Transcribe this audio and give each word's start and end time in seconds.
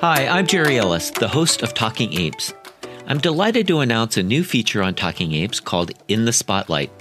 Hi, 0.00 0.28
I'm 0.28 0.46
Jerry 0.46 0.78
Ellis, 0.78 1.10
the 1.10 1.26
host 1.26 1.62
of 1.62 1.74
Talking 1.74 2.12
Apes. 2.20 2.54
I'm 3.08 3.18
delighted 3.18 3.66
to 3.66 3.80
announce 3.80 4.16
a 4.16 4.22
new 4.22 4.44
feature 4.44 4.80
on 4.80 4.94
Talking 4.94 5.32
Apes 5.32 5.58
called 5.58 5.90
In 6.06 6.24
the 6.24 6.32
Spotlight. 6.32 6.92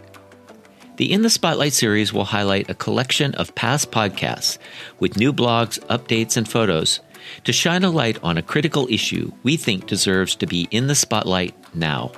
The 0.96 1.14
In 1.14 1.22
the 1.22 1.30
Spotlight 1.30 1.74
series 1.74 2.12
will 2.12 2.24
highlight 2.24 2.72
a 2.72 2.74
collection 2.74 3.36
of 3.36 3.54
past 3.54 3.92
podcasts 3.92 4.58
with 5.00 5.16
new 5.16 5.32
blogs, 5.32 5.78
updates, 5.82 6.38
and 6.38 6.50
photos 6.50 7.00
to 7.44 7.54
shine 7.54 7.84
a 7.84 7.92
light 7.92 8.18
on 8.24 8.36
a 8.36 8.42
critical 8.42 8.88
issue 8.90 9.32
we 9.44 9.58
think 9.58 9.86
deserves 9.86 10.36
to 10.38 10.48
be 10.48 10.68
in 10.72 10.88
the 10.88 10.96
spotlight 10.96 11.54
now. 11.76 12.12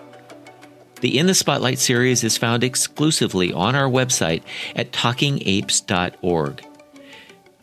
The 1.02 1.20
In 1.20 1.28
the 1.28 1.36
Spotlight 1.36 1.80
series 1.80 2.24
is 2.24 2.38
found 2.38 2.64
exclusively 2.64 3.52
on 3.52 3.76
our 3.76 3.90
website 3.90 4.44
at 4.78 4.94
talkingapes.org. 4.94 6.69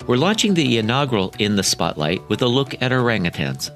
We're 0.07 0.17
launching 0.17 0.55
the 0.55 0.79
inaugural 0.79 1.35
In 1.41 1.57
the 1.57 1.65
Spotlight 1.65 2.29
with 2.29 2.41
a 2.41 2.47
look 2.47 2.81
at 2.81 2.93
orangutans. 2.93 3.73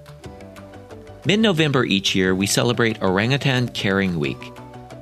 Mid 1.24 1.40
November 1.40 1.84
each 1.84 2.14
year, 2.14 2.36
we 2.36 2.46
celebrate 2.46 3.02
Orangutan 3.02 3.68
Caring 3.70 4.20
Week. 4.20 4.38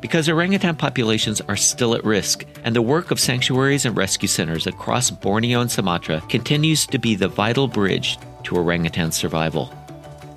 Because 0.01 0.31
orangutan 0.31 0.77
populations 0.77 1.43
are 1.43 1.57
still 1.57 1.95
at 1.95 2.03
risk, 2.03 2.47
and 2.65 2.75
the 2.75 2.81
work 2.81 3.11
of 3.11 3.21
sanctuaries 3.21 3.85
and 3.85 3.95
rescue 3.95 4.27
centers 4.27 4.67
across 4.67 5.11
Borneo 5.11 5.61
and 5.61 5.71
Sumatra 5.71 6.23
continues 6.31 6.87
to 6.87 6.99
be 6.99 7.15
the 7.15 7.29
vital 7.29 7.69
bridge 7.69 8.19
to 8.45 8.57
orangutan 8.57 9.13
survival. 9.13 9.71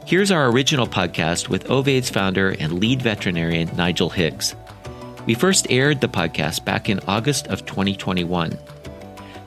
Here's 0.05 0.30
our 0.30 0.52
original 0.52 0.88
podcast 0.88 1.48
with 1.48 1.72
Ovaid's 1.72 2.09
founder 2.09 2.50
and 2.59 2.81
lead 2.81 3.02
veterinarian 3.02 3.73
Nigel 3.78 4.09
Hicks. 4.09 4.55
We 5.26 5.36
first 5.36 5.67
aired 5.70 6.02
the 6.02 6.09
podcast 6.09 6.66
back 6.66 6.89
in 6.89 7.00
August 7.08 7.48
of 7.48 7.66
2021. 7.66 8.58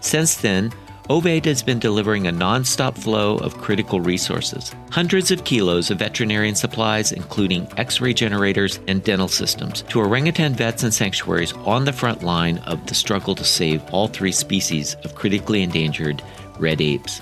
Since 0.01 0.37
then, 0.37 0.73
Ovaid 1.11 1.45
has 1.45 1.63
been 1.63 1.79
delivering 1.79 2.27
a 2.27 2.33
nonstop 2.33 2.97
flow 2.97 3.37
of 3.37 3.59
critical 3.59 4.01
resources. 4.01 4.75
Hundreds 4.91 5.31
of 5.31 5.45
kilos 5.45 5.91
of 5.91 5.99
veterinarian 5.99 6.55
supplies, 6.55 7.13
including 7.13 7.69
x 7.77 8.01
ray 8.01 8.15
generators 8.15 8.81
and 8.89 9.05
dental 9.05 9.29
systems, 9.29 9.83
to 9.83 10.01
orangutan 10.01 10.55
vets 10.55 10.83
and 10.83 10.95
sanctuaries 10.95 11.53
on 11.67 11.85
the 11.85 11.93
front 11.93 12.23
line 12.23 12.57
of 12.61 12.87
the 12.87 12.95
struggle 12.95 13.35
to 13.35 13.45
save 13.45 13.85
all 13.93 14.09
three 14.09 14.33
species 14.33 14.95
of 15.05 15.15
critically 15.15 15.63
endangered 15.63 16.23
red 16.59 16.81
apes. 16.81 17.21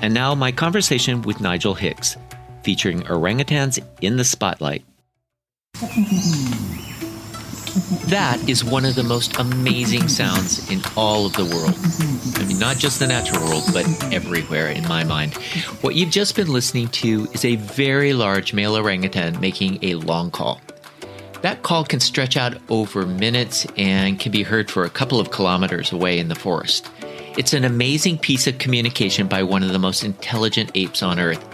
And 0.00 0.14
now, 0.14 0.34
my 0.34 0.50
conversation 0.50 1.20
with 1.20 1.40
Nigel 1.40 1.74
Hicks, 1.74 2.16
featuring 2.62 3.02
orangutans 3.02 3.78
in 4.00 4.16
the 4.16 4.24
spotlight. 4.24 4.84
That 8.06 8.38
is 8.48 8.64
one 8.64 8.84
of 8.84 8.94
the 8.94 9.02
most 9.02 9.38
amazing 9.38 10.06
sounds 10.06 10.70
in 10.70 10.80
all 10.96 11.26
of 11.26 11.32
the 11.32 11.44
world. 11.44 11.74
I 12.38 12.46
mean, 12.46 12.60
not 12.60 12.76
just 12.76 13.00
the 13.00 13.06
natural 13.08 13.42
world, 13.48 13.64
but 13.72 13.84
everywhere 14.12 14.68
in 14.68 14.86
my 14.86 15.02
mind. 15.02 15.34
What 15.80 15.96
you've 15.96 16.10
just 16.10 16.36
been 16.36 16.52
listening 16.52 16.88
to 16.88 17.26
is 17.32 17.44
a 17.44 17.56
very 17.56 18.12
large 18.12 18.52
male 18.54 18.76
orangutan 18.76 19.40
making 19.40 19.80
a 19.82 19.94
long 19.96 20.30
call. 20.30 20.60
That 21.42 21.62
call 21.64 21.84
can 21.84 21.98
stretch 21.98 22.36
out 22.36 22.56
over 22.68 23.06
minutes 23.06 23.66
and 23.76 24.20
can 24.20 24.30
be 24.30 24.44
heard 24.44 24.70
for 24.70 24.84
a 24.84 24.90
couple 24.90 25.18
of 25.18 25.32
kilometers 25.32 25.92
away 25.92 26.20
in 26.20 26.28
the 26.28 26.34
forest. 26.36 26.88
It's 27.36 27.52
an 27.52 27.64
amazing 27.64 28.18
piece 28.18 28.46
of 28.46 28.58
communication 28.58 29.26
by 29.26 29.42
one 29.42 29.64
of 29.64 29.72
the 29.72 29.80
most 29.80 30.04
intelligent 30.04 30.70
apes 30.76 31.02
on 31.02 31.18
Earth. 31.18 31.44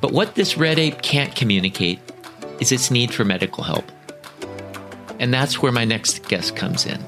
But 0.00 0.10
what 0.10 0.34
this 0.34 0.56
red 0.58 0.80
ape 0.80 1.02
can't 1.02 1.36
communicate 1.36 2.00
is 2.60 2.72
its 2.72 2.90
need 2.90 3.14
for 3.14 3.24
medical 3.24 3.62
help. 3.62 3.84
And 5.18 5.32
that's 5.32 5.62
where 5.62 5.72
my 5.72 5.84
next 5.84 6.28
guest 6.28 6.56
comes 6.56 6.86
in. 6.86 7.04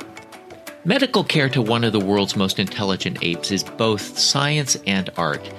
Medical 0.85 1.25
care 1.25 1.49
to 1.49 1.61
one 1.61 1.83
of 1.83 1.93
the 1.93 1.99
world's 1.99 2.37
most 2.37 2.61
intelligent 2.61 3.19
apes 3.21 3.51
is 3.51 3.65
both 3.65 4.17
science 4.17 4.77
and 4.87 5.11
art, 5.17 5.51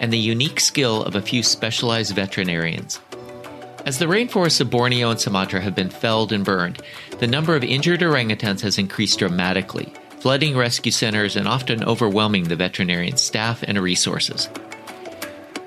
and 0.00 0.10
the 0.10 0.18
unique 0.18 0.58
skill 0.58 1.02
of 1.02 1.14
a 1.14 1.20
few 1.20 1.42
specialized 1.42 2.14
veterinarians. 2.14 2.98
As 3.84 3.98
the 3.98 4.06
rainforests 4.06 4.62
of 4.62 4.70
Borneo 4.70 5.10
and 5.10 5.20
Sumatra 5.20 5.60
have 5.60 5.74
been 5.74 5.90
felled 5.90 6.32
and 6.32 6.42
burned, 6.42 6.82
the 7.18 7.26
number 7.26 7.54
of 7.54 7.62
injured 7.62 8.00
orangutans 8.00 8.62
has 8.62 8.78
increased 8.78 9.18
dramatically, 9.18 9.92
flooding 10.20 10.56
rescue 10.56 10.90
centers 10.90 11.36
and 11.36 11.46
often 11.46 11.84
overwhelming 11.84 12.44
the 12.44 12.56
veterinarian 12.56 13.18
staff 13.18 13.62
and 13.62 13.78
resources. 13.78 14.48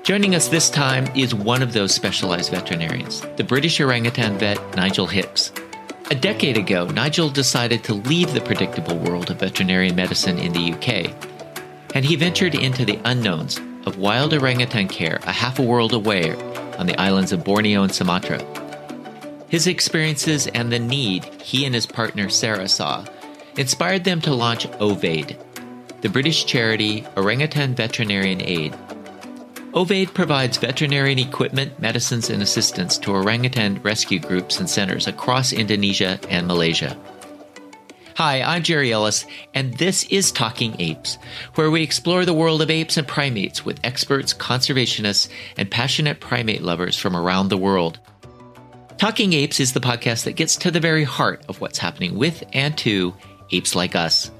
Joining 0.02 0.34
us 0.34 0.48
this 0.48 0.70
time 0.70 1.06
is 1.14 1.32
one 1.32 1.62
of 1.62 1.72
those 1.72 1.94
specialized 1.94 2.50
veterinarians, 2.50 3.20
the 3.36 3.44
British 3.44 3.80
orangutan 3.80 4.36
vet 4.38 4.58
Nigel 4.74 5.06
Hicks. 5.06 5.52
A 6.10 6.14
decade 6.14 6.56
ago, 6.56 6.86
Nigel 6.86 7.28
decided 7.28 7.84
to 7.84 7.92
leave 7.92 8.32
the 8.32 8.40
predictable 8.40 8.96
world 8.96 9.30
of 9.30 9.40
veterinary 9.40 9.92
medicine 9.92 10.38
in 10.38 10.54
the 10.54 10.72
UK, 10.72 11.14
and 11.94 12.02
he 12.02 12.16
ventured 12.16 12.54
into 12.54 12.86
the 12.86 12.98
unknowns 13.04 13.60
of 13.84 13.98
wild 13.98 14.32
orangutan 14.32 14.88
care 14.88 15.20
a 15.24 15.32
half 15.32 15.58
a 15.58 15.62
world 15.62 15.92
away 15.92 16.34
on 16.78 16.86
the 16.86 16.98
islands 16.98 17.30
of 17.30 17.44
Borneo 17.44 17.82
and 17.82 17.94
Sumatra. 17.94 18.42
His 19.50 19.66
experiences 19.66 20.46
and 20.46 20.72
the 20.72 20.78
need 20.78 21.24
he 21.42 21.66
and 21.66 21.74
his 21.74 21.84
partner 21.84 22.30
Sarah 22.30 22.68
saw 22.68 23.04
inspired 23.58 24.04
them 24.04 24.22
to 24.22 24.34
launch 24.34 24.66
Ovaid, 24.80 25.36
the 26.00 26.08
British 26.08 26.46
charity 26.46 27.06
Orangutan 27.18 27.74
Veterinarian 27.74 28.40
Aid 28.40 28.74
Ovaid 29.74 30.14
provides 30.14 30.56
veterinarian 30.56 31.18
equipment, 31.18 31.78
medicines, 31.78 32.30
and 32.30 32.42
assistance 32.42 32.96
to 32.98 33.12
orangutan 33.12 33.82
rescue 33.82 34.18
groups 34.18 34.58
and 34.58 34.68
centers 34.68 35.06
across 35.06 35.52
Indonesia 35.52 36.18
and 36.30 36.46
Malaysia. 36.46 36.96
Hi, 38.16 38.40
I'm 38.40 38.62
Jerry 38.62 38.92
Ellis, 38.92 39.26
and 39.52 39.74
this 39.74 40.04
is 40.04 40.32
Talking 40.32 40.74
Apes, 40.80 41.18
where 41.54 41.70
we 41.70 41.82
explore 41.82 42.24
the 42.24 42.32
world 42.32 42.62
of 42.62 42.70
apes 42.70 42.96
and 42.96 43.06
primates 43.06 43.64
with 43.64 43.78
experts, 43.84 44.32
conservationists, 44.32 45.28
and 45.58 45.70
passionate 45.70 46.18
primate 46.18 46.62
lovers 46.62 46.96
from 46.96 47.14
around 47.14 47.48
the 47.48 47.58
world. 47.58 48.00
Talking 48.96 49.34
Apes 49.34 49.60
is 49.60 49.74
the 49.74 49.80
podcast 49.80 50.24
that 50.24 50.32
gets 50.32 50.56
to 50.56 50.70
the 50.70 50.80
very 50.80 51.04
heart 51.04 51.44
of 51.48 51.60
what's 51.60 51.78
happening 51.78 52.16
with 52.16 52.42
and 52.54 52.76
to 52.78 53.14
apes 53.52 53.76
like 53.76 53.94
us. 53.94 54.30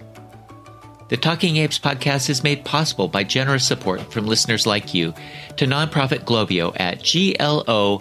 The 1.08 1.16
Talking 1.16 1.56
Apes 1.56 1.78
podcast 1.78 2.28
is 2.28 2.44
made 2.44 2.66
possible 2.66 3.08
by 3.08 3.24
generous 3.24 3.66
support 3.66 4.12
from 4.12 4.26
listeners 4.26 4.66
like 4.66 4.92
you 4.92 5.14
to 5.56 5.64
nonprofit 5.64 6.24
Globio 6.24 6.78
at 6.78 7.00
globio.org. 7.00 7.96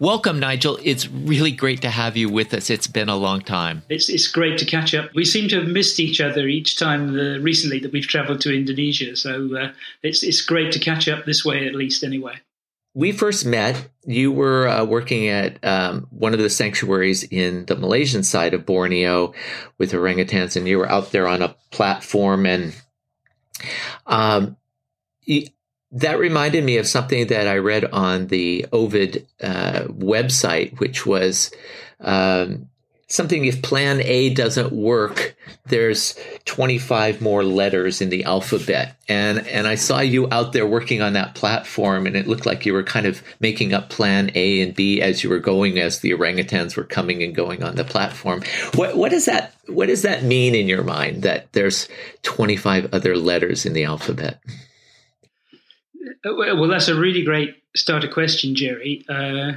Welcome, 0.00 0.40
Nigel. 0.40 0.78
It's 0.82 1.08
really 1.08 1.52
great 1.52 1.82
to 1.82 1.90
have 1.90 2.16
you 2.16 2.30
with 2.30 2.54
us. 2.54 2.70
It's 2.70 2.86
been 2.86 3.10
a 3.10 3.16
long 3.16 3.42
time. 3.42 3.82
It's, 3.90 4.08
it's 4.08 4.28
great 4.28 4.58
to 4.58 4.64
catch 4.64 4.94
up. 4.94 5.10
We 5.14 5.26
seem 5.26 5.50
to 5.50 5.60
have 5.60 5.68
missed 5.68 6.00
each 6.00 6.18
other 6.18 6.48
each 6.48 6.78
time 6.78 7.10
uh, 7.10 7.38
recently 7.38 7.80
that 7.80 7.92
we've 7.92 8.08
traveled 8.08 8.40
to 8.40 8.56
Indonesia. 8.56 9.14
So 9.14 9.54
uh, 9.54 9.72
it's, 10.02 10.22
it's 10.22 10.40
great 10.40 10.72
to 10.72 10.78
catch 10.78 11.06
up 11.06 11.26
this 11.26 11.44
way, 11.44 11.66
at 11.68 11.74
least, 11.74 12.02
anyway 12.02 12.40
we 12.94 13.12
first 13.12 13.46
met. 13.46 13.88
You 14.04 14.32
were 14.32 14.68
uh, 14.68 14.84
working 14.84 15.28
at 15.28 15.64
um, 15.64 16.06
one 16.10 16.34
of 16.34 16.40
the 16.40 16.50
sanctuaries 16.50 17.22
in 17.22 17.66
the 17.66 17.76
Malaysian 17.76 18.22
side 18.22 18.54
of 18.54 18.66
Borneo 18.66 19.32
with 19.78 19.92
orangutans, 19.92 20.56
and 20.56 20.66
you 20.66 20.78
were 20.78 20.90
out 20.90 21.12
there 21.12 21.28
on 21.28 21.42
a 21.42 21.56
platform. 21.70 22.46
And 22.46 22.74
um, 24.06 24.56
that 25.92 26.18
reminded 26.18 26.64
me 26.64 26.78
of 26.78 26.86
something 26.86 27.28
that 27.28 27.46
I 27.46 27.58
read 27.58 27.84
on 27.84 28.26
the 28.26 28.66
Ovaid 28.72 29.26
uh, 29.40 29.84
website, 29.88 30.78
which 30.80 31.06
was 31.06 31.52
um, 32.00 32.68
something 33.12 33.44
if 33.44 33.60
plan 33.60 34.00
A 34.04 34.32
doesn't 34.32 34.72
work, 34.72 35.36
there's 35.66 36.18
25 36.46 37.20
more 37.20 37.44
letters 37.44 38.00
in 38.00 38.08
the 38.08 38.24
alphabet. 38.24 38.96
And 39.06 39.46
and 39.48 39.66
I 39.66 39.74
saw 39.74 40.00
you 40.00 40.28
out 40.32 40.54
there 40.54 40.66
working 40.66 41.02
on 41.02 41.12
that 41.12 41.34
platform 41.34 42.06
and 42.06 42.16
it 42.16 42.26
looked 42.26 42.46
like 42.46 42.64
you 42.64 42.72
were 42.72 42.82
kind 42.82 43.04
of 43.04 43.22
making 43.38 43.74
up 43.74 43.90
plan 43.90 44.30
A 44.34 44.62
and 44.62 44.74
B 44.74 45.02
as 45.02 45.22
you 45.22 45.28
were 45.28 45.38
going 45.38 45.78
as 45.78 46.00
the 46.00 46.12
orangutans 46.12 46.74
were 46.74 46.84
coming 46.84 47.22
and 47.22 47.34
going 47.34 47.62
on 47.62 47.76
the 47.76 47.84
platform. 47.84 48.42
What 48.76 48.96
what 48.96 49.10
does 49.10 49.26
that 49.26 49.54
what 49.66 49.86
does 49.86 50.02
that 50.02 50.24
mean 50.24 50.54
in 50.54 50.66
your 50.66 50.82
mind 50.82 51.22
that 51.22 51.52
there's 51.52 51.88
25 52.22 52.94
other 52.94 53.14
letters 53.14 53.66
in 53.66 53.74
the 53.74 53.84
alphabet? 53.84 54.40
Uh, 56.24 56.32
well, 56.34 56.68
that's 56.68 56.88
a 56.88 56.98
really 56.98 57.24
great 57.24 57.62
starter 57.76 58.08
question, 58.08 58.54
Jerry. 58.54 59.04
Uh, 59.06 59.52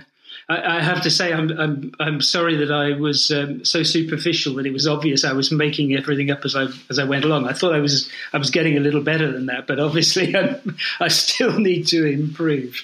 I, 0.48 0.78
I 0.78 0.82
have 0.82 1.02
to 1.04 1.10
say, 1.10 1.34
I'm, 1.34 1.50
I'm, 1.60 1.92
I'm 2.00 2.22
sorry 2.22 2.58
that 2.58 2.72
I 2.72 3.00
was 3.00 3.32
um, 3.32 3.66
so 3.66 3.84
superficial 3.84 4.56
that 4.56 4.66
it 4.66 4.74
was 4.74 4.88
obvious 4.88 5.24
I 5.24 5.34
was 5.34 5.52
making 5.52 5.96
everything 5.96 6.30
up 6.30 6.46
as 6.46 6.56
I 6.56 6.68
as 6.90 7.00
I 7.00 7.04
went 7.04 7.26
along. 7.26 7.48
I 7.48 7.54
thought 7.54 7.74
I 7.74 7.80
was 7.80 8.10
I 8.32 8.38
was 8.38 8.52
getting 8.52 8.78
a 8.78 8.80
little 8.80 9.02
better 9.02 9.32
than 9.32 9.48
that, 9.48 9.66
but 9.66 9.80
obviously 9.80 10.36
I'm, 10.38 10.78
i 11.00 11.08
still 11.08 11.60
need 11.60 11.88
to 11.88 12.06
improve. 12.06 12.84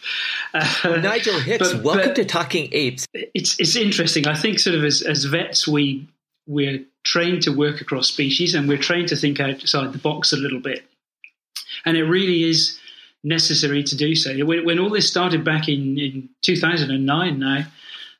Uh, 0.53 0.99
Nigel 1.01 1.39
Hicks, 1.39 1.73
but, 1.73 1.83
welcome 1.83 2.09
but 2.09 2.15
to 2.15 2.25
Talking 2.25 2.69
Apes. 2.71 3.07
It's 3.13 3.59
it's 3.59 3.75
interesting. 3.75 4.27
I 4.27 4.35
think 4.35 4.59
sort 4.59 4.75
of 4.75 4.83
as 4.83 5.01
as 5.01 5.25
vets 5.25 5.67
we 5.67 6.07
we're 6.47 6.83
trained 7.03 7.43
to 7.43 7.55
work 7.55 7.81
across 7.81 8.07
species 8.07 8.55
and 8.55 8.67
we're 8.67 8.77
trained 8.77 9.09
to 9.09 9.15
think 9.15 9.39
outside 9.39 9.93
the 9.93 9.99
box 9.99 10.33
a 10.33 10.37
little 10.37 10.59
bit, 10.59 10.83
and 11.85 11.95
it 11.95 12.05
really 12.05 12.43
is 12.43 12.79
necessary 13.23 13.83
to 13.83 13.95
do 13.95 14.15
so. 14.15 14.33
When, 14.45 14.65
when 14.65 14.79
all 14.79 14.89
this 14.89 15.07
started 15.07 15.44
back 15.44 15.68
in, 15.68 15.97
in 15.97 16.29
2009 16.41 17.39
now, 17.39 17.65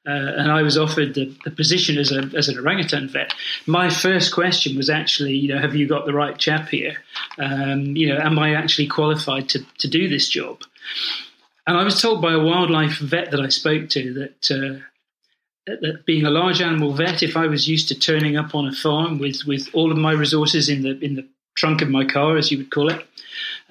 uh, 0.08 0.10
and 0.10 0.52
I 0.52 0.64
was 0.64 0.78
offered 0.78 1.14
the, 1.14 1.36
the, 1.46 1.52
position 1.52 2.00
as, 2.00 2.12
a, 2.12 2.24
as 2.36 2.50
an 2.50 2.58
orangutan 2.58 3.08
vet, 3.08 3.34
my 3.68 3.90
first 3.90 4.34
question 4.34 4.76
was 4.76 4.90
actually, 4.90 5.34
you 5.34 5.54
know, 5.54 5.62
have 5.62 5.76
you 5.76 5.88
got 5.88 6.06
the 6.06 6.14
right 6.14 6.36
chap 6.38 6.70
here? 6.70 6.98
Um, 7.38 7.96
you 7.96 8.10
know, 8.10 8.20
am 8.20 8.40
I 8.40 8.56
actually 8.56 8.88
qualified 8.88 9.50
to, 9.50 9.60
to 9.78 9.88
do 9.88 10.10
this 10.10 10.28
job? 10.28 10.62
And 11.68 11.78
I 11.78 11.84
was 11.84 12.02
told 12.02 12.22
by 12.22 12.34
a 12.34 12.40
wildlife 12.40 12.98
vet 12.98 13.30
that 13.30 13.40
I 13.40 13.50
spoke 13.50 13.90
to 13.90 14.14
that, 14.14 14.52
uh, 14.52 14.80
that 15.68 16.06
being 16.08 16.26
a 16.26 16.32
large 16.32 16.62
animal 16.62 16.94
vet, 16.94 17.22
if 17.22 17.38
I 17.38 17.46
was 17.46 17.68
used 17.68 17.88
to 17.90 17.96
turning 18.00 18.38
up 18.38 18.56
on 18.56 18.68
a 18.68 18.74
farm 18.74 19.20
with, 19.20 19.42
with 19.46 19.70
all 19.74 19.92
of 19.92 19.98
my 20.00 20.14
resources 20.14 20.68
in 20.68 20.82
the 20.82 20.98
in 21.00 21.16
the 21.16 21.28
trunk 21.56 21.82
of 21.82 21.90
my 21.90 22.06
car, 22.06 22.38
as 22.38 22.52
you 22.52 22.58
would 22.58 22.72
call 22.72 22.90
it, 22.90 23.06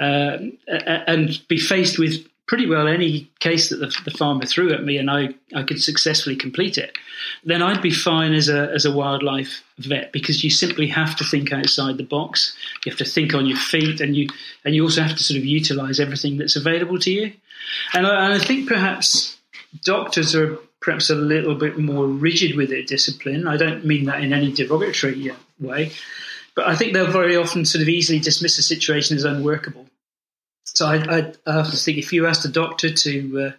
uh, 0.01 0.39
and 0.67 1.41
be 1.49 1.59
faced 1.59 1.99
with 1.99 2.27
pretty 2.47 2.67
well 2.67 2.89
any 2.89 3.31
case 3.39 3.69
that 3.69 3.77
the, 3.77 3.95
the, 4.05 4.11
farmer 4.11 4.45
threw 4.45 4.73
at 4.73 4.83
me 4.83 4.97
and 4.97 5.09
I, 5.09 5.29
I 5.55 5.63
could 5.63 5.81
successfully 5.81 6.35
complete 6.35 6.79
it, 6.79 6.99
then 7.45 7.63
I'd 7.63 7.81
be 7.81 7.93
fine 7.93 8.33
as 8.33 8.49
a, 8.49 8.73
as 8.73 8.85
a 8.85 8.91
wildlife 8.91 9.63
vet 9.79 10.11
because 10.11 10.43
you 10.43 10.51
simply 10.51 10.89
have 10.89 11.15
to 11.19 11.25
think 11.25 11.53
outside 11.53 11.97
the 11.97 12.03
box. 12.03 12.57
You 12.85 12.91
have 12.91 12.99
to 12.99 13.05
think 13.05 13.35
on 13.35 13.47
your 13.47 13.57
feet 13.57 14.01
and 14.01 14.17
you, 14.17 14.27
and 14.65 14.75
you 14.75 14.83
also 14.83 15.03
have 15.03 15.17
to 15.17 15.23
sort 15.23 15.39
of 15.39 15.45
utilize 15.45 16.01
everything 16.01 16.39
that's 16.39 16.57
available 16.57 16.99
to 16.99 17.13
you. 17.13 17.33
And 17.95 18.05
I, 18.05 18.25
and 18.25 18.35
I 18.35 18.45
think 18.45 18.69
perhaps 18.69 19.39
doctors 19.85 20.35
are 20.35 20.59
perhaps 20.81 21.09
a 21.09 21.15
little 21.15 21.55
bit 21.55 21.79
more 21.79 22.07
rigid 22.07 22.57
with 22.57 22.71
their 22.71 22.83
discipline. 22.83 23.47
I 23.47 23.59
don't 23.59 23.85
mean 23.85 24.07
that 24.07 24.25
in 24.25 24.33
any 24.33 24.51
derogatory 24.51 25.31
way, 25.61 25.93
but 26.61 26.69
I 26.69 26.77
think 26.77 26.93
they'll 26.93 27.11
very 27.11 27.37
often 27.37 27.65
sort 27.65 27.81
of 27.81 27.89
easily 27.89 28.19
dismiss 28.19 28.59
a 28.59 28.63
situation 28.63 29.17
as 29.17 29.25
unworkable. 29.25 29.87
So 30.65 30.87
I, 30.87 30.97
I, 30.97 31.63
to 31.63 31.65
think 31.65 31.97
if 31.97 32.13
you 32.13 32.27
asked 32.27 32.45
a 32.45 32.49
doctor 32.49 32.93
to 32.93 33.41
uh, 33.41 33.53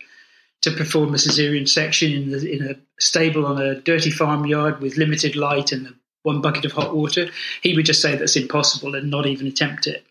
to 0.62 0.72
perform 0.72 1.10
a 1.16 1.18
cesarean 1.18 1.68
section 1.68 2.12
in 2.12 2.30
the, 2.30 2.48
in 2.48 2.70
a 2.70 2.76
stable 3.00 3.48
on 3.48 3.60
a 3.60 3.82
dirty 3.82 4.12
farmyard 4.12 4.82
with 4.82 4.98
limited 4.98 5.36
light 5.36 5.72
and 5.72 5.96
one 6.22 6.42
bucket 6.42 6.66
of 6.66 6.74
hot 6.74 6.96
water, 6.96 7.26
he 7.64 7.76
would 7.76 7.86
just 7.86 8.04
say 8.04 8.16
that's 8.16 8.36
impossible 8.36 8.94
and 8.94 9.10
not 9.10 9.26
even 9.26 9.48
attempt 9.48 9.88
it. 9.88 10.06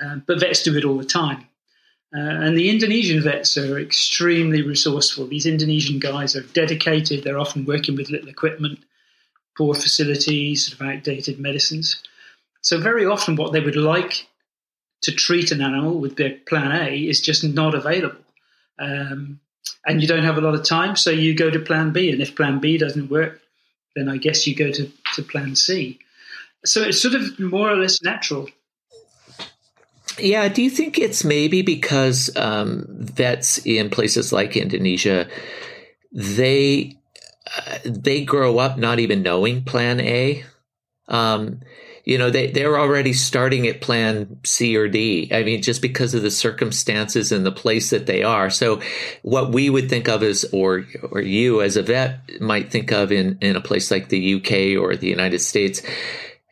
Uh, 0.00 0.18
but 0.24 0.38
vets 0.38 0.62
do 0.62 0.76
it 0.76 0.84
all 0.84 0.98
the 0.98 1.04
time. 1.04 1.48
Uh, 2.14 2.20
and 2.20 2.56
the 2.56 2.70
Indonesian 2.70 3.20
vets 3.20 3.58
are 3.58 3.80
extremely 3.80 4.62
resourceful. 4.62 5.26
These 5.26 5.46
Indonesian 5.46 5.98
guys 5.98 6.36
are 6.36 6.42
dedicated. 6.42 7.24
They're 7.24 7.40
often 7.40 7.64
working 7.64 7.96
with 7.96 8.08
little 8.08 8.28
equipment, 8.28 8.78
poor 9.58 9.74
facilities, 9.74 10.66
sort 10.66 10.80
of 10.80 10.86
outdated 10.86 11.40
medicines. 11.40 12.00
So 12.62 12.78
very 12.80 13.06
often, 13.06 13.36
what 13.36 13.52
they 13.52 13.60
would 13.60 13.76
like 13.76 14.26
to 15.02 15.12
treat 15.12 15.50
an 15.50 15.62
animal 15.62 15.98
with 15.98 16.16
their 16.16 16.36
plan 16.46 16.72
A 16.72 16.94
is 16.96 17.20
just 17.20 17.42
not 17.42 17.74
available. 17.74 18.20
Um, 18.78 19.40
and 19.86 20.02
you 20.02 20.08
don't 20.08 20.24
have 20.24 20.36
a 20.36 20.42
lot 20.42 20.54
of 20.54 20.64
time, 20.64 20.96
so 20.96 21.10
you 21.10 21.34
go 21.34 21.50
to 21.50 21.58
plan 21.58 21.92
B. 21.92 22.10
And 22.10 22.20
if 22.20 22.36
plan 22.36 22.60
B 22.60 22.76
doesn't 22.76 23.10
work, 23.10 23.40
then 23.96 24.08
I 24.08 24.18
guess 24.18 24.46
you 24.46 24.54
go 24.54 24.70
to, 24.70 24.90
to 25.14 25.22
plan 25.22 25.56
C. 25.56 25.98
So 26.64 26.82
it's 26.82 27.00
sort 27.00 27.14
of 27.14 27.38
more 27.38 27.70
or 27.70 27.76
less 27.76 28.02
natural. 28.02 28.48
Yeah, 30.18 30.48
do 30.48 30.62
you 30.62 30.70
think 30.70 30.98
it's 30.98 31.24
maybe 31.24 31.62
because 31.62 32.34
um, 32.36 32.84
vets 32.88 33.58
in 33.64 33.88
places 33.88 34.32
like 34.32 34.56
Indonesia, 34.56 35.28
they 36.12 36.98
uh, 37.56 37.78
they 37.84 38.24
grow 38.24 38.58
up 38.58 38.76
not 38.76 38.98
even 38.98 39.22
knowing 39.22 39.64
Plan 39.64 40.00
A? 40.00 40.44
Um, 41.08 41.60
you 42.10 42.18
know, 42.18 42.28
they, 42.28 42.48
they're 42.48 42.76
already 42.76 43.12
starting 43.12 43.68
at 43.68 43.80
plan 43.80 44.40
C 44.42 44.76
or 44.76 44.88
D. 44.88 45.30
I 45.30 45.44
mean, 45.44 45.62
just 45.62 45.80
because 45.80 46.12
of 46.12 46.22
the 46.22 46.30
circumstances 46.32 47.30
and 47.30 47.46
the 47.46 47.52
place 47.52 47.90
that 47.90 48.06
they 48.06 48.24
are. 48.24 48.50
So 48.50 48.80
what 49.22 49.52
we 49.52 49.70
would 49.70 49.88
think 49.88 50.08
of 50.08 50.24
as, 50.24 50.44
or, 50.52 50.86
or 51.12 51.20
you 51.20 51.62
as 51.62 51.76
a 51.76 51.84
vet 51.84 52.40
might 52.40 52.72
think 52.72 52.90
of 52.90 53.12
in, 53.12 53.38
in 53.40 53.54
a 53.54 53.60
place 53.60 53.92
like 53.92 54.08
the 54.08 54.34
UK 54.34 54.82
or 54.82 54.96
the 54.96 55.06
United 55.06 55.38
States 55.38 55.82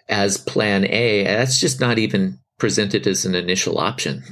as 0.08 0.38
plan 0.38 0.84
A, 0.84 1.24
that's 1.24 1.58
just 1.58 1.80
not 1.80 1.98
even 1.98 2.38
presented 2.58 3.08
as 3.08 3.26
an 3.26 3.34
initial 3.34 3.78
option. 3.78 4.22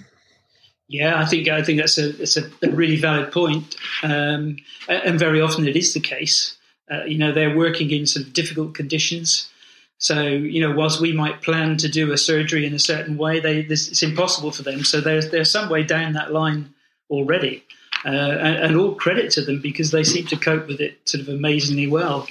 Yeah, 0.86 1.20
I 1.20 1.24
think 1.24 1.48
I 1.48 1.64
think 1.64 1.80
that's 1.80 1.98
a 1.98 2.10
it's 2.22 2.36
a, 2.36 2.48
really 2.70 2.94
valid 2.94 3.32
point, 3.32 3.74
um, 4.04 4.58
and 4.88 5.18
very 5.18 5.40
often 5.40 5.66
it 5.66 5.74
is 5.74 5.92
the 5.92 6.00
case. 6.00 6.56
Uh, 6.88 7.02
you 7.02 7.18
know, 7.18 7.32
they're 7.32 7.56
working 7.56 7.90
in 7.90 8.06
sort 8.06 8.24
of 8.24 8.32
difficult 8.32 8.74
conditions. 8.74 9.50
So, 9.98 10.22
you 10.22 10.60
know, 10.60 10.74
whilst 10.74 11.00
we 11.00 11.12
might 11.12 11.42
plan 11.42 11.78
to 11.78 11.88
do 11.88 12.12
a 12.12 12.18
surgery 12.18 12.66
in 12.66 12.74
a 12.74 12.78
certain 12.78 13.16
way, 13.16 13.40
they, 13.40 13.62
this, 13.62 13.88
it's 13.88 14.02
impossible 14.02 14.50
for 14.50 14.62
them. 14.62 14.84
So 14.84 15.00
there's, 15.00 15.30
there's 15.30 15.50
some 15.50 15.70
way 15.70 15.84
down 15.84 16.12
that 16.12 16.32
line 16.32 16.74
already. 17.08 17.64
Uh, 18.04 18.10
and, 18.10 18.56
and, 18.56 18.76
all 18.76 18.94
credit 18.94 19.32
to 19.32 19.40
them 19.40 19.60
because 19.60 19.90
they 19.90 20.04
seem 20.04 20.26
to 20.26 20.36
cope 20.36 20.68
with 20.68 20.80
it 20.80 20.96
sort 21.08 21.22
of 21.22 21.28
amazingly 21.28 21.88
well. 21.88 22.28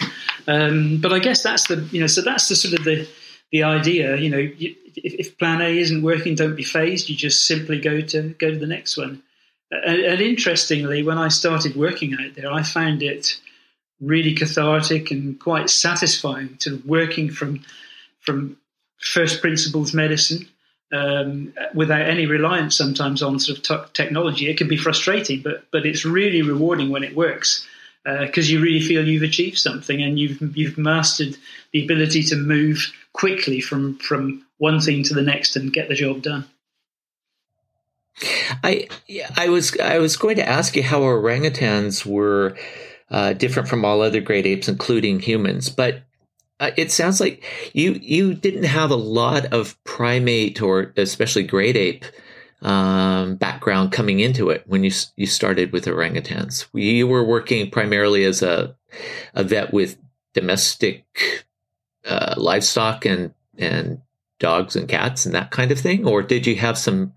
Um, 0.47 1.01
but 1.01 1.11
I 1.11 1.19
guess 1.19 1.43
that's 1.43 1.67
the, 1.67 1.77
you 1.91 1.99
know, 1.99 2.07
so 2.07 2.21
that's 2.21 2.47
the 2.47 2.55
sort 2.55 2.75
of 2.75 2.85
the, 2.85 3.07
the 3.51 3.63
idea, 3.63 4.15
you 4.15 4.29
know, 4.29 4.37
you, 4.37 4.75
if, 4.95 5.13
if, 5.13 5.37
plan 5.37 5.61
A 5.61 5.77
isn't 5.77 6.03
working, 6.03 6.35
don't 6.35 6.55
be 6.55 6.63
phased. 6.63 7.09
You 7.09 7.15
just 7.15 7.45
simply 7.45 7.81
go 7.81 7.99
to, 7.99 8.29
go 8.39 8.51
to 8.51 8.59
the 8.59 8.67
next 8.67 8.95
one. 8.95 9.23
And, 9.71 9.99
and 9.99 10.21
interestingly, 10.21 11.03
when 11.03 11.17
I 11.17 11.27
started 11.27 11.75
working 11.75 12.13
out 12.13 12.35
there, 12.35 12.51
I 12.51 12.63
found 12.63 13.03
it, 13.03 13.37
really 14.01 14.33
cathartic 14.33 15.11
and 15.11 15.39
quite 15.39 15.69
satisfying 15.69 16.57
to 16.57 16.81
working 16.85 17.29
from 17.29 17.61
from 18.21 18.57
first 18.99 19.41
principles 19.41 19.93
medicine 19.93 20.47
um, 20.91 21.53
without 21.73 22.01
any 22.01 22.25
reliance 22.25 22.75
sometimes 22.75 23.21
on 23.21 23.39
sort 23.39 23.57
of 23.57 23.63
t- 23.63 23.91
technology. 23.93 24.49
It 24.49 24.57
can 24.57 24.67
be 24.67 24.77
frustrating, 24.77 25.41
but 25.41 25.65
but 25.71 25.85
it's 25.85 26.05
really 26.05 26.41
rewarding 26.41 26.89
when 26.89 27.03
it 27.03 27.15
works 27.15 27.65
because 28.03 28.47
uh, 28.47 28.51
you 28.51 28.61
really 28.61 28.81
feel 28.81 29.07
you've 29.07 29.23
achieved 29.23 29.57
something 29.57 30.01
and 30.01 30.19
you've 30.19 30.39
you've 30.55 30.77
mastered 30.77 31.37
the 31.73 31.83
ability 31.83 32.23
to 32.23 32.35
move 32.35 32.91
quickly 33.13 33.61
from 33.61 33.97
from 33.97 34.45
one 34.57 34.79
thing 34.79 35.03
to 35.03 35.13
the 35.13 35.21
next 35.21 35.55
and 35.55 35.73
get 35.73 35.89
the 35.89 35.95
job 35.95 36.21
done. 36.21 36.45
I 38.63 38.87
I 39.35 39.49
was 39.49 39.77
I 39.79 39.97
was 39.97 40.17
going 40.17 40.37
to 40.37 40.47
ask 40.47 40.75
you 40.75 40.83
how 40.83 41.01
orangutans 41.01 42.05
were 42.05 42.55
uh, 43.11 43.33
different 43.33 43.67
from 43.67 43.85
all 43.85 44.01
other 44.01 44.21
great 44.21 44.45
apes, 44.45 44.67
including 44.67 45.19
humans. 45.19 45.69
But 45.69 46.03
uh, 46.59 46.71
it 46.77 46.91
sounds 46.91 47.19
like 47.19 47.43
you 47.73 47.91
you 48.01 48.33
didn't 48.33 48.63
have 48.63 48.91
a 48.91 48.95
lot 48.95 49.45
of 49.47 49.81
primate 49.83 50.61
or 50.61 50.93
especially 50.97 51.43
great 51.43 51.75
ape 51.75 52.05
um, 52.61 53.35
background 53.35 53.91
coming 53.91 54.19
into 54.19 54.49
it 54.49 54.63
when 54.65 54.83
you 54.83 54.91
you 55.15 55.27
started 55.27 55.71
with 55.71 55.85
orangutans. 55.85 56.65
You 56.73 57.07
were 57.07 57.23
working 57.23 57.69
primarily 57.69 58.23
as 58.23 58.41
a 58.41 58.75
a 59.33 59.43
vet 59.43 59.73
with 59.73 59.97
domestic 60.33 61.05
uh, 62.05 62.35
livestock 62.37 63.05
and 63.05 63.33
and 63.57 64.01
dogs 64.39 64.75
and 64.75 64.87
cats 64.87 65.25
and 65.25 65.33
that 65.33 65.51
kind 65.51 65.71
of 65.71 65.79
thing, 65.79 66.05
or 66.05 66.21
did 66.21 66.47
you 66.47 66.55
have 66.55 66.77
some 66.77 67.13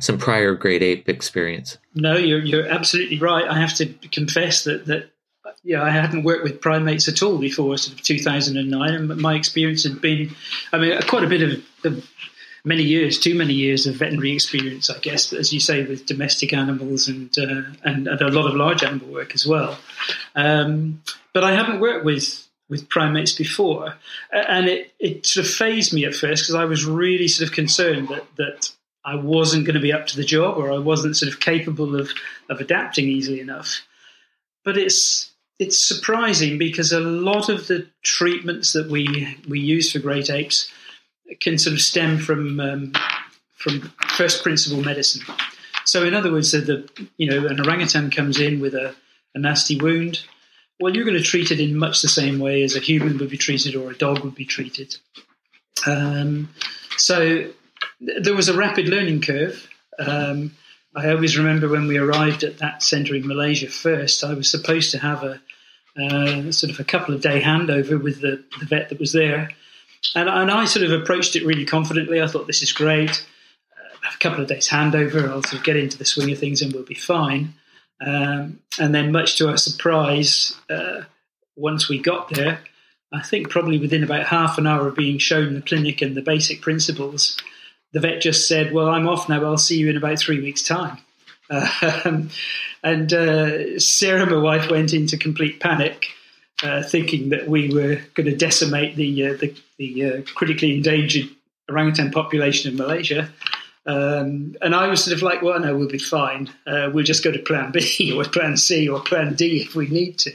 some 0.00 0.18
prior 0.18 0.54
great 0.54 0.82
ape 0.82 1.08
experience? 1.08 1.78
No, 1.94 2.16
you're 2.16 2.44
you're 2.44 2.68
absolutely 2.68 3.18
right. 3.18 3.48
I 3.48 3.58
have 3.58 3.74
to 3.74 3.86
confess 4.10 4.64
that 4.64 4.86
that 4.86 5.10
yeah, 5.62 5.82
I 5.82 5.90
hadn't 5.90 6.24
worked 6.24 6.42
with 6.42 6.60
primates 6.60 7.08
at 7.08 7.22
all 7.22 7.38
before 7.38 7.76
sort 7.76 7.98
of 7.98 8.02
2009, 8.02 8.94
and 8.94 9.16
my 9.16 9.34
experience 9.34 9.84
had 9.84 10.00
been, 10.00 10.34
I 10.72 10.78
mean, 10.78 11.00
quite 11.02 11.24
a 11.24 11.28
bit 11.28 11.42
of, 11.42 11.64
of 11.84 12.10
many 12.64 12.82
years, 12.82 13.18
too 13.18 13.34
many 13.34 13.54
years 13.54 13.86
of 13.86 13.96
veterinary 13.96 14.32
experience, 14.32 14.88
I 14.90 14.98
guess. 14.98 15.32
As 15.32 15.52
you 15.52 15.60
say, 15.60 15.84
with 15.84 16.06
domestic 16.06 16.52
animals 16.52 17.08
and 17.08 17.30
uh, 17.38 17.70
and, 17.84 18.08
and, 18.08 18.20
a 18.20 18.28
lot 18.28 18.46
of 18.46 18.54
large 18.54 18.82
animal 18.82 19.08
work 19.08 19.34
as 19.34 19.46
well. 19.46 19.78
Um, 20.34 21.02
but 21.32 21.44
I 21.44 21.52
haven't 21.52 21.80
worked 21.80 22.04
with 22.04 22.46
with 22.68 22.88
primates 22.88 23.32
before, 23.32 23.96
and 24.32 24.66
it 24.66 24.92
it 24.98 25.26
sort 25.26 25.46
of 25.46 25.52
phased 25.52 25.92
me 25.92 26.04
at 26.04 26.14
first 26.14 26.44
because 26.44 26.54
I 26.54 26.64
was 26.64 26.86
really 26.86 27.28
sort 27.28 27.48
of 27.48 27.54
concerned 27.54 28.08
that 28.08 28.24
that 28.36 28.70
I 29.04 29.16
wasn't 29.16 29.66
going 29.66 29.74
to 29.74 29.80
be 29.80 29.92
up 29.92 30.06
to 30.08 30.16
the 30.16 30.24
job 30.24 30.58
or 30.58 30.72
I 30.72 30.78
wasn't 30.78 31.16
sort 31.16 31.32
of 31.32 31.40
capable 31.40 31.98
of 31.98 32.10
of 32.48 32.60
adapting 32.60 33.08
easily 33.08 33.40
enough. 33.40 33.82
But 34.62 34.76
it's 34.76 35.29
it's 35.60 35.78
surprising 35.78 36.56
because 36.56 36.90
a 36.90 37.00
lot 37.00 37.50
of 37.50 37.68
the 37.68 37.86
treatments 38.02 38.72
that 38.72 38.90
we 38.90 39.36
we 39.46 39.60
use 39.60 39.92
for 39.92 39.98
great 39.98 40.30
apes 40.30 40.72
can 41.40 41.58
sort 41.58 41.74
of 41.74 41.80
stem 41.80 42.18
from 42.18 42.58
um, 42.58 42.92
from 43.56 43.92
first 44.16 44.42
principle 44.42 44.82
medicine. 44.82 45.22
So, 45.84 46.04
in 46.04 46.14
other 46.14 46.32
words, 46.32 46.52
the, 46.52 46.60
the 46.62 47.08
you 47.18 47.30
know 47.30 47.46
an 47.46 47.60
orangutan 47.60 48.10
comes 48.10 48.40
in 48.40 48.58
with 48.58 48.74
a, 48.74 48.94
a 49.34 49.38
nasty 49.38 49.76
wound. 49.76 50.24
Well, 50.80 50.96
you're 50.96 51.04
going 51.04 51.18
to 51.18 51.22
treat 51.22 51.50
it 51.50 51.60
in 51.60 51.76
much 51.76 52.00
the 52.00 52.08
same 52.08 52.38
way 52.38 52.62
as 52.62 52.74
a 52.74 52.80
human 52.80 53.18
would 53.18 53.28
be 53.28 53.36
treated 53.36 53.76
or 53.76 53.90
a 53.90 53.98
dog 53.98 54.24
would 54.24 54.34
be 54.34 54.46
treated. 54.46 54.96
Um, 55.86 56.48
so 56.96 57.50
there 58.00 58.34
was 58.34 58.48
a 58.48 58.56
rapid 58.56 58.88
learning 58.88 59.20
curve. 59.20 59.68
Um, 59.98 60.52
I 60.94 61.10
always 61.10 61.38
remember 61.38 61.68
when 61.68 61.86
we 61.86 61.98
arrived 61.98 62.42
at 62.42 62.58
that 62.58 62.82
centre 62.82 63.14
in 63.14 63.26
Malaysia 63.26 63.68
first, 63.68 64.24
I 64.24 64.34
was 64.34 64.50
supposed 64.50 64.90
to 64.90 64.98
have 64.98 65.22
a, 65.22 65.40
uh, 65.96 66.50
sort 66.50 66.72
of 66.72 66.80
a 66.80 66.84
couple 66.84 67.14
of 67.14 67.20
day 67.20 67.40
handover 67.40 68.02
with 68.02 68.20
the, 68.20 68.42
the 68.58 68.66
vet 68.66 68.88
that 68.88 68.98
was 68.98 69.12
there. 69.12 69.50
And, 70.14 70.28
and, 70.28 70.50
I 70.50 70.64
sort 70.64 70.84
of 70.84 70.92
approached 70.92 71.36
it 71.36 71.44
really 71.44 71.64
confidently. 71.64 72.20
I 72.20 72.26
thought, 72.26 72.46
this 72.46 72.62
is 72.62 72.72
great. 72.72 73.10
Uh, 73.10 73.98
have 74.02 74.14
a 74.14 74.18
couple 74.18 74.40
of 74.40 74.48
days 74.48 74.68
handover. 74.68 75.28
I'll 75.28 75.42
sort 75.42 75.54
of 75.54 75.62
get 75.62 75.76
into 75.76 75.98
the 75.98 76.04
swing 76.04 76.32
of 76.32 76.38
things 76.38 76.62
and 76.62 76.72
we'll 76.72 76.84
be 76.84 76.94
fine. 76.94 77.54
Um, 78.04 78.60
and 78.78 78.94
then, 78.94 79.12
much 79.12 79.36
to 79.36 79.48
our 79.48 79.58
surprise, 79.58 80.56
uh, 80.70 81.02
once 81.54 81.88
we 81.88 81.98
got 81.98 82.30
there, 82.30 82.60
I 83.12 83.22
think 83.22 83.50
probably 83.50 83.78
within 83.78 84.02
about 84.02 84.26
half 84.26 84.56
an 84.56 84.66
hour 84.66 84.88
of 84.88 84.96
being 84.96 85.18
shown 85.18 85.54
the 85.54 85.60
clinic 85.60 86.00
and 86.00 86.16
the 86.16 86.22
basic 86.22 86.62
principles, 86.62 87.36
the 87.92 88.00
vet 88.00 88.20
just 88.20 88.48
said, 88.48 88.72
Well, 88.72 88.88
I'm 88.88 89.08
off 89.08 89.28
now. 89.28 89.44
I'll 89.44 89.58
see 89.58 89.78
you 89.78 89.90
in 89.90 89.96
about 89.96 90.18
three 90.18 90.40
weeks' 90.40 90.62
time. 90.62 90.98
Um, 92.04 92.30
and 92.82 93.12
uh, 93.12 93.78
Sarah, 93.80 94.24
my 94.24 94.36
wife, 94.36 94.70
went 94.70 94.94
into 94.94 95.18
complete 95.18 95.58
panic, 95.60 96.06
uh, 96.62 96.82
thinking 96.82 97.30
that 97.30 97.48
we 97.48 97.74
were 97.74 97.96
going 98.14 98.26
to 98.26 98.36
decimate 98.36 98.96
the, 98.96 99.26
uh, 99.26 99.32
the, 99.34 99.54
the 99.76 100.04
uh, 100.04 100.22
critically 100.34 100.76
endangered 100.76 101.28
orangutan 101.68 102.10
population 102.10 102.70
in 102.70 102.76
Malaysia. 102.76 103.28
Um, 103.86 104.56
and 104.60 104.74
I 104.74 104.88
was 104.88 105.04
sort 105.04 105.16
of 105.16 105.22
like, 105.22 105.42
well, 105.42 105.58
no, 105.58 105.76
we'll 105.76 105.88
be 105.88 105.98
fine. 105.98 106.50
Uh, 106.66 106.90
we'll 106.92 107.04
just 107.04 107.24
go 107.24 107.32
to 107.32 107.38
plan 107.38 107.72
B 107.72 108.12
or 108.16 108.24
plan 108.24 108.56
C 108.56 108.88
or 108.88 109.00
plan 109.00 109.34
D 109.34 109.62
if 109.62 109.74
we 109.74 109.88
need 109.88 110.18
to. 110.18 110.32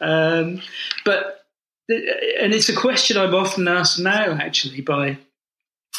Um, 0.00 0.62
but, 1.04 1.44
and 1.88 2.52
it's 2.52 2.68
a 2.68 2.76
question 2.76 3.16
I'm 3.16 3.34
often 3.34 3.68
asked 3.68 3.98
now, 3.98 4.32
actually, 4.32 4.80
by, 4.80 5.18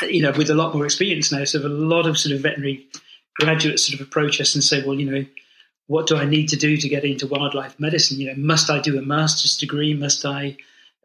you 0.03 0.22
know, 0.22 0.32
with 0.32 0.50
a 0.50 0.56
lot 0.56 0.74
more 0.74 0.86
experience 0.86 1.32
now. 1.32 1.44
So 1.44 1.60
a 1.60 1.68
lot 1.68 2.06
of 2.06 2.18
sort 2.18 2.36
of 2.36 2.41
veterinary 2.41 2.88
graduates 3.36 3.88
sort 3.88 4.00
of 4.00 4.08
approach 4.08 4.39
us 4.41 4.56
and 4.56 4.63
say, 4.63 4.84
well, 4.84 5.00
you 5.00 5.10
know, 5.10 5.25
what 5.88 6.08
do 6.08 6.15
I 6.15 6.25
need 6.25 6.50
to 6.50 6.56
do 6.56 6.77
to 6.77 6.89
get 6.89 7.03
into 7.03 7.27
wildlife 7.27 7.79
medicine? 7.79 8.20
You 8.20 8.27
know, 8.27 8.36
must 8.38 8.70
I 8.70 8.79
do 8.79 8.98
a 8.98 9.01
master's 9.01 9.58
degree? 9.58 9.94
Must 9.94 10.25
I, 10.25 10.58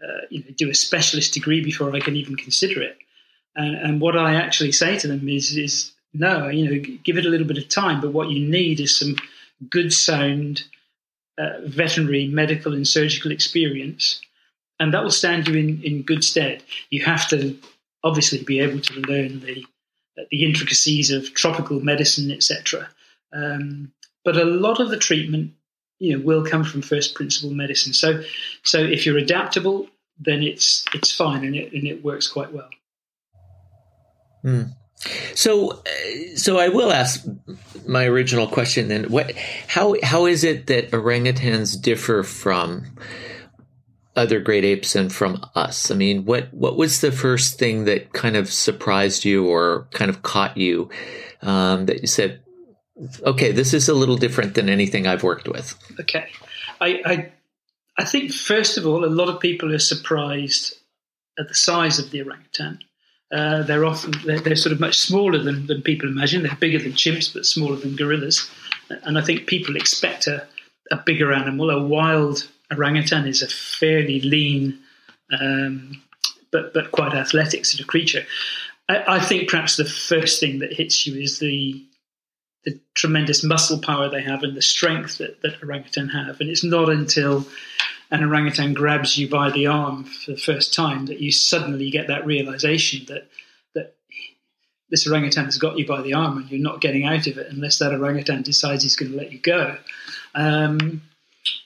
uh, 0.02 0.26
you 0.30 0.40
know, 0.40 0.50
do 0.56 0.70
a 0.70 0.74
specialist 0.74 1.32
degree 1.32 1.64
before 1.64 1.94
I 1.94 2.00
can 2.00 2.16
even 2.16 2.36
consider 2.36 2.82
it? 2.82 2.98
And, 3.56 3.76
and 3.76 4.00
what 4.00 4.16
I 4.16 4.34
actually 4.34 4.72
say 4.72 4.98
to 4.98 5.08
them 5.08 5.28
is, 5.28 5.56
is 5.56 5.92
no, 6.12 6.48
you 6.48 6.68
know, 6.68 6.96
give 7.02 7.16
it 7.16 7.26
a 7.26 7.28
little 7.28 7.46
bit 7.46 7.58
of 7.58 7.68
time. 7.68 8.00
But 8.00 8.12
what 8.12 8.30
you 8.30 8.46
need 8.46 8.80
is 8.80 8.98
some 8.98 9.16
good, 9.70 9.92
sound 9.92 10.64
uh, 11.38 11.60
veterinary, 11.64 12.28
medical, 12.28 12.74
and 12.74 12.86
surgical 12.86 13.32
experience, 13.32 14.20
and 14.78 14.92
that 14.92 15.02
will 15.02 15.10
stand 15.10 15.48
you 15.48 15.54
in, 15.54 15.82
in 15.82 16.02
good 16.02 16.22
stead. 16.22 16.62
You 16.90 17.04
have 17.04 17.28
to 17.28 17.56
obviously 18.04 18.42
be 18.44 18.60
able 18.60 18.80
to 18.80 19.00
learn 19.00 19.40
the 19.40 19.64
the 20.30 20.44
intricacies 20.44 21.10
of 21.10 21.34
tropical 21.34 21.80
medicine, 21.80 22.30
etc. 22.30 22.88
Um, 23.32 23.92
but 24.24 24.36
a 24.36 24.44
lot 24.44 24.78
of 24.78 24.90
the 24.90 24.96
treatment, 24.96 25.52
you 25.98 26.16
know, 26.16 26.24
will 26.24 26.44
come 26.44 26.62
from 26.62 26.82
first 26.82 27.16
principle 27.16 27.50
medicine. 27.50 27.92
So, 27.92 28.22
so 28.62 28.78
if 28.78 29.04
you're 29.04 29.18
adaptable, 29.18 29.88
then 30.18 30.42
it's 30.42 30.84
it's 30.94 31.10
fine 31.10 31.44
and 31.44 31.56
it 31.56 31.72
and 31.72 31.84
it 31.84 32.04
works 32.04 32.28
quite 32.28 32.52
well. 32.52 32.70
Mm. 34.44 34.74
So, 35.34 35.70
uh, 35.70 36.36
so 36.36 36.58
I 36.58 36.68
will 36.68 36.92
ask 36.92 37.26
my 37.86 38.04
original 38.04 38.46
question 38.46 38.88
then. 38.88 39.04
What, 39.04 39.32
how, 39.68 39.96
how 40.02 40.26
is 40.26 40.44
it 40.44 40.66
that 40.68 40.90
orangutans 40.92 41.80
differ 41.80 42.22
from 42.22 42.86
other 44.16 44.40
great 44.40 44.64
apes 44.64 44.94
and 44.94 45.12
from 45.12 45.44
us? 45.54 45.90
I 45.90 45.94
mean, 45.94 46.24
what, 46.24 46.52
what 46.52 46.76
was 46.76 47.00
the 47.00 47.12
first 47.12 47.58
thing 47.58 47.84
that 47.84 48.12
kind 48.12 48.36
of 48.36 48.52
surprised 48.52 49.24
you 49.24 49.46
or 49.46 49.88
kind 49.92 50.08
of 50.08 50.22
caught 50.22 50.56
you 50.56 50.90
um, 51.42 51.86
that 51.86 52.00
you 52.00 52.06
said, 52.06 52.40
okay, 53.24 53.52
this 53.52 53.74
is 53.74 53.88
a 53.88 53.94
little 53.94 54.16
different 54.16 54.54
than 54.54 54.68
anything 54.68 55.06
I've 55.06 55.22
worked 55.22 55.48
with? 55.48 55.76
Okay, 56.00 56.28
I, 56.80 57.02
I, 57.04 57.32
I 57.98 58.04
think 58.04 58.32
first 58.32 58.78
of 58.78 58.86
all, 58.86 59.04
a 59.04 59.06
lot 59.06 59.28
of 59.28 59.40
people 59.40 59.72
are 59.74 59.78
surprised 59.78 60.74
at 61.38 61.48
the 61.48 61.54
size 61.54 61.98
of 61.98 62.10
the 62.10 62.22
orangutan. 62.22 62.78
Uh, 63.32 63.62
they're 63.62 63.84
often 63.84 64.12
they're, 64.24 64.38
they're, 64.38 64.54
sort 64.54 64.72
of 64.72 64.78
much 64.78 64.98
smaller 64.98 65.38
than, 65.38 65.66
than 65.66 65.82
people 65.82 66.08
imagine. 66.08 66.42
They're 66.42 66.54
bigger 66.54 66.78
than 66.78 66.92
chimps, 66.92 67.32
but 67.32 67.46
smaller 67.46 67.76
than 67.76 67.96
gorillas. 67.96 68.48
And 69.02 69.18
I 69.18 69.22
think 69.22 69.46
people 69.46 69.76
expect 69.76 70.26
a, 70.26 70.46
a 70.92 70.96
bigger 71.04 71.32
animal. 71.32 71.70
A 71.70 71.84
wild 71.84 72.48
orangutan 72.72 73.26
is 73.26 73.42
a 73.42 73.48
fairly 73.48 74.20
lean, 74.20 74.78
um, 75.38 76.02
but 76.50 76.72
but 76.72 76.92
quite 76.92 77.14
athletic 77.14 77.64
sort 77.64 77.80
of 77.80 77.86
creature. 77.86 78.24
I, 78.88 79.16
I, 79.16 79.20
think 79.20 79.48
perhaps 79.48 79.76
the 79.76 79.84
first 79.84 80.40
thing 80.40 80.58
that 80.58 80.72
hits 80.72 81.06
you 81.06 81.20
is 81.20 81.38
the 81.38 81.84
the 82.64 82.80
tremendous 82.94 83.44
muscle 83.44 83.78
power 83.78 84.08
they 84.08 84.22
have 84.22 84.42
and 84.42 84.56
the 84.56 84.62
strength 84.62 85.18
that, 85.18 85.42
that 85.42 85.62
orangutan 85.62 86.08
have. 86.08 86.40
And 86.40 86.48
it's 86.48 86.64
not 86.64 86.88
until 86.88 87.46
an 88.10 88.24
orangutan 88.24 88.74
grabs 88.74 89.18
you 89.18 89.28
by 89.28 89.50
the 89.50 89.66
arm 89.66 90.04
for 90.04 90.32
the 90.32 90.38
first 90.38 90.72
time 90.72 91.06
that 91.06 91.20
you 91.20 91.32
suddenly 91.32 91.90
get 91.90 92.08
that 92.08 92.26
realization 92.26 93.04
that 93.08 93.28
that 93.74 93.96
this 94.90 95.06
orangutan 95.06 95.44
has 95.44 95.58
got 95.58 95.78
you 95.78 95.86
by 95.86 96.00
the 96.02 96.14
arm 96.14 96.38
and 96.38 96.50
you're 96.50 96.60
not 96.60 96.80
getting 96.80 97.04
out 97.04 97.26
of 97.26 97.38
it 97.38 97.50
unless 97.50 97.78
that 97.78 97.92
orangutan 97.92 98.42
decides 98.42 98.82
he's 98.82 98.96
going 98.96 99.12
to 99.12 99.18
let 99.18 99.32
you 99.32 99.38
go. 99.38 99.76
Um, 100.34 101.02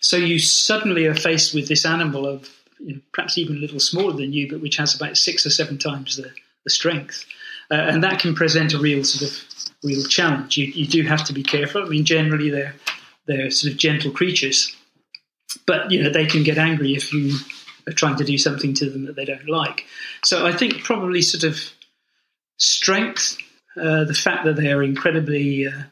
so 0.01 0.17
you 0.17 0.39
suddenly 0.39 1.07
are 1.07 1.15
faced 1.15 1.55
with 1.55 1.69
this 1.69 1.85
animal 1.85 2.27
of 2.27 2.49
you 2.81 2.95
know, 2.95 3.01
perhaps 3.13 3.39
even 3.39 3.57
a 3.57 3.61
little 3.61 3.81
smaller 3.81 4.13
than 4.13 4.33
you, 4.33 4.49
but 4.49 4.61
which 4.61 4.77
has 4.77 4.95
about 4.95 5.17
six 5.17 5.45
or 5.45 5.51
seven 5.51 5.79
times 5.79 6.17
the, 6.17 6.31
the 6.65 6.71
strength. 6.71 7.25
Uh, 7.71 7.75
and 7.75 8.03
that 8.03 8.21
can 8.21 8.35
present 8.35 8.73
a 8.73 8.79
real 8.79 9.05
sort 9.05 9.31
of 9.31 9.39
real 9.83 10.03
challenge. 10.05 10.57
You, 10.57 10.67
you 10.67 10.87
do 10.87 11.03
have 11.03 11.25
to 11.25 11.33
be 11.33 11.43
careful. 11.43 11.83
I 11.83 11.89
mean, 11.89 12.05
generally 12.05 12.51
they're 12.51 12.75
they're 13.27 13.51
sort 13.51 13.73
of 13.73 13.79
gentle 13.79 14.11
creatures, 14.11 14.75
but 15.67 15.91
you 15.91 16.03
know 16.03 16.11
they 16.11 16.27
can 16.27 16.43
get 16.43 16.59
angry 16.59 16.95
if 16.95 17.13
you 17.13 17.37
are 17.87 17.93
trying 17.93 18.17
to 18.17 18.25
do 18.25 18.39
something 18.39 18.75
to 18.75 18.89
them 18.89 19.05
that 19.07 19.17
they 19.17 19.25
don't 19.25 19.49
like. 19.49 19.85
So 20.25 20.47
I 20.47 20.53
think 20.53 20.83
probably 20.83 21.23
sort 21.23 21.45
of 21.45 21.59
strength, 22.57 23.37
uh, 23.77 24.05
the 24.05 24.15
fact 24.15 24.45
that 24.45 24.57
they 24.57 24.73
are 24.73 24.83
incredibly, 24.83 25.67
uh, 25.67 25.83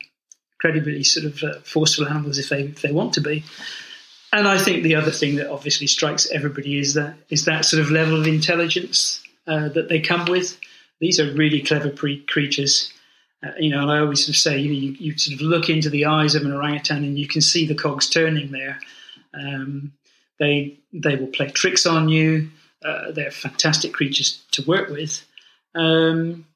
incredibly 0.66 1.04
sort 1.04 1.26
of 1.26 1.42
uh, 1.42 1.60
forceful 1.60 2.06
animals 2.06 2.38
if 2.38 2.48
they 2.48 2.62
if 2.62 2.82
they 2.82 2.92
want 2.92 3.14
to 3.14 3.20
be. 3.20 3.44
And 4.32 4.48
I 4.48 4.58
think 4.58 4.82
the 4.82 4.96
other 4.96 5.10
thing 5.10 5.36
that 5.36 5.50
obviously 5.50 5.86
strikes 5.86 6.30
everybody 6.30 6.78
is 6.78 6.94
that 6.94 7.16
is 7.28 7.44
that 7.44 7.64
sort 7.64 7.82
of 7.82 7.90
level 7.90 8.18
of 8.18 8.26
intelligence 8.26 9.22
uh, 9.46 9.68
that 9.70 9.88
they 9.88 10.00
come 10.00 10.24
with. 10.26 10.58
These 11.00 11.20
are 11.20 11.32
really 11.32 11.60
clever 11.60 11.90
pre- 11.90 12.24
creatures. 12.24 12.92
Uh, 13.44 13.52
you 13.58 13.70
know, 13.70 13.82
and 13.82 13.90
I 13.90 13.98
always 13.98 14.20
sort 14.20 14.30
of 14.30 14.36
say, 14.36 14.58
you, 14.58 14.72
you, 14.72 14.96
you, 14.98 15.18
sort 15.18 15.34
of 15.34 15.42
look 15.42 15.68
into 15.68 15.90
the 15.90 16.06
eyes 16.06 16.34
of 16.34 16.42
an 16.42 16.54
orangutan 16.54 17.04
and 17.04 17.18
you 17.18 17.28
can 17.28 17.42
see 17.42 17.66
the 17.66 17.74
cogs 17.74 18.08
turning 18.08 18.50
there. 18.50 18.80
Um, 19.34 19.92
they 20.38 20.78
they 20.92 21.16
will 21.16 21.28
play 21.28 21.50
tricks 21.50 21.86
on 21.86 22.08
you. 22.08 22.50
Uh, 22.84 23.12
they're 23.12 23.30
fantastic 23.30 23.92
creatures 23.92 24.42
to 24.52 24.62
work 24.62 24.88
with, 24.88 25.24
um, 25.74 26.46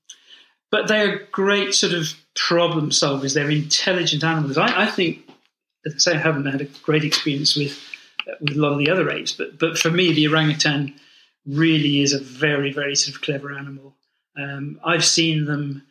but 0.70 0.88
they 0.88 1.00
are 1.02 1.26
great 1.32 1.74
sort 1.74 1.92
of 1.92 2.14
problem 2.36 2.90
solvers. 2.90 3.34
They're 3.34 3.50
intelligent 3.50 4.24
animals. 4.24 4.58
I, 4.58 4.82
I 4.82 4.86
think, 4.86 5.28
as 5.86 5.94
I 5.94 5.98
say, 5.98 6.14
I 6.14 6.18
haven't 6.18 6.46
had 6.46 6.60
a 6.60 6.66
great 6.82 7.04
experience 7.04 7.56
with 7.56 7.78
uh, 8.28 8.34
with 8.40 8.56
a 8.56 8.60
lot 8.60 8.72
of 8.72 8.78
the 8.78 8.90
other 8.90 9.10
apes, 9.10 9.32
but 9.32 9.58
but 9.58 9.78
for 9.78 9.90
me, 9.90 10.12
the 10.12 10.28
orangutan 10.28 10.94
really 11.46 12.00
is 12.00 12.12
a 12.12 12.20
very 12.20 12.72
very 12.72 12.94
sort 12.94 13.16
of 13.16 13.22
clever 13.22 13.52
animal. 13.52 13.94
Um, 14.36 14.80
I've 14.84 15.04
seen 15.04 15.46
them 15.46 15.82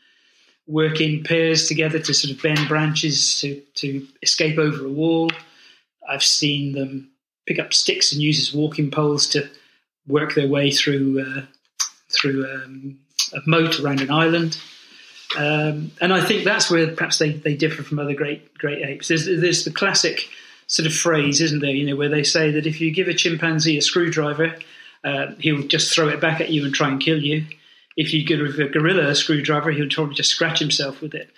work 0.67 1.01
in 1.01 1.23
pairs 1.23 1.67
together 1.67 1.99
to 1.99 2.13
sort 2.13 2.33
of 2.33 2.41
bend 2.41 2.67
branches 2.67 3.39
to 3.41 3.61
to 3.75 4.07
escape 4.21 4.57
over 4.57 4.85
a 4.85 4.89
wall. 4.89 5.31
I've 6.07 6.23
seen 6.23 6.73
them 6.73 7.11
pick 7.47 7.59
up 7.59 7.73
sticks 7.73 8.11
and 8.11 8.21
use 8.21 8.39
as 8.39 8.53
walking 8.53 8.91
poles 8.91 9.27
to 9.29 9.49
work 10.07 10.35
their 10.35 10.47
way 10.47 10.71
through 10.71 11.21
uh, 11.21 11.41
through 12.09 12.45
um, 12.51 12.99
a 13.33 13.39
moat 13.45 13.79
around 13.79 14.01
an 14.01 14.11
island. 14.11 14.57
Um, 15.37 15.91
and 16.01 16.11
I 16.11 16.21
think 16.25 16.43
that's 16.43 16.71
where 16.71 16.87
perhaps 16.95 17.19
they, 17.19 17.33
they 17.33 17.55
differ 17.55 17.83
from 17.83 17.99
other 17.99 18.15
great 18.15 18.57
great 18.57 18.83
apes. 18.83 19.09
There's, 19.09 19.25
there's 19.25 19.63
the 19.63 19.71
classic 19.71 20.27
sort 20.67 20.87
of 20.87 20.93
phrase, 20.93 21.41
isn't 21.41 21.59
there? 21.59 21.71
You 21.71 21.87
know, 21.87 21.95
where 21.95 22.09
they 22.09 22.23
say 22.23 22.51
that 22.51 22.65
if 22.65 22.81
you 22.81 22.91
give 22.91 23.07
a 23.07 23.13
chimpanzee 23.13 23.77
a 23.77 23.81
screwdriver, 23.81 24.55
uh, 25.03 25.27
he'll 25.39 25.67
just 25.67 25.93
throw 25.93 26.07
it 26.09 26.19
back 26.19 26.41
at 26.41 26.49
you 26.49 26.65
and 26.65 26.73
try 26.73 26.89
and 26.89 26.99
kill 26.99 27.21
you. 27.21 27.45
If 27.95 28.13
you 28.13 28.25
give 28.25 28.39
a 28.39 28.69
gorilla 28.69 29.09
a 29.09 29.15
screwdriver, 29.15 29.71
he'll 29.71 29.89
probably 29.89 30.15
just 30.15 30.31
scratch 30.31 30.59
himself 30.59 31.01
with 31.01 31.13
it. 31.13 31.29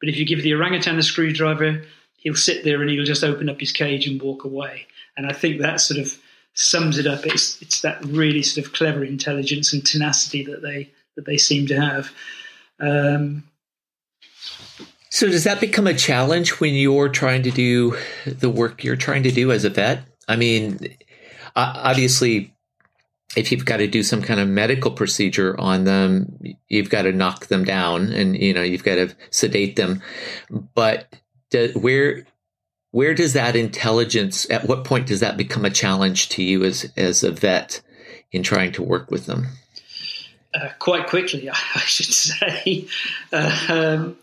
But 0.00 0.08
if 0.08 0.16
you 0.16 0.26
give 0.26 0.42
the 0.42 0.54
orangutan 0.54 0.98
a 0.98 1.02
screwdriver, 1.02 1.84
he'll 2.16 2.34
sit 2.34 2.64
there 2.64 2.80
and 2.80 2.90
he'll 2.90 3.04
just 3.04 3.24
open 3.24 3.48
up 3.48 3.60
his 3.60 3.72
cage 3.72 4.06
and 4.06 4.20
walk 4.20 4.44
away. 4.44 4.86
And 5.16 5.26
I 5.26 5.32
think 5.32 5.60
that 5.60 5.80
sort 5.80 6.00
of 6.00 6.18
sums 6.54 6.98
it 6.98 7.06
up. 7.06 7.26
It's 7.26 7.60
it's 7.62 7.80
that 7.82 8.04
really 8.04 8.42
sort 8.42 8.66
of 8.66 8.72
clever 8.72 9.04
intelligence 9.04 9.72
and 9.72 9.84
tenacity 9.84 10.44
that 10.44 10.62
they 10.62 10.90
that 11.16 11.26
they 11.26 11.36
seem 11.36 11.66
to 11.68 11.80
have. 11.80 12.12
Um, 12.80 13.44
so 15.10 15.28
does 15.28 15.44
that 15.44 15.60
become 15.60 15.86
a 15.86 15.94
challenge 15.94 16.60
when 16.60 16.74
you're 16.74 17.08
trying 17.08 17.42
to 17.42 17.50
do 17.50 17.96
the 18.26 18.48
work 18.48 18.84
you're 18.84 18.96
trying 18.96 19.24
to 19.24 19.32
do 19.32 19.50
as 19.50 19.64
a 19.64 19.70
vet? 19.70 20.04
I 20.28 20.36
mean, 20.36 20.96
obviously, 21.56 22.54
if 23.36 23.50
you've 23.50 23.64
got 23.64 23.78
to 23.78 23.88
do 23.88 24.02
some 24.02 24.22
kind 24.22 24.38
of 24.38 24.48
medical 24.48 24.92
procedure 24.92 25.58
on 25.58 25.84
them, 25.84 26.38
you've 26.68 26.90
got 26.90 27.02
to 27.02 27.12
knock 27.12 27.46
them 27.46 27.64
down 27.64 28.12
and 28.12 28.36
you 28.36 28.54
know 28.54 28.62
you've 28.62 28.84
got 28.84 28.94
to 28.96 29.14
sedate 29.30 29.76
them. 29.76 30.00
But 30.74 31.12
do, 31.50 31.72
where 31.74 32.24
where 32.92 33.14
does 33.14 33.32
that 33.32 33.56
intelligence 33.56 34.48
at 34.50 34.66
what 34.66 34.84
point 34.84 35.06
does 35.06 35.20
that 35.20 35.36
become 35.36 35.64
a 35.64 35.70
challenge 35.70 36.28
to 36.30 36.42
you 36.42 36.64
as 36.64 36.90
as 36.96 37.24
a 37.24 37.32
vet 37.32 37.82
in 38.32 38.42
trying 38.42 38.72
to 38.72 38.82
work 38.82 39.10
with 39.10 39.26
them 39.26 39.48
uh, 40.54 40.68
quite 40.78 41.06
quickly 41.06 41.48
i 41.74 41.80
should 41.80 42.06
say 42.06 42.86
um, 43.32 44.16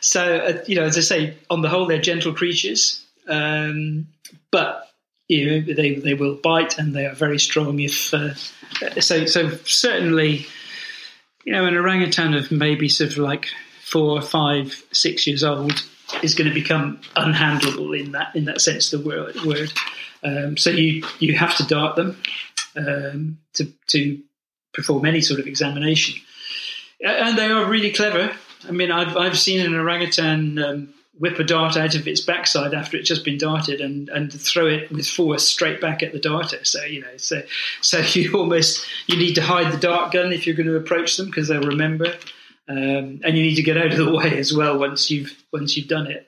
so 0.00 0.36
uh, 0.36 0.64
you 0.66 0.76
know 0.76 0.84
as 0.84 0.96
i 0.96 1.00
say 1.00 1.36
on 1.50 1.62
the 1.62 1.68
whole 1.68 1.86
they're 1.86 2.00
gentle 2.00 2.34
creatures 2.34 3.04
um, 3.28 4.06
but 4.50 4.88
you 5.28 5.46
know, 5.46 5.74
they 5.74 5.94
they 5.94 6.14
will 6.14 6.34
bite 6.34 6.78
and 6.78 6.94
they 6.94 7.06
are 7.06 7.14
very 7.14 7.38
strong. 7.38 7.78
If 7.78 8.12
uh, 8.14 8.34
so, 9.00 9.26
so 9.26 9.50
certainly, 9.64 10.46
you 11.44 11.52
know, 11.52 11.66
an 11.66 11.76
orangutan 11.76 12.34
of 12.34 12.50
maybe 12.50 12.88
sort 12.88 13.12
of 13.12 13.18
like 13.18 13.48
four, 13.84 14.20
five, 14.22 14.82
six 14.90 15.26
years 15.26 15.44
old 15.44 15.84
is 16.22 16.34
going 16.34 16.48
to 16.48 16.54
become 16.54 16.98
unhandleable 17.14 17.98
in 17.98 18.12
that 18.12 18.34
in 18.34 18.46
that 18.46 18.62
sense 18.62 18.92
of 18.92 19.02
the 19.02 19.08
word. 19.08 19.36
word. 19.44 19.72
Um, 20.24 20.56
so 20.56 20.70
you 20.70 21.04
you 21.18 21.36
have 21.36 21.56
to 21.58 21.64
dart 21.64 21.96
them 21.96 22.16
um, 22.74 23.38
to 23.54 23.66
to 23.88 24.20
perform 24.78 25.04
any 25.04 25.20
sort 25.20 25.40
of 25.40 25.46
examination, 25.46 26.20
and 27.04 27.36
they 27.36 27.46
are 27.46 27.68
really 27.68 27.92
clever. 27.92 28.32
I 28.66 28.70
mean, 28.70 28.90
I've 28.90 29.16
I've 29.16 29.38
seen 29.38 29.60
an 29.60 29.74
orangutan 29.74 30.58
um, 30.58 30.94
whip 31.18 31.38
a 31.38 31.44
dart 31.44 31.76
out 31.76 31.94
of 31.94 32.06
its 32.06 32.20
backside 32.20 32.74
after 32.74 32.96
it's 32.96 33.08
just 33.08 33.24
been 33.24 33.38
darted 33.38 33.80
and, 33.80 34.08
and 34.08 34.32
throw 34.32 34.66
it 34.66 34.90
with 34.90 35.06
force 35.06 35.46
straight 35.46 35.80
back 35.80 36.02
at 36.02 36.12
the 36.12 36.20
darter. 36.20 36.64
So 36.64 36.82
you 36.84 37.00
know, 37.00 37.16
so 37.16 37.42
so 37.80 37.98
you 38.12 38.32
almost 38.34 38.86
you 39.06 39.16
need 39.16 39.34
to 39.34 39.42
hide 39.42 39.72
the 39.72 39.78
dart 39.78 40.12
gun 40.12 40.32
if 40.32 40.46
you're 40.46 40.56
going 40.56 40.68
to 40.68 40.76
approach 40.76 41.16
them 41.16 41.26
because 41.26 41.48
they'll 41.48 41.62
remember, 41.62 42.14
um, 42.68 43.20
and 43.24 43.36
you 43.36 43.42
need 43.42 43.56
to 43.56 43.62
get 43.62 43.76
out 43.76 43.92
of 43.92 43.98
the 43.98 44.12
way 44.16 44.38
as 44.38 44.52
well 44.52 44.78
once 44.78 45.10
you've 45.10 45.36
once 45.52 45.76
you've 45.76 45.88
done 45.88 46.06
it. 46.06 46.26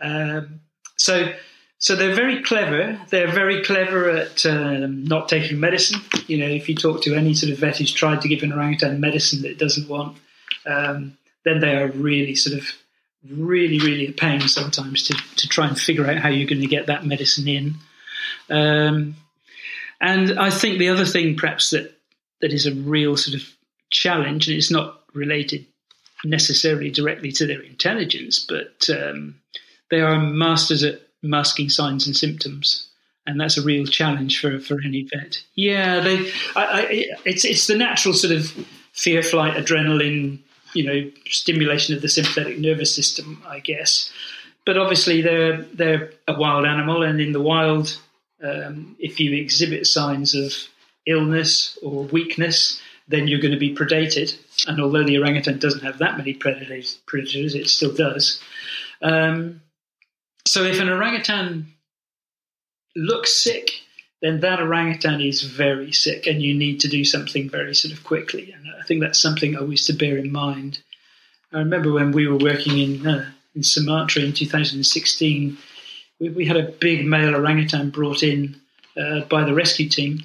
Um, 0.00 0.60
so 0.96 1.32
so 1.78 1.94
they're 1.94 2.14
very 2.14 2.42
clever. 2.42 2.98
They're 3.10 3.30
very 3.30 3.62
clever 3.62 4.10
at 4.10 4.46
um, 4.46 5.04
not 5.04 5.28
taking 5.28 5.60
medicine. 5.60 6.00
You 6.26 6.38
know, 6.38 6.46
if 6.46 6.68
you 6.68 6.74
talk 6.74 7.02
to 7.02 7.14
any 7.14 7.34
sort 7.34 7.52
of 7.52 7.58
vet 7.58 7.78
who's 7.78 7.92
tried 7.92 8.22
to 8.22 8.28
give 8.28 8.42
an 8.42 8.52
orangutan 8.52 9.00
medicine 9.00 9.42
that 9.42 9.50
it 9.50 9.58
doesn't 9.58 9.88
want, 9.88 10.16
um, 10.66 11.18
then 11.44 11.60
they 11.60 11.76
are 11.76 11.88
really 11.88 12.34
sort 12.34 12.56
of 12.56 12.66
really, 13.28 13.78
really 13.78 14.08
a 14.08 14.12
pain 14.12 14.40
sometimes 14.40 15.02
to, 15.04 15.14
to 15.36 15.48
try 15.48 15.66
and 15.66 15.78
figure 15.78 16.06
out 16.06 16.18
how 16.18 16.28
you're 16.28 16.48
going 16.48 16.62
to 16.62 16.66
get 16.66 16.86
that 16.86 17.04
medicine 17.04 17.48
in. 17.48 17.74
Um, 18.48 19.16
and 20.00 20.38
I 20.38 20.50
think 20.50 20.78
the 20.78 20.88
other 20.88 21.04
thing, 21.04 21.36
perhaps, 21.36 21.70
that, 21.70 21.94
that 22.40 22.52
is 22.52 22.66
a 22.66 22.74
real 22.74 23.16
sort 23.16 23.36
of 23.36 23.46
challenge, 23.90 24.48
and 24.48 24.56
it's 24.56 24.70
not 24.70 25.02
related 25.14 25.66
necessarily 26.24 26.90
directly 26.90 27.32
to 27.32 27.46
their 27.46 27.60
intelligence, 27.60 28.44
but 28.46 28.88
um, 28.90 29.40
they 29.90 30.00
are 30.00 30.18
masters 30.18 30.82
at 30.82 31.00
masking 31.22 31.68
signs 31.68 32.06
and 32.06 32.16
symptoms. 32.16 32.88
And 33.26 33.40
that's 33.40 33.58
a 33.58 33.62
real 33.62 33.86
challenge 33.86 34.40
for, 34.40 34.60
for 34.60 34.78
any 34.84 35.08
vet. 35.12 35.42
Yeah, 35.54 35.98
they. 35.98 36.30
I, 36.54 36.64
I, 36.64 36.86
it's 37.24 37.44
it's 37.44 37.66
the 37.66 37.76
natural 37.76 38.14
sort 38.14 38.32
of 38.32 38.52
fear, 38.92 39.20
flight, 39.20 39.56
adrenaline 39.56 40.38
you 40.76 40.84
know 40.84 41.10
stimulation 41.28 41.96
of 41.96 42.02
the 42.02 42.08
sympathetic 42.08 42.58
nervous 42.58 42.94
system, 42.94 43.42
I 43.46 43.60
guess. 43.60 44.12
But 44.64 44.76
obviously, 44.76 45.22
they're 45.22 45.62
they're 45.74 46.12
a 46.28 46.38
wild 46.38 46.66
animal, 46.66 47.02
and 47.02 47.20
in 47.20 47.32
the 47.32 47.40
wild, 47.40 47.98
um, 48.42 48.96
if 48.98 49.18
you 49.18 49.32
exhibit 49.32 49.86
signs 49.86 50.34
of 50.34 50.52
illness 51.06 51.78
or 51.82 52.04
weakness, 52.04 52.80
then 53.08 53.28
you're 53.28 53.40
going 53.40 53.54
to 53.54 53.58
be 53.58 53.74
predated. 53.74 54.36
And 54.66 54.80
although 54.80 55.04
the 55.04 55.18
orangutan 55.18 55.58
doesn't 55.58 55.82
have 55.82 55.98
that 55.98 56.18
many 56.18 56.34
predators, 56.34 56.98
predators 57.06 57.54
it 57.54 57.68
still 57.68 57.92
does. 57.92 58.40
Um, 59.02 59.62
so 60.46 60.62
if 60.62 60.80
an 60.80 60.88
orangutan 60.88 61.66
looks 62.94 63.36
sick, 63.36 63.70
then 64.22 64.40
that 64.40 64.60
orangutan 64.60 65.20
is 65.20 65.42
very 65.42 65.92
sick 65.92 66.26
and 66.26 66.42
you 66.42 66.54
need 66.54 66.80
to 66.80 66.88
do 66.88 67.04
something 67.04 67.50
very 67.50 67.74
sort 67.74 67.92
of 67.92 68.02
quickly. 68.04 68.52
And 68.52 68.66
I 68.80 68.84
think 68.84 69.00
that's 69.00 69.20
something 69.20 69.56
always 69.56 69.84
to 69.86 69.92
bear 69.92 70.16
in 70.16 70.32
mind. 70.32 70.80
I 71.52 71.58
remember 71.58 71.92
when 71.92 72.12
we 72.12 72.26
were 72.26 72.38
working 72.38 72.78
in, 72.78 73.06
uh, 73.06 73.30
in 73.54 73.62
Sumatra 73.62 74.22
in 74.22 74.32
2016, 74.32 75.58
we, 76.20 76.30
we, 76.30 76.46
had 76.46 76.56
a 76.56 76.70
big 76.70 77.06
male 77.06 77.34
orangutan 77.34 77.90
brought 77.90 78.22
in 78.22 78.58
uh, 78.96 79.20
by 79.22 79.44
the 79.44 79.54
rescue 79.54 79.88
team. 79.88 80.20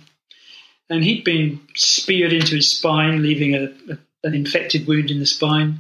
And 0.90 1.04
he'd 1.04 1.24
been 1.24 1.60
speared 1.76 2.34
into 2.34 2.56
his 2.56 2.72
spine, 2.72 3.22
leaving 3.22 3.56
a, 3.56 3.66
a, 3.92 3.98
an 4.24 4.34
infected 4.34 4.88
wound 4.88 5.12
in 5.12 5.20
the 5.20 5.26
spine. 5.26 5.80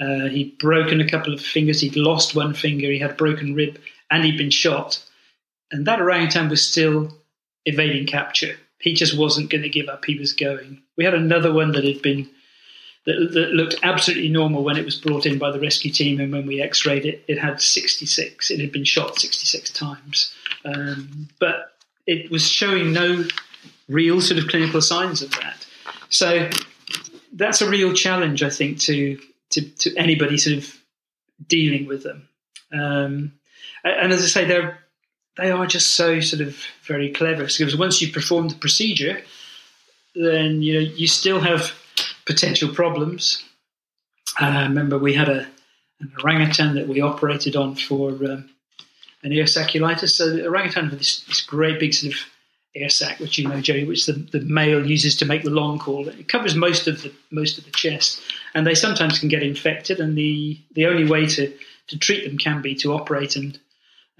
Uh, 0.00 0.28
he'd 0.28 0.58
broken 0.58 1.00
a 1.00 1.08
couple 1.08 1.34
of 1.34 1.40
fingers, 1.40 1.80
he'd 1.80 1.96
lost 1.96 2.34
one 2.34 2.54
finger, 2.54 2.90
he 2.90 2.98
had 2.98 3.10
a 3.10 3.14
broken 3.14 3.54
rib, 3.54 3.78
and 4.12 4.24
he'd 4.24 4.38
been 4.38 4.50
shot. 4.50 5.02
And 5.72 5.86
that 5.86 6.00
orangutan 6.00 6.50
was 6.50 6.64
still 6.64 7.12
evading 7.64 8.06
capture. 8.06 8.56
He 8.78 8.92
just 8.92 9.16
wasn't 9.16 9.50
going 9.50 9.62
to 9.62 9.68
give 9.68 9.88
up. 9.88 10.04
He 10.04 10.18
was 10.18 10.34
going. 10.34 10.82
We 10.96 11.04
had 11.04 11.14
another 11.14 11.52
one 11.52 11.72
that 11.72 11.84
had 11.84 12.02
been 12.02 12.28
that, 13.06 13.30
that, 13.32 13.52
looked 13.52 13.76
absolutely 13.82 14.28
normal 14.28 14.62
when 14.62 14.76
it 14.76 14.84
was 14.84 15.00
brought 15.00 15.26
in 15.26 15.38
by 15.38 15.50
the 15.50 15.58
rescue 15.58 15.90
team, 15.90 16.20
and 16.20 16.30
when 16.32 16.46
we 16.46 16.60
X-rayed 16.60 17.04
it, 17.04 17.24
it 17.26 17.38
had 17.38 17.60
66. 17.60 18.50
It 18.50 18.60
had 18.60 18.70
been 18.70 18.84
shot 18.84 19.18
66 19.18 19.70
times, 19.70 20.32
um, 20.64 21.28
but 21.40 21.72
it 22.06 22.30
was 22.30 22.48
showing 22.48 22.92
no 22.92 23.24
real 23.88 24.20
sort 24.20 24.38
of 24.38 24.48
clinical 24.48 24.80
signs 24.80 25.22
of 25.22 25.30
that. 25.32 25.66
So 26.10 26.48
that's 27.32 27.60
a 27.60 27.68
real 27.68 27.92
challenge, 27.92 28.42
I 28.42 28.50
think, 28.50 28.78
to 28.80 29.18
to, 29.50 29.62
to 29.62 29.96
anybody 29.96 30.38
sort 30.38 30.58
of 30.58 30.76
dealing 31.46 31.86
with 31.86 32.02
them. 32.02 32.28
Um, 32.72 33.32
and 33.84 34.12
as 34.12 34.22
I 34.22 34.26
say, 34.26 34.44
they're 34.44 34.78
they 35.36 35.50
are 35.50 35.66
just 35.66 35.94
so 35.94 36.20
sort 36.20 36.42
of 36.42 36.56
very 36.84 37.10
clever. 37.10 37.44
Because 37.44 37.76
once 37.76 38.02
you've 38.02 38.12
performed 38.12 38.50
the 38.50 38.56
procedure, 38.56 39.22
then 40.14 40.62
you 40.62 40.74
know 40.74 40.80
you 40.80 41.06
still 41.06 41.40
have 41.40 41.72
potential 42.26 42.72
problems. 42.74 43.44
Uh, 44.40 44.46
I 44.46 44.62
remember 44.62 44.98
we 44.98 45.14
had 45.14 45.28
a 45.28 45.46
an 46.00 46.12
orangutan 46.22 46.74
that 46.74 46.88
we 46.88 47.00
operated 47.00 47.54
on 47.54 47.76
for 47.76 48.10
um, 48.10 48.50
an 49.22 49.32
air 49.32 49.44
sacculitis. 49.44 50.10
So 50.10 50.30
the 50.30 50.46
orangutan 50.46 50.90
has 50.90 50.98
this, 50.98 51.20
this, 51.24 51.40
great 51.40 51.78
big 51.78 51.94
sort 51.94 52.12
of 52.12 52.18
air 52.74 52.88
sac, 52.88 53.20
which 53.20 53.38
you 53.38 53.46
know, 53.46 53.60
Jerry, 53.60 53.84
which 53.84 54.06
the, 54.06 54.14
the 54.14 54.40
male 54.40 54.84
uses 54.84 55.16
to 55.18 55.24
make 55.24 55.44
the 55.44 55.50
long 55.50 55.78
call. 55.78 56.08
It 56.08 56.28
covers 56.28 56.54
most 56.56 56.88
of 56.88 57.02
the 57.02 57.12
most 57.30 57.56
of 57.58 57.64
the 57.64 57.70
chest, 57.70 58.20
and 58.54 58.66
they 58.66 58.74
sometimes 58.74 59.18
can 59.18 59.28
get 59.28 59.42
infected. 59.42 60.00
And 60.00 60.18
the 60.18 60.58
the 60.74 60.86
only 60.86 61.08
way 61.08 61.26
to 61.26 61.52
to 61.88 61.98
treat 61.98 62.24
them 62.24 62.36
can 62.36 62.62
be 62.62 62.74
to 62.76 62.92
operate 62.92 63.36
and 63.36 63.58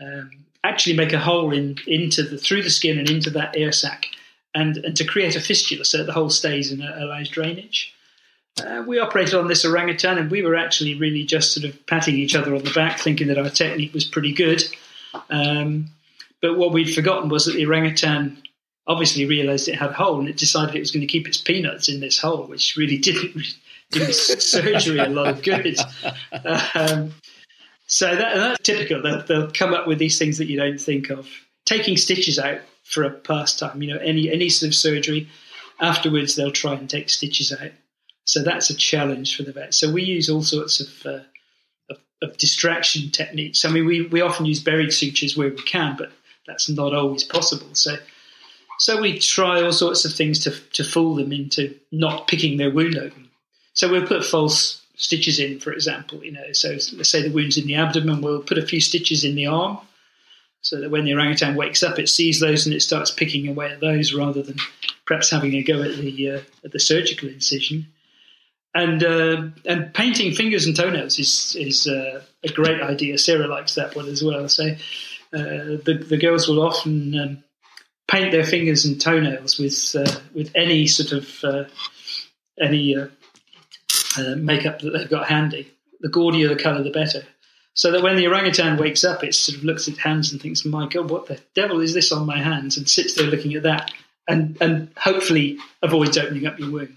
um, 0.03 0.31
actually 0.65 0.97
make 0.97 1.13
a 1.13 1.19
hole 1.19 1.53
in 1.53 1.77
into 1.87 2.23
the 2.23 2.39
through 2.39 2.63
the 2.63 2.71
skin 2.71 2.99
and 2.99 3.11
into 3.11 3.31
that 3.31 3.57
air 3.57 3.73
sac, 3.73 4.07
and 4.55 4.77
and 4.79 4.97
to 4.97 5.05
create 5.05 5.37
a 5.37 5.41
fistula 5.41 5.85
so 5.85 5.99
that 5.99 6.05
the 6.05 6.13
hole 6.13 6.31
stays 6.31 6.71
and 6.73 6.83
allows 6.83 7.29
drainage. 7.29 7.95
Uh, 8.63 8.85
we 8.87 8.99
operated 8.99 9.35
on 9.35 9.49
this 9.49 9.65
orangutan, 9.65 10.19
and 10.19 10.31
we 10.31 10.43
were 10.43 10.57
actually 10.57 10.95
really 10.95 11.25
just 11.25 11.55
sort 11.55 11.65
of 11.65 11.87
patting 11.87 12.17
each 12.17 12.37
other 12.37 12.55
on 12.55 12.63
the 12.63 12.73
back, 12.73 12.99
thinking 12.99 13.29
that 13.29 13.39
our 13.39 13.49
technique 13.49 13.95
was 13.95 14.05
pretty 14.05 14.33
good. 14.33 14.63
Um, 15.31 15.87
but 16.43 16.59
what 16.59 16.73
we'd 16.73 16.95
forgotten 16.95 17.29
was 17.29 17.47
that 17.47 17.55
the 17.55 17.65
orangutan 17.65 18.43
obviously 18.87 19.25
realised 19.25 19.69
it 19.69 19.77
had 19.77 19.91
a 19.91 19.95
hole, 19.95 20.21
and 20.21 20.29
it 20.29 20.37
decided 20.37 20.75
it 20.75 20.81
was 20.81 20.91
going 20.91 21.01
to 21.01 21.07
keep 21.07 21.27
its 21.27 21.39
peanuts 21.39 21.89
in 21.89 22.01
this 22.01 22.19
hole, 22.19 22.47
which 22.47 22.77
really 22.77 22.99
didn't 22.99 23.57
do 23.91 24.13
surgery 24.13 24.99
a 24.99 25.09
lot 25.09 25.29
of 25.29 25.43
good. 25.43 25.79
Um, 26.75 27.15
so 27.93 28.17
that, 28.17 28.35
that's 28.35 28.63
typical. 28.63 29.03
They'll, 29.03 29.23
they'll 29.23 29.51
come 29.51 29.75
up 29.75 29.87
with 29.87 29.99
these 29.99 30.19
things 30.19 30.39
that 30.39 30.47
you 30.47 30.57
don't 30.57 30.81
think 30.81 31.11
of. 31.11 31.29
Taking 31.67 31.99
stitches 31.99 32.39
out 32.39 32.61
for 32.85 33.03
a 33.03 33.11
pastime, 33.11 33.83
you 33.83 33.93
know, 33.93 34.01
any 34.01 34.33
any 34.33 34.49
sort 34.49 34.69
of 34.69 34.75
surgery. 34.75 35.29
Afterwards, 35.79 36.35
they'll 36.35 36.51
try 36.51 36.73
and 36.73 36.89
take 36.89 37.11
stitches 37.11 37.53
out. 37.53 37.71
So 38.25 38.43
that's 38.43 38.71
a 38.71 38.75
challenge 38.75 39.37
for 39.37 39.43
the 39.43 39.53
vet. 39.53 39.75
So 39.75 39.93
we 39.93 40.05
use 40.05 40.31
all 40.31 40.43
sorts 40.43 40.81
of, 40.81 41.07
uh, 41.07 41.25
of, 41.91 41.99
of 42.23 42.39
distraction 42.39 43.11
techniques. 43.11 43.67
I 43.67 43.69
mean, 43.69 43.85
we, 43.85 44.07
we 44.07 44.23
often 44.23 44.47
use 44.47 44.63
buried 44.63 44.95
sutures 44.95 45.37
where 45.37 45.51
we 45.51 45.63
can, 45.63 45.97
but 45.99 46.13
that's 46.47 46.71
not 46.71 46.95
always 46.95 47.25
possible. 47.25 47.75
So 47.75 47.97
so 48.79 49.03
we 49.03 49.19
try 49.19 49.61
all 49.61 49.71
sorts 49.71 50.07
of 50.07 50.15
things 50.15 50.39
to 50.41 50.51
to 50.73 50.83
fool 50.83 51.17
them 51.17 51.31
into 51.31 51.75
not 51.93 52.27
picking 52.27 52.57
their 52.57 52.71
wound 52.71 52.97
open. 52.97 53.29
So 53.75 53.91
we'll 53.91 54.07
put 54.07 54.25
false 54.25 54.82
stitches 54.97 55.39
in, 55.39 55.61
for 55.61 55.73
example. 55.73 56.25
You 56.25 56.33
know, 56.33 56.53
so 56.53 56.71
let's 56.71 57.11
say 57.11 57.23
the 57.23 57.35
wound's 57.35 57.59
in 57.59 57.67
the 57.67 57.77
abdomen, 57.77 58.21
we'll 58.21 58.43
put 58.43 58.59
a 58.59 58.67
few 58.67 58.81
stitches 58.81 59.25
in 59.25 59.35
the 59.35 59.47
arm, 59.47 59.79
so 60.61 60.81
that 60.81 60.91
when 60.91 61.05
the 61.05 61.15
orangutan 61.15 61.57
wakes 61.57 61.83
up, 61.83 61.99
it 61.99 62.09
sees 62.09 62.41
those 62.41 62.67
and 62.67 62.75
it 62.75 62.83
starts 62.83 63.11
picking 63.11 63.49
away 63.49 63.71
at 63.71 63.81
those, 63.81 64.15
rather 64.15 64.43
than 64.43 64.57
perhaps 65.07 65.31
having 65.31 65.55
a 65.55 65.63
go 65.63 65.83
at 65.83 65.97
the 65.97 66.31
uh, 66.31 66.41
at 66.65 66.73
the 66.73 66.81
surgical 66.81 67.29
incision. 67.29 67.87
And 68.75 69.05
uh, 69.05 69.49
and 69.67 69.93
painting 69.93 70.35
fingers 70.35 70.67
and 70.67 70.75
toenails 70.75 71.19
is 71.19 71.57
is 71.59 71.87
uh, 71.87 72.23
a 72.43 72.49
great 72.49 72.81
idea. 72.81 73.19
Sarah 73.19 73.47
likes 73.47 73.75
that 73.75 73.95
one 73.95 74.09
as 74.09 74.23
well. 74.25 74.49
So 74.49 74.65
uh, 75.33 75.77
the 75.85 76.05
the 76.09 76.17
girls 76.17 76.49
will 76.49 76.63
often 76.63 77.19
um, 77.19 77.45
paint 78.09 78.33
their 78.33 78.45
fingers 78.45 78.85
and 78.87 78.99
toenails 78.99 79.59
with 79.59 79.95
uh, 79.95 80.21
with 80.35 80.51
any 80.55 80.87
sort 80.87 81.13
of 81.13 81.45
uh, 81.45 81.65
any 82.59 82.97
uh, 84.19 84.37
makeup 84.37 84.81
that 84.81 84.91
they've 84.91 85.09
got 85.11 85.29
handy. 85.29 85.71
The 86.01 86.09
gaudier 86.09 86.49
the 86.49 86.57
colour, 86.57 86.83
the 86.83 86.91
better. 86.91 87.23
So 87.75 87.91
that 87.93 88.03
when 88.03 88.17
the 88.17 88.27
orangutan 88.27 88.77
wakes 88.77 89.03
up, 89.03 89.25
it 89.25 89.35
sort 89.35 89.59
of 89.59 89.65
looks 89.65 89.89
at 89.89 89.97
hands 89.97 90.33
and 90.33 90.41
thinks, 90.41 90.65
"My 90.65 90.87
God, 90.87 91.11
what 91.11 91.27
the 91.27 91.41
devil 91.55 91.81
is 91.81 91.95
this 91.95 92.13
on 92.13 92.27
my 92.27 92.39
hands?" 92.39 92.77
and 92.77 92.89
sits 92.89 93.15
there 93.15 93.27
looking 93.27 93.55
at 93.55 93.63
that, 93.63 93.91
and 94.29 94.59
and 94.61 94.91
hopefully 94.97 95.59
avoids 95.83 96.19
opening 96.19 96.47
up 96.47 96.59
your 96.59 96.71
wound. 96.71 96.97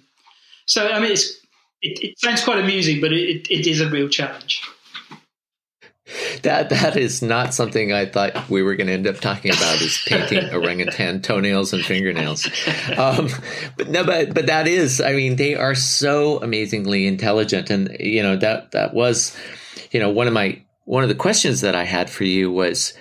So 0.66 0.88
I 0.88 1.00
mean, 1.00 1.12
it's 1.12 1.40
it, 1.82 2.04
it 2.04 2.20
sounds 2.20 2.44
quite 2.44 2.60
amusing, 2.60 3.00
but 3.00 3.14
it, 3.14 3.48
it 3.50 3.68
is 3.68 3.80
a 3.80 3.90
real 3.90 4.10
challenge. 4.10 4.62
That 6.44 6.70
that 6.70 6.98
is 6.98 7.24
not 7.24 7.56
something 7.56 7.92
I 7.92 8.06
thought 8.06 8.48
we 8.48 8.62
were 8.62 8.76
going 8.76 8.88
to 8.88 8.94
end 8.94 9.08
up 9.08 9.16
talking 9.16 9.52
about 9.52 9.82
is 9.82 10.04
painting 10.06 10.50
orangutan 10.54 11.24
toenails 11.24 11.74
and 11.74 11.84
fingernails. 11.84 12.48
Um, 12.96 13.30
but 13.76 13.90
no, 13.90 14.04
but 14.04 14.34
but 14.34 14.46
that 14.46 14.68
is. 14.68 15.02
I 15.02 15.14
mean, 15.14 15.36
they 15.36 15.56
are 15.56 15.74
so 15.74 16.38
amazingly 16.38 17.08
intelligent, 17.08 17.72
and 17.72 17.98
you 18.00 18.22
know 18.22 18.36
that 18.38 18.72
that 18.72 18.94
was, 18.94 19.36
you 19.92 20.00
know, 20.00 20.12
one 20.12 20.28
of 20.28 20.34
my 20.34 20.64
one 20.84 21.02
of 21.02 21.10
the 21.10 21.16
questions 21.16 21.62
that 21.62 21.74
I 21.74 21.86
had 21.86 22.12
for 22.12 22.24
you 22.24 22.52
was, 22.52 22.94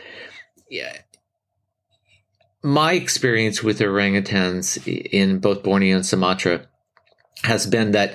yeah, 0.71 0.97
my 2.63 2.95
experience 2.95 3.63
with 3.63 3.81
orangutans 3.81 4.83
in 4.87 5.41
both 5.41 5.63
Borneo 5.63 5.97
and 5.97 6.07
Sumatra 6.07 6.67
has 7.43 7.67
been 7.67 7.93
that 7.93 8.15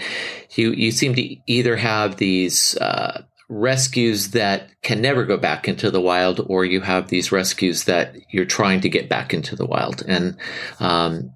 you 0.56 0.72
you 0.72 0.92
seem 0.92 1.14
to 1.14 1.36
either 1.46 1.76
have 1.76 2.18
these 2.18 2.76
uh, 2.78 3.22
rescues 3.50 4.32
that 4.32 4.70
can 4.84 5.02
never 5.02 5.26
go 5.26 5.36
back 5.36 5.68
into 5.68 5.90
the 5.92 6.00
wild, 6.00 6.40
or 6.48 6.64
you 6.64 6.82
have 6.82 7.08
these 7.08 7.32
rescues 7.32 7.86
that 7.86 8.16
you're 8.30 8.46
trying 8.46 8.82
to 8.82 8.90
get 8.90 9.10
back 9.10 9.34
into 9.34 9.56
the 9.56 9.66
wild. 9.66 10.04
And 10.08 10.38
um, 10.80 11.34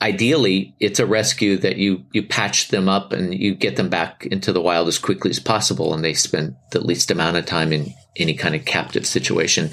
ideally, 0.00 0.74
it's 0.78 1.00
a 1.00 1.06
rescue 1.06 1.58
that 1.58 1.76
you 1.76 2.04
you 2.12 2.22
patch 2.22 2.68
them 2.68 2.88
up 2.88 3.12
and 3.12 3.34
you 3.34 3.54
get 3.54 3.76
them 3.76 3.88
back 3.88 4.26
into 4.26 4.52
the 4.52 4.62
wild 4.62 4.86
as 4.88 4.98
quickly 4.98 5.30
as 5.30 5.40
possible, 5.40 5.92
and 5.92 6.04
they 6.04 6.14
spend 6.14 6.56
the 6.70 6.80
least 6.80 7.10
amount 7.10 7.36
of 7.36 7.46
time 7.46 7.72
in 7.72 7.92
any 8.16 8.34
kind 8.34 8.54
of 8.54 8.64
captive 8.64 9.06
situation. 9.06 9.70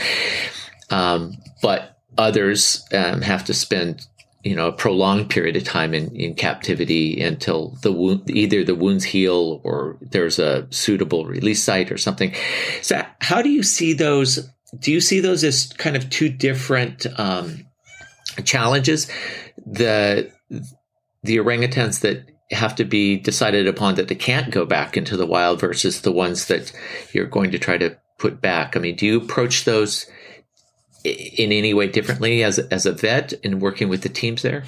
Um, 0.90 1.38
but 1.62 2.00
others 2.18 2.86
um, 2.92 3.22
have 3.22 3.46
to 3.46 3.54
spend 3.54 4.06
you 4.44 4.56
know 4.56 4.68
a 4.68 4.72
prolonged 4.72 5.30
period 5.30 5.56
of 5.56 5.64
time 5.64 5.94
in, 5.94 6.16
in 6.16 6.34
captivity 6.34 7.22
until 7.22 7.78
the 7.82 7.92
wound 7.92 8.30
either 8.30 8.64
the 8.64 8.76
wounds 8.76 9.04
heal 9.04 9.62
or 9.64 9.98
there's 10.02 10.40
a 10.40 10.68
suitable 10.72 11.26
release 11.26 11.64
site 11.64 11.92
or 11.92 11.98
something. 11.98 12.34
So 12.82 13.06
how 13.20 13.42
do 13.42 13.50
you 13.50 13.64
see 13.64 13.94
those 13.94 14.50
do 14.80 14.92
you 14.92 15.02
see 15.02 15.20
those 15.20 15.44
as 15.44 15.72
kind 15.74 15.96
of 15.96 16.10
two 16.10 16.30
different 16.30 17.06
um, 17.20 17.66
challenges? 18.44 19.08
The 19.66 20.32
the 21.24 21.38
orangutans 21.38 22.02
that 22.02 22.28
have 22.52 22.76
to 22.76 22.84
be 22.84 23.18
decided 23.18 23.68
upon 23.68 23.96
that 23.96 24.08
they 24.08 24.16
can't 24.16 24.52
go 24.52 24.66
back 24.66 24.98
into 24.98 25.16
the 25.16 25.26
wild 25.26 25.60
versus 25.60 26.02
the 26.02 26.12
ones 26.12 26.48
that 26.48 26.72
you're 27.14 27.26
going 27.26 27.52
to 27.52 27.60
try 27.60 27.78
to 27.78 27.98
put 28.18 28.42
back. 28.42 28.76
I 28.76 28.80
mean 28.80 28.96
do 28.96 29.06
you 29.06 29.18
approach 29.18 29.66
those 29.66 30.08
in 31.04 31.52
any 31.52 31.74
way 31.74 31.88
differently 31.88 32.44
as 32.44 32.60
as 32.60 32.86
a 32.86 32.92
vet 32.92 33.34
in 33.44 33.60
working 33.60 33.90
with 33.90 34.02
the 34.02 34.10
teams 34.10 34.42
there? 34.42 34.64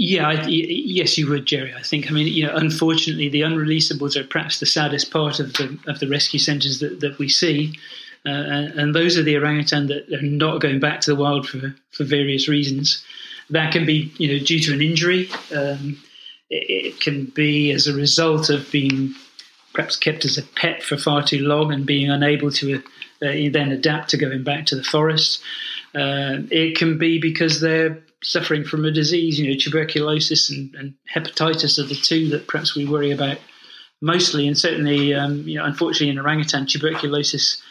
Yeah, 0.00 0.28
I, 0.28 0.46
yes, 0.46 1.18
you 1.18 1.28
would, 1.28 1.44
Jerry. 1.44 1.74
I 1.74 1.82
think. 1.82 2.08
I 2.08 2.14
mean, 2.14 2.32
you 2.32 2.46
know, 2.46 2.54
unfortunately, 2.54 3.28
the 3.28 3.40
unreleasables 3.40 4.14
are 4.14 4.22
perhaps 4.22 4.60
the 4.60 4.66
saddest 4.66 5.10
part 5.10 5.40
of 5.40 5.54
the 5.54 5.76
of 5.88 5.98
the 5.98 6.08
rescue 6.08 6.38
centres 6.38 6.78
that, 6.78 7.00
that 7.00 7.18
we 7.18 7.28
see, 7.28 7.74
uh, 8.24 8.28
and, 8.28 8.78
and, 8.78 8.94
those 8.94 9.18
are 9.18 9.24
the 9.24 9.36
orangutan 9.36 9.88
that 9.88 10.08
are 10.12 10.22
not 10.22 10.60
going 10.60 10.78
back 10.78 11.00
to 11.00 11.10
the 11.10 11.20
wild 11.20 11.48
for 11.48 11.74
for 11.90 12.04
various 12.04 12.46
reasons. 12.46 13.04
That 13.50 13.72
can 13.72 13.86
be, 13.86 14.12
you 14.18 14.28
know, 14.28 14.44
due 14.44 14.60
to 14.60 14.72
an 14.72 14.82
injury. 14.82 15.28
Um, 15.52 16.00
it, 16.48 16.86
it 16.86 17.00
can 17.00 17.24
be 17.24 17.72
as 17.72 17.88
a 17.88 17.92
result 17.92 18.50
of 18.50 18.70
being 18.70 19.14
perhaps 19.72 19.96
kept 19.96 20.24
as 20.24 20.38
a 20.38 20.42
pet 20.42 20.82
for 20.82 20.96
far 20.96 21.24
too 21.24 21.40
long 21.40 21.72
and 21.72 21.84
being 21.84 22.08
unable 22.08 22.52
to 22.52 22.80
uh, 23.22 23.50
then 23.52 23.72
adapt 23.72 24.10
to 24.10 24.16
going 24.16 24.44
back 24.44 24.66
to 24.66 24.76
the 24.76 24.84
forest. 24.84 25.42
Uh, 25.94 26.44
it 26.50 26.76
can 26.76 26.98
be 26.98 27.18
because 27.20 27.60
they're 27.60 27.98
suffering 28.22 28.64
from 28.64 28.84
a 28.84 28.90
disease, 28.90 29.38
you 29.38 29.50
know, 29.50 29.58
tuberculosis 29.58 30.50
and, 30.50 30.74
and, 30.74 30.94
hepatitis 31.14 31.78
are 31.78 31.86
the 31.86 31.94
two 31.94 32.28
that 32.28 32.46
perhaps 32.46 32.74
we 32.74 32.84
worry 32.84 33.10
about 33.10 33.38
mostly. 34.00 34.46
And 34.46 34.58
certainly, 34.58 35.14
um, 35.14 35.46
you 35.46 35.56
know, 35.58 35.64
unfortunately, 35.64 36.10
in 36.10 36.18
orangutan, 36.18 36.66
tuberculosis 36.66 37.62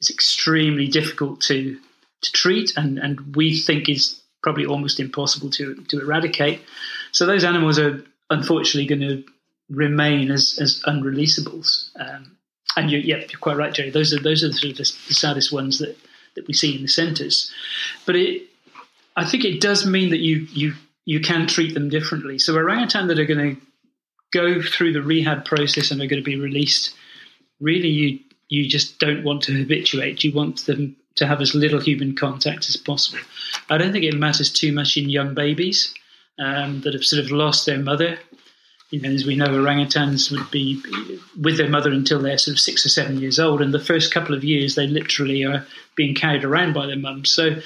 is 0.00 0.10
extremely 0.10 0.88
difficult 0.88 1.40
to 1.42 1.78
to 2.22 2.32
treat, 2.32 2.72
and, 2.76 2.98
and 2.98 3.36
we 3.36 3.58
think 3.58 3.88
is 3.88 4.20
probably 4.42 4.66
almost 4.66 5.00
impossible 5.00 5.50
to 5.50 5.74
to 5.88 6.00
eradicate. 6.00 6.60
So 7.12 7.26
those 7.26 7.44
animals 7.44 7.78
are 7.78 8.02
unfortunately 8.30 8.86
going 8.86 9.08
to 9.08 9.24
remain 9.70 10.30
as 10.30 10.58
as 10.60 10.82
unreleasables. 10.86 11.90
Um, 11.98 12.33
and 12.76 12.90
you, 12.90 12.98
yeah, 12.98 13.18
you're 13.18 13.40
quite 13.40 13.56
right, 13.56 13.72
Jerry. 13.72 13.90
Those 13.90 14.12
are 14.12 14.20
those 14.20 14.42
are 14.42 14.48
the, 14.48 14.54
sort 14.54 14.72
of 14.72 14.76
the, 14.78 14.92
the 15.08 15.14
saddest 15.14 15.52
ones 15.52 15.78
that 15.78 15.96
that 16.36 16.46
we 16.46 16.54
see 16.54 16.74
in 16.74 16.82
the 16.82 16.88
centres. 16.88 17.52
But 18.06 18.16
it, 18.16 18.42
I 19.16 19.24
think 19.24 19.44
it 19.44 19.60
does 19.60 19.86
mean 19.86 20.10
that 20.10 20.20
you 20.20 20.46
you 20.52 20.74
you 21.04 21.20
can 21.20 21.46
treat 21.46 21.74
them 21.74 21.88
differently. 21.88 22.38
So 22.38 22.54
orangutan 22.54 23.08
that 23.08 23.18
are 23.18 23.24
going 23.24 23.56
to 23.56 23.60
go 24.32 24.60
through 24.60 24.92
the 24.92 25.02
rehab 25.02 25.44
process 25.44 25.90
and 25.90 26.00
are 26.00 26.06
going 26.06 26.22
to 26.22 26.24
be 26.24 26.38
released, 26.38 26.94
really 27.60 27.88
you 27.88 28.18
you 28.48 28.68
just 28.68 28.98
don't 28.98 29.24
want 29.24 29.42
to 29.44 29.56
habituate. 29.56 30.24
You 30.24 30.32
want 30.32 30.66
them 30.66 30.96
to 31.16 31.26
have 31.26 31.40
as 31.40 31.54
little 31.54 31.80
human 31.80 32.16
contact 32.16 32.68
as 32.68 32.76
possible. 32.76 33.20
I 33.70 33.78
don't 33.78 33.92
think 33.92 34.04
it 34.04 34.14
matters 34.14 34.52
too 34.52 34.72
much 34.72 34.96
in 34.96 35.08
young 35.08 35.34
babies 35.34 35.94
um, 36.38 36.80
that 36.80 36.92
have 36.92 37.04
sort 37.04 37.24
of 37.24 37.30
lost 37.30 37.66
their 37.66 37.78
mother 37.78 38.18
you 38.90 39.00
know, 39.00 39.10
as 39.10 39.26
we 39.26 39.34
know, 39.34 39.48
orangutans 39.48 40.30
would 40.30 40.50
be 40.50 40.80
with 41.40 41.56
their 41.56 41.68
mother 41.68 41.90
until 41.90 42.20
they're 42.20 42.38
sort 42.38 42.54
of 42.56 42.60
six 42.60 42.84
or 42.86 42.88
seven 42.88 43.18
years 43.18 43.38
old, 43.38 43.60
and 43.60 43.74
the 43.74 43.78
first 43.78 44.12
couple 44.12 44.34
of 44.34 44.44
years 44.44 44.74
they 44.74 44.86
literally 44.86 45.44
are 45.44 45.66
being 45.96 46.14
carried 46.14 46.44
around 46.44 46.74
by 46.74 46.86
their 46.86 46.96
mums. 46.96 47.30
So 47.30 47.56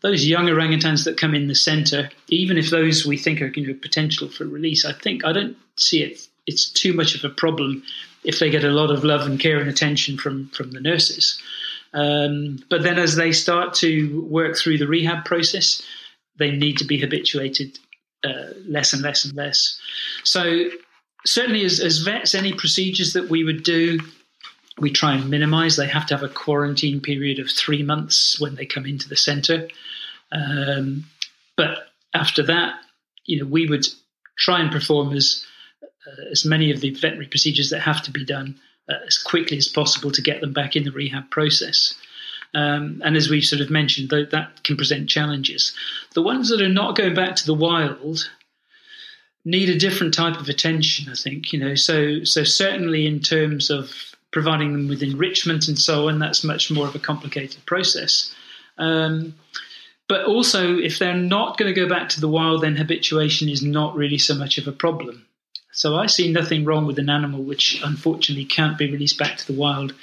those 0.00 0.26
young 0.26 0.46
orangutans 0.46 1.04
that 1.04 1.16
come 1.16 1.34
in 1.34 1.48
the 1.48 1.54
centre, 1.54 2.10
even 2.28 2.58
if 2.58 2.70
those 2.70 3.06
we 3.06 3.16
think 3.16 3.40
are 3.40 3.46
you 3.48 3.68
know, 3.68 3.74
potential 3.74 4.28
for 4.28 4.44
release, 4.44 4.84
I 4.84 4.92
think 4.92 5.24
I 5.24 5.32
don't 5.32 5.56
see 5.76 6.02
it. 6.02 6.28
It's 6.46 6.68
too 6.68 6.92
much 6.92 7.14
of 7.14 7.24
a 7.24 7.34
problem 7.34 7.82
if 8.24 8.38
they 8.38 8.50
get 8.50 8.64
a 8.64 8.70
lot 8.70 8.90
of 8.90 9.04
love 9.04 9.26
and 9.26 9.38
care 9.38 9.58
and 9.58 9.68
attention 9.68 10.18
from 10.18 10.48
from 10.48 10.72
the 10.72 10.80
nurses. 10.80 11.40
Um, 11.94 12.58
but 12.68 12.82
then 12.82 12.98
as 12.98 13.16
they 13.16 13.32
start 13.32 13.74
to 13.74 14.22
work 14.28 14.56
through 14.56 14.78
the 14.78 14.86
rehab 14.86 15.24
process, 15.24 15.82
they 16.38 16.50
need 16.50 16.78
to 16.78 16.84
be 16.84 17.00
habituated 17.00 17.78
uh, 18.24 18.52
less 18.66 18.92
and 18.92 19.02
less 19.02 19.24
and 19.24 19.34
less. 19.34 19.78
So 20.24 20.70
certainly, 21.26 21.64
as, 21.64 21.80
as 21.80 21.98
vets, 21.98 22.34
any 22.34 22.52
procedures 22.52 23.12
that 23.12 23.28
we 23.28 23.44
would 23.44 23.62
do, 23.62 24.00
we 24.78 24.90
try 24.90 25.14
and 25.14 25.28
minimise. 25.28 25.76
They 25.76 25.88
have 25.88 26.06
to 26.06 26.16
have 26.16 26.22
a 26.22 26.32
quarantine 26.32 27.00
period 27.00 27.38
of 27.38 27.50
three 27.50 27.82
months 27.82 28.40
when 28.40 28.54
they 28.54 28.66
come 28.66 28.86
into 28.86 29.08
the 29.08 29.16
centre. 29.16 29.68
Um, 30.32 31.04
but 31.56 31.88
after 32.14 32.42
that, 32.44 32.80
you 33.24 33.40
know, 33.40 33.46
we 33.46 33.66
would 33.66 33.86
try 34.38 34.60
and 34.60 34.70
perform 34.70 35.12
as 35.12 35.44
uh, 35.82 36.30
as 36.30 36.44
many 36.44 36.70
of 36.70 36.80
the 36.80 36.90
veterinary 36.90 37.26
procedures 37.26 37.70
that 37.70 37.80
have 37.80 38.02
to 38.02 38.10
be 38.10 38.24
done 38.24 38.58
uh, 38.88 38.94
as 39.06 39.18
quickly 39.18 39.58
as 39.58 39.68
possible 39.68 40.10
to 40.10 40.22
get 40.22 40.40
them 40.40 40.52
back 40.52 40.76
in 40.76 40.84
the 40.84 40.92
rehab 40.92 41.30
process. 41.30 41.94
Um, 42.54 43.02
and 43.04 43.16
as 43.16 43.28
we've 43.28 43.44
sort 43.44 43.60
of 43.60 43.70
mentioned, 43.70 44.10
that, 44.10 44.30
that 44.30 44.64
can 44.64 44.76
present 44.76 45.08
challenges. 45.08 45.74
The 46.14 46.22
ones 46.22 46.48
that 46.48 46.62
are 46.62 46.68
not 46.68 46.96
going 46.96 47.14
back 47.14 47.36
to 47.36 47.46
the 47.46 47.54
wild 47.54 48.30
need 49.44 49.68
a 49.68 49.78
different 49.78 50.14
type 50.14 50.40
of 50.40 50.48
attention, 50.48 51.10
I 51.10 51.14
think. 51.14 51.52
You 51.52 51.60
know, 51.60 51.74
so 51.74 52.24
so 52.24 52.44
certainly 52.44 53.06
in 53.06 53.20
terms 53.20 53.70
of 53.70 53.92
providing 54.30 54.72
them 54.72 54.88
with 54.88 55.02
enrichment 55.02 55.68
and 55.68 55.78
so 55.78 56.08
on, 56.08 56.18
that's 56.18 56.44
much 56.44 56.70
more 56.70 56.86
of 56.86 56.94
a 56.94 56.98
complicated 56.98 57.64
process. 57.66 58.34
Um, 58.76 59.34
but 60.08 60.24
also, 60.24 60.78
if 60.78 60.98
they're 60.98 61.14
not 61.14 61.58
going 61.58 61.72
to 61.72 61.78
go 61.78 61.88
back 61.88 62.08
to 62.10 62.20
the 62.20 62.28
wild, 62.28 62.62
then 62.62 62.76
habituation 62.76 63.48
is 63.48 63.62
not 63.62 63.94
really 63.94 64.18
so 64.18 64.34
much 64.34 64.56
of 64.56 64.66
a 64.66 64.72
problem. 64.72 65.26
So 65.72 65.96
I 65.96 66.06
see 66.06 66.32
nothing 66.32 66.64
wrong 66.64 66.86
with 66.86 66.98
an 66.98 67.10
animal 67.10 67.42
which 67.42 67.80
unfortunately 67.84 68.46
can't 68.46 68.78
be 68.78 68.90
released 68.90 69.18
back 69.18 69.36
to 69.36 69.46
the 69.46 69.58
wild 69.58 69.94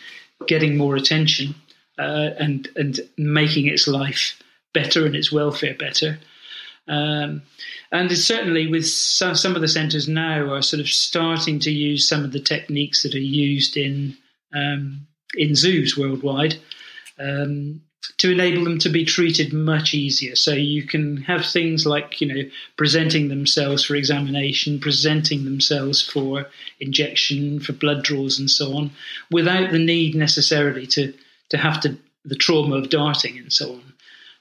getting 0.47 0.77
more 0.77 0.95
attention 0.95 1.55
uh, 1.97 2.31
and 2.39 2.67
and 2.75 2.99
making 3.17 3.67
its 3.67 3.87
life 3.87 4.41
better 4.73 5.05
and 5.05 5.15
its 5.15 5.31
welfare 5.31 5.75
better. 5.75 6.19
Um, 6.87 7.41
and 7.91 8.11
certainly 8.11 8.67
with 8.67 8.85
some, 8.85 9.35
some 9.35 9.55
of 9.55 9.61
the 9.61 9.67
centres 9.67 10.07
now 10.07 10.53
are 10.53 10.61
sort 10.61 10.81
of 10.81 10.87
starting 10.87 11.59
to 11.61 11.71
use 11.71 12.07
some 12.07 12.23
of 12.23 12.31
the 12.31 12.39
techniques 12.39 13.03
that 13.03 13.15
are 13.15 13.19
used 13.19 13.77
in 13.77 14.17
um, 14.53 15.07
in 15.35 15.55
zoos 15.55 15.97
worldwide 15.97 16.55
um, 17.19 17.81
to 18.17 18.31
enable 18.31 18.63
them 18.63 18.79
to 18.79 18.89
be 18.89 19.03
treated 19.03 19.51
much 19.51 19.93
easier. 19.93 20.35
So 20.35 20.53
you 20.53 20.83
can 20.83 21.17
have 21.23 21.45
things 21.45 21.85
like 21.85 22.21
you 22.21 22.27
know 22.27 22.49
presenting 22.77 23.29
themselves 23.29 23.83
for 23.83 23.95
examination, 23.95 24.79
presenting 24.79 25.45
themselves 25.45 26.01
for 26.01 26.45
injection, 26.79 27.59
for 27.59 27.73
blood 27.73 28.03
draws, 28.03 28.37
and 28.39 28.49
so 28.49 28.75
on, 28.75 28.91
without 29.31 29.71
the 29.71 29.79
need 29.79 30.15
necessarily 30.15 30.85
to 30.87 31.13
to 31.49 31.57
have 31.57 31.79
to 31.81 31.97
the 32.23 32.35
trauma 32.35 32.75
of 32.75 32.89
darting 32.89 33.37
and 33.37 33.53
so 33.53 33.73
on. 33.73 33.93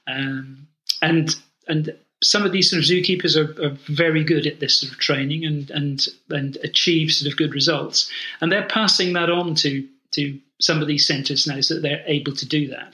Um, 0.07 0.67
and 1.01 1.35
and 1.67 1.95
some 2.23 2.43
of 2.43 2.51
these 2.51 2.69
sort 2.69 2.81
of 2.81 2.89
zookeepers 2.89 3.35
are, 3.35 3.63
are, 3.63 3.77
very 3.87 4.23
good 4.23 4.47
at 4.47 4.59
this 4.59 4.79
sort 4.79 4.91
of 4.91 4.99
training 4.99 5.45
and 5.45 5.69
and 5.71 6.07
and 6.29 6.57
achieve 6.63 7.11
sort 7.11 7.31
of 7.31 7.37
good 7.37 7.53
results. 7.53 8.09
And 8.41 8.51
they're 8.51 8.67
passing 8.67 9.13
that 9.13 9.29
on 9.29 9.55
to 9.55 9.87
to 10.11 10.39
some 10.59 10.81
of 10.81 10.87
these 10.87 11.05
centres 11.05 11.45
now 11.45 11.61
so 11.61 11.75
that 11.75 11.81
they're 11.81 12.03
able 12.07 12.33
to 12.33 12.45
do 12.47 12.67
that. 12.69 12.93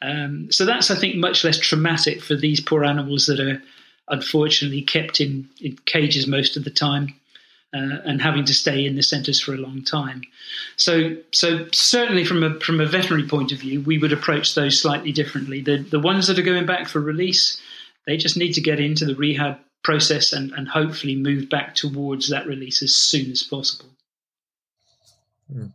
Um, 0.00 0.50
so 0.50 0.64
that's 0.64 0.90
I 0.90 0.96
think 0.96 1.16
much 1.16 1.44
less 1.44 1.58
traumatic 1.58 2.22
for 2.22 2.34
these 2.34 2.60
poor 2.60 2.84
animals 2.84 3.26
that 3.26 3.40
are 3.40 3.62
unfortunately 4.08 4.82
kept 4.82 5.20
in, 5.20 5.48
in 5.60 5.76
cages 5.84 6.26
most 6.26 6.56
of 6.56 6.64
the 6.64 6.70
time. 6.70 7.14
Uh, 7.74 7.98
and 8.04 8.20
having 8.20 8.44
to 8.44 8.54
stay 8.54 8.84
in 8.84 8.96
the 8.96 9.02
centres 9.02 9.40
for 9.40 9.54
a 9.54 9.58
long 9.58 9.82
time. 9.82 10.22
So, 10.76 11.16
so 11.32 11.66
certainly 11.72 12.24
from 12.24 12.42
a 12.42 12.60
from 12.60 12.80
a 12.80 12.86
veterinary 12.86 13.26
point 13.26 13.52
of 13.52 13.58
view, 13.58 13.80
we 13.80 13.98
would 13.98 14.12
approach 14.12 14.54
those 14.54 14.80
slightly 14.80 15.12
differently. 15.12 15.60
The 15.60 15.78
the 15.78 16.00
ones 16.00 16.26
that 16.26 16.38
are 16.38 16.42
going 16.42 16.66
back 16.66 16.88
for 16.88 17.00
release, 17.00 17.60
they 18.06 18.16
just 18.16 18.36
need 18.36 18.52
to 18.54 18.60
get 18.60 18.80
into 18.80 19.04
the 19.04 19.14
rehab 19.14 19.58
process 19.82 20.32
and, 20.32 20.52
and 20.52 20.68
hopefully 20.68 21.16
move 21.16 21.48
back 21.48 21.74
towards 21.74 22.28
that 22.28 22.46
release 22.46 22.82
as 22.82 22.94
soon 22.94 23.30
as 23.30 23.42
possible. 23.42 23.90
Hmm. 25.52 25.66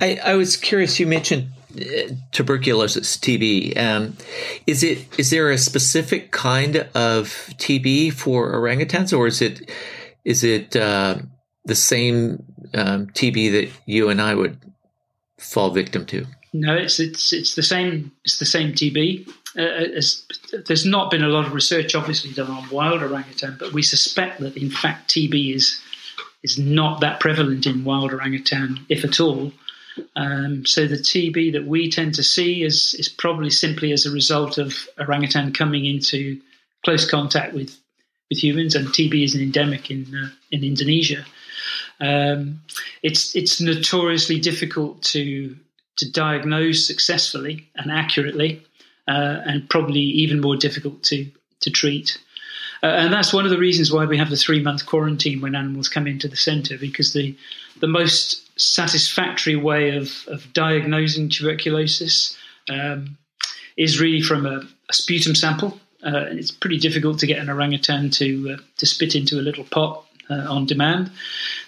I, 0.00 0.20
I 0.24 0.34
was 0.34 0.56
curious. 0.56 1.00
You 1.00 1.06
mentioned 1.06 1.48
uh, 1.76 2.14
tuberculosis, 2.32 3.16
TB. 3.16 3.76
Um, 3.76 4.16
is 4.66 4.82
it 4.82 5.18
is 5.18 5.30
there 5.30 5.50
a 5.50 5.58
specific 5.58 6.30
kind 6.30 6.76
of 6.94 7.28
TB 7.58 8.12
for 8.12 8.52
orangutans, 8.52 9.16
or 9.16 9.26
is 9.26 9.42
it 9.42 9.70
is 10.24 10.44
it 10.44 10.76
uh, 10.76 11.18
the 11.68 11.74
same 11.74 12.42
um, 12.74 13.06
TB 13.08 13.52
that 13.52 13.70
you 13.86 14.08
and 14.08 14.20
I 14.20 14.34
would 14.34 14.58
fall 15.38 15.70
victim 15.70 16.04
to? 16.06 16.26
No, 16.52 16.74
it's 16.74 16.98
it's 16.98 17.32
it's 17.32 17.54
the 17.54 17.62
same. 17.62 18.10
It's 18.24 18.38
the 18.38 18.46
same 18.46 18.72
TB. 18.72 19.28
Uh, 19.56 19.60
as, 19.96 20.24
there's 20.66 20.86
not 20.86 21.10
been 21.10 21.22
a 21.22 21.28
lot 21.28 21.46
of 21.46 21.52
research, 21.52 21.94
obviously, 21.94 22.32
done 22.32 22.50
on 22.50 22.68
wild 22.70 23.02
orangutan, 23.02 23.56
but 23.58 23.72
we 23.72 23.82
suspect 23.82 24.40
that 24.40 24.56
in 24.56 24.70
fact 24.70 25.10
TB 25.10 25.54
is 25.54 25.80
is 26.42 26.58
not 26.58 27.00
that 27.00 27.20
prevalent 27.20 27.66
in 27.66 27.84
wild 27.84 28.12
orangutan, 28.12 28.80
if 28.88 29.04
at 29.04 29.20
all. 29.20 29.52
Um, 30.16 30.64
so 30.64 30.86
the 30.86 30.96
TB 30.96 31.52
that 31.52 31.66
we 31.66 31.90
tend 31.90 32.14
to 32.14 32.22
see 32.22 32.62
is 32.62 32.94
is 32.98 33.08
probably 33.08 33.50
simply 33.50 33.92
as 33.92 34.06
a 34.06 34.10
result 34.10 34.56
of 34.56 34.74
orangutan 34.98 35.52
coming 35.52 35.84
into 35.84 36.40
close 36.84 37.08
contact 37.08 37.52
with 37.52 37.76
with 38.30 38.42
humans, 38.42 38.74
and 38.74 38.88
TB 38.88 39.24
is 39.24 39.34
an 39.34 39.42
endemic 39.42 39.90
in 39.90 40.06
uh, 40.14 40.30
in 40.50 40.64
Indonesia. 40.64 41.26
Um, 42.00 42.60
it's 43.02 43.34
it's 43.34 43.60
notoriously 43.60 44.38
difficult 44.38 45.02
to 45.14 45.56
to 45.96 46.10
diagnose 46.10 46.86
successfully 46.86 47.68
and 47.74 47.90
accurately, 47.90 48.62
uh, 49.08 49.40
and 49.44 49.68
probably 49.68 50.00
even 50.00 50.40
more 50.40 50.56
difficult 50.56 51.02
to 51.04 51.30
to 51.60 51.70
treat. 51.70 52.18
Uh, 52.82 52.86
and 52.86 53.12
that's 53.12 53.32
one 53.32 53.44
of 53.44 53.50
the 53.50 53.58
reasons 53.58 53.92
why 53.92 54.04
we 54.04 54.16
have 54.16 54.30
the 54.30 54.36
three 54.36 54.62
month 54.62 54.86
quarantine 54.86 55.40
when 55.40 55.56
animals 55.56 55.88
come 55.88 56.06
into 56.06 56.28
the 56.28 56.36
centre, 56.36 56.78
because 56.78 57.12
the 57.12 57.36
the 57.80 57.88
most 57.88 58.44
satisfactory 58.60 59.56
way 59.56 59.96
of, 59.96 60.24
of 60.26 60.52
diagnosing 60.52 61.28
tuberculosis 61.28 62.36
um, 62.68 63.16
is 63.76 64.00
really 64.00 64.20
from 64.20 64.46
a, 64.46 64.62
a 64.88 64.92
sputum 64.92 65.34
sample. 65.34 65.80
Uh, 66.04 66.26
it's 66.30 66.50
pretty 66.50 66.78
difficult 66.78 67.18
to 67.18 67.26
get 67.26 67.38
an 67.38 67.50
orangutan 67.50 68.10
to 68.10 68.54
uh, 68.54 68.62
to 68.76 68.86
spit 68.86 69.14
into 69.16 69.38
a 69.38 69.42
little 69.42 69.64
pot 69.64 70.04
uh, 70.30 70.46
on 70.48 70.66
demand. 70.66 71.10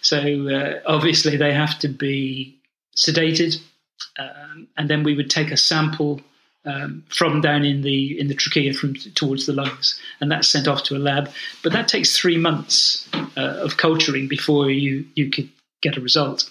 So 0.02 0.18
uh, 0.48 0.80
obviously 0.86 1.36
they 1.36 1.52
have 1.52 1.78
to 1.80 1.88
be 1.88 2.58
sedated, 2.96 3.60
um, 4.18 4.68
and 4.76 4.88
then 4.88 5.02
we 5.02 5.14
would 5.14 5.30
take 5.30 5.50
a 5.50 5.56
sample 5.56 6.20
um, 6.64 7.04
from 7.08 7.40
down 7.40 7.64
in 7.64 7.82
the 7.82 8.18
in 8.18 8.28
the 8.28 8.34
trachea 8.34 8.74
from 8.74 8.94
towards 9.14 9.46
the 9.46 9.52
lungs, 9.52 9.98
and 10.20 10.30
that's 10.30 10.48
sent 10.48 10.68
off 10.68 10.82
to 10.84 10.96
a 10.96 10.98
lab. 10.98 11.30
But 11.62 11.72
that 11.72 11.88
takes 11.88 12.16
three 12.16 12.36
months 12.36 13.08
uh, 13.36 13.60
of 13.64 13.76
culturing 13.76 14.28
before 14.28 14.70
you 14.70 15.06
you 15.14 15.30
could 15.30 15.48
get 15.82 15.96
a 15.96 16.00
result. 16.00 16.50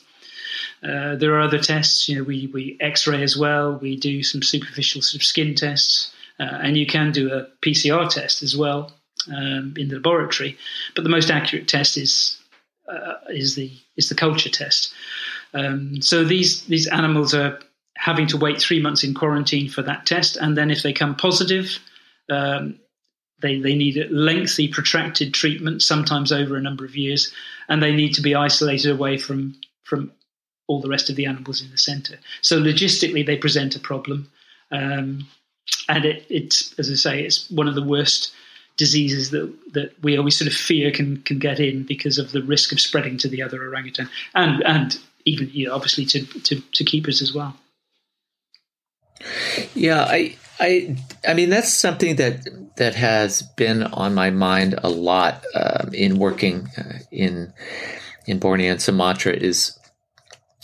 Uh, 0.81 1.15
there 1.15 1.35
are 1.35 1.41
other 1.41 1.59
tests. 1.59 2.09
You 2.09 2.17
know, 2.17 2.23
we 2.23 2.47
we 2.47 2.77
X-ray 2.79 3.21
as 3.21 3.37
well. 3.37 3.77
We 3.77 3.97
do 3.97 4.23
some 4.23 4.41
superficial 4.41 5.01
sort 5.01 5.21
of 5.21 5.25
skin 5.25 5.53
tests, 5.53 6.11
uh, 6.39 6.43
and 6.43 6.77
you 6.77 6.87
can 6.87 7.11
do 7.11 7.31
a 7.31 7.47
PCR 7.61 8.09
test 8.09 8.41
as 8.41 8.57
well 8.57 8.91
um, 9.31 9.73
in 9.77 9.89
the 9.89 9.95
laboratory. 9.95 10.57
But 10.95 11.03
the 11.03 11.09
most 11.09 11.29
accurate 11.29 11.67
test 11.67 11.97
is 11.97 12.39
uh, 12.91 13.15
is 13.29 13.55
the 13.55 13.71
is 13.97 14.09
the 14.09 14.15
culture 14.15 14.49
test. 14.49 14.93
Um, 15.53 16.01
so 16.01 16.23
these 16.23 16.63
these 16.65 16.87
animals 16.87 17.33
are 17.33 17.59
having 17.95 18.27
to 18.27 18.37
wait 18.37 18.61
three 18.61 18.81
months 18.81 19.03
in 19.03 19.13
quarantine 19.13 19.69
for 19.69 19.81
that 19.83 20.05
test, 20.05 20.37
and 20.37 20.57
then 20.57 20.71
if 20.71 20.83
they 20.83 20.93
come 20.93 21.15
positive, 21.15 21.79
um, 22.29 22.79
they 23.41 23.59
they 23.59 23.75
need 23.75 24.09
lengthy, 24.11 24.67
protracted 24.67 25.33
treatment, 25.33 25.81
sometimes 25.81 26.31
over 26.31 26.55
a 26.55 26.61
number 26.61 26.85
of 26.85 26.95
years, 26.95 27.33
and 27.67 27.81
they 27.81 27.95
need 27.95 28.13
to 28.13 28.21
be 28.21 28.35
isolated 28.35 28.91
away 28.91 29.17
from 29.17 29.55
from 29.83 30.11
all 30.67 30.81
the 30.81 30.89
rest 30.89 31.09
of 31.09 31.15
the 31.15 31.25
animals 31.25 31.61
in 31.61 31.71
the 31.71 31.77
centre. 31.77 32.19
So 32.41 32.59
logistically, 32.59 33.25
they 33.25 33.37
present 33.37 33.75
a 33.75 33.79
problem, 33.79 34.29
um, 34.71 35.27
and 35.87 36.05
it, 36.05 36.25
it's 36.29 36.77
as 36.79 36.91
I 36.91 36.95
say, 36.95 37.23
it's 37.23 37.49
one 37.49 37.67
of 37.67 37.75
the 37.75 37.83
worst 37.83 38.31
diseases 38.79 39.31
that 39.31 39.53
that 39.73 39.91
we 40.01 40.17
always 40.17 40.39
sort 40.39 40.47
of 40.47 40.55
fear 40.55 40.89
can 40.89 41.21
can 41.23 41.37
get 41.37 41.59
in 41.59 41.83
because 41.83 42.17
of 42.17 42.31
the 42.31 42.41
risk 42.41 42.71
of 42.71 42.79
spreading 42.79 43.17
to 43.17 43.27
the 43.27 43.43
other 43.43 43.61
orangutan 43.61 44.09
and 44.33 44.63
and 44.63 44.97
even 45.25 45.49
you 45.51 45.67
know, 45.67 45.75
obviously 45.75 46.05
to, 46.05 46.25
to 46.41 46.61
to 46.61 46.83
keepers 46.85 47.21
as 47.21 47.33
well. 47.33 47.55
Yeah, 49.75 50.05
I 50.05 50.37
I 50.61 50.95
I 51.27 51.33
mean 51.33 51.49
that's 51.49 51.73
something 51.73 52.15
that 52.15 52.47
that 52.77 52.95
has 52.95 53.41
been 53.57 53.83
on 53.83 54.13
my 54.13 54.29
mind 54.29 54.79
a 54.81 54.89
lot 54.89 55.43
um, 55.53 55.93
in 55.93 56.17
working 56.17 56.69
uh, 56.77 56.99
in 57.11 57.51
in 58.25 58.39
Borneo 58.39 58.71
and 58.71 58.81
Sumatra 58.81 59.33
is 59.33 59.77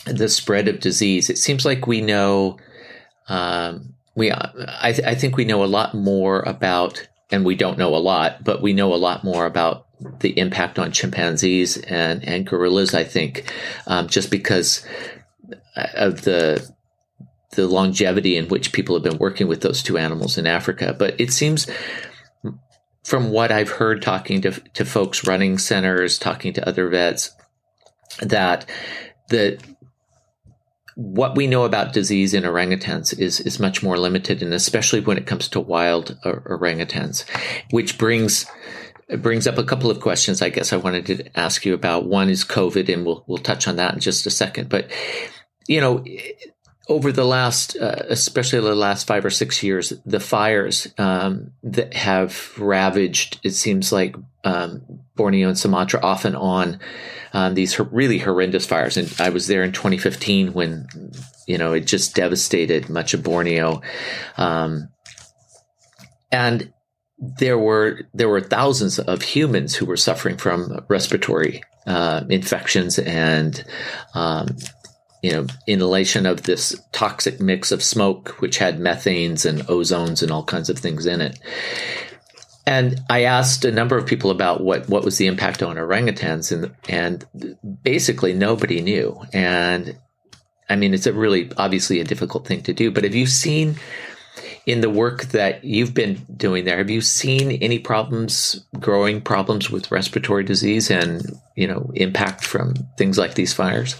the 0.05 0.29
spread 0.29 0.69
of 0.69 0.79
disease. 0.79 1.29
It 1.29 1.37
seems 1.37 1.65
like 1.65 1.85
we 1.85 1.99
know 1.99 2.57
um, 3.27 3.95
we 4.15 4.31
I, 4.31 4.95
I 5.05 5.15
think 5.15 5.35
we 5.35 5.43
know 5.43 5.65
a 5.65 5.65
lot 5.65 5.93
more 5.93 6.39
about 6.43 7.05
and 7.31 7.45
we 7.45 7.55
don't 7.55 7.77
know 7.77 7.95
a 7.95 7.97
lot, 7.97 8.43
but 8.43 8.61
we 8.61 8.73
know 8.73 8.93
a 8.93 8.95
lot 8.95 9.23
more 9.23 9.45
about 9.45 9.87
the 10.19 10.37
impact 10.37 10.77
on 10.77 10.91
chimpanzees 10.91 11.77
and, 11.77 12.23
and 12.23 12.45
gorillas, 12.45 12.93
I 12.93 13.03
think, 13.03 13.51
um, 13.87 14.07
just 14.07 14.29
because 14.29 14.85
of 15.75 16.21
the 16.21 16.73
the 17.51 17.67
longevity 17.67 18.35
in 18.35 18.49
which 18.49 18.73
people 18.73 18.95
have 18.95 19.03
been 19.03 19.17
working 19.17 19.47
with 19.47 19.61
those 19.61 19.81
two 19.81 19.97
animals 19.97 20.37
in 20.37 20.45
Africa. 20.45 20.93
But 20.97 21.19
it 21.19 21.31
seems 21.31 21.67
from 23.05 23.31
what 23.31 23.51
I've 23.51 23.69
heard 23.69 24.01
talking 24.01 24.41
to, 24.41 24.51
to 24.51 24.83
folks 24.83 25.25
running 25.25 25.57
centers, 25.57 26.17
talking 26.19 26.53
to 26.53 26.67
other 26.67 26.89
vets, 26.89 27.31
that 28.19 28.65
the 29.29 29.57
what 30.95 31.35
we 31.35 31.45
know 31.45 31.65
about 31.65 31.93
disease 31.93 32.33
in 32.33 32.43
orangutans 32.43 33.17
is 33.17 33.41
is 33.41 33.59
much 33.59 33.83
more 33.83 33.97
limited, 33.97 34.41
and 34.41 34.53
especially 34.53 35.01
when 35.01 35.17
it 35.17 35.27
comes 35.27 35.47
to 35.49 35.59
wild 35.59 36.17
uh, 36.23 36.31
orangutans, 36.45 37.29
which 37.71 37.97
brings 37.97 38.45
brings 39.19 39.45
up 39.45 39.57
a 39.57 39.63
couple 39.63 39.91
of 39.91 39.99
questions. 39.99 40.41
I 40.41 40.49
guess 40.49 40.71
I 40.71 40.77
wanted 40.77 41.05
to 41.07 41.39
ask 41.39 41.65
you 41.65 41.73
about. 41.73 42.07
One 42.07 42.29
is 42.29 42.45
COVID, 42.45 42.91
and 42.91 43.05
we'll 43.05 43.25
we'll 43.27 43.37
touch 43.37 43.67
on 43.67 43.75
that 43.75 43.93
in 43.93 43.99
just 43.99 44.25
a 44.25 44.31
second. 44.31 44.69
But 44.69 44.89
you 45.67 45.81
know, 45.81 46.03
over 46.87 47.11
the 47.11 47.25
last, 47.25 47.75
uh, 47.77 48.03
especially 48.09 48.59
the 48.59 48.75
last 48.75 49.07
five 49.07 49.25
or 49.25 49.29
six 49.29 49.63
years, 49.63 49.93
the 50.05 50.19
fires 50.19 50.87
um, 50.97 51.51
that 51.63 51.93
have 51.93 52.57
ravaged, 52.59 53.39
it 53.43 53.51
seems 53.51 53.91
like 53.91 54.15
um, 54.43 54.83
Borneo 55.15 55.47
and 55.47 55.57
Sumatra 55.57 55.99
off 56.01 56.25
and 56.25 56.35
on 56.35 56.79
um, 57.33 57.55
these 57.55 57.79
really 57.79 58.19
horrendous 58.19 58.65
fires. 58.65 58.97
And 58.97 59.13
I 59.19 59.29
was 59.29 59.47
there 59.47 59.63
in 59.63 59.71
2015 59.71 60.53
when, 60.53 60.87
you 61.47 61.57
know, 61.57 61.73
it 61.73 61.87
just 61.87 62.15
devastated 62.15 62.89
much 62.89 63.13
of 63.13 63.23
Borneo. 63.23 63.81
Um, 64.37 64.89
and 66.31 66.71
there 67.17 67.57
were 67.57 68.01
there 68.13 68.29
were 68.29 68.41
thousands 68.41 68.99
of 68.99 69.21
humans 69.21 69.75
who 69.75 69.85
were 69.85 69.97
suffering 69.97 70.37
from 70.37 70.83
respiratory 70.89 71.63
uh, 71.87 72.23
infections 72.29 72.99
and 72.99 73.63
um, 74.13 74.57
you 75.25 75.31
know, 75.31 75.47
inhalation 75.65 76.27
of 76.27 76.43
this 76.43 76.79
toxic 76.91 77.41
mix 77.41 77.71
of 77.71 77.81
smoke, 77.81 78.39
which 78.41 78.59
had 78.59 78.77
methanes 78.77 79.43
and 79.43 79.61
ozones 79.61 80.21
and 80.21 80.31
all 80.31 80.43
kinds 80.43 80.69
of 80.69 80.77
things 80.77 81.07
in 81.07 81.19
it. 81.19 81.39
And 82.67 83.01
I 83.09 83.23
asked 83.23 83.65
a 83.65 83.71
number 83.71 83.97
of 83.97 84.05
people 84.05 84.29
about 84.29 84.61
what, 84.61 84.87
what 84.87 85.03
was 85.03 85.17
the 85.17 85.25
impact 85.25 85.63
on 85.63 85.77
orangutans, 85.77 86.51
and 86.51 86.75
and 86.87 87.57
basically 87.81 88.33
nobody 88.33 88.81
knew. 88.81 89.19
And 89.33 89.97
I 90.69 90.75
mean, 90.75 90.93
it's 90.93 91.07
a 91.07 91.13
really 91.13 91.51
obviously 91.57 91.99
a 91.99 92.03
difficult 92.03 92.45
thing 92.45 92.61
to 92.61 92.73
do. 92.73 92.91
But 92.91 93.03
have 93.03 93.15
you 93.15 93.25
seen 93.25 93.77
in 94.67 94.81
the 94.81 94.91
work 94.91 95.23
that 95.29 95.63
you've 95.63 95.95
been 95.95 96.23
doing 96.37 96.65
there? 96.65 96.77
Have 96.77 96.91
you 96.91 97.01
seen 97.01 97.53
any 97.63 97.79
problems, 97.79 98.63
growing 98.79 99.21
problems 99.21 99.71
with 99.71 99.89
respiratory 99.89 100.43
disease, 100.43 100.91
and 100.91 101.23
you 101.55 101.65
know, 101.65 101.89
impact 101.95 102.45
from 102.45 102.75
things 102.95 103.17
like 103.17 103.33
these 103.33 103.53
fires? 103.53 103.95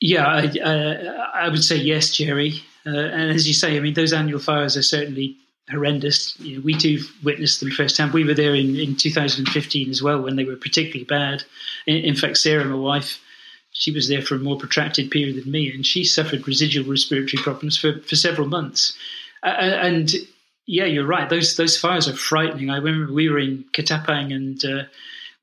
Yeah, 0.00 0.26
I, 0.26 0.46
uh, 0.46 1.26
I 1.34 1.48
would 1.48 1.64
say 1.64 1.76
yes, 1.76 2.10
Jerry. 2.10 2.62
Uh, 2.86 2.90
and 2.90 3.30
as 3.30 3.48
you 3.48 3.54
say, 3.54 3.76
I 3.76 3.80
mean, 3.80 3.94
those 3.94 4.12
annual 4.12 4.38
fires 4.38 4.76
are 4.76 4.82
certainly 4.82 5.36
horrendous. 5.70 6.38
You 6.38 6.56
know, 6.56 6.62
we 6.64 6.74
too 6.74 7.00
witnessed 7.24 7.60
them 7.60 7.70
firsthand. 7.70 8.12
We 8.12 8.24
were 8.24 8.34
there 8.34 8.54
in, 8.54 8.76
in 8.76 8.96
2015 8.96 9.90
as 9.90 10.02
well 10.02 10.20
when 10.20 10.36
they 10.36 10.44
were 10.44 10.56
particularly 10.56 11.04
bad. 11.04 11.42
In, 11.86 11.96
in, 11.96 12.14
fact, 12.14 12.36
Sarah, 12.38 12.64
my 12.64 12.76
wife, 12.76 13.20
she 13.72 13.90
was 13.90 14.08
there 14.08 14.22
for 14.22 14.36
a 14.36 14.38
more 14.38 14.58
protracted 14.58 15.10
period 15.10 15.42
than 15.42 15.50
me, 15.50 15.72
and 15.72 15.84
she 15.84 16.04
suffered 16.04 16.46
residual 16.46 16.88
respiratory 16.88 17.42
problems 17.42 17.76
for, 17.76 18.00
for 18.00 18.16
several 18.16 18.48
months. 18.48 18.96
Uh, 19.42 19.48
and 19.48 20.12
yeah, 20.66 20.84
you're 20.84 21.06
right. 21.06 21.28
Those 21.28 21.56
those 21.56 21.78
fires 21.78 22.08
are 22.08 22.16
frightening. 22.16 22.70
I 22.70 22.76
remember 22.76 23.12
we 23.12 23.28
were 23.28 23.38
in 23.38 23.64
Ketapang 23.72 24.34
and 24.34 24.64
uh, 24.64 24.84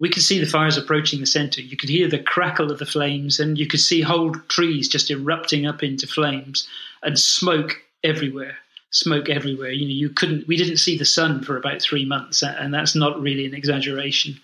we 0.03 0.09
could 0.09 0.21
see 0.21 0.37
the 0.37 0.45
fires 0.45 0.77
approaching 0.77 1.21
the 1.21 1.25
center. 1.25 1.61
You 1.61 1.77
could 1.77 1.87
hear 1.87 2.09
the 2.09 2.21
crackle 2.21 2.69
of 2.69 2.77
the 2.77 2.85
flames, 2.85 3.39
and 3.39 3.57
you 3.57 3.67
could 3.67 3.79
see 3.79 4.01
whole 4.01 4.33
trees 4.49 4.89
just 4.89 5.09
erupting 5.09 5.65
up 5.65 5.81
into 5.81 6.07
flames 6.07 6.67
and 7.03 7.17
smoke 7.17 7.81
everywhere. 8.03 8.57
Smoke 8.91 9.29
everywhere. 9.29 9.69
You 9.69 9.87
know, 9.87 9.93
you 9.93 10.09
couldn't. 10.09 10.45
We 10.45 10.57
didn't 10.57 10.77
see 10.77 10.97
the 10.97 11.05
sun 11.05 11.41
for 11.41 11.55
about 11.55 11.81
three 11.81 12.03
months, 12.03 12.43
and 12.43 12.73
that's 12.73 12.95
not 12.95 13.21
really 13.21 13.45
an 13.45 13.53
exaggeration. 13.53 14.37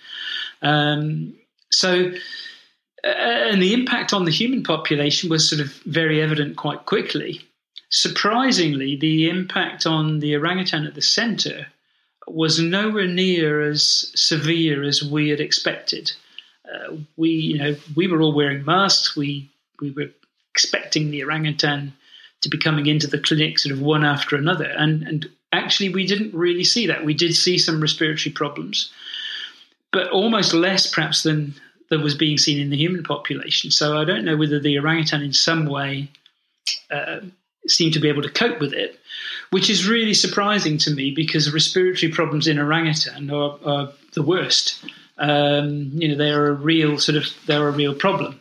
Um, 0.62 1.34
so, 1.72 2.10
uh, 3.04 3.08
and 3.08 3.62
the 3.62 3.74
impact 3.74 4.14
on 4.14 4.24
the 4.24 4.32
human 4.32 4.64
population 4.64 5.30
was 5.30 5.50
sort 5.50 5.60
of 5.60 5.74
very 5.84 6.22
evident 6.22 6.56
quite 6.56 6.86
quickly. 6.86 7.42
Surprisingly, 7.90 8.96
the 8.96 9.30
impact 9.30 9.86
on 9.86 10.20
the 10.20 10.38
orangutan 10.38 10.86
at 10.86 10.96
the 10.96 11.02
center 11.02 11.68
was 12.34 12.60
nowhere 12.60 13.08
near 13.08 13.62
as 13.62 14.12
severe 14.16 14.84
as 14.84 15.04
we 15.04 15.30
had 15.30 15.40
expected. 15.40 16.12
Uh, 16.72 16.96
we, 17.18 17.30
you 17.30 17.58
know, 17.58 17.76
we 17.96 18.08
were 18.08 18.22
all 18.22 18.34
wearing 18.34 18.66
masks. 18.66 19.16
We 19.16 19.50
we 19.82 19.92
were 19.92 20.10
expecting 20.52 21.10
the 21.10 21.24
orangutan 21.24 21.94
to 22.42 22.50
be 22.50 22.58
coming 22.58 22.86
into 22.86 23.08
the 23.08 23.20
clinic 23.20 23.60
sort 23.60 23.74
of 23.74 23.82
one 23.82 24.06
after 24.06 24.36
another, 24.36 24.66
and 24.78 25.04
and 25.04 25.30
actually 25.52 25.90
we 25.90 26.06
didn't 26.06 26.34
really 26.34 26.64
see 26.64 26.88
that. 26.88 27.06
We 27.06 27.14
did 27.14 27.36
see 27.36 27.58
some 27.58 27.82
respiratory 27.82 28.34
problems, 28.34 28.92
but 29.92 30.10
almost 30.10 30.54
less 30.54 30.88
perhaps 30.88 31.24
than 31.24 31.56
that 31.90 32.00
was 32.00 32.16
being 32.16 32.38
seen 32.38 32.60
in 32.60 32.70
the 32.70 32.78
human 32.78 33.04
population. 33.04 33.72
So 33.72 33.98
I 33.98 34.06
don't 34.06 34.26
know 34.26 34.38
whether 34.38 34.60
the 34.60 34.78
orangutan 34.78 35.24
in 35.24 35.34
some 35.34 35.66
way 35.66 36.10
uh, 36.92 37.22
seemed 37.68 37.94
to 37.94 38.00
be 38.00 38.10
able 38.10 38.22
to 38.22 38.30
cope 38.30 38.60
with 38.60 38.74
it 38.74 39.00
which 39.50 39.70
is 39.70 39.88
really 39.88 40.14
surprising 40.14 40.78
to 40.78 40.92
me 40.92 41.12
because 41.12 41.54
respiratory 41.54 42.12
problems 42.12 42.48
in 42.48 42.60
orangutan 42.60 43.30
are, 43.32 43.58
are 43.66 43.90
the 44.14 44.24
worst. 44.24 44.84
Um, 45.18 45.92
you 45.94 46.08
know, 46.08 46.16
they 46.16 46.32
are 46.32 46.48
a 46.48 46.54
real 46.54 46.98
sort 46.98 47.18
of 47.18 47.26
they're 47.46 47.68
a 47.68 47.72
real 47.72 47.94
problem. 47.94 48.40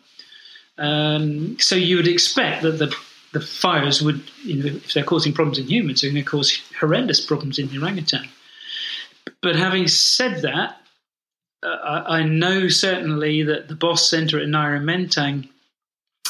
Um, 0.76 1.58
so 1.58 1.74
you 1.74 1.96
would 1.96 2.08
expect 2.08 2.62
that 2.62 2.78
the 2.78 2.94
the 3.32 3.40
fires 3.40 4.00
would, 4.00 4.22
you 4.42 4.62
know, 4.62 4.66
if 4.76 4.94
they're 4.94 5.04
causing 5.04 5.32
problems 5.32 5.58
in 5.58 5.66
humans, 5.66 6.00
they're 6.00 6.10
going 6.10 6.24
to 6.24 6.30
cause 6.30 6.62
horrendous 6.78 7.24
problems 7.24 7.58
in 7.58 7.68
the 7.68 7.78
orangutan. 7.78 8.26
But 9.42 9.56
having 9.56 9.86
said 9.86 10.42
that, 10.42 10.80
uh, 11.62 12.04
I, 12.06 12.22
know 12.22 12.68
certainly 12.68 13.42
that 13.42 13.68
the 13.68 13.74
BOS 13.74 14.08
Centre 14.08 14.40
at 14.40 14.46
Nyaru 14.46 14.82
Menteng 14.82 15.48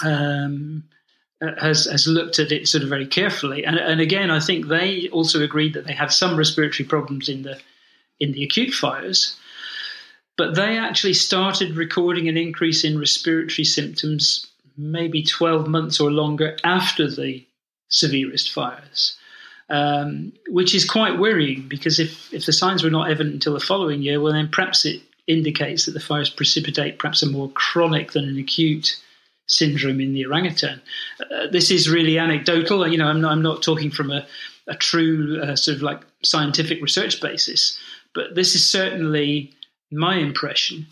um, 0.05 0.83
uh, 0.92 0.98
has 1.40 1.85
has 1.85 2.07
looked 2.07 2.38
at 2.38 2.51
it 2.51 2.66
sort 2.66 2.83
of 2.83 2.88
very 2.88 3.07
carefully, 3.07 3.64
and 3.64 3.77
and 3.77 4.01
again, 4.01 4.31
I 4.31 4.40
think 4.40 4.66
they 4.66 5.09
also 5.11 5.42
agreed 5.42 5.74
that 5.74 5.87
they 5.87 5.92
had 5.92 6.12
some 6.12 6.37
respiratory 6.37 6.87
problems 6.87 7.29
in 7.29 7.42
the 7.42 7.59
in 8.18 8.33
the 8.33 8.42
acute 8.42 8.74
fires, 8.74 9.37
but 10.37 10.57
they 10.57 10.77
actually 10.77 11.14
started 11.14 11.77
recording 11.77 12.29
an 12.29 12.37
increase 12.37 12.85
in 12.85 12.98
respiratory 12.98 13.64
symptoms 13.64 14.46
maybe 14.77 15.22
twelve 15.22 15.68
months 15.68 16.01
or 16.01 16.11
longer 16.11 16.57
after 16.64 17.09
the 17.09 17.44
severest 17.88 18.53
fires. 18.53 19.16
Um, 19.70 20.33
which 20.48 20.74
is 20.74 20.88
quite 20.88 21.18
worrying 21.18 21.68
because 21.68 22.01
if, 22.01 22.33
if 22.33 22.46
the 22.46 22.55
signs 22.55 22.83
were 22.83 22.88
not 22.88 23.11
evident 23.11 23.35
until 23.35 23.53
the 23.53 23.61
following 23.61 24.01
year, 24.01 24.18
well, 24.18 24.33
then 24.33 24.48
perhaps 24.48 24.87
it 24.87 25.03
indicates 25.27 25.85
that 25.85 25.92
the 25.92 26.01
fires 26.01 26.31
precipitate 26.31 26.98
perhaps 26.98 27.22
a 27.22 27.27
more 27.27 27.51
chronic 27.51 28.12
than 28.12 28.24
an 28.24 28.38
acute 28.38 28.96
syndrome 29.49 30.01
in 30.01 30.13
the 30.13 30.27
orangutan. 30.27 30.81
Uh, 31.21 31.49
this 31.51 31.71
is 31.71 31.91
really 31.91 32.19
anecdotal. 32.19 32.87
You 32.87 32.99
know, 32.99 33.09
I'm 33.09 33.21
not, 33.21 33.33
I'm 33.33 33.43
not 33.43 33.63
talking 33.63 33.91
from 33.91 34.11
a, 34.11 34.27
a 34.67 34.77
true 34.77 35.41
uh, 35.43 35.57
sort 35.57 35.77
of 35.77 35.83
like 35.83 36.03
scientific 36.23 36.81
research 36.81 37.21
basis, 37.21 37.79
but 38.15 38.35
this 38.35 38.55
is 38.55 38.71
certainly 38.71 39.53
my 39.91 40.17
impression. 40.17 40.87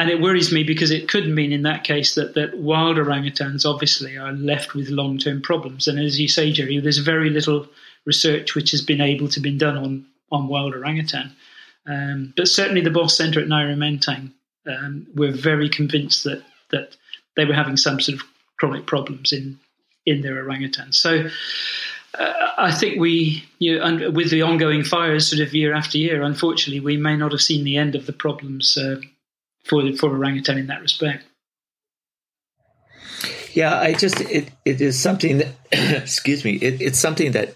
And 0.00 0.10
it 0.10 0.20
worries 0.20 0.52
me 0.52 0.62
because 0.62 0.92
it 0.92 1.08
could 1.08 1.28
mean 1.28 1.50
in 1.52 1.62
that 1.62 1.82
case 1.82 2.14
that, 2.14 2.34
that 2.34 2.58
wild 2.58 2.98
orangutans 2.98 3.64
obviously 3.64 4.16
are 4.16 4.32
left 4.32 4.74
with 4.74 4.90
long 4.90 5.18
term 5.18 5.40
problems. 5.40 5.88
And 5.88 5.98
as 5.98 6.20
you 6.20 6.28
say, 6.28 6.52
Jerry, 6.52 6.78
there's 6.78 6.98
very 6.98 7.30
little 7.30 7.66
research 8.04 8.54
which 8.54 8.70
has 8.70 8.80
been 8.80 9.00
able 9.00 9.28
to 9.28 9.40
be 9.40 9.56
done 9.56 9.76
on, 9.76 10.06
on 10.30 10.46
wild 10.46 10.74
orangutan. 10.74 11.34
Um, 11.86 12.32
but 12.36 12.48
certainly 12.48 12.80
the 12.80 12.90
BOS 12.90 13.16
Centre 13.16 13.40
at 13.40 13.48
Nyaru 13.48 13.76
Menteng, 13.76 14.32
um, 14.66 15.06
we're 15.14 15.32
very 15.32 15.68
convinced 15.68 16.24
that 16.24 16.44
that 16.70 16.96
they 17.38 17.44
were 17.44 17.54
having 17.54 17.76
some 17.76 18.00
sort 18.00 18.20
of 18.20 18.26
chronic 18.58 18.86
problems 18.86 19.32
in 19.32 19.58
in 20.04 20.20
their 20.22 20.44
orangutans. 20.44 20.94
So 20.94 21.28
uh, 22.18 22.32
I 22.58 22.72
think 22.72 22.98
we, 22.98 23.44
you 23.58 23.78
know, 23.78 24.10
with 24.10 24.30
the 24.30 24.42
ongoing 24.42 24.82
fires 24.82 25.28
sort 25.28 25.40
of 25.40 25.54
year 25.54 25.74
after 25.74 25.98
year, 25.98 26.22
unfortunately, 26.22 26.80
we 26.80 26.96
may 26.96 27.16
not 27.16 27.32
have 27.32 27.40
seen 27.40 27.64
the 27.64 27.76
end 27.76 27.94
of 27.94 28.06
the 28.06 28.12
problems 28.12 28.76
uh, 28.76 29.00
for 29.64 29.90
for 29.92 30.10
orangutan 30.10 30.58
in 30.58 30.66
that 30.66 30.82
respect. 30.82 31.24
Yeah, 33.52 33.78
I 33.78 33.94
just 33.94 34.20
it 34.20 34.50
it 34.64 34.80
is 34.80 34.98
something 34.98 35.38
that 35.38 35.48
excuse 36.02 36.44
me, 36.44 36.54
it, 36.56 36.80
it's 36.82 36.98
something 36.98 37.32
that 37.32 37.54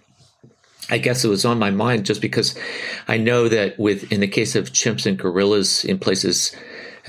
I 0.91 0.99
guess 0.99 1.25
it 1.25 1.29
was 1.29 1.45
on 1.45 1.59
my 1.59 1.71
mind 1.71 2.07
just 2.07 2.21
because 2.21 2.57
I 3.09 3.17
know 3.17 3.49
that 3.49 3.79
with 3.79 4.13
in 4.13 4.21
the 4.21 4.29
case 4.29 4.55
of 4.55 4.73
chimps 4.73 5.07
and 5.07 5.19
gorillas 5.19 5.85
in 5.85 5.99
places 5.99 6.55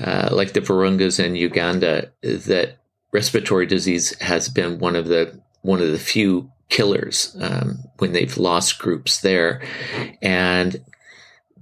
uh, 0.00 0.30
like 0.32 0.52
the 0.52 0.60
Virungas 0.60 1.22
in 1.22 1.36
Uganda, 1.36 2.10
that 2.22 2.78
respiratory 3.12 3.66
disease 3.66 4.18
has 4.20 4.48
been 4.48 4.78
one 4.78 4.96
of 4.96 5.06
the 5.06 5.40
one 5.62 5.80
of 5.80 5.90
the 5.90 5.98
few 5.98 6.50
killers 6.68 7.36
um, 7.40 7.78
when 7.98 8.12
they've 8.12 8.36
lost 8.36 8.78
groups 8.78 9.20
there, 9.20 9.62
and 10.20 10.84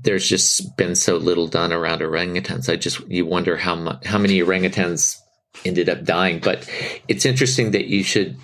there's 0.01 0.29
just 0.29 0.77
been 0.77 0.95
so 0.95 1.17
little 1.17 1.47
done 1.47 1.73
around 1.73 2.01
orangutans. 2.01 2.73
I 2.73 2.77
just 2.77 3.01
you 3.09 3.27
wonder 3.27 3.57
how 3.57 3.99
how 4.05 4.19
many 4.19 4.41
orangutans 4.41 5.21
ended 5.65 5.89
up 5.89 6.05
dying. 6.05 6.41
But 6.41 6.69
it's 7.09 7.27
interesting 7.27 7.73
that 7.73 7.87
you 7.87 8.03
should 8.03 8.37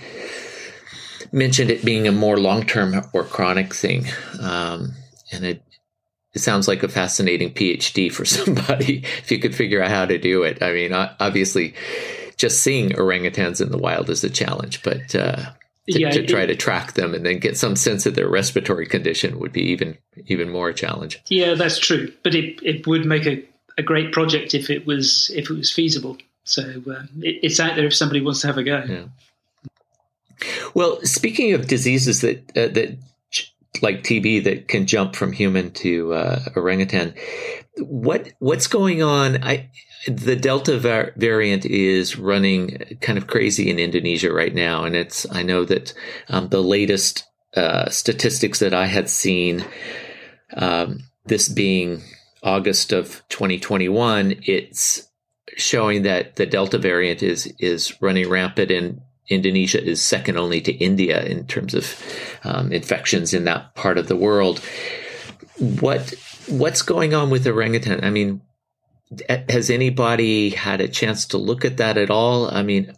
mention 1.33 1.71
it 1.71 1.85
being 1.85 2.07
a 2.07 2.13
more 2.13 2.37
long 2.37 2.65
term 2.65 2.95
or 3.13 3.25
chronic 3.25 3.75
thing, 3.75 4.07
um, 4.41 4.93
and 5.33 5.45
it 5.45 5.63
it 6.35 6.41
sounds 6.41 6.69
like 6.69 6.83
a 6.83 6.89
fascinating 6.89 7.53
PhD 7.53 8.13
for 8.13 8.25
somebody 8.25 9.05
if 9.19 9.31
you 9.31 9.39
could 9.39 9.55
figure 9.55 9.83
out 9.83 9.91
how 9.91 10.07
to 10.07 10.19
do 10.19 10.43
it. 10.43 10.63
I 10.63 10.73
mean, 10.73 10.93
obviously, 10.93 11.75
just 12.37 12.61
seeing 12.63 12.91
orangutans 12.91 13.61
in 13.61 13.71
the 13.71 13.79
wild 13.79 14.11
is 14.11 14.25
a 14.25 14.31
challenge, 14.31 14.83
but 14.83 15.15
uh, 15.15 15.51
to, 15.91 16.01
yeah, 16.01 16.11
to, 16.11 16.27
try 16.27 16.47
to 16.47 16.55
track 16.55 16.93
them 16.93 17.15
and 17.15 17.25
then 17.25 17.39
get 17.39 17.57
some 17.57 17.77
sense 17.77 18.07
of 18.07 18.15
their 18.15 18.29
respiratory 18.29 18.87
condition 18.87 19.39
would 19.39 19.53
be 19.53 19.63
even 19.63 19.97
even 20.27 20.51
more 20.51 20.69
a 20.69 20.75
challenge. 20.75 21.21
Yeah, 21.29 21.55
that's 21.55 21.79
true. 21.79 22.13
But 22.23 22.35
it, 22.35 22.61
it 22.63 22.87
would 22.87 23.07
make 23.07 23.27
a, 23.27 23.43
a 23.77 23.83
great 23.83 24.13
project 24.13 24.55
if 24.55 24.71
it 24.71 24.87
was 24.87 25.31
if 25.35 25.51
it 25.51 25.55
was 25.55 25.73
feasible. 25.73 26.19
So 26.45 26.63
uh, 26.63 27.05
it, 27.21 27.41
it's 27.43 27.61
out 27.61 27.77
there 27.77 27.87
if 27.87 27.95
somebody 27.95 28.21
wants 28.21 28.43
to 28.43 28.47
have 28.49 28.59
a 28.59 28.63
go. 28.63 28.85
Yeah. 28.87 29.05
Well, 30.75 31.01
speaking 31.03 31.55
of 31.55 31.67
diseases 31.67 32.21
that 32.21 32.39
uh, 32.57 32.69
that 32.69 32.99
like 33.83 34.03
TB 34.03 34.45
that 34.45 34.69
can 34.69 34.87
jump 34.87 35.17
from 35.17 35.33
human 35.33 35.71
to 35.73 36.13
uh, 36.15 36.41
orangutan. 36.57 37.15
What 37.79 38.33
what's 38.39 38.67
going 38.67 39.03
on? 39.03 39.43
I 39.43 39.71
the 40.07 40.37
Delta 40.37 40.79
var- 40.79 41.13
variant 41.17 41.67
is 41.67 42.19
running 42.19 42.99
kind 43.01 43.19
of 43.19 43.27
crazy 43.27 43.69
in 43.71 43.79
Indonesia 43.79 44.33
right 44.33 44.55
now, 44.55 44.85
and 44.85 44.97
it's 44.97 45.27
I 45.31 45.43
know 45.43 45.65
that 45.65 45.93
um, 46.29 46.49
the 46.49 46.63
latest 46.63 47.25
uh, 47.57 47.89
statistics 47.91 48.59
that 48.61 48.75
I 48.75 48.87
had 48.87 49.09
seen, 49.09 49.65
um, 50.57 51.01
this 51.27 51.49
being 51.49 52.03
August 52.43 52.93
of 52.93 53.23
2021, 53.29 54.37
it's 54.43 55.09
showing 55.57 56.03
that 56.03 56.37
the 56.37 56.47
Delta 56.47 56.79
variant 56.79 57.23
is 57.23 57.53
is 57.59 58.01
running 58.01 58.29
rampant 58.29 58.71
in 58.71 59.01
Indonesia 59.29 59.83
is 59.83 60.03
second 60.03 60.39
only 60.39 60.61
to 60.63 60.73
India 60.73 61.23
in 61.25 61.47
terms 61.47 61.75
of 61.75 62.03
um, 62.45 62.73
infections 62.73 63.35
in 63.35 63.45
that 63.45 63.75
part 63.75 63.99
of 63.99 64.09
the 64.09 64.17
world. 64.17 64.61
What 65.59 66.15
what's 66.49 66.83
going 66.83 67.15
on 67.15 67.31
with 67.31 67.47
orangutan? 67.47 68.05
I 68.05 68.11
mean, 68.11 68.41
has 69.49 69.71
anybody 69.71 70.51
had 70.51 70.81
a 70.81 70.89
chance 70.89 71.27
to 71.27 71.39
look 71.39 71.65
at 71.65 71.77
that 71.79 71.99
at 71.99 72.11
all? 72.11 72.51
I 72.51 72.63
mean, 72.63 72.93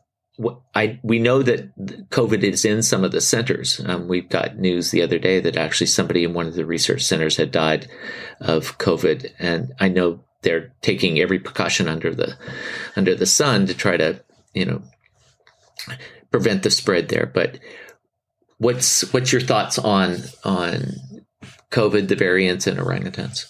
I 0.74 0.98
we 1.02 1.18
know 1.18 1.42
that 1.42 1.76
COVID 2.10 2.42
is 2.42 2.64
in 2.64 2.82
some 2.82 3.04
of 3.04 3.12
the 3.12 3.20
centers. 3.20 3.80
Um, 3.84 4.08
we've 4.08 4.28
got 4.28 4.58
news 4.58 4.90
the 4.90 5.02
other 5.02 5.18
day 5.18 5.40
that 5.40 5.56
actually 5.56 5.88
somebody 5.88 6.24
in 6.24 6.32
one 6.32 6.46
of 6.46 6.54
the 6.54 6.64
research 6.64 7.02
centers 7.02 7.36
had 7.36 7.50
died 7.50 7.88
of 8.40 8.78
COVID, 8.78 9.32
and 9.38 9.72
I 9.80 9.88
know 9.88 10.20
they're 10.42 10.72
taking 10.80 11.20
every 11.20 11.38
precaution 11.38 11.88
under 11.88 12.14
the 12.14 12.36
under 12.96 13.14
the 13.14 13.26
sun 13.26 13.66
to 13.66 13.74
try 13.74 13.96
to 13.96 14.20
you 14.54 14.64
know 14.64 14.82
prevent 16.30 16.62
the 16.62 16.70
spread 16.70 17.08
there. 17.08 17.26
But 17.26 17.58
what's 18.58 19.12
what's 19.12 19.32
your 19.32 19.40
thoughts 19.40 19.78
on 19.78 20.18
on 20.44 20.94
COVID, 21.70 22.08
the 22.08 22.16
variants, 22.16 22.66
and 22.66 22.78
orangutans? 22.78 23.46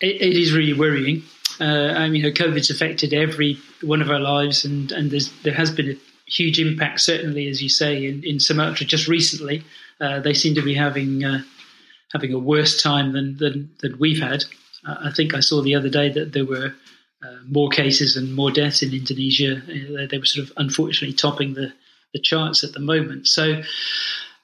it, 0.00 0.20
it 0.20 0.36
is 0.36 0.52
really 0.52 0.72
worrying. 0.72 1.22
Uh, 1.60 1.92
I 1.94 2.08
mean, 2.08 2.22
COVID's 2.22 2.70
affected 2.70 3.12
every 3.12 3.58
one 3.82 4.00
of 4.00 4.10
our 4.10 4.18
lives, 4.18 4.64
and 4.64 4.90
and 4.92 5.10
there 5.42 5.54
has 5.54 5.70
been 5.70 5.90
a 5.90 6.30
huge 6.30 6.58
impact. 6.58 7.00
Certainly, 7.00 7.48
as 7.48 7.62
you 7.62 7.68
say, 7.68 8.06
in, 8.06 8.24
in 8.24 8.40
Sumatra 8.40 8.86
just 8.86 9.08
recently, 9.08 9.62
uh, 10.00 10.20
they 10.20 10.34
seem 10.34 10.54
to 10.54 10.62
be 10.62 10.74
having 10.74 11.24
uh, 11.24 11.42
having 12.12 12.32
a 12.32 12.38
worse 12.38 12.82
time 12.82 13.12
than 13.12 13.36
than, 13.36 13.70
than 13.80 13.98
we've 13.98 14.20
had. 14.20 14.44
I 14.86 15.10
think 15.14 15.34
I 15.34 15.40
saw 15.40 15.60
the 15.60 15.74
other 15.74 15.90
day 15.90 16.08
that 16.08 16.32
there 16.32 16.46
were 16.46 16.74
uh, 17.24 17.36
more 17.48 17.68
cases 17.68 18.16
and 18.16 18.34
more 18.34 18.50
deaths 18.50 18.82
in 18.82 18.92
Indonesia. 18.92 19.56
Uh, 19.56 20.06
they 20.10 20.18
were 20.18 20.24
sort 20.24 20.48
of 20.48 20.52
unfortunately 20.56 21.14
topping 21.14 21.54
the, 21.54 21.72
the 22.12 22.18
charts 22.18 22.64
at 22.64 22.72
the 22.72 22.80
moment. 22.80 23.28
So, 23.28 23.62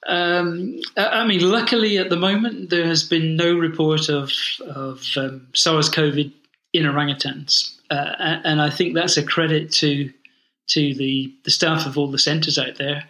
um, 0.07 0.79
I 0.95 1.25
mean, 1.25 1.41
luckily 1.41 1.97
at 1.97 2.09
the 2.09 2.17
moment 2.17 2.69
there 2.69 2.85
has 2.85 3.03
been 3.03 3.35
no 3.35 3.57
report 3.57 4.09
of 4.09 4.31
of 4.65 5.03
um, 5.17 5.47
SARS-CoV 5.53 6.31
in 6.73 6.83
orangutans, 6.83 7.75
uh, 7.89 8.39
and 8.43 8.61
I 8.61 8.69
think 8.69 8.93
that's 8.93 9.17
a 9.17 9.23
credit 9.23 9.71
to 9.73 10.11
to 10.67 10.93
the 10.93 11.33
the 11.43 11.51
staff 11.51 11.85
of 11.85 11.97
all 11.97 12.11
the 12.11 12.19
centres 12.19 12.57
out 12.57 12.75
there. 12.75 13.05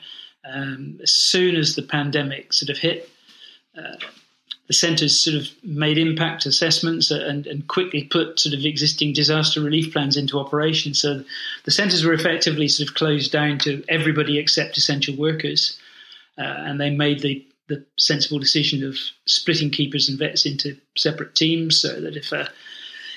Um, 0.46 1.00
as 1.04 1.12
soon 1.12 1.56
as 1.58 1.76
the 1.76 1.82
pandemic 1.82 2.54
sort 2.54 2.70
of 2.70 2.78
hit, 2.78 3.10
uh, 3.78 3.98
the 4.68 4.74
centres 4.74 5.20
sort 5.20 5.36
of 5.36 5.48
made 5.64 5.98
impact 5.98 6.46
assessments 6.46 7.10
and, 7.10 7.48
and, 7.48 7.68
quickly 7.68 8.04
put 8.04 8.40
sort 8.40 8.54
of 8.54 8.66
existing 8.66 9.14
disaster 9.14 9.62
relief 9.62 9.94
plans 9.94 10.18
into 10.18 10.40
operation. 10.40 10.94
So 10.94 11.24
the 11.64 11.72
centres 11.72 12.04
were 12.04 12.14
effectively 12.14 12.68
sort 12.68 12.90
of 12.90 12.96
closed 12.96 13.32
down 13.32 13.60
to 13.60 13.84
everybody 13.88 14.38
except 14.38 14.78
essential 14.78 15.16
workers, 15.16 15.80
uh, 16.38 16.42
and 16.42 16.80
they 16.80 16.90
made 16.90 17.22
the 17.22 17.46
the 17.68 17.84
sensible 17.98 18.40
decision 18.40 18.82
of 18.88 18.98
splitting 19.26 19.70
keepers 19.70 20.08
and 20.08 20.18
vets 20.18 20.46
into 20.46 20.78
separate 20.96 21.36
teams, 21.36 21.82
so 21.82 22.00
that 22.00 22.16
if 22.16 22.32
a 22.32 22.50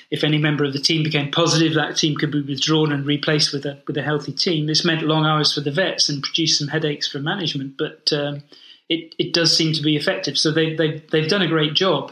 if 0.09 0.25
any 0.25 0.37
member 0.37 0.65
of 0.65 0.73
the 0.73 0.79
team 0.79 1.03
became 1.03 1.31
positive, 1.31 1.73
that 1.73 1.95
team 1.95 2.17
could 2.17 2.31
be 2.31 2.41
withdrawn 2.41 2.91
and 2.91 3.05
replaced 3.05 3.53
with 3.53 3.65
a 3.65 3.77
with 3.87 3.97
a 3.97 4.03
healthy 4.03 4.33
team. 4.33 4.67
This 4.67 4.85
meant 4.85 5.03
long 5.03 5.25
hours 5.25 5.53
for 5.53 5.61
the 5.61 5.71
vets 5.71 6.09
and 6.09 6.23
produced 6.23 6.59
some 6.59 6.67
headaches 6.67 7.07
for 7.07 7.19
management, 7.19 7.77
but 7.77 8.11
um, 8.13 8.43
it, 8.91 9.15
it 9.17 9.33
does 9.33 9.55
seem 9.55 9.71
to 9.73 9.81
be 9.81 9.95
effective. 9.95 10.37
So 10.37 10.51
they, 10.51 10.75
they, 10.75 11.01
they've 11.11 11.29
done 11.29 11.41
a 11.41 11.47
great 11.47 11.73
job. 11.73 12.11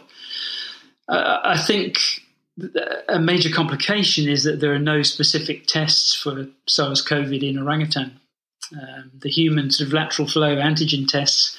Uh, 1.09 1.39
I 1.43 1.57
think 1.57 1.97
a 3.09 3.19
major 3.19 3.49
complication 3.49 4.29
is 4.29 4.43
that 4.43 4.61
there 4.61 4.73
are 4.73 4.79
no 4.79 5.01
specific 5.01 5.67
tests 5.67 6.15
for 6.15 6.47
SARS-CoV 6.67 7.33
in 7.33 7.59
orangutan. 7.59 8.19
Um, 8.71 9.11
the 9.21 9.29
human 9.29 9.71
sort 9.71 9.87
of 9.87 9.93
lateral 9.93 10.27
flow 10.27 10.55
antigen 10.55 11.05
tests 11.05 11.57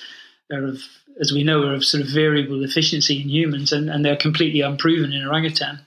are 0.51 0.65
of, 0.65 0.81
as 1.21 1.33
we 1.33 1.45
know, 1.45 1.65
are 1.65 1.75
of 1.75 1.85
sort 1.85 2.03
of 2.03 2.09
variable 2.09 2.65
efficiency 2.65 3.21
in 3.21 3.29
humans, 3.29 3.73
and, 3.73 3.91
and 3.91 4.03
they're 4.03 4.17
completely 4.17 4.63
unproven 4.63 5.13
in 5.13 5.27
orangutan. 5.27 5.81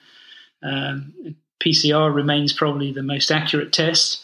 Um, 0.61 1.35
PCR 1.63 2.13
remains 2.13 2.53
probably 2.53 2.91
the 2.91 3.01
most 3.01 3.31
accurate 3.31 3.73
test, 3.73 4.23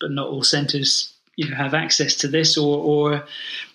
but 0.00 0.10
not 0.10 0.28
all 0.28 0.42
centres 0.42 1.17
you 1.38 1.48
know 1.48 1.56
have 1.56 1.72
access 1.72 2.16
to 2.16 2.28
this, 2.28 2.58
or, 2.58 2.78
or 2.78 3.24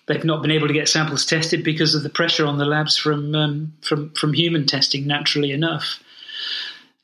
they've 0.06 0.22
not 0.22 0.42
been 0.42 0.50
able 0.50 0.68
to 0.68 0.74
get 0.74 0.86
samples 0.86 1.24
tested 1.24 1.64
because 1.64 1.94
of 1.94 2.02
the 2.02 2.10
pressure 2.10 2.44
on 2.44 2.58
the 2.58 2.66
labs 2.66 2.96
from 2.96 3.34
um, 3.34 3.72
from 3.80 4.10
from 4.10 4.34
human 4.34 4.66
testing. 4.66 5.06
Naturally 5.06 5.50
enough, 5.50 5.98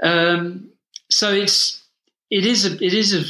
um, 0.02 0.68
so 1.08 1.32
it's 1.32 1.82
it 2.30 2.44
is 2.44 2.66
a, 2.66 2.84
it 2.84 2.92
is 2.92 3.14
of 3.14 3.24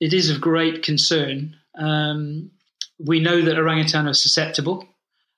it 0.00 0.14
is 0.14 0.30
of 0.30 0.40
great 0.40 0.82
concern. 0.82 1.54
Um, 1.74 2.50
we 2.98 3.20
know 3.20 3.42
that 3.42 3.58
orangutan 3.58 4.08
are 4.08 4.14
susceptible. 4.14 4.88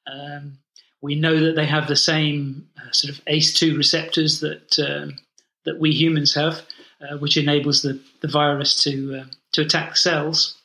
Um, 0.06 0.58
we 1.00 1.16
know 1.16 1.40
that 1.40 1.56
they 1.56 1.66
have 1.66 1.88
the 1.88 1.96
same 1.96 2.68
uh, 2.78 2.92
sort 2.92 3.16
of 3.16 3.24
ACE2 3.24 3.76
receptors 3.76 4.38
that 4.40 4.78
um, 4.78 5.16
that 5.64 5.80
we 5.80 5.90
humans 5.90 6.36
have, 6.36 6.62
uh, 7.00 7.18
which 7.18 7.36
enables 7.36 7.82
the, 7.82 8.00
the 8.20 8.28
virus 8.28 8.80
to 8.84 9.22
uh, 9.22 9.24
to 9.54 9.62
attack 9.62 9.96
cells. 9.96 10.61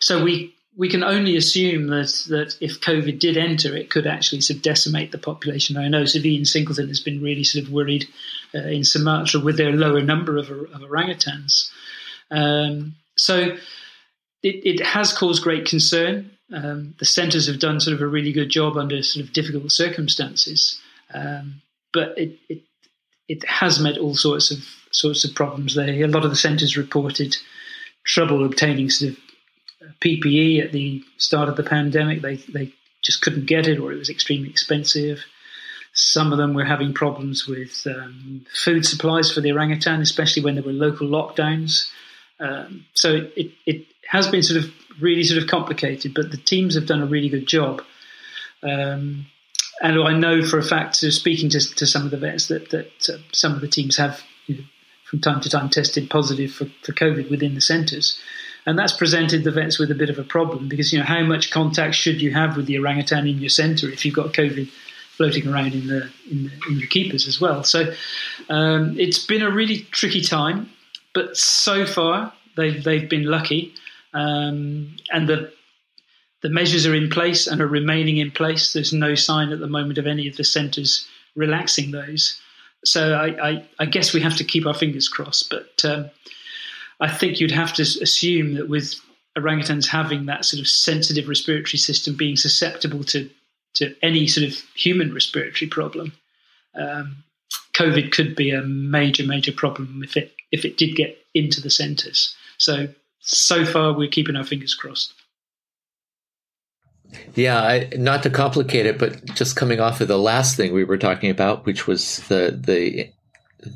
So 0.00 0.22
we 0.22 0.54
we 0.76 0.90
can 0.90 1.02
only 1.02 1.36
assume 1.36 1.86
that 1.88 2.24
that 2.28 2.56
if 2.60 2.80
COVID 2.80 3.18
did 3.18 3.36
enter, 3.36 3.74
it 3.74 3.90
could 3.90 4.06
actually 4.06 4.42
sort 4.42 4.58
of 4.58 4.62
decimate 4.62 5.10
the 5.10 5.18
population. 5.18 5.76
I 5.76 5.88
know 5.88 6.04
Ian 6.14 6.44
Singleton 6.44 6.88
has 6.88 7.00
been 7.00 7.22
really 7.22 7.44
sort 7.44 7.64
of 7.64 7.72
worried 7.72 8.06
uh, 8.54 8.58
in 8.58 8.84
Sumatra 8.84 9.40
with 9.40 9.56
their 9.56 9.72
lower 9.72 10.02
number 10.02 10.36
of, 10.36 10.50
of 10.50 10.82
orangutans. 10.82 11.70
Um, 12.30 12.96
so 13.16 13.56
it, 14.42 14.80
it, 14.80 14.84
has 14.84 15.12
caused 15.12 15.42
great 15.42 15.64
concern. 15.64 16.30
Um, 16.52 16.94
the 16.98 17.04
centres 17.04 17.46
have 17.46 17.58
done 17.58 17.80
sort 17.80 17.94
of 17.94 18.02
a 18.02 18.06
really 18.06 18.32
good 18.32 18.50
job 18.50 18.76
under 18.76 19.02
sort 19.02 19.24
of 19.24 19.32
difficult 19.32 19.72
circumstances, 19.72 20.80
um, 21.14 21.62
but 21.92 22.16
it, 22.18 22.38
it 22.48 22.62
it 23.28 23.44
has 23.48 23.80
met 23.80 23.98
all 23.98 24.14
sorts 24.14 24.50
of 24.50 24.58
sorts 24.90 25.24
of 25.24 25.34
problems. 25.34 25.74
There, 25.74 25.88
a 25.88 26.06
lot 26.06 26.24
of 26.24 26.30
the 26.30 26.36
centres 26.36 26.76
reported 26.76 27.36
trouble 28.04 28.44
obtaining 28.44 28.90
sort 28.90 29.12
of 29.12 29.18
PPE 30.00 30.64
at 30.64 30.72
the 30.72 31.02
start 31.18 31.48
of 31.48 31.56
the 31.56 31.62
pandemic. 31.62 32.22
They 32.22 32.36
they 32.36 32.72
just 33.02 33.22
couldn't 33.22 33.46
get 33.46 33.66
it, 33.66 33.78
or 33.78 33.92
it 33.92 33.98
was 33.98 34.10
extremely 34.10 34.50
expensive. 34.50 35.24
Some 35.92 36.32
of 36.32 36.38
them 36.38 36.52
were 36.52 36.64
having 36.64 36.92
problems 36.92 37.46
with 37.46 37.86
um, 37.86 38.44
food 38.52 38.84
supplies 38.84 39.32
for 39.32 39.40
the 39.40 39.52
orangutan, 39.52 40.02
especially 40.02 40.42
when 40.42 40.54
there 40.54 40.64
were 40.64 40.72
local 40.72 41.08
lockdowns. 41.08 41.90
Um, 42.38 42.84
so 42.92 43.30
it, 43.34 43.52
it 43.64 43.86
has 44.06 44.26
been 44.26 44.42
sort 44.42 44.62
of 44.62 44.70
really 45.00 45.22
sort 45.22 45.42
of 45.42 45.48
complicated, 45.48 46.12
but 46.14 46.30
the 46.30 46.36
teams 46.36 46.74
have 46.74 46.86
done 46.86 47.00
a 47.00 47.06
really 47.06 47.30
good 47.30 47.46
job. 47.46 47.82
Um, 48.62 49.26
and 49.80 50.02
I 50.02 50.12
know 50.12 50.42
for 50.42 50.58
a 50.58 50.62
fact, 50.62 50.96
speaking 50.96 51.48
to, 51.50 51.60
to 51.60 51.86
some 51.86 52.04
of 52.04 52.10
the 52.10 52.18
vets, 52.18 52.48
that 52.48 52.70
that 52.70 53.08
uh, 53.08 53.18
some 53.32 53.54
of 53.54 53.60
the 53.60 53.68
teams 53.68 53.96
have, 53.96 54.22
you 54.46 54.56
know, 54.56 54.64
from 55.04 55.20
time 55.20 55.40
to 55.40 55.48
time, 55.48 55.70
tested 55.70 56.10
positive 56.10 56.52
for, 56.52 56.66
for 56.82 56.92
COVID 56.92 57.30
within 57.30 57.54
the 57.54 57.60
centres 57.60 58.18
and 58.66 58.76
that's 58.76 58.92
presented 58.92 59.44
the 59.44 59.52
vets 59.52 59.78
with 59.78 59.90
a 59.90 59.94
bit 59.94 60.10
of 60.10 60.18
a 60.18 60.24
problem 60.24 60.68
because 60.68 60.92
you 60.92 60.98
know 60.98 61.04
how 61.04 61.22
much 61.22 61.50
contact 61.50 61.94
should 61.94 62.20
you 62.20 62.32
have 62.32 62.56
with 62.56 62.66
the 62.66 62.78
orangutan 62.78 63.26
in 63.26 63.38
your 63.38 63.48
centre 63.48 63.88
if 63.88 64.04
you've 64.04 64.14
got 64.14 64.32
COVID 64.32 64.68
floating 65.16 65.48
around 65.48 65.72
in 65.72 65.86
the 65.86 66.10
in, 66.30 66.44
the, 66.44 66.52
in 66.68 66.78
your 66.78 66.88
keepers 66.88 67.26
as 67.26 67.40
well. 67.40 67.64
So 67.64 67.94
um, 68.50 68.98
it's 68.98 69.24
been 69.24 69.42
a 69.42 69.50
really 69.50 69.78
tricky 69.92 70.20
time, 70.20 70.68
but 71.14 71.36
so 71.36 71.86
far 71.86 72.32
they've 72.56 72.82
they've 72.82 73.08
been 73.08 73.24
lucky, 73.24 73.72
um, 74.12 74.96
and 75.10 75.28
the 75.28 75.52
the 76.42 76.50
measures 76.50 76.86
are 76.86 76.94
in 76.94 77.08
place 77.08 77.46
and 77.46 77.60
are 77.60 77.66
remaining 77.66 78.18
in 78.18 78.30
place. 78.30 78.72
There's 78.72 78.92
no 78.92 79.14
sign 79.14 79.52
at 79.52 79.60
the 79.60 79.66
moment 79.66 79.98
of 79.98 80.06
any 80.06 80.28
of 80.28 80.36
the 80.36 80.44
centres 80.44 81.08
relaxing 81.34 81.92
those. 81.92 82.40
So 82.84 83.14
I, 83.14 83.48
I, 83.48 83.68
I, 83.80 83.86
guess 83.86 84.12
we 84.12 84.20
have 84.20 84.36
to 84.36 84.44
keep 84.44 84.66
our 84.66 84.74
fingers 84.74 85.08
crossed, 85.08 85.50
but. 85.50 85.84
Um, 85.84 86.10
I 87.00 87.08
think 87.08 87.40
you'd 87.40 87.50
have 87.50 87.74
to 87.74 87.82
assume 87.82 88.54
that 88.54 88.68
with 88.68 88.94
orangutans 89.36 89.86
having 89.86 90.26
that 90.26 90.44
sort 90.44 90.60
of 90.60 90.68
sensitive 90.68 91.28
respiratory 91.28 91.78
system, 91.78 92.16
being 92.16 92.36
susceptible 92.36 93.04
to 93.04 93.30
to 93.74 93.94
any 94.02 94.26
sort 94.26 94.46
of 94.46 94.54
human 94.74 95.12
respiratory 95.12 95.68
problem, 95.68 96.12
um, 96.74 97.22
COVID 97.74 98.10
could 98.10 98.34
be 98.34 98.50
a 98.50 98.62
major, 98.62 99.24
major 99.24 99.52
problem 99.52 100.02
if 100.02 100.16
it 100.16 100.34
if 100.50 100.64
it 100.64 100.78
did 100.78 100.96
get 100.96 101.18
into 101.34 101.60
the 101.60 101.70
centres. 101.70 102.34
So 102.58 102.88
so 103.20 103.64
far, 103.64 103.92
we're 103.92 104.08
keeping 104.08 104.36
our 104.36 104.44
fingers 104.44 104.74
crossed. 104.74 105.12
Yeah, 107.34 107.60
I, 107.60 107.90
not 107.96 108.22
to 108.22 108.30
complicate 108.30 108.86
it, 108.86 108.98
but 108.98 109.24
just 109.34 109.56
coming 109.56 109.80
off 109.80 110.00
of 110.00 110.08
the 110.08 110.18
last 110.18 110.56
thing 110.56 110.72
we 110.72 110.84
were 110.84 110.98
talking 110.98 111.30
about, 111.30 111.66
which 111.66 111.86
was 111.86 112.18
the 112.28 112.58
the 112.58 113.10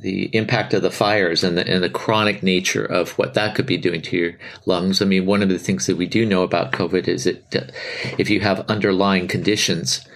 the 0.01 0.35
impact 0.35 0.75
of 0.75 0.83
the 0.83 0.91
fires 0.91 1.45
and 1.45 1.57
the, 1.57 1.67
and 1.67 1.83
the 1.83 1.91
chronic 1.91 2.43
nature 2.43 2.85
of 2.85 3.11
what 3.19 3.35
that 3.35 3.55
could 3.55 3.67
be 3.67 3.77
doing 3.77 4.03
to 4.03 4.17
your 4.17 4.33
lungs. 4.67 5.03
I 5.03 5.05
mean, 5.05 5.27
one 5.27 5.43
of 5.43 5.49
the 5.49 5.59
things 5.59 5.87
that 5.87 5.97
we 5.97 6.07
do 6.07 6.25
know 6.25 6.43
about 6.43 6.73
COVID 6.73 7.09
is 7.09 7.25
that 7.25 7.57
uh, 7.57 7.71
if 8.19 8.31
you 8.31 8.41
have 8.41 8.69
underlying 8.69 9.29
conditions, 9.29 10.07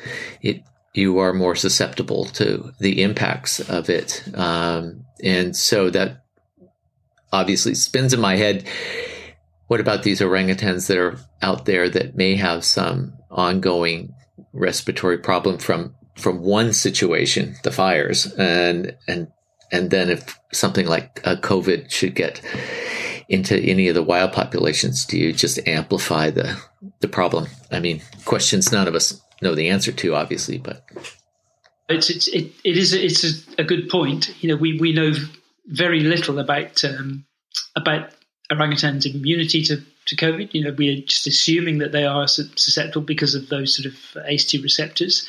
it 0.42 0.62
you 0.94 1.18
are 1.18 1.32
more 1.32 1.56
susceptible 1.56 2.24
to 2.26 2.72
the 2.78 3.02
impacts 3.02 3.58
of 3.68 3.90
it. 3.90 4.22
Um, 4.34 5.04
and 5.22 5.56
so 5.56 5.90
that 5.90 6.24
obviously 7.32 7.74
spins 7.74 8.14
in 8.14 8.20
my 8.20 8.36
head. 8.36 8.64
What 9.66 9.80
about 9.80 10.04
these 10.04 10.20
orangutans 10.20 10.86
that 10.86 10.96
are 10.96 11.18
out 11.42 11.64
there 11.64 11.88
that 11.88 12.16
may 12.16 12.36
have 12.36 12.64
some 12.64 13.14
ongoing 13.30 14.14
respiratory 14.52 15.18
problem 15.18 15.58
from 15.58 15.94
from 16.16 16.40
one 16.40 16.72
situation, 16.72 17.56
the 17.64 17.72
fires, 17.72 18.32
and 18.34 18.96
and 19.08 19.28
and 19.74 19.90
then 19.90 20.08
if 20.08 20.38
something 20.52 20.86
like 20.86 21.20
uh, 21.24 21.34
COVID 21.34 21.90
should 21.90 22.14
get 22.14 22.40
into 23.28 23.58
any 23.58 23.88
of 23.88 23.96
the 23.96 24.04
wild 24.04 24.32
populations, 24.32 25.04
do 25.04 25.18
you 25.18 25.32
just 25.32 25.58
amplify 25.66 26.30
the 26.30 26.56
the 27.00 27.08
problem? 27.08 27.48
I 27.72 27.80
mean, 27.80 28.00
questions 28.24 28.70
none 28.70 28.86
of 28.86 28.94
us 28.94 29.20
know 29.42 29.56
the 29.56 29.68
answer 29.70 29.90
to, 29.90 30.14
obviously, 30.14 30.58
but 30.58 30.84
it's 31.88 32.08
it's 32.08 32.28
it, 32.28 32.52
it 32.62 32.76
is 32.76 32.94
a, 32.94 33.04
it's 33.04 33.24
a, 33.24 33.62
a, 33.62 33.64
good 33.64 33.88
point. 33.88 34.32
You 34.42 34.50
know, 34.50 34.56
we 34.56 34.78
we 34.78 34.92
know 34.92 35.12
very 35.66 36.00
little 36.00 36.38
about 36.38 36.84
um, 36.84 37.26
about 37.74 38.10
orangutans' 38.52 39.12
immunity 39.12 39.64
to 39.64 39.82
to 40.06 40.16
COVID. 40.16 40.54
You 40.54 40.64
know, 40.64 40.74
we're 40.78 41.02
just 41.02 41.26
assuming 41.26 41.78
that 41.78 41.90
they 41.90 42.04
are 42.04 42.28
susceptible 42.28 43.04
because 43.04 43.34
of 43.34 43.48
those 43.48 43.74
sort 43.74 43.86
of 43.86 43.94
ACE2 44.24 44.62
receptors. 44.62 45.26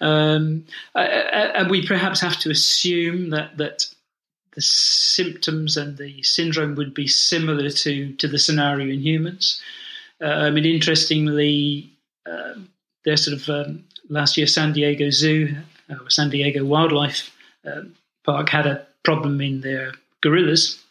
Um, 0.00 0.66
and 0.94 1.70
we 1.70 1.86
perhaps 1.86 2.20
have 2.20 2.38
to 2.40 2.50
assume 2.50 3.30
that 3.30 3.56
that 3.56 3.86
the 4.54 4.62
symptoms 4.62 5.76
and 5.76 5.96
the 5.98 6.22
syndrome 6.22 6.74
would 6.74 6.94
be 6.94 7.06
similar 7.06 7.70
to 7.70 8.12
to 8.14 8.28
the 8.28 8.38
scenario 8.38 8.88
in 8.88 9.00
humans. 9.00 9.60
Uh, 10.20 10.26
I 10.26 10.50
mean, 10.50 10.64
interestingly, 10.64 11.90
uh, 12.26 12.54
there's 13.04 13.24
sort 13.24 13.40
of 13.40 13.48
um, 13.48 13.84
last 14.08 14.36
year 14.36 14.46
San 14.46 14.72
Diego 14.72 15.10
Zoo 15.10 15.56
uh, 15.90 15.94
or 16.02 16.10
San 16.10 16.30
Diego 16.30 16.64
Wildlife 16.64 17.30
uh, 17.66 17.82
Park 18.24 18.48
had 18.48 18.66
a 18.66 18.86
problem 19.04 19.40
in 19.40 19.60
their 19.60 19.92
gorillas 20.20 20.82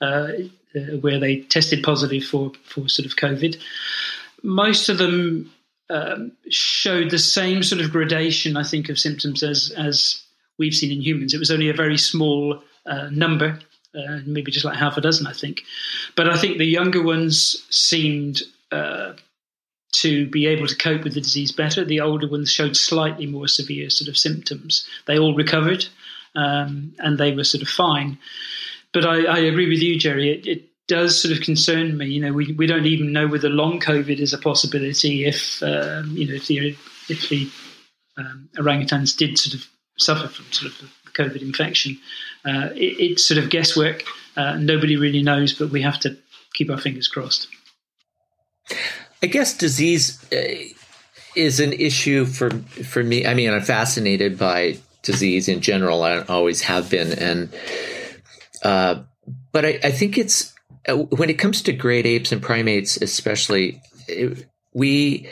uh, 0.00 0.28
uh, 0.74 0.80
where 1.00 1.18
they 1.18 1.40
tested 1.40 1.82
positive 1.82 2.24
for, 2.24 2.52
for 2.64 2.88
sort 2.88 3.06
of 3.06 3.16
COVID. 3.16 3.60
Most 4.42 4.88
of 4.88 4.98
them 4.98 5.52
um, 5.92 6.32
showed 6.48 7.10
the 7.10 7.18
same 7.18 7.62
sort 7.62 7.82
of 7.82 7.92
gradation, 7.92 8.56
I 8.56 8.64
think, 8.64 8.88
of 8.88 8.98
symptoms 8.98 9.42
as, 9.42 9.72
as 9.76 10.22
we've 10.58 10.74
seen 10.74 10.90
in 10.90 11.02
humans. 11.02 11.34
It 11.34 11.38
was 11.38 11.50
only 11.50 11.68
a 11.68 11.74
very 11.74 11.98
small 11.98 12.62
uh, 12.86 13.10
number, 13.10 13.58
uh, 13.94 14.18
maybe 14.24 14.50
just 14.50 14.64
like 14.64 14.78
half 14.78 14.96
a 14.96 15.02
dozen, 15.02 15.26
I 15.26 15.34
think. 15.34 15.60
But 16.16 16.28
I 16.30 16.36
think 16.36 16.56
the 16.56 16.64
younger 16.64 17.02
ones 17.02 17.64
seemed 17.68 18.42
uh, 18.70 19.12
to 19.96 20.26
be 20.30 20.46
able 20.46 20.66
to 20.66 20.76
cope 20.76 21.04
with 21.04 21.12
the 21.14 21.20
disease 21.20 21.52
better. 21.52 21.84
The 21.84 22.00
older 22.00 22.26
ones 22.26 22.50
showed 22.50 22.76
slightly 22.76 23.26
more 23.26 23.46
severe 23.46 23.90
sort 23.90 24.08
of 24.08 24.16
symptoms. 24.16 24.86
They 25.06 25.18
all 25.18 25.34
recovered 25.34 25.86
um, 26.34 26.94
and 26.98 27.18
they 27.18 27.34
were 27.34 27.44
sort 27.44 27.62
of 27.62 27.68
fine. 27.68 28.18
But 28.92 29.04
I, 29.04 29.24
I 29.24 29.38
agree 29.40 29.68
with 29.68 29.80
you, 29.80 29.98
Jerry. 29.98 30.30
It, 30.30 30.46
it, 30.46 30.68
does 30.88 31.20
sort 31.20 31.36
of 31.36 31.42
concern 31.42 31.96
me. 31.96 32.06
You 32.06 32.20
know, 32.20 32.32
we, 32.32 32.52
we 32.52 32.66
don't 32.66 32.86
even 32.86 33.12
know 33.12 33.26
whether 33.26 33.48
long 33.48 33.80
COVID 33.80 34.18
is 34.18 34.32
a 34.32 34.38
possibility 34.38 35.24
if 35.24 35.62
um, 35.62 36.10
you 36.16 36.28
know 36.28 36.34
if 36.34 36.46
the 36.46 36.76
if 37.08 37.28
the 37.28 37.48
um, 38.18 38.48
orangutans 38.56 39.16
did 39.16 39.38
sort 39.38 39.54
of 39.54 39.66
suffer 39.98 40.28
from 40.28 40.46
sort 40.52 40.72
of 40.72 40.78
the 40.78 41.22
COVID 41.22 41.42
infection. 41.42 41.98
Uh, 42.44 42.70
it, 42.74 42.96
it's 42.98 43.26
sort 43.26 43.38
of 43.38 43.50
guesswork. 43.50 44.04
Uh, 44.36 44.56
nobody 44.56 44.96
really 44.96 45.22
knows, 45.22 45.52
but 45.52 45.70
we 45.70 45.82
have 45.82 46.00
to 46.00 46.16
keep 46.54 46.70
our 46.70 46.78
fingers 46.78 47.08
crossed. 47.08 47.48
I 49.22 49.26
guess 49.26 49.56
disease 49.56 50.24
uh, 50.32 50.64
is 51.36 51.60
an 51.60 51.72
issue 51.72 52.24
for 52.24 52.50
for 52.50 53.02
me. 53.02 53.26
I 53.26 53.34
mean, 53.34 53.52
I'm 53.52 53.62
fascinated 53.62 54.38
by 54.38 54.78
disease 55.02 55.48
in 55.48 55.60
general. 55.60 56.02
I 56.02 56.20
always 56.22 56.62
have 56.62 56.90
been, 56.90 57.12
and 57.12 57.54
uh, 58.62 59.02
but 59.52 59.64
I, 59.64 59.78
I, 59.84 59.90
think 59.90 60.18
it's 60.18 60.51
when 60.88 61.30
it 61.30 61.38
comes 61.38 61.62
to 61.62 61.72
great 61.72 62.06
apes 62.06 62.32
and 62.32 62.42
primates, 62.42 62.96
especially 62.96 63.80
it, 64.08 64.46
we 64.74 65.28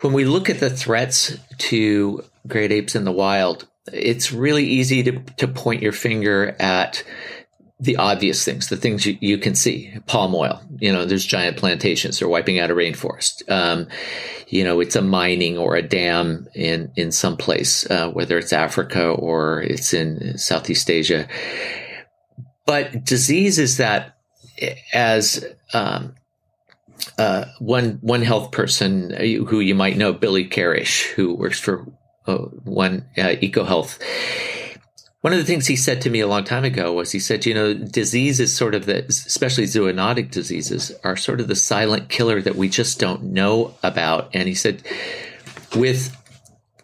when 0.00 0.12
we 0.12 0.24
look 0.24 0.48
at 0.50 0.60
the 0.60 0.70
threats 0.70 1.36
to 1.58 2.24
great 2.46 2.72
apes 2.72 2.94
in 2.94 3.04
the 3.04 3.12
wild, 3.12 3.66
it's 3.92 4.32
really 4.32 4.64
easy 4.64 5.02
to 5.02 5.20
to 5.36 5.48
point 5.48 5.82
your 5.82 5.92
finger 5.92 6.56
at 6.58 7.04
the 7.78 7.96
obvious 7.96 8.42
things, 8.42 8.68
the 8.68 8.76
things 8.76 9.04
you, 9.04 9.18
you 9.20 9.36
can 9.36 9.54
see. 9.54 9.92
Palm 10.06 10.34
oil, 10.34 10.62
you 10.78 10.90
know, 10.90 11.04
there's 11.04 11.26
giant 11.26 11.58
plantations. 11.58 12.18
They're 12.18 12.28
wiping 12.28 12.58
out 12.58 12.70
a 12.70 12.74
rainforest. 12.74 13.48
Um, 13.50 13.88
you 14.48 14.64
know, 14.64 14.80
it's 14.80 14.96
a 14.96 15.02
mining 15.02 15.58
or 15.58 15.76
a 15.76 15.82
dam 15.82 16.48
in, 16.54 16.90
in 16.96 17.12
some 17.12 17.36
place, 17.36 17.88
uh, 17.90 18.10
whether 18.10 18.38
it's 18.38 18.52
Africa 18.52 19.08
or 19.08 19.60
it's 19.60 19.92
in 19.92 20.38
Southeast 20.38 20.88
Asia. 20.88 21.28
But 22.64 23.04
disease 23.04 23.58
is 23.58 23.76
that 23.76 24.15
as, 24.92 25.44
um, 25.72 26.14
uh, 27.18 27.44
one 27.58 27.98
one 28.00 28.22
health 28.22 28.52
person 28.52 29.10
who 29.10 29.60
you 29.60 29.74
might 29.74 29.96
know, 29.96 30.12
Billy 30.12 30.48
Karesh, 30.48 31.04
who 31.12 31.34
works 31.34 31.60
for 31.60 31.86
uh, 32.26 32.36
one 32.36 33.04
uh, 33.18 33.36
EcoHealth 33.36 33.98
one 35.26 35.32
of 35.32 35.40
the 35.40 35.44
things 35.44 35.66
he 35.66 35.74
said 35.74 36.02
to 36.02 36.08
me 36.08 36.20
a 36.20 36.28
long 36.28 36.44
time 36.44 36.62
ago 36.62 36.92
was 36.92 37.10
he 37.10 37.18
said, 37.18 37.44
you 37.46 37.52
know, 37.52 37.74
disease 37.74 38.38
is 38.38 38.54
sort 38.54 38.76
of 38.76 38.86
the, 38.86 39.04
especially 39.06 39.64
zoonotic 39.64 40.30
diseases 40.30 40.92
are 41.02 41.16
sort 41.16 41.40
of 41.40 41.48
the 41.48 41.56
silent 41.56 42.08
killer 42.08 42.40
that 42.40 42.54
we 42.54 42.68
just 42.68 43.00
don't 43.00 43.24
know 43.24 43.74
about. 43.82 44.30
And 44.34 44.46
he 44.46 44.54
said, 44.54 44.86
with 45.74 46.16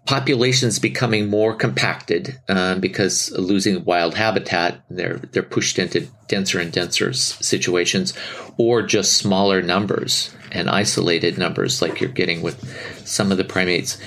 populations 0.07 0.81
becoming 0.81 1.29
more 1.29 1.55
compacted 1.55 2.39
um, 2.49 2.81
because 2.81 3.31
losing 3.33 3.85
wild 3.85 4.15
habitat, 4.15 4.83
they're 4.91 5.19
they're 5.33 5.43
pushed 5.43 5.79
into 5.79 6.09
denser 6.29 6.59
and 6.59 6.73
denser 6.73 7.13
situations, 7.13 8.13
or 8.59 8.83
just 8.83 9.15
smaller 9.15 9.63
numbers 9.63 10.35
and 10.51 10.69
isolated 10.69 11.39
numbers 11.39 11.81
like 11.81 12.01
you're 12.01 12.11
getting 12.11 12.43
with 12.43 12.63
some 13.07 13.31
of 13.31 13.39
the 13.39 13.45
primates. 13.45 13.99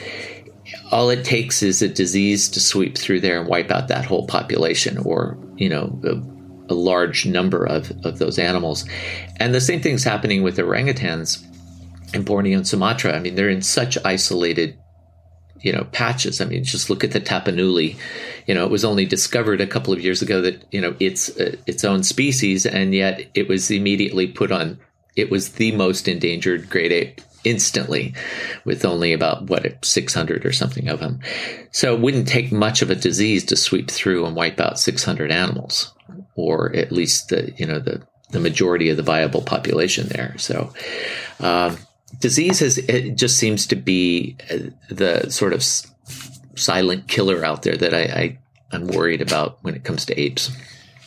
All 0.91 1.09
it 1.09 1.23
takes 1.23 1.63
is 1.63 1.81
a 1.81 1.87
disease 1.87 2.49
to 2.49 2.59
sweep 2.59 2.97
through 2.97 3.21
there 3.21 3.39
and 3.39 3.47
wipe 3.47 3.71
out 3.71 3.87
that 3.87 4.05
whole 4.05 4.27
population 4.27 4.97
or 4.97 5.37
you 5.55 5.69
know 5.69 5.99
a, 6.03 6.73
a 6.73 6.75
large 6.75 7.25
number 7.25 7.65
of, 7.65 7.91
of 8.05 8.19
those 8.19 8.37
animals. 8.37 8.85
And 9.39 9.53
the 9.53 9.61
same 9.61 9.81
thing's 9.81 10.03
happening 10.03 10.43
with 10.43 10.57
orangutans 10.57 11.43
in 12.13 12.23
borneo 12.23 12.57
and 12.57 12.67
sumatra. 12.67 13.13
I 13.13 13.19
mean 13.19 13.35
they're 13.35 13.49
in 13.49 13.61
such 13.61 13.97
isolated 14.03 14.77
you 15.65 15.73
know 15.73 15.85
patches. 15.91 16.39
I 16.39 16.45
mean 16.45 16.63
just 16.63 16.89
look 16.89 17.03
at 17.03 17.11
the 17.11 17.19
tapanuli. 17.19 17.97
You 18.47 18.53
know 18.53 18.63
it 18.63 18.71
was 18.71 18.85
only 18.85 19.05
discovered 19.05 19.59
a 19.61 19.67
couple 19.67 19.93
of 19.93 20.01
years 20.01 20.21
ago 20.21 20.41
that 20.41 20.63
you 20.71 20.79
know 20.79 20.95
it's 20.99 21.29
uh, 21.37 21.55
its 21.65 21.83
own 21.83 22.03
species 22.03 22.65
and 22.65 22.93
yet 22.93 23.25
it 23.33 23.49
was 23.49 23.71
immediately 23.71 24.27
put 24.27 24.51
on 24.51 24.79
it 25.15 25.31
was 25.31 25.53
the 25.53 25.71
most 25.71 26.07
endangered 26.07 26.69
great 26.69 26.91
ape 26.91 27.21
instantly 27.43 28.13
with 28.65 28.83
only 28.83 29.13
about 29.13 29.43
what 29.43 29.85
600 29.85 30.45
or 30.45 30.51
something 30.51 30.87
of 30.87 30.99
them 30.99 31.19
so 31.71 31.93
it 31.93 32.01
wouldn't 32.01 32.27
take 32.27 32.51
much 32.51 32.81
of 32.81 32.89
a 32.89 32.95
disease 32.95 33.45
to 33.45 33.55
sweep 33.55 33.91
through 33.91 34.25
and 34.25 34.35
wipe 34.35 34.59
out 34.59 34.79
600 34.79 35.31
animals 35.31 35.93
or 36.35 36.75
at 36.75 36.91
least 36.91 37.29
the 37.29 37.53
you 37.57 37.67
know 37.67 37.77
the 37.77 38.01
the 38.31 38.39
majority 38.39 38.89
of 38.89 38.97
the 38.97 39.03
viable 39.03 39.41
population 39.41 40.07
there. 40.07 40.35
So 40.37 40.73
um, 41.39 41.77
disease 42.19 42.59
has 42.59 42.77
it 42.77 43.15
just 43.15 43.37
seems 43.37 43.67
to 43.67 43.75
be 43.75 44.35
uh, 44.51 44.57
the 44.89 45.29
sort 45.29 45.53
of 45.53 45.63
silent 46.55 47.07
killer 47.07 47.43
out 47.43 47.63
there 47.63 47.77
that 47.77 47.93
I, 47.93 48.01
I 48.01 48.39
i'm 48.71 48.87
worried 48.87 49.21
about 49.21 49.59
when 49.63 49.75
it 49.75 49.83
comes 49.83 50.05
to 50.05 50.19
apes 50.19 50.51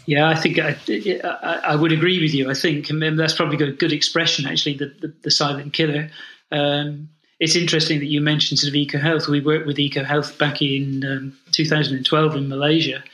yeah, 0.09 0.27
I 0.27 0.37
think 0.37 0.59
I, 0.59 0.75
I, 1.23 1.77
would 1.77 1.93
agree 1.93 2.19
with 2.23 2.33
you. 2.33 2.51
I 2.51 2.55
think 2.55 2.89
that's 2.89 3.35
probably 3.35 3.63
a 3.63 3.73
good 3.73 3.93
expression, 3.93 4.47
actually, 4.47 4.79
the, 4.79 4.87
the, 5.03 5.15
the 5.25 5.31
silent 5.31 5.75
killer. 5.75 6.09
Um, 6.51 7.11
it's 7.39 7.55
interesting 7.55 7.99
that 7.99 8.07
you 8.07 8.23
mentioned 8.23 8.59
sort 8.59 8.71
of 8.71 8.75
EcoHealth. 8.75 9.29
We 9.29 9.43
worked 9.43 9.67
with 9.67 9.77
EcoHealth 9.77 10.39
back 10.39 10.63
in 10.63 11.05
um, 11.05 11.39
2012 11.53 12.37
in 12.37 12.49
Malaysia. 12.49 13.05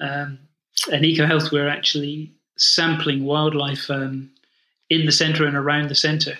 Um, 0.00 0.38
and 0.90 1.04
EcoHealth 1.04 1.52
were 1.52 1.68
actually 1.68 2.32
sampling 2.56 3.24
wildlife 3.24 3.90
um, 3.90 4.30
in 4.88 5.04
the 5.04 5.12
centre 5.12 5.44
and 5.44 5.54
around 5.54 5.90
the 5.90 5.94
centre 5.94 6.38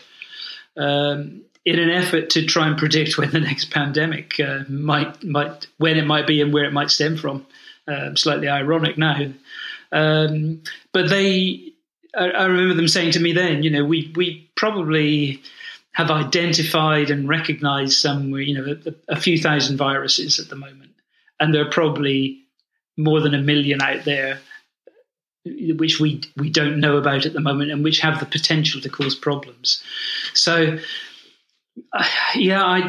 um, 0.78 1.42
in 1.64 1.78
an 1.78 1.90
effort 1.90 2.30
to 2.30 2.46
try 2.46 2.66
and 2.66 2.78
predict 2.78 3.18
when 3.18 3.30
the 3.30 3.40
next 3.40 3.70
pandemic 3.70 4.40
uh, 4.40 4.60
might, 4.68 5.22
might, 5.22 5.66
when 5.76 5.98
it 5.98 6.06
might 6.06 6.26
be 6.26 6.40
and 6.40 6.52
where 6.52 6.64
it 6.64 6.72
might 6.72 6.90
stem 6.90 7.16
from. 7.16 7.46
Uh, 7.86 8.14
slightly 8.14 8.48
ironic 8.48 8.98
now. 8.98 9.32
Um, 9.92 10.62
but 10.92 11.08
they, 11.08 11.72
I, 12.14 12.28
I, 12.28 12.44
remember 12.44 12.74
them 12.74 12.88
saying 12.88 13.12
to 13.12 13.20
me 13.20 13.32
then, 13.32 13.62
you 13.62 13.70
know, 13.70 13.82
we 13.82 14.12
we 14.14 14.50
probably 14.56 15.42
have 15.92 16.10
identified 16.10 17.10
and 17.10 17.26
recognized 17.26 17.94
some, 17.94 18.30
you 18.34 18.54
know, 18.54 18.76
a, 18.86 19.14
a 19.14 19.18
few 19.18 19.38
thousand 19.38 19.78
viruses 19.78 20.38
at 20.38 20.50
the 20.50 20.56
moment, 20.56 20.92
and 21.40 21.54
there 21.54 21.66
are 21.66 21.70
probably 21.70 22.42
more 22.98 23.20
than 23.20 23.34
a 23.34 23.40
million 23.40 23.80
out 23.80 24.04
there 24.04 24.40
which 25.76 26.00
we 26.00 26.20
we 26.36 26.50
don't 26.50 26.80
know 26.80 26.96
about 26.96 27.26
at 27.26 27.32
the 27.32 27.40
moment 27.40 27.70
and 27.70 27.84
which 27.84 28.00
have 28.00 28.20
the 28.20 28.26
potential 28.26 28.80
to 28.80 28.88
cause 28.88 29.14
problems. 29.14 29.82
So, 30.34 30.78
uh, 31.92 32.04
yeah, 32.34 32.64
I, 32.64 32.80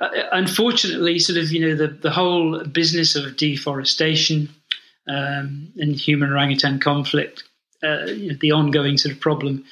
uh, 0.00 0.08
unfortunately, 0.32 1.18
sort 1.18 1.38
of 1.38 1.52
you 1.52 1.66
know 1.66 1.76
the 1.76 1.88
the 1.88 2.10
whole 2.10 2.64
business 2.64 3.16
of 3.16 3.36
deforestation 3.36 4.48
um, 5.08 5.72
and 5.76 5.94
human 5.94 6.30
orangutan 6.30 6.80
conflict, 6.80 7.44
uh, 7.82 8.06
you 8.06 8.32
know, 8.32 8.38
the 8.40 8.52
ongoing 8.52 8.96
sort 8.96 9.14
of 9.14 9.20
problem, 9.20 9.64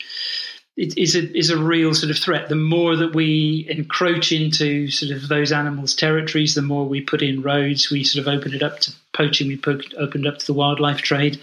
it 0.76 0.96
is 0.96 1.14
a 1.14 1.36
is 1.36 1.50
a 1.50 1.62
real 1.62 1.94
sort 1.94 2.10
of 2.10 2.18
threat. 2.18 2.48
The 2.48 2.54
more 2.54 2.96
that 2.96 3.14
we 3.14 3.66
encroach 3.68 4.32
into 4.32 4.90
sort 4.90 5.12
of 5.12 5.28
those 5.28 5.52
animals' 5.52 5.94
territories, 5.94 6.54
the 6.54 6.62
more 6.62 6.86
we 6.86 7.00
put 7.00 7.22
in 7.22 7.42
roads. 7.42 7.90
We 7.90 8.04
sort 8.04 8.26
of 8.26 8.32
open 8.32 8.54
it 8.54 8.62
up 8.62 8.80
to 8.80 8.92
poaching. 9.12 9.48
We 9.48 9.56
put, 9.56 9.92
opened 9.98 10.26
up 10.26 10.38
to 10.38 10.46
the 10.46 10.54
wildlife 10.54 11.02
trade, 11.02 11.38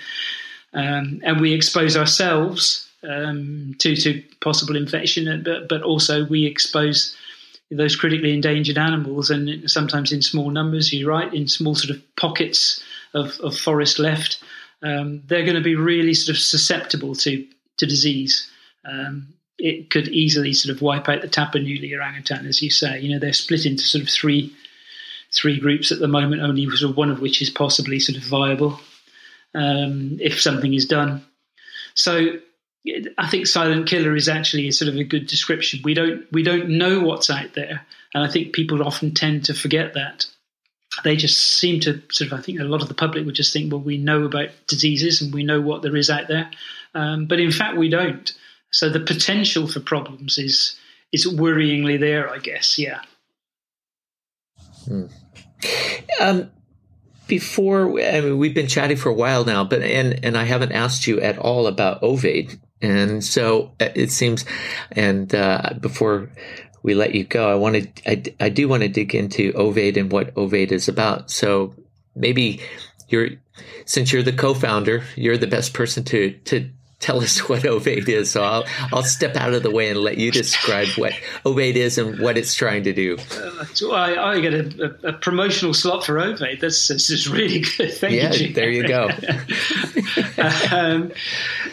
um, 0.73 1.21
and 1.23 1.39
we 1.39 1.53
expose 1.53 1.95
ourselves 1.95 2.89
um, 3.07 3.75
to 3.79 3.95
to 3.97 4.23
possible 4.41 4.75
infection. 4.75 5.43
But 5.43 5.69
but 5.69 5.83
also 5.83 6.25
we 6.25 6.47
expose 6.47 7.15
those 7.69 7.95
critically 7.95 8.33
endangered 8.33 8.79
animals, 8.79 9.29
and 9.29 9.69
sometimes 9.69 10.11
in 10.11 10.23
small 10.23 10.49
numbers. 10.49 10.91
You're 10.91 11.11
right, 11.11 11.31
in 11.31 11.47
small 11.47 11.75
sort 11.75 11.95
of 11.95 12.15
pockets 12.15 12.81
of, 13.13 13.39
of 13.41 13.55
forest 13.55 13.99
left, 13.99 14.41
um, 14.81 15.21
they're 15.27 15.43
going 15.43 15.55
to 15.55 15.61
be 15.61 15.75
really 15.75 16.15
sort 16.15 16.35
of 16.35 16.41
susceptible 16.41 17.13
to 17.17 17.45
to 17.77 17.85
disease. 17.85 18.49
Um, 18.85 19.33
it 19.57 19.89
could 19.89 20.07
easily 20.07 20.53
sort 20.53 20.73
of 20.73 20.81
wipe 20.81 21.09
out 21.09 21.21
the 21.21 21.27
Tapanuli 21.27 21.93
orangutan, 21.93 22.45
as 22.45 22.61
you 22.61 22.71
say. 22.71 23.01
You 23.01 23.13
know, 23.13 23.19
they're 23.19 23.33
split 23.33 23.65
into 23.65 23.83
sort 23.83 24.03
of 24.03 24.09
three 24.09 24.53
three 25.31 25.59
groups 25.59 25.91
at 25.91 25.99
the 25.99 26.07
moment, 26.07 26.41
only 26.41 26.65
sort 26.71 26.89
of 26.89 26.97
one 26.97 27.11
of 27.11 27.19
which 27.21 27.41
is 27.41 27.49
possibly 27.49 27.99
sort 27.99 28.17
of 28.17 28.23
viable 28.23 28.79
um, 29.53 30.17
if 30.19 30.41
something 30.41 30.73
is 30.73 30.85
done. 30.85 31.23
So 31.93 32.39
I 33.17 33.27
think 33.27 33.45
silent 33.45 33.87
killer 33.87 34.15
is 34.15 34.29
actually 34.29 34.71
sort 34.71 34.89
of 34.89 34.95
a 34.95 35.03
good 35.03 35.27
description. 35.27 35.81
We 35.83 35.93
don't 35.93 36.25
we 36.31 36.41
don't 36.41 36.69
know 36.69 37.01
what's 37.01 37.29
out 37.29 37.53
there, 37.53 37.85
and 38.13 38.23
I 38.23 38.29
think 38.29 38.53
people 38.53 38.81
often 38.81 39.13
tend 39.13 39.45
to 39.45 39.53
forget 39.53 39.93
that. 39.95 40.25
they 41.03 41.15
just 41.15 41.59
seem 41.59 41.79
to 41.81 42.01
sort 42.11 42.31
of, 42.31 42.39
I 42.39 42.41
think 42.41 42.59
a 42.59 42.63
lot 42.63 42.81
of 42.81 42.87
the 42.87 42.93
public 42.93 43.25
would 43.25 43.35
just 43.35 43.53
think, 43.53 43.71
well, 43.71 43.81
we 43.81 43.97
know 43.97 44.23
about 44.23 44.49
diseases 44.67 45.21
and 45.21 45.33
we 45.33 45.43
know 45.43 45.61
what 45.61 45.81
there 45.81 45.95
is 45.95 46.09
out 46.09 46.27
there. 46.27 46.49
Um, 46.95 47.25
but 47.25 47.39
in 47.39 47.51
fact, 47.51 47.77
we 47.77 47.89
don't. 47.89 48.31
So 48.71 48.89
the 48.89 48.99
potential 48.99 49.67
for 49.67 49.79
problems 49.79 50.37
is 50.37 50.75
is 51.11 51.25
worryingly 51.25 51.99
there, 51.99 52.29
I 52.29 52.37
guess. 52.37 52.77
Yeah. 52.77 53.01
Hmm. 54.85 55.05
Um, 56.19 56.51
before 57.27 57.99
I 58.01 58.21
mean, 58.21 58.37
we've 58.37 58.53
been 58.53 58.67
chatting 58.67 58.97
for 58.97 59.09
a 59.09 59.13
while 59.13 59.45
now, 59.45 59.63
but 59.63 59.81
and 59.81 60.23
and 60.23 60.37
I 60.37 60.43
haven't 60.43 60.71
asked 60.71 61.07
you 61.07 61.19
at 61.21 61.37
all 61.37 61.67
about 61.67 62.01
Ovaid, 62.01 62.59
and 62.81 63.23
so 63.23 63.71
uh, 63.79 63.89
it 63.95 64.11
seems. 64.11 64.45
And 64.91 65.33
uh, 65.33 65.73
before 65.79 66.29
we 66.83 66.95
let 66.95 67.13
you 67.13 67.23
go, 67.23 67.49
I 67.49 67.55
wanted 67.55 68.01
I, 68.05 68.23
I 68.39 68.49
do 68.49 68.67
want 68.67 68.83
to 68.83 68.89
dig 68.89 69.15
into 69.15 69.53
Ovaid 69.53 69.97
and 69.97 70.11
what 70.11 70.33
Ovaid 70.35 70.71
is 70.71 70.87
about. 70.87 71.29
So 71.31 71.73
maybe 72.15 72.61
you're 73.07 73.29
since 73.85 74.11
you're 74.11 74.23
the 74.23 74.33
co-founder, 74.33 75.03
you're 75.15 75.37
the 75.37 75.47
best 75.47 75.73
person 75.73 76.03
to 76.05 76.31
to 76.45 76.69
tell 76.99 77.21
us 77.21 77.39
what 77.49 77.65
Ovaid 77.65 78.07
is. 78.07 78.31
So 78.31 78.43
I'll 78.43 78.65
I'll 78.91 79.03
step 79.03 79.35
out 79.35 79.53
of 79.53 79.63
the 79.63 79.71
way 79.71 79.89
and 79.89 79.99
let 79.99 80.17
you 80.17 80.31
describe 80.31 80.87
what 80.97 81.13
Ovaid 81.45 81.75
is 81.75 81.97
and 81.97 82.19
what 82.19 82.37
it's 82.37 82.53
trying 82.53 82.83
to 82.83 82.93
do. 82.93 83.17
Uh, 83.31 83.65
so 83.73 83.93
I, 83.93 84.33
I, 84.33 84.39
get 84.39 84.53
a, 84.53 84.97
a, 85.03 85.09
a, 85.09 85.13
promotional 85.13 85.73
slot 85.73 86.05
for 86.05 86.15
Ovaid. 86.15 86.61
That's, 86.61 86.87
this 86.87 87.09
is 87.09 87.27
really 87.27 87.59
good. 87.77 87.93
Thank 87.93 88.15
yeah, 88.15 88.33
you. 88.33 88.53
there 88.53 88.69
you 88.69 88.87
go. 88.87 89.05
um, 90.71 91.11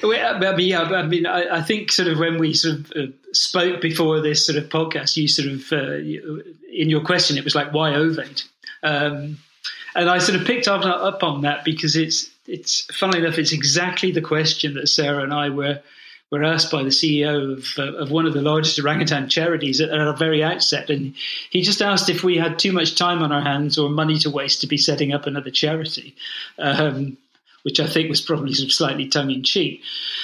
I 0.03 0.55
mean, 0.57 0.69
yeah, 0.69 0.83
I 0.83 1.03
mean, 1.07 1.27
I, 1.27 1.59
I, 1.59 1.63
think 1.63 1.93
sort 1.93 2.09
of 2.09 2.19
when 2.19 2.39
we 2.39 2.55
sort 2.55 2.79
of 2.79 2.93
uh, 2.93 3.13
spoke 3.33 3.81
before 3.81 4.21
this 4.21 4.47
sort 4.47 4.59
of 4.59 4.69
podcast, 4.69 5.17
you 5.17 5.29
sort 5.29 5.49
of 5.49 5.73
uh, 5.73 5.97
in 5.97 6.91
your 6.91 7.03
question, 7.03 7.39
it 7.39 7.45
was 7.45 7.55
like, 7.55 7.73
why 7.73 7.93
Ovaid? 7.93 8.45
Um, 8.83 9.39
and 9.95 10.11
I 10.11 10.19
sort 10.19 10.39
of 10.39 10.47
picked 10.47 10.69
up, 10.69 10.85
up 10.85 11.23
on 11.23 11.43
that 11.43 11.65
because 11.65 11.97
it's 11.97 12.31
it's 12.47 12.83
funnily 12.95 13.21
enough, 13.25 13.39
it's 13.39 13.53
exactly 13.53 14.13
the 14.13 14.21
question 14.21 14.75
that 14.75 14.89
Sarah 14.89 15.23
and 15.23 15.33
I 15.33 15.51
were 15.51 15.81
were 16.31 16.43
asked 16.43 16.73
by 16.73 16.83
the 16.83 16.91
CEO 16.91 17.53
of 17.53 17.69
uh, 17.79 17.97
of 17.97 18.11
one 18.11 18.27
of 18.27 18.35
the 18.35 18.43
largest 18.43 18.79
orangutan 18.79 19.29
charities 19.29 19.81
at, 19.81 19.91
at 19.91 20.01
our 20.01 20.17
very 20.17 20.43
outset, 20.43 20.91
and 20.91 21.15
he 21.51 21.63
just 21.63 21.83
asked 21.83 22.09
if 22.09 22.25
we 22.25 22.37
had 22.37 22.59
too 22.59 22.73
much 22.73 22.97
time 22.97 23.23
on 23.23 23.33
our 23.33 23.43
hands 23.43 23.79
or 23.79 23.89
money 23.89 24.19
to 24.19 24.31
waste 24.31 24.61
to 24.61 24.67
be 24.67 24.79
setting 24.79 25.13
up 25.13 25.27
another 25.27 25.51
charity. 25.51 26.15
Um, 26.59 27.19
which 27.63 27.81
I 27.81 27.89
think 27.89 28.09
was 28.09 28.21
probably 28.21 28.55
sort 28.55 28.69
of 28.69 28.73
slightly 28.73 29.09
tongue 29.09 29.33
in 29.33 29.43
cheek. 29.43 29.83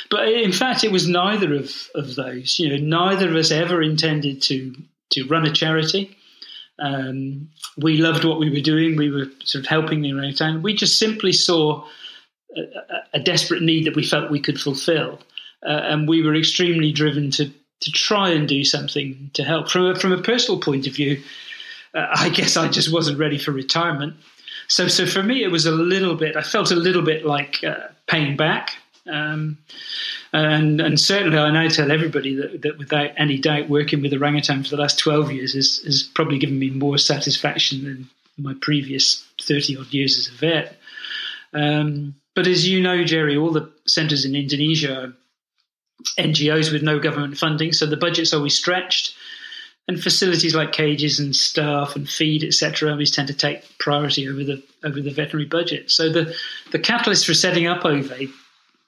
But 0.09 0.29
in 0.29 0.53
fact, 0.53 0.85
it 0.85 0.93
was 0.93 1.09
neither 1.09 1.57
of, 1.57 1.75
of 1.93 2.15
those. 2.15 2.57
You 2.61 2.69
know, 2.69 2.77
neither 2.77 3.29
of 3.29 3.35
us 3.35 3.51
ever 3.51 3.83
intended 3.83 4.43
to 4.43 4.77
to 5.11 5.27
run 5.27 5.45
a 5.45 5.53
charity. 5.53 6.17
Um, 6.79 7.51
we 7.77 7.97
loved 7.97 8.25
what 8.25 8.39
we 8.39 8.49
were 8.49 8.61
doing. 8.61 8.95
We 8.97 9.11
were 9.11 9.27
sort 9.43 9.65
of 9.65 9.69
helping 9.69 10.03
the 10.03 10.13
orangutan. 10.13 10.63
We 10.63 10.75
just 10.75 11.01
simply 11.01 11.33
saw 11.33 11.85
a, 12.57 13.19
a, 13.19 13.21
desperate 13.21 13.63
need 13.63 13.87
that 13.87 13.97
we 13.97 14.05
felt 14.05 14.31
we 14.31 14.41
could 14.41 14.61
fulfill, 14.61 15.19
uh, 15.65 15.81
and 15.85 16.09
we 16.09 16.23
were 16.23 16.35
extremely 16.35 16.93
driven 16.93 17.31
to 17.33 17.51
to 17.81 17.91
try 17.91 18.31
and 18.31 18.49
do 18.49 18.63
something 18.65 19.31
to 19.35 19.43
help. 19.43 19.69
From 19.69 19.87
a, 19.87 19.95
from 19.99 20.13
a 20.13 20.23
personal 20.23 20.61
point 20.61 20.87
of 20.87 20.95
view, 20.95 21.23
uh, 21.95 22.07
I 22.15 22.29
guess 22.29 22.57
I 22.57 22.69
just 22.69 22.93
wasn't 22.93 23.19
ready 23.19 23.39
for 23.39 23.53
retirement. 23.53 24.15
So 24.69 24.89
so 24.89 25.07
for 25.07 25.23
me, 25.23 25.43
it 25.43 25.51
was 25.51 25.67
a 25.67 25.73
little 25.73 26.15
bit. 26.15 26.37
I 26.37 26.43
felt 26.43 26.71
a 26.71 26.77
little 26.77 27.03
bit 27.03 27.27
like 27.27 27.63
uh, 27.65 27.89
paying 28.07 28.37
back. 28.37 28.77
Um, 29.11 29.59
and, 30.33 30.81
and 30.81 30.99
certainly, 30.99 31.37
I 31.37 31.51
now 31.51 31.69
tell 31.69 31.91
everybody 31.91 32.35
that, 32.37 32.63
that 32.63 32.79
without 32.79 33.11
any 33.17 33.37
doubt, 33.37 33.69
working 33.69 34.01
with 34.01 34.13
orangutan 34.13 34.63
for 34.63 34.71
the 34.71 34.81
last 34.81 34.99
12 34.99 35.33
years 35.33 35.55
has, 35.55 35.83
has 35.85 36.03
probably 36.03 36.39
given 36.39 36.59
me 36.59 36.71
more 36.71 36.99
satisfaction 36.99 37.85
than 37.85 38.11
my 38.39 38.55
previous 38.61 39.27
30 39.43 39.77
odd 39.77 39.93
years 39.93 40.19
as 40.19 40.29
a 40.29 40.39
vet. 40.39 40.77
Um, 41.53 42.15
but 42.35 42.47
as 42.47 42.67
you 42.67 42.81
know, 42.81 43.05
Jerry, 43.05 43.37
all 43.37 43.53
the 43.53 43.71
centres 43.87 44.25
in 44.25 44.35
Indonesia 44.35 45.03
are 45.03 45.13
NGOs 46.19 46.73
with 46.73 46.83
no 46.83 46.99
government 46.99 47.37
funding, 47.39 47.73
so 47.73 47.87
the 47.87 47.97
budget's 47.97 48.33
always 48.33 48.55
stretched. 48.55 49.15
And 49.89 50.01
facilities 50.01 50.55
like 50.55 50.71
cages 50.71 51.19
and 51.19 51.35
staff 51.35 51.97
and 51.97 52.09
feed, 52.09 52.45
etc., 52.45 52.93
always 52.93 53.11
tend 53.11 53.27
to 53.29 53.35
take 53.35 53.79
priority 53.79 54.29
over 54.29 54.45
the 54.45 54.63
over 54.85 55.01
the 55.01 55.11
veterinary 55.11 55.49
budget. 55.49 55.91
So 55.91 56.09
the 56.09 56.35
the 56.71 56.79
catalyst 56.79 57.27
for 57.27 57.35
setting 57.35 57.67
up 57.67 57.83
Ovaid 57.83 58.31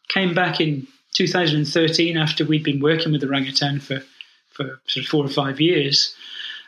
came 0.08 0.34
back 0.34 0.60
in 0.60 0.86
2013 1.14 2.16
after 2.16 2.44
we'd 2.44 2.62
been 2.62 2.80
working 2.80 3.10
with 3.10 3.24
orangutan 3.24 3.80
for 3.80 4.04
for 4.50 4.80
sort 4.86 5.04
of 5.04 5.10
four 5.10 5.24
or 5.24 5.28
five 5.28 5.60
years. 5.60 6.14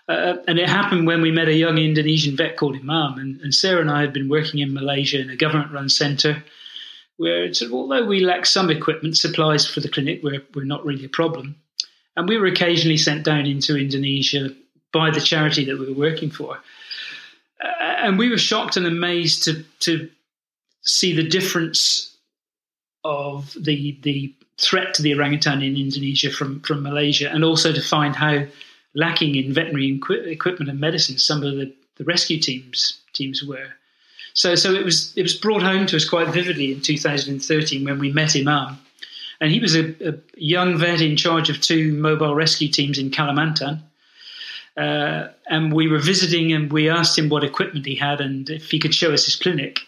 Uh, 0.08 0.36
and 0.48 0.58
it 0.58 0.68
happened 0.68 1.06
when 1.06 1.22
we 1.22 1.30
met 1.30 1.48
a 1.48 1.54
young 1.54 1.78
Indonesian 1.78 2.36
vet 2.36 2.56
called 2.56 2.76
Imam. 2.76 3.18
And, 3.18 3.40
and 3.40 3.54
Sarah 3.54 3.80
and 3.80 3.90
I 3.90 4.00
had 4.00 4.12
been 4.12 4.28
working 4.28 4.60
in 4.60 4.74
Malaysia 4.74 5.20
in 5.20 5.30
a 5.30 5.36
government 5.36 5.72
run 5.72 5.88
centre 5.88 6.44
where, 7.16 7.50
although 7.72 8.04
we 8.04 8.20
lack 8.20 8.46
some 8.46 8.70
equipment, 8.70 9.16
supplies 9.16 9.66
for 9.66 9.80
the 9.80 9.88
clinic 9.88 10.22
were, 10.22 10.42
were 10.54 10.64
not 10.64 10.84
really 10.84 11.04
a 11.04 11.08
problem. 11.10 11.56
And 12.16 12.28
we 12.28 12.38
were 12.38 12.46
occasionally 12.46 12.96
sent 12.96 13.24
down 13.24 13.46
into 13.46 13.76
Indonesia 13.76 14.50
by 14.92 15.10
the 15.10 15.20
charity 15.20 15.64
that 15.64 15.78
we 15.78 15.86
were 15.86 15.98
working 16.10 16.30
for. 16.30 16.58
Uh, 17.62 17.68
and 17.80 18.18
we 18.18 18.28
were 18.28 18.38
shocked 18.38 18.76
and 18.76 18.86
amazed 18.86 19.44
to, 19.44 19.62
to 19.80 20.08
see 20.82 21.14
the 21.14 21.28
difference 21.28 22.16
of 23.04 23.56
the 23.58 23.98
the 24.02 24.34
threat 24.58 24.94
to 24.94 25.02
the 25.02 25.14
orangutan 25.14 25.62
in 25.62 25.76
Indonesia 25.76 26.30
from 26.30 26.60
from 26.60 26.82
Malaysia, 26.82 27.30
and 27.30 27.44
also 27.44 27.72
to 27.72 27.80
find 27.80 28.16
how 28.16 28.44
lacking 28.94 29.34
in 29.36 29.52
veterinary 29.52 29.94
equi- 29.94 30.30
equipment 30.30 30.70
and 30.70 30.80
medicine 30.80 31.18
some 31.18 31.42
of 31.42 31.54
the, 31.56 31.72
the 31.96 32.04
rescue 32.04 32.40
teams 32.40 33.00
teams 33.12 33.42
were. 33.44 33.68
So 34.36 34.54
so 34.54 34.72
it 34.74 34.84
was 34.84 35.12
it 35.16 35.22
was 35.22 35.34
brought 35.34 35.62
home 35.62 35.86
to 35.86 35.96
us 35.96 36.08
quite 36.08 36.28
vividly 36.28 36.70
in 36.70 36.82
2013 36.82 37.84
when 37.84 37.98
we 37.98 38.12
met 38.12 38.36
Imam, 38.36 38.78
and 39.40 39.50
he 39.50 39.60
was 39.60 39.74
a, 39.74 39.94
a 40.06 40.14
young 40.36 40.76
vet 40.76 41.00
in 41.00 41.16
charge 41.16 41.48
of 41.50 41.60
two 41.60 41.94
mobile 41.94 42.34
rescue 42.34 42.68
teams 42.68 42.98
in 42.98 43.10
Kalimantan. 43.10 43.80
Uh, 44.76 45.28
and 45.48 45.72
we 45.72 45.88
were 45.88 45.98
visiting, 45.98 46.52
and 46.52 46.70
we 46.70 46.90
asked 46.90 47.18
him 47.18 47.30
what 47.30 47.42
equipment 47.42 47.86
he 47.86 47.94
had 47.94 48.20
and 48.20 48.50
if 48.50 48.70
he 48.70 48.78
could 48.78 48.94
show 48.94 49.12
us 49.12 49.24
his 49.24 49.34
clinic. 49.34 49.80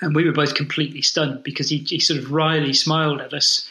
And 0.00 0.16
we 0.16 0.24
were 0.24 0.32
both 0.32 0.54
completely 0.54 1.02
stunned 1.02 1.44
because 1.44 1.68
he, 1.68 1.78
he 1.78 2.00
sort 2.00 2.18
of 2.18 2.32
wryly 2.32 2.72
smiled 2.72 3.20
at 3.20 3.34
us 3.34 3.68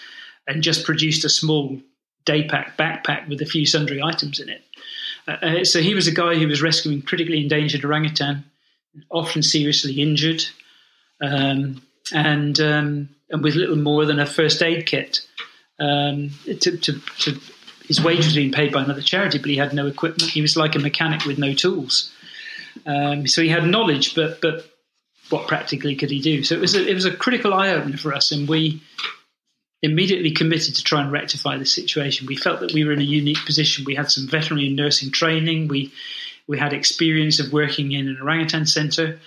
and 0.48 0.62
just 0.62 0.86
produced 0.86 1.26
a 1.26 1.30
small 1.30 1.82
day 2.26 2.48
pack 2.48 2.78
backpack 2.78 3.28
with 3.28 3.42
a 3.42 3.46
few 3.46 3.66
sundry 3.66 4.04
items 4.04 4.40
in 4.40 4.50
it. 4.50 4.62
Uh, 5.28 5.32
uh, 5.32 5.64
so 5.64 5.82
he 5.82 5.96
was 5.96 6.08
a 6.08 6.14
guy 6.14 6.36
who 6.36 6.48
was 6.48 6.62
rescuing 6.62 7.02
critically 7.02 7.42
endangered 7.42 7.84
orangutan, 7.84 8.44
often 9.10 9.44
seriously 9.44 10.02
injured, 10.02 10.44
um, 11.22 11.82
and 12.14 12.60
um, 12.60 13.10
and 13.30 13.44
with 13.44 13.56
little 13.56 13.76
more 13.76 14.06
than 14.06 14.20
a 14.20 14.26
first 14.26 14.62
aid 14.62 14.86
kit. 14.86 15.22
Um, 15.80 16.32
to, 16.46 16.78
to, 16.78 17.00
to, 17.00 17.40
his 17.88 18.02
wage 18.02 18.26
was 18.26 18.36
being 18.36 18.52
paid 18.52 18.72
by 18.72 18.84
another 18.84 19.02
charity, 19.02 19.40
but 19.40 19.50
he 19.50 19.58
had 19.58 19.74
no 19.74 19.88
equipment. 19.88 20.32
He 20.32 20.42
was 20.42 20.56
like 20.56 20.76
a 20.76 20.80
mechanic 20.80 21.26
with 21.26 21.38
no 21.38 21.54
tools. 21.54 22.12
Um, 22.86 23.28
so 23.28 23.42
he 23.42 23.50
had 23.50 23.66
knowledge, 23.66 24.16
but 24.16 24.42
but 24.42 24.70
what 25.30 25.48
practically 25.48 25.96
could 25.96 26.12
he 26.12 26.22
do? 26.22 26.44
So 26.44 26.56
it 26.56 26.62
was 26.62 26.76
a, 26.76 26.88
it 26.88 26.94
was 26.94 27.06
a 27.06 27.16
critical 27.16 27.54
eye 27.54 27.70
opener 27.70 27.98
for 27.98 28.14
us, 28.14 28.32
and 28.32 28.48
we 28.48 28.82
immediately 29.82 30.32
committed 30.32 30.76
to 30.76 30.84
try 30.84 31.02
and 31.02 31.12
rectify 31.12 31.58
the 31.58 31.66
situation. 31.66 32.28
We 32.28 32.38
felt 32.38 32.62
that 32.62 32.74
we 32.74 32.86
were 32.86 32.94
in 32.94 33.02
a 33.02 33.04
unique 33.04 33.46
position. 33.46 33.84
We 33.86 33.96
had 33.96 34.10
some 34.10 34.28
veterinary 34.28 34.68
and 34.68 34.76
nursing 34.76 35.12
training. 35.12 35.68
We 35.68 35.92
we 36.48 36.58
had 36.60 36.74
experience 36.74 37.40
of 37.40 37.54
working 37.54 37.92
in 37.94 38.08
an 38.08 38.18
orangutan 38.22 38.66
centre. 38.66 39.20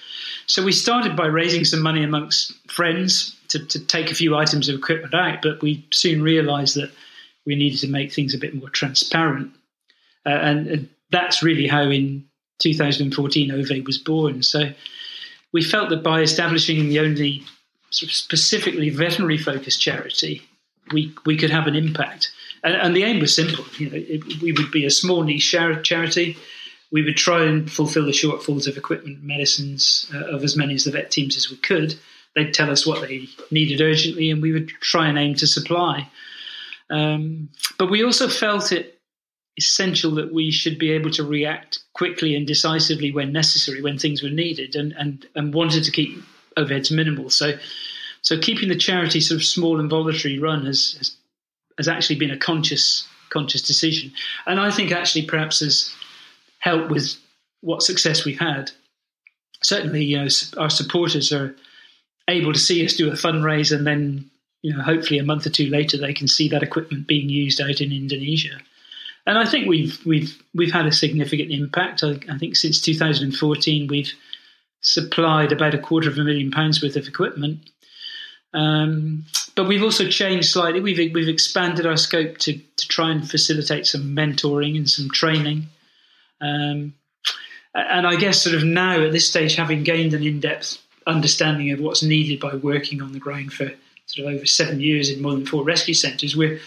So 0.46 0.64
we 0.64 0.72
started 0.72 1.16
by 1.16 1.26
raising 1.26 1.64
some 1.64 1.82
money 1.82 2.02
amongst 2.02 2.52
friends 2.70 3.36
to, 3.48 3.64
to 3.66 3.84
take 3.84 4.10
a 4.10 4.14
few 4.14 4.36
items 4.36 4.68
of 4.68 4.76
equipment 4.76 5.14
out, 5.14 5.40
but 5.42 5.62
we 5.62 5.86
soon 5.92 6.22
realised 6.22 6.76
that 6.76 6.90
we 7.46 7.54
needed 7.54 7.80
to 7.80 7.88
make 7.88 8.12
things 8.12 8.34
a 8.34 8.38
bit 8.38 8.54
more 8.54 8.68
transparent. 8.68 9.52
Uh, 10.24 10.30
and, 10.30 10.66
and, 10.66 10.88
that's 11.12 11.40
really 11.40 11.68
how 11.68 11.82
in 11.82 12.24
2014 12.58 13.52
Ove 13.52 13.86
was 13.86 13.96
born. 13.96 14.42
So 14.42 14.72
we 15.52 15.62
felt 15.62 15.88
that 15.90 16.02
by 16.02 16.20
establishing 16.20 16.88
the 16.88 16.98
only 16.98 17.44
specifically 17.90 18.90
veterinary 18.90 19.38
focused 19.38 19.80
charity, 19.80 20.42
we 20.92 21.14
we 21.24 21.36
could 21.36 21.50
have 21.50 21.68
an 21.68 21.76
impact. 21.76 22.32
And, 22.64 22.74
and 22.74 22.96
the 22.96 23.04
aim 23.04 23.20
was 23.20 23.36
simple. 23.36 23.64
You 23.78 23.90
know, 23.90 23.96
it, 23.96 24.42
we 24.42 24.50
would 24.50 24.72
be 24.72 24.84
a 24.84 24.90
small 24.90 25.22
niche 25.22 25.48
charity. 25.48 26.36
We 26.92 27.02
would 27.02 27.16
try 27.16 27.44
and 27.44 27.70
fulfil 27.70 28.04
the 28.04 28.12
shortfalls 28.12 28.68
of 28.68 28.76
equipment, 28.76 29.22
medicines 29.22 30.10
uh, 30.14 30.24
of 30.26 30.44
as 30.44 30.56
many 30.56 30.74
of 30.74 30.84
the 30.84 30.92
vet 30.92 31.10
teams 31.10 31.36
as 31.36 31.50
we 31.50 31.56
could. 31.56 31.96
They'd 32.34 32.54
tell 32.54 32.70
us 32.70 32.86
what 32.86 33.00
they 33.00 33.28
needed 33.50 33.80
urgently, 33.80 34.30
and 34.30 34.42
we 34.42 34.52
would 34.52 34.68
try 34.68 35.08
and 35.08 35.18
aim 35.18 35.34
to 35.36 35.46
supply. 35.46 36.08
Um, 36.90 37.48
but 37.78 37.90
we 37.90 38.04
also 38.04 38.28
felt 38.28 38.72
it 38.72 39.00
essential 39.56 40.10
that 40.12 40.32
we 40.32 40.50
should 40.50 40.78
be 40.78 40.92
able 40.92 41.10
to 41.10 41.24
react 41.24 41.80
quickly 41.94 42.36
and 42.36 42.46
decisively 42.46 43.10
when 43.10 43.32
necessary, 43.32 43.82
when 43.82 43.98
things 43.98 44.22
were 44.22 44.30
needed, 44.30 44.76
and 44.76 44.92
and, 44.92 45.26
and 45.34 45.54
wanted 45.54 45.84
to 45.84 45.90
keep 45.90 46.22
overheads 46.56 46.90
minimal. 46.90 47.30
So, 47.30 47.58
so 48.22 48.38
keeping 48.38 48.68
the 48.68 48.76
charity 48.76 49.20
sort 49.20 49.40
of 49.40 49.44
small 49.44 49.80
and 49.80 49.90
voluntary 49.90 50.38
run 50.38 50.66
has, 50.66 50.94
has 50.98 51.16
has 51.78 51.88
actually 51.88 52.16
been 52.16 52.30
a 52.30 52.38
conscious 52.38 53.08
conscious 53.30 53.62
decision, 53.62 54.12
and 54.46 54.60
I 54.60 54.70
think 54.70 54.92
actually 54.92 55.26
perhaps 55.26 55.60
has 55.60 55.92
helped 56.58 56.90
with 56.90 57.16
what 57.60 57.82
success 57.82 58.24
we've 58.24 58.38
had. 58.38 58.70
certainly, 59.62 60.04
you 60.04 60.18
know, 60.18 60.28
our 60.58 60.70
supporters 60.70 61.32
are 61.32 61.54
able 62.28 62.52
to 62.52 62.58
see 62.58 62.84
us 62.84 62.94
do 62.94 63.08
a 63.08 63.14
fundraise, 63.14 63.74
and 63.74 63.86
then 63.86 64.30
you 64.62 64.74
know, 64.74 64.82
hopefully 64.82 65.18
a 65.18 65.24
month 65.24 65.46
or 65.46 65.50
two 65.50 65.68
later, 65.68 65.96
they 65.96 66.12
can 66.12 66.28
see 66.28 66.48
that 66.48 66.62
equipment 66.62 67.06
being 67.06 67.28
used 67.28 67.60
out 67.60 67.80
in 67.80 67.92
Indonesia. 67.92 68.58
And 69.26 69.38
I 69.38 69.44
think 69.44 69.66
we've 69.68 70.04
we've 70.04 70.40
we've 70.54 70.72
had 70.72 70.86
a 70.86 70.92
significant 70.92 71.50
impact. 71.50 72.04
I, 72.04 72.18
I 72.28 72.38
think 72.38 72.56
since 72.56 72.80
2014, 72.80 73.88
we've 73.88 74.12
supplied 74.82 75.52
about 75.52 75.74
a 75.74 75.78
quarter 75.78 76.08
of 76.08 76.18
a 76.18 76.24
million 76.24 76.50
pounds 76.50 76.82
worth 76.82 76.96
of 76.96 77.08
equipment. 77.08 77.70
Um, 78.54 79.24
but 79.54 79.66
we've 79.66 79.82
also 79.82 80.08
changed 80.08 80.48
slightly. 80.48 80.80
We've 80.80 81.12
we've 81.12 81.28
expanded 81.28 81.86
our 81.86 81.96
scope 81.96 82.38
to 82.38 82.58
to 82.58 82.88
try 82.88 83.10
and 83.10 83.28
facilitate 83.28 83.86
some 83.86 84.14
mentoring 84.14 84.76
and 84.76 84.88
some 84.88 85.10
training. 85.10 85.66
Um, 86.40 86.94
and 87.74 88.06
I 88.06 88.16
guess 88.16 88.42
sort 88.42 88.56
of 88.56 88.64
now 88.64 89.02
at 89.02 89.12
this 89.12 89.28
stage, 89.28 89.54
having 89.54 89.82
gained 89.84 90.14
an 90.14 90.22
in-depth 90.22 90.78
understanding 91.06 91.70
of 91.70 91.80
what's 91.80 92.02
needed 92.02 92.40
by 92.40 92.54
working 92.54 93.02
on 93.02 93.12
the 93.12 93.18
ground 93.18 93.52
for 93.52 93.70
sort 94.06 94.26
of 94.26 94.34
over 94.34 94.46
seven 94.46 94.80
years 94.80 95.10
in 95.10 95.20
more 95.22 95.32
than 95.32 95.46
four 95.46 95.64
rescue 95.64 95.94
centres, 95.94 96.36
we're 96.36 96.58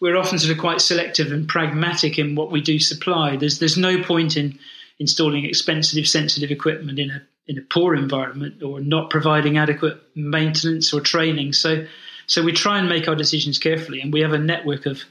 we're 0.00 0.16
often 0.16 0.38
sort 0.38 0.52
of 0.52 0.58
quite 0.58 0.80
selective 0.80 1.30
and 1.30 1.46
pragmatic 1.46 2.18
in 2.18 2.34
what 2.34 2.50
we 2.50 2.60
do 2.60 2.78
supply. 2.78 3.36
There's 3.36 3.58
there's 3.58 3.76
no 3.76 4.02
point 4.02 4.36
in 4.36 4.58
installing 4.98 5.44
expensive, 5.44 6.06
sensitive 6.06 6.50
equipment 6.50 6.98
in 6.98 7.10
a 7.10 7.22
in 7.46 7.58
a 7.58 7.62
poor 7.62 7.94
environment 7.94 8.62
or 8.62 8.80
not 8.80 9.10
providing 9.10 9.58
adequate 9.58 10.00
maintenance 10.14 10.92
or 10.92 11.00
training. 11.00 11.52
So 11.52 11.86
so 12.26 12.42
we 12.42 12.52
try 12.52 12.78
and 12.78 12.88
make 12.88 13.08
our 13.08 13.16
decisions 13.16 13.58
carefully, 13.58 14.00
and 14.00 14.12
we 14.12 14.20
have 14.22 14.32
a 14.32 14.38
network 14.38 14.86
of 14.86 15.02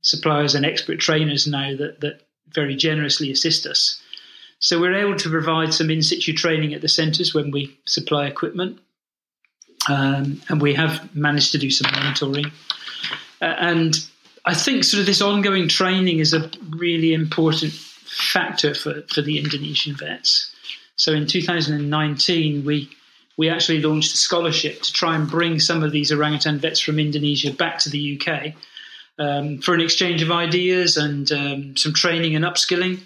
suppliers 0.00 0.54
and 0.54 0.64
expert 0.64 0.98
trainers 0.98 1.46
now 1.46 1.76
that 1.76 2.00
that 2.00 2.20
very 2.54 2.76
generously 2.76 3.30
assist 3.30 3.66
us. 3.66 4.00
So 4.58 4.80
we're 4.80 4.94
able 4.94 5.16
to 5.16 5.28
provide 5.28 5.74
some 5.74 5.90
in 5.90 6.02
situ 6.02 6.32
training 6.32 6.72
at 6.72 6.82
the 6.82 6.88
centres 6.88 7.34
when 7.34 7.50
we 7.50 7.76
supply 7.84 8.26
equipment, 8.26 8.78
um, 9.88 10.40
and 10.48 10.62
we 10.62 10.74
have 10.74 11.14
managed 11.16 11.52
to 11.52 11.58
do 11.58 11.70
some 11.70 11.90
mentoring. 11.90 12.52
Uh, 13.40 13.56
and 13.58 13.96
I 14.44 14.54
think 14.54 14.84
sort 14.84 15.00
of 15.00 15.06
this 15.06 15.20
ongoing 15.20 15.68
training 15.68 16.20
is 16.20 16.32
a 16.32 16.48
really 16.70 17.12
important 17.12 17.72
factor 17.72 18.74
for, 18.74 19.02
for 19.02 19.20
the 19.20 19.38
Indonesian 19.38 19.96
vets. 19.96 20.54
So 20.96 21.12
in 21.12 21.26
2019, 21.26 22.64
we 22.64 22.88
we 23.38 23.48
actually 23.48 23.80
launched 23.80 24.12
a 24.12 24.18
scholarship 24.18 24.82
to 24.82 24.92
try 24.92 25.16
and 25.16 25.28
bring 25.28 25.58
some 25.58 25.82
of 25.82 25.90
these 25.90 26.12
orangutan 26.12 26.58
vets 26.58 26.80
from 26.80 26.98
Indonesia 26.98 27.50
back 27.50 27.78
to 27.78 27.90
the 27.90 28.20
UK 28.20 28.54
um, 29.22 29.58
for 29.58 29.74
an 29.74 29.80
exchange 29.80 30.22
of 30.22 30.32
ideas 30.32 30.96
and 30.96 31.30
um, 31.30 31.76
some 31.76 31.92
training 31.92 32.34
and 32.34 32.44
upskilling. 32.44 33.00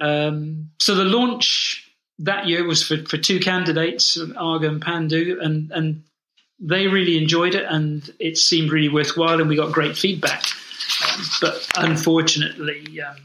Um, 0.00 0.70
so 0.78 0.94
the 0.94 1.04
launch 1.04 1.90
that 2.20 2.46
year 2.46 2.64
was 2.64 2.86
for, 2.86 2.98
for 3.04 3.16
two 3.16 3.40
candidates, 3.40 4.18
Arga 4.36 4.68
and 4.68 4.80
Pandu, 4.80 5.40
and, 5.40 5.72
and 5.72 6.04
they 6.60 6.86
really 6.86 7.18
enjoyed 7.20 7.54
it 7.54 7.64
and 7.68 8.08
it 8.20 8.38
seemed 8.38 8.70
really 8.70 8.88
worthwhile 8.88 9.40
and 9.40 9.48
we 9.48 9.56
got 9.56 9.72
great 9.72 9.96
feedback. 9.96 10.44
Um, 11.12 11.24
but 11.40 11.68
unfortunately, 11.76 13.00
um, 13.00 13.16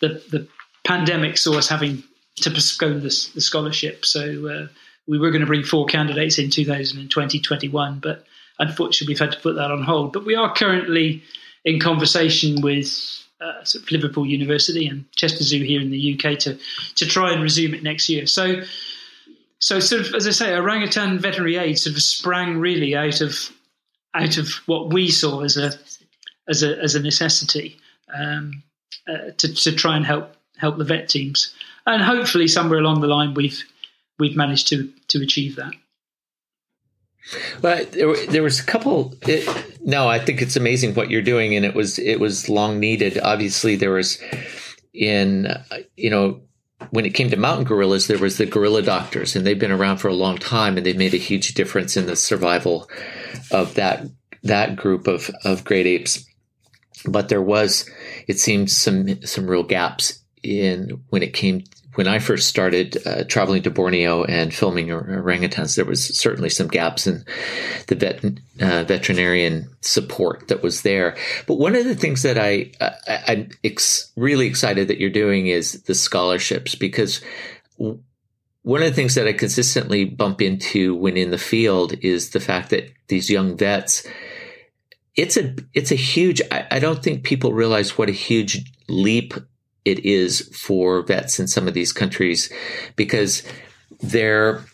the, 0.00 0.22
the 0.30 0.48
pandemic 0.86 1.38
saw 1.38 1.56
us 1.56 1.68
having 1.68 2.02
to 2.36 2.50
postpone 2.50 3.00
this, 3.00 3.28
the 3.28 3.40
scholarship. 3.40 4.04
So 4.04 4.48
uh, 4.48 4.66
we 5.06 5.18
were 5.18 5.30
going 5.30 5.40
to 5.40 5.46
bring 5.46 5.64
four 5.64 5.86
candidates 5.86 6.38
in 6.38 6.50
2020 6.50 7.40
21, 7.40 7.98
but 8.00 8.26
unfortunately, 8.60 9.12
we've 9.12 9.18
had 9.18 9.32
to 9.32 9.40
put 9.40 9.56
that 9.56 9.70
on 9.70 9.82
hold. 9.82 10.12
But 10.12 10.24
we 10.24 10.36
are 10.36 10.54
currently 10.54 11.22
in 11.64 11.80
conversation 11.80 12.60
with 12.60 12.88
uh, 13.40 13.64
sort 13.64 13.82
of 13.82 13.90
Liverpool 13.90 14.26
University 14.26 14.86
and 14.86 15.10
Chester 15.12 15.42
Zoo 15.42 15.64
here 15.64 15.80
in 15.80 15.90
the 15.90 16.14
UK 16.14 16.38
to 16.40 16.58
to 16.96 17.06
try 17.06 17.32
and 17.32 17.42
resume 17.42 17.74
it 17.74 17.82
next 17.82 18.08
year. 18.08 18.26
So, 18.26 18.62
so 19.58 19.80
sort 19.80 20.06
of 20.06 20.14
as 20.14 20.26
I 20.26 20.30
say, 20.30 20.54
orangutan 20.54 21.18
veterinary 21.18 21.56
aid 21.56 21.78
sort 21.78 21.96
of 21.96 22.02
sprang 22.02 22.58
really 22.58 22.94
out 22.94 23.20
of 23.20 23.50
out 24.14 24.36
of 24.36 24.48
what 24.66 24.92
we 24.92 25.10
saw 25.10 25.40
as 25.40 25.56
a 25.56 25.72
as 26.48 26.62
a 26.62 26.78
as 26.78 26.94
a 26.94 27.00
necessity 27.00 27.78
um, 28.14 28.62
uh, 29.08 29.30
to 29.38 29.54
to 29.54 29.72
try 29.72 29.96
and 29.96 30.04
help 30.04 30.36
help 30.58 30.76
the 30.76 30.84
vet 30.84 31.08
teams, 31.08 31.54
and 31.86 32.02
hopefully 32.02 32.46
somewhere 32.46 32.78
along 32.78 33.00
the 33.00 33.06
line 33.06 33.32
we've 33.32 33.64
we've 34.18 34.36
managed 34.36 34.68
to 34.68 34.92
to 35.08 35.22
achieve 35.22 35.56
that. 35.56 35.72
Well, 37.62 37.84
there, 37.86 38.26
there 38.26 38.42
was 38.42 38.60
a 38.60 38.64
couple. 38.64 39.14
It, 39.22 39.46
no, 39.82 40.08
I 40.08 40.18
think 40.18 40.42
it's 40.42 40.56
amazing 40.56 40.94
what 40.94 41.10
you're 41.10 41.22
doing, 41.22 41.54
and 41.54 41.64
it 41.64 41.74
was 41.74 41.98
it 41.98 42.18
was 42.18 42.48
long 42.48 42.80
needed. 42.80 43.18
Obviously, 43.22 43.76
there 43.76 43.92
was 43.92 44.18
in 44.92 45.48
you 45.96 46.10
know 46.10 46.40
when 46.90 47.04
it 47.04 47.14
came 47.14 47.30
to 47.30 47.36
mountain 47.36 47.64
gorillas, 47.64 48.06
there 48.06 48.18
was 48.18 48.38
the 48.38 48.46
gorilla 48.46 48.82
doctors, 48.82 49.36
and 49.36 49.46
they've 49.46 49.58
been 49.58 49.70
around 49.70 49.98
for 49.98 50.08
a 50.08 50.14
long 50.14 50.38
time, 50.38 50.76
and 50.76 50.84
they've 50.84 50.96
made 50.96 51.14
a 51.14 51.18
huge 51.18 51.54
difference 51.54 51.96
in 51.96 52.06
the 52.06 52.16
survival 52.16 52.88
of 53.50 53.74
that 53.74 54.06
that 54.42 54.76
group 54.76 55.06
of 55.06 55.30
of 55.44 55.64
great 55.64 55.86
apes. 55.86 56.24
But 57.06 57.28
there 57.28 57.42
was, 57.42 57.88
it 58.26 58.38
seemed, 58.38 58.70
some 58.70 59.22
some 59.24 59.46
real 59.46 59.62
gaps 59.62 60.22
in 60.42 61.02
when 61.10 61.22
it 61.22 61.34
came 61.34 61.64
when 62.00 62.08
I 62.08 62.18
first 62.18 62.48
started 62.48 63.06
uh, 63.06 63.24
traveling 63.24 63.60
to 63.64 63.70
Borneo 63.70 64.24
and 64.24 64.54
filming 64.54 64.86
orangutans, 64.86 65.76
there 65.76 65.84
was 65.84 66.02
certainly 66.18 66.48
some 66.48 66.66
gaps 66.66 67.06
in 67.06 67.26
the 67.88 67.94
vet, 67.94 68.24
uh, 68.58 68.84
veterinarian 68.84 69.68
support 69.82 70.48
that 70.48 70.62
was 70.62 70.80
there. 70.80 71.14
But 71.46 71.56
one 71.56 71.74
of 71.74 71.84
the 71.84 71.94
things 71.94 72.22
that 72.22 72.38
I, 72.38 72.72
I 72.80 73.32
am 73.34 73.50
ex- 73.62 74.10
really 74.16 74.46
excited 74.46 74.88
that 74.88 74.98
you're 74.98 75.10
doing 75.10 75.48
is 75.48 75.82
the 75.82 75.94
scholarships 75.94 76.74
because 76.74 77.20
one 77.76 78.80
of 78.80 78.88
the 78.88 78.94
things 78.94 79.14
that 79.14 79.28
I 79.28 79.34
consistently 79.34 80.06
bump 80.06 80.40
into 80.40 80.94
when 80.94 81.18
in 81.18 81.30
the 81.30 81.36
field 81.36 81.92
is 82.00 82.30
the 82.30 82.40
fact 82.40 82.70
that 82.70 82.90
these 83.08 83.28
young 83.28 83.58
vets 83.58 84.06
it's 85.16 85.36
a 85.36 85.54
it's 85.74 85.92
a 85.92 85.96
huge 85.96 86.40
I, 86.50 86.66
I 86.70 86.78
don't 86.78 87.02
think 87.02 87.24
people 87.24 87.52
realize 87.52 87.98
what 87.98 88.08
a 88.08 88.12
huge 88.12 88.64
leap 88.88 89.34
it 89.84 90.04
is 90.04 90.40
for 90.56 91.02
vets 91.02 91.38
in 91.38 91.48
some 91.48 91.68
of 91.68 91.74
these 91.74 91.92
countries 91.92 92.52
because 92.96 93.42
they're 94.00 94.64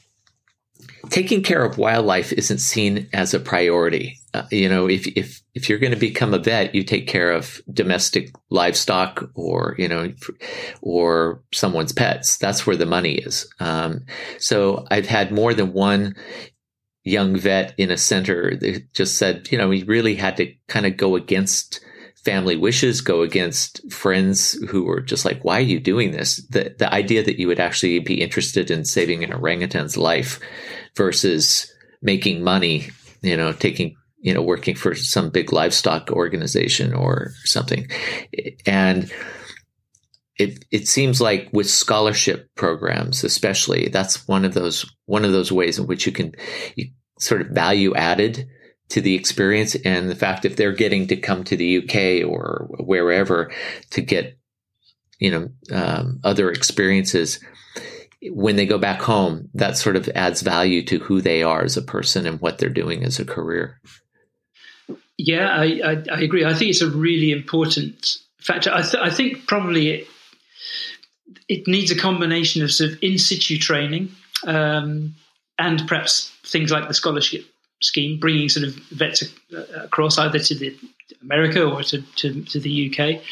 taking 1.11 1.43
care 1.43 1.65
of 1.65 1.79
wildlife 1.79 2.33
isn't 2.33 2.59
seen 2.59 3.09
as 3.13 3.35
a 3.35 3.41
priority. 3.41 4.19
Uh, 4.35 4.43
you 4.51 4.69
know, 4.69 4.89
if 4.89 5.07
if 5.17 5.43
if 5.55 5.69
you're 5.69 5.79
going 5.79 5.93
to 5.93 5.99
become 5.99 6.35
a 6.35 6.39
vet, 6.39 6.75
you 6.75 6.83
take 6.83 7.07
care 7.07 7.31
of 7.31 7.61
domestic 7.73 8.31
livestock 8.51 9.31
or 9.35 9.75
you 9.79 9.89
know, 9.89 10.13
or 10.83 11.43
someone's 11.53 11.93
pets. 11.93 12.37
That's 12.37 12.67
where 12.67 12.77
the 12.77 12.87
money 12.87 13.15
is. 13.15 13.49
Um, 13.61 14.05
so 14.39 14.87
I've 14.91 15.07
had 15.07 15.33
more 15.33 15.55
than 15.55 15.73
one 15.73 16.15
young 17.05 17.37
vet 17.37 17.73
in 17.79 17.91
a 17.91 17.97
center 17.97 18.57
that 18.57 18.93
just 18.93 19.17
said, 19.17 19.51
you 19.51 19.57
know, 19.57 19.71
he 19.71 19.85
really 19.85 20.17
had 20.17 20.37
to 20.37 20.53
kind 20.67 20.87
of 20.87 20.97
go 20.97 21.15
against 21.15 21.81
family 22.27 22.57
wishes 22.57 23.01
go 23.01 23.23
against 23.23 23.81
friends 23.93 24.55
who 24.69 24.83
were 24.83 25.01
just 25.01 25.25
like, 25.25 25.45
why 25.45 25.59
are 25.59 25.61
you 25.61 25.79
doing 25.79 26.11
this? 26.11 26.45
The, 26.49 26.75
the 26.77 26.93
idea 26.93 27.23
that 27.23 27.39
you 27.39 27.47
would 27.47 27.61
actually 27.61 28.01
be 28.01 28.21
interested 28.21 28.69
in 28.69 28.85
saving 28.85 29.23
an 29.23 29.33
orangutan's 29.33 29.97
life 29.97 30.41
versus 30.97 31.73
making 32.03 32.43
money, 32.43 32.89
you 33.23 33.37
know, 33.37 33.53
taking, 33.53 33.95
you 34.19 34.35
know, 34.35 34.43
working 34.43 34.75
for 34.75 34.97
some 34.97 35.31
big 35.31 35.53
livestock 35.53 36.11
organization 36.11 36.93
or 36.93 37.31
something. 37.45 37.89
And 38.67 39.09
it, 40.37 40.65
it 40.73 40.89
seems 40.89 41.21
like 41.21 41.49
with 41.53 41.71
scholarship 41.71 42.51
programs, 42.57 43.23
especially, 43.23 43.89
that's 43.89 44.27
one 44.27 44.45
of 44.45 44.53
those, 44.53 44.85
one 45.05 45.25
of 45.25 45.31
those 45.31 45.53
ways 45.53 45.79
in 45.79 45.87
which 45.87 46.07
you 46.07 46.13
can, 46.13 46.35
you 46.75 46.87
sort 47.21 47.41
of 47.41 47.49
value 47.49 47.95
added 47.95 48.49
to 48.89 49.01
the 49.01 49.15
experience 49.15 49.75
and 49.85 50.09
the 50.09 50.15
fact 50.15 50.45
if 50.45 50.57
they're 50.57 50.73
getting 50.73 51.07
to 51.09 51.17
come 51.17 51.45
to 51.45 51.57
the 51.57 51.79
UK 51.79 52.29
or 52.29 52.69
wherever 52.79 53.51
to 53.91 54.01
get, 54.01 54.39
you 55.19 55.31
know, 55.31 55.51
um, 55.77 56.21
other 56.23 56.51
experiences 56.51 57.41
when 58.31 58.57
they 58.57 58.67
go 58.67 58.79
back 58.79 59.01
home, 59.01 59.49
that 59.55 59.77
sort 59.77 59.97
of 59.97 60.09
adds 60.11 60.43
value 60.43 60.83
to 60.85 60.99
who 60.99 61.21
they 61.21 61.43
are 61.43 61.63
as 61.63 61.77
a 61.77 61.83
person 61.83 62.27
and 62.27 62.41
what 62.41 62.59
they're 62.59 62.69
doing 62.69 63.05
as 63.05 63.19
a 63.19 63.25
career. 63.25 63.81
Yeah, 65.19 65.49
I, 65.49 65.81
I, 65.85 66.05
I 66.13 66.21
agree. 66.21 66.45
I 66.45 66.55
think 66.55 66.71
it's 66.71 66.83
a 66.83 66.91
really 66.91 67.33
important 67.33 68.17
factor. 68.39 68.71
I, 68.73 68.83
th- 68.83 69.03
I 69.03 69.11
think 69.11 69.47
probably 69.47 69.89
it, 69.91 70.09
it 71.49 71.67
needs 71.67 71.91
a 71.91 71.97
combination 71.97 72.63
of 72.63 72.73
sort 72.73 72.93
of 72.93 72.99
in 73.03 73.19
situ 73.19 73.59
training 73.59 74.11
um, 74.47 75.15
and 75.59 75.87
perhaps 75.89 76.33
things 76.45 76.71
like 76.71 76.89
the 76.89 76.95
scholarship 76.95 77.45
scheme, 77.81 78.19
bringing 78.19 78.49
sort 78.49 78.67
of 78.67 78.75
vets 78.91 79.23
across 79.77 80.19
either 80.19 80.39
to 80.39 80.55
the 80.55 80.77
America 81.23 81.65
or 81.65 81.83
to, 81.83 82.03
to, 82.17 82.43
to 82.45 82.61
the 82.61 82.91
UK. 82.91 83.23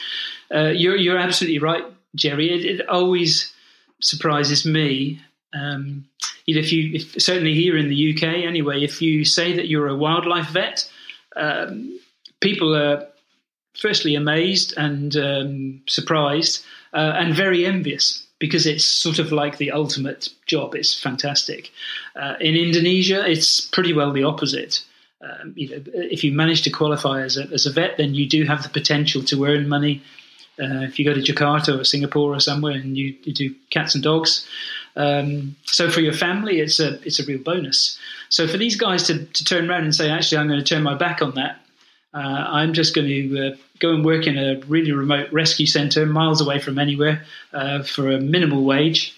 Uh, 0.54 0.68
you're, 0.68 0.96
you're 0.96 1.18
absolutely 1.18 1.58
right, 1.58 1.84
Jerry. 2.14 2.50
It, 2.50 2.80
it 2.80 2.88
always 2.88 3.52
surprises 4.00 4.66
me. 4.66 5.20
Um, 5.54 6.06
if 6.46 6.72
you, 6.72 6.94
if, 6.94 7.22
certainly 7.22 7.54
here 7.54 7.76
in 7.76 7.88
the 7.88 8.14
UK, 8.14 8.44
anyway, 8.44 8.82
if 8.82 9.00
you 9.00 9.24
say 9.24 9.54
that 9.56 9.68
you're 9.68 9.88
a 9.88 9.96
wildlife 9.96 10.48
vet, 10.48 10.90
um, 11.36 11.98
people 12.40 12.76
are 12.76 13.06
firstly 13.78 14.14
amazed 14.14 14.74
and 14.76 15.16
um, 15.16 15.82
surprised 15.88 16.64
uh, 16.92 17.14
and 17.16 17.34
very 17.34 17.64
envious 17.64 18.26
because 18.44 18.66
it's 18.66 18.84
sort 18.84 19.18
of 19.18 19.32
like 19.32 19.56
the 19.56 19.70
ultimate 19.70 20.28
job. 20.44 20.74
It's 20.74 20.92
fantastic. 20.92 21.70
Uh, 22.14 22.34
in 22.40 22.54
Indonesia, 22.54 23.24
it's 23.26 23.58
pretty 23.58 23.94
well 23.94 24.12
the 24.12 24.24
opposite. 24.24 24.84
Um, 25.22 25.54
you 25.56 25.70
know, 25.70 25.82
if 25.94 26.22
you 26.22 26.30
manage 26.30 26.60
to 26.64 26.70
qualify 26.70 27.22
as 27.22 27.38
a, 27.38 27.44
as 27.44 27.64
a 27.64 27.72
vet, 27.72 27.96
then 27.96 28.14
you 28.14 28.28
do 28.28 28.44
have 28.44 28.62
the 28.62 28.68
potential 28.68 29.22
to 29.22 29.46
earn 29.46 29.66
money. 29.66 30.02
Uh, 30.60 30.84
if 30.84 30.98
you 30.98 31.06
go 31.06 31.14
to 31.14 31.22
Jakarta 31.22 31.80
or 31.80 31.84
Singapore 31.84 32.34
or 32.34 32.40
somewhere 32.40 32.74
and 32.74 32.98
you, 32.98 33.14
you 33.22 33.32
do 33.32 33.54
cats 33.70 33.94
and 33.94 34.04
dogs, 34.04 34.46
um, 34.94 35.56
so 35.64 35.90
for 35.90 36.02
your 36.02 36.12
family, 36.12 36.60
it's 36.60 36.78
a 36.78 37.00
it's 37.02 37.18
a 37.18 37.24
real 37.24 37.38
bonus. 37.38 37.98
So 38.28 38.46
for 38.46 38.58
these 38.58 38.76
guys 38.76 39.04
to, 39.04 39.24
to 39.24 39.44
turn 39.44 39.70
around 39.70 39.84
and 39.84 39.94
say, 39.94 40.10
actually, 40.10 40.38
I'm 40.38 40.48
going 40.48 40.60
to 40.60 40.64
turn 40.64 40.82
my 40.82 40.94
back 40.94 41.22
on 41.22 41.34
that. 41.36 41.63
Uh, 42.14 42.46
I'm 42.48 42.72
just 42.72 42.94
going 42.94 43.08
to 43.08 43.48
uh, 43.48 43.56
go 43.80 43.92
and 43.92 44.04
work 44.04 44.26
in 44.26 44.38
a 44.38 44.60
really 44.66 44.92
remote 44.92 45.32
rescue 45.32 45.66
centre, 45.66 46.06
miles 46.06 46.40
away 46.40 46.60
from 46.60 46.78
anywhere, 46.78 47.24
uh, 47.52 47.82
for 47.82 48.10
a 48.10 48.20
minimal 48.20 48.64
wage. 48.64 49.14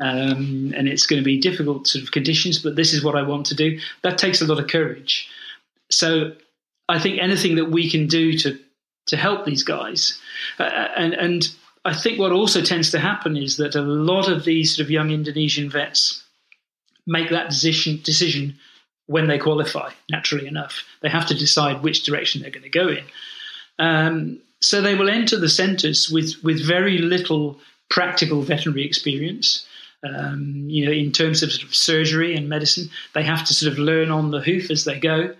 Um, 0.00 0.74
and 0.76 0.88
it's 0.88 1.06
going 1.06 1.22
to 1.22 1.24
be 1.24 1.38
difficult 1.38 1.86
sort 1.86 2.02
of 2.02 2.10
conditions, 2.10 2.58
but 2.58 2.74
this 2.74 2.92
is 2.92 3.04
what 3.04 3.14
I 3.14 3.22
want 3.22 3.46
to 3.46 3.54
do. 3.54 3.78
That 4.02 4.18
takes 4.18 4.42
a 4.42 4.46
lot 4.46 4.58
of 4.58 4.66
courage. 4.66 5.28
So 5.90 6.32
I 6.88 6.98
think 6.98 7.20
anything 7.20 7.54
that 7.56 7.70
we 7.70 7.88
can 7.88 8.08
do 8.08 8.36
to 8.38 8.58
to 9.06 9.16
help 9.16 9.44
these 9.44 9.62
guys, 9.62 10.20
uh, 10.58 10.88
and 10.96 11.14
and 11.14 11.48
I 11.84 11.94
think 11.94 12.18
what 12.18 12.32
also 12.32 12.62
tends 12.62 12.90
to 12.90 12.98
happen 12.98 13.36
is 13.36 13.56
that 13.58 13.76
a 13.76 13.82
lot 13.82 14.28
of 14.28 14.44
these 14.44 14.74
sort 14.74 14.86
of 14.86 14.90
young 14.90 15.10
Indonesian 15.10 15.70
vets 15.70 16.24
make 17.06 17.30
that 17.30 17.50
decision 17.50 18.00
decision 18.02 18.58
when 19.12 19.28
they 19.28 19.38
qualify. 19.38 19.90
Naturally 20.10 20.46
enough, 20.46 20.84
they 21.00 21.08
have 21.08 21.26
to 21.26 21.34
decide 21.34 21.82
which 21.82 22.04
direction 22.04 22.42
they're 22.42 22.50
going 22.50 22.70
to 22.72 22.78
go 22.82 22.88
in. 22.88 23.04
Um, 23.78 24.40
so 24.60 24.80
they 24.80 24.94
will 24.94 25.10
enter 25.10 25.38
the 25.38 25.48
centres 25.48 26.10
with 26.10 26.34
with 26.42 26.64
very 26.64 26.98
little 26.98 27.58
practical 27.90 28.42
veterinary 28.42 28.86
experience. 28.86 29.66
Um, 30.04 30.64
you 30.68 30.84
know, 30.84 30.90
in 30.90 31.12
terms 31.12 31.44
of, 31.44 31.52
sort 31.52 31.62
of 31.62 31.74
surgery 31.74 32.34
and 32.34 32.48
medicine, 32.48 32.90
they 33.14 33.22
have 33.22 33.44
to 33.44 33.54
sort 33.54 33.72
of 33.72 33.78
learn 33.78 34.10
on 34.10 34.32
the 34.32 34.40
hoof 34.40 34.68
as 34.70 34.84
they 34.84 34.98
go. 34.98 35.32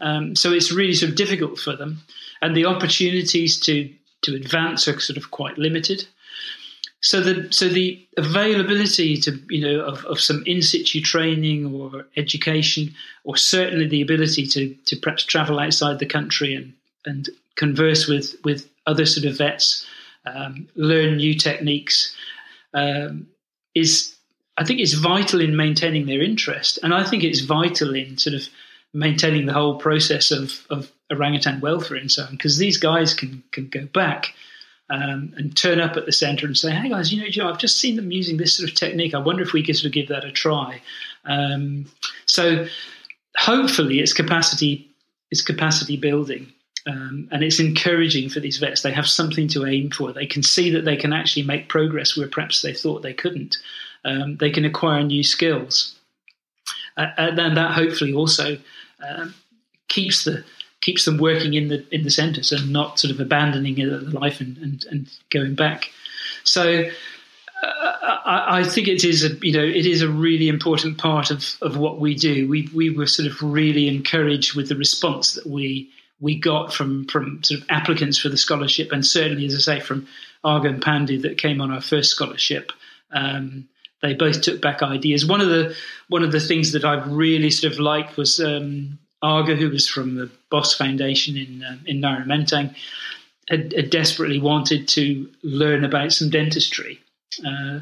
Um, 0.00 0.36
so 0.36 0.52
it's 0.52 0.70
really 0.70 0.92
sort 0.92 1.10
of 1.10 1.16
difficult 1.16 1.58
for 1.58 1.74
them, 1.76 2.02
and 2.42 2.54
the 2.56 2.66
opportunities 2.66 3.58
to 3.60 3.88
to 4.22 4.34
advance 4.34 4.88
are 4.88 5.00
sort 5.00 5.16
of 5.16 5.30
quite 5.30 5.58
limited. 5.58 6.06
So 7.02 7.20
the 7.20 7.52
so 7.52 7.68
the 7.68 8.00
availability 8.16 9.16
to 9.18 9.38
you 9.50 9.60
know 9.60 9.80
of, 9.84 10.04
of 10.04 10.20
some 10.20 10.44
in 10.46 10.62
situ 10.62 11.00
training 11.00 11.74
or 11.74 12.06
education, 12.16 12.94
or 13.24 13.36
certainly 13.36 13.88
the 13.88 14.02
ability 14.02 14.46
to 14.46 14.74
to 14.86 14.96
perhaps 14.96 15.24
travel 15.24 15.58
outside 15.58 15.98
the 15.98 16.06
country 16.06 16.54
and 16.54 16.72
and 17.04 17.28
converse 17.56 18.06
with 18.06 18.36
with 18.44 18.70
other 18.86 19.04
sort 19.04 19.26
of 19.26 19.36
vets, 19.36 19.84
um, 20.26 20.68
learn 20.76 21.16
new 21.16 21.34
techniques, 21.34 22.14
um, 22.72 23.26
is 23.74 24.14
I 24.56 24.64
think 24.64 24.78
it's 24.78 24.94
vital 24.94 25.40
in 25.40 25.56
maintaining 25.56 26.06
their 26.06 26.22
interest, 26.22 26.78
and 26.84 26.94
I 26.94 27.02
think 27.02 27.24
it's 27.24 27.40
vital 27.40 27.96
in 27.96 28.16
sort 28.16 28.34
of 28.34 28.48
maintaining 28.94 29.46
the 29.46 29.54
whole 29.54 29.76
process 29.76 30.30
of, 30.30 30.66
of 30.70 30.92
orangutan 31.10 31.60
welfare 31.60 31.96
and 31.96 32.12
so 32.12 32.24
on. 32.24 32.32
Because 32.32 32.58
these 32.58 32.76
guys 32.76 33.12
can 33.12 33.42
can 33.50 33.66
go 33.66 33.86
back 33.86 34.34
um, 34.92 35.32
and 35.38 35.56
turn 35.56 35.80
up 35.80 35.96
at 35.96 36.04
the 36.04 36.12
centre 36.12 36.46
and 36.46 36.56
say, 36.56 36.70
"Hey 36.70 36.90
guys, 36.90 37.12
you 37.12 37.22
know, 37.22 37.44
know, 37.44 37.50
I've 37.50 37.58
just 37.58 37.78
seen 37.78 37.96
them 37.96 38.12
using 38.12 38.36
this 38.36 38.54
sort 38.54 38.68
of 38.68 38.76
technique. 38.76 39.14
I 39.14 39.18
wonder 39.18 39.42
if 39.42 39.54
we 39.54 39.64
could 39.64 39.76
sort 39.76 39.86
of 39.86 39.92
give 39.92 40.08
that 40.08 40.24
a 40.24 40.30
try." 40.30 40.82
Um, 41.24 41.86
so 42.26 42.66
hopefully, 43.36 44.00
it's 44.00 44.12
capacity 44.12 44.88
it's 45.30 45.42
capacity 45.42 45.96
building. 45.96 46.52
Um, 46.84 47.28
and 47.30 47.44
it's 47.44 47.60
encouraging 47.60 48.28
for 48.28 48.40
these 48.40 48.58
vets. 48.58 48.82
They 48.82 48.92
have 48.92 49.06
something 49.06 49.46
to 49.48 49.64
aim 49.64 49.90
for. 49.90 50.12
They 50.12 50.26
can 50.26 50.42
see 50.42 50.68
that 50.70 50.84
they 50.84 50.96
can 50.96 51.12
actually 51.12 51.44
make 51.44 51.68
progress 51.68 52.16
where 52.16 52.26
perhaps 52.26 52.60
they 52.60 52.74
thought 52.74 53.02
they 53.02 53.14
couldn't. 53.14 53.56
Um, 54.04 54.36
they 54.38 54.50
can 54.50 54.64
acquire 54.64 55.04
new 55.04 55.22
skills, 55.22 55.94
uh, 56.96 57.06
and 57.16 57.38
then 57.38 57.54
that 57.54 57.70
hopefully 57.70 58.12
also 58.12 58.58
um, 59.08 59.32
keeps 59.88 60.24
the 60.24 60.44
keeps 60.82 61.06
them 61.06 61.16
working 61.16 61.54
in 61.54 61.68
the 61.68 61.86
in 61.90 62.02
the 62.02 62.10
centres 62.10 62.52
and 62.52 62.70
not 62.70 62.98
sort 62.98 63.10
of 63.10 63.20
abandoning 63.20 63.76
the 63.76 63.98
life 64.10 64.40
and, 64.40 64.58
and, 64.58 64.84
and 64.90 65.10
going 65.30 65.54
back. 65.54 65.90
So 66.44 66.84
uh, 67.62 67.66
I, 67.66 68.58
I, 68.58 68.64
think 68.64 68.88
it 68.88 69.04
is 69.04 69.24
a 69.24 69.34
you 69.40 69.52
know 69.52 69.64
it 69.64 69.86
is 69.86 70.02
a 70.02 70.08
really 70.08 70.48
important 70.48 70.98
part 70.98 71.30
of, 71.30 71.56
of 71.62 71.78
what 71.78 71.98
we 71.98 72.14
do. 72.14 72.48
We 72.48 72.68
we 72.74 72.90
were 72.90 73.06
sort 73.06 73.30
of 73.30 73.40
really 73.42 73.88
encouraged 73.88 74.54
with 74.54 74.68
the 74.68 74.76
response 74.76 75.34
that 75.34 75.46
we 75.46 75.88
we 76.20 76.38
got 76.38 76.74
from 76.74 77.06
from 77.06 77.42
sort 77.42 77.60
of 77.60 77.66
applicants 77.70 78.18
for 78.18 78.28
the 78.28 78.36
scholarship, 78.36 78.92
and 78.92 79.06
certainly, 79.06 79.46
as 79.46 79.54
I 79.54 79.76
say, 79.76 79.80
from 79.80 80.06
Arga 80.44 80.68
and 80.68 80.82
Pandu 80.82 81.22
that 81.22 81.38
came 81.38 81.60
on 81.60 81.70
our 81.70 81.80
first 81.80 82.10
scholarship. 82.10 82.72
Um, 83.12 83.68
they 84.02 84.14
both 84.14 84.40
took 84.40 84.60
back 84.60 84.82
ideas. 84.82 85.24
One 85.24 85.40
of 85.40 85.48
the 85.48 85.76
one 86.08 86.24
of 86.24 86.32
the 86.32 86.40
things 86.40 86.72
that 86.72 86.84
I 86.84 86.94
really 87.04 87.50
sort 87.50 87.72
of 87.72 87.78
liked 87.78 88.16
was 88.16 88.40
um, 88.40 88.98
Arga, 89.22 89.54
who 89.54 89.70
was 89.70 89.86
from 89.86 90.16
the 90.16 90.30
BOS 90.50 90.74
Foundation 90.74 91.36
in 91.36 91.62
uh, 91.62 91.76
in 91.86 92.00
Nyaru 92.00 92.26
Menteng, 92.26 92.74
had, 93.48 93.72
had, 93.72 93.90
desperately 93.90 94.40
wanted 94.40 94.88
to 94.88 95.28
learn 95.42 95.84
about 95.84 96.12
some 96.12 96.30
dentistry, 96.30 97.00
uh, 97.46 97.80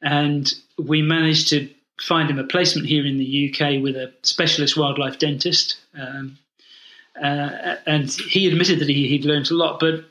and 0.00 0.54
we 0.78 1.02
managed 1.02 1.48
to 1.48 1.68
find 2.00 2.30
him 2.30 2.38
a 2.38 2.44
placement 2.44 2.88
here 2.88 3.06
in 3.06 3.18
the 3.18 3.50
UK 3.50 3.82
with 3.82 3.96
a 3.96 4.12
specialist 4.22 4.76
wildlife 4.76 5.18
dentist. 5.18 5.76
Um, 5.98 6.38
uh, 7.22 7.76
and 7.86 8.10
he 8.10 8.48
admitted 8.48 8.78
that 8.78 8.88
he, 8.88 9.06
he'd 9.06 9.26
learned 9.26 9.50
a 9.50 9.54
lot, 9.54 9.78
but 9.78 10.06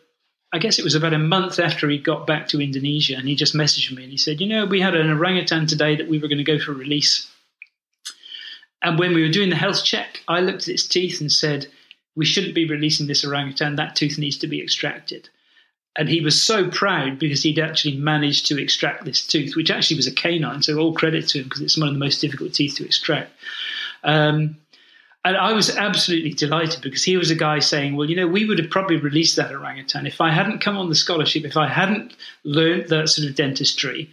I 0.53 0.59
guess 0.59 0.77
it 0.77 0.83
was 0.83 0.95
about 0.95 1.13
a 1.13 1.19
month 1.19 1.59
after 1.59 1.89
he 1.89 1.97
got 1.97 2.27
back 2.27 2.47
to 2.49 2.61
Indonesia, 2.61 3.15
and 3.15 3.27
he 3.27 3.35
just 3.35 3.55
messaged 3.55 3.95
me 3.95 4.03
and 4.03 4.11
he 4.11 4.17
said, 4.17 4.41
"You 4.41 4.47
know, 4.47 4.65
we 4.65 4.81
had 4.81 4.95
an 4.95 5.09
orangutan 5.09 5.65
today 5.65 5.95
that 5.95 6.09
we 6.09 6.19
were 6.19 6.27
going 6.27 6.37
to 6.37 6.43
go 6.43 6.59
for 6.59 6.73
release." 6.73 7.30
And 8.81 8.97
when 8.97 9.13
we 9.13 9.21
were 9.21 9.29
doing 9.29 9.49
the 9.49 9.55
health 9.55 9.83
check, 9.83 10.21
I 10.27 10.39
looked 10.39 10.63
at 10.63 10.69
its 10.69 10.87
teeth 10.87 11.21
and 11.21 11.31
said, 11.31 11.67
We 12.15 12.25
shouldn't 12.25 12.55
be 12.55 12.67
releasing 12.67 13.07
this 13.07 13.23
orangutan. 13.23 13.75
That 13.75 13.95
tooth 13.95 14.17
needs 14.17 14.37
to 14.39 14.47
be 14.47 14.61
extracted. 14.61 15.29
And 15.95 16.07
he 16.07 16.21
was 16.21 16.41
so 16.41 16.69
proud 16.69 17.19
because 17.19 17.43
he'd 17.43 17.59
actually 17.59 17.97
managed 17.97 18.47
to 18.47 18.61
extract 18.61 19.03
this 19.03 19.27
tooth, 19.27 19.55
which 19.55 19.69
actually 19.69 19.97
was 19.97 20.07
a 20.07 20.11
canine. 20.11 20.63
So 20.63 20.77
all 20.77 20.93
credit 20.93 21.27
to 21.29 21.39
him 21.39 21.43
because 21.45 21.61
it's 21.61 21.77
one 21.77 21.89
of 21.89 21.93
the 21.93 21.99
most 21.99 22.21
difficult 22.21 22.53
teeth 22.53 22.75
to 22.75 22.85
extract. 22.85 23.31
Um, 24.03 24.57
and 25.23 25.37
I 25.37 25.53
was 25.53 25.75
absolutely 25.75 26.33
delighted 26.33 26.81
because 26.81 27.03
he 27.03 27.17
was 27.17 27.29
a 27.29 27.35
guy 27.35 27.59
saying, 27.59 27.95
Well, 27.95 28.09
you 28.09 28.15
know, 28.15 28.27
we 28.27 28.45
would 28.45 28.57
have 28.57 28.71
probably 28.71 28.97
released 28.97 29.35
that 29.35 29.51
orangutan 29.51 30.07
if 30.07 30.21
I 30.21 30.31
hadn't 30.31 30.61
come 30.61 30.77
on 30.77 30.89
the 30.89 30.95
scholarship, 30.95 31.45
if 31.45 31.57
I 31.57 31.67
hadn't 31.67 32.15
learned 32.43 32.89
that 32.89 33.09
sort 33.09 33.29
of 33.29 33.35
dentistry 33.35 34.09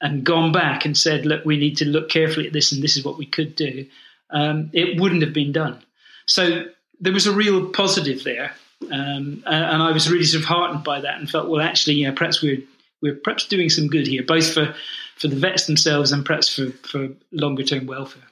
and 0.00 0.24
gone 0.24 0.52
back 0.52 0.86
and 0.86 0.96
said, 0.96 1.26
Look, 1.26 1.44
we 1.44 1.58
need 1.58 1.76
to 1.78 1.84
look 1.84 2.08
carefully 2.08 2.46
at 2.46 2.54
this 2.54 2.72
and 2.72 2.82
this 2.82 2.96
is 2.96 3.04
what 3.04 3.18
we 3.18 3.26
could 3.26 3.54
do 3.54 3.86
um, 4.30 4.70
it 4.72 5.00
wouldn't 5.00 5.22
have 5.22 5.32
been 5.32 5.52
done. 5.52 5.82
So 6.26 6.64
there 7.00 7.12
was 7.12 7.26
a 7.26 7.32
real 7.32 7.70
positive 7.70 8.24
there, 8.24 8.52
um, 8.90 9.42
and 9.46 9.82
I 9.82 9.92
was 9.92 10.10
really 10.10 10.24
sort 10.24 10.42
of 10.42 10.48
heartened 10.48 10.84
by 10.84 11.00
that, 11.00 11.18
and 11.18 11.30
felt, 11.30 11.48
well, 11.48 11.60
actually, 11.60 11.94
you 11.96 12.08
know, 12.08 12.14
perhaps 12.14 12.42
we're 12.42 12.62
we're 13.02 13.14
perhaps 13.14 13.46
doing 13.46 13.68
some 13.68 13.88
good 13.88 14.06
here, 14.06 14.22
both 14.22 14.52
for 14.52 14.74
for 15.16 15.28
the 15.28 15.36
vets 15.36 15.66
themselves 15.66 16.12
and 16.12 16.24
perhaps 16.24 16.54
for 16.54 16.70
for 16.88 17.08
longer 17.32 17.62
term 17.62 17.86
welfare. 17.86 18.22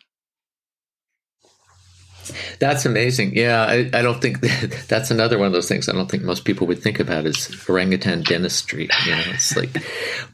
That's 2.59 2.87
amazing. 2.87 3.37
Yeah, 3.37 3.63
I, 3.63 3.91
I 3.93 4.03
don't 4.03 4.21
think 4.21 4.41
that, 4.41 4.85
that's 4.89 5.11
another 5.11 5.39
one 5.39 5.47
of 5.47 5.53
those 5.53 5.69
things 5.69 5.89
I 5.89 5.93
don't 5.93 6.11
think 6.11 6.23
most 6.23 6.45
people 6.45 6.67
would 6.67 6.83
think 6.83 7.01
about 7.01 7.27
is 7.27 7.49
orangutan 7.69 8.23
dentistry. 8.23 8.89
You 9.07 9.13
know, 9.13 9.23
it's 9.29 9.57
like, 9.57 9.71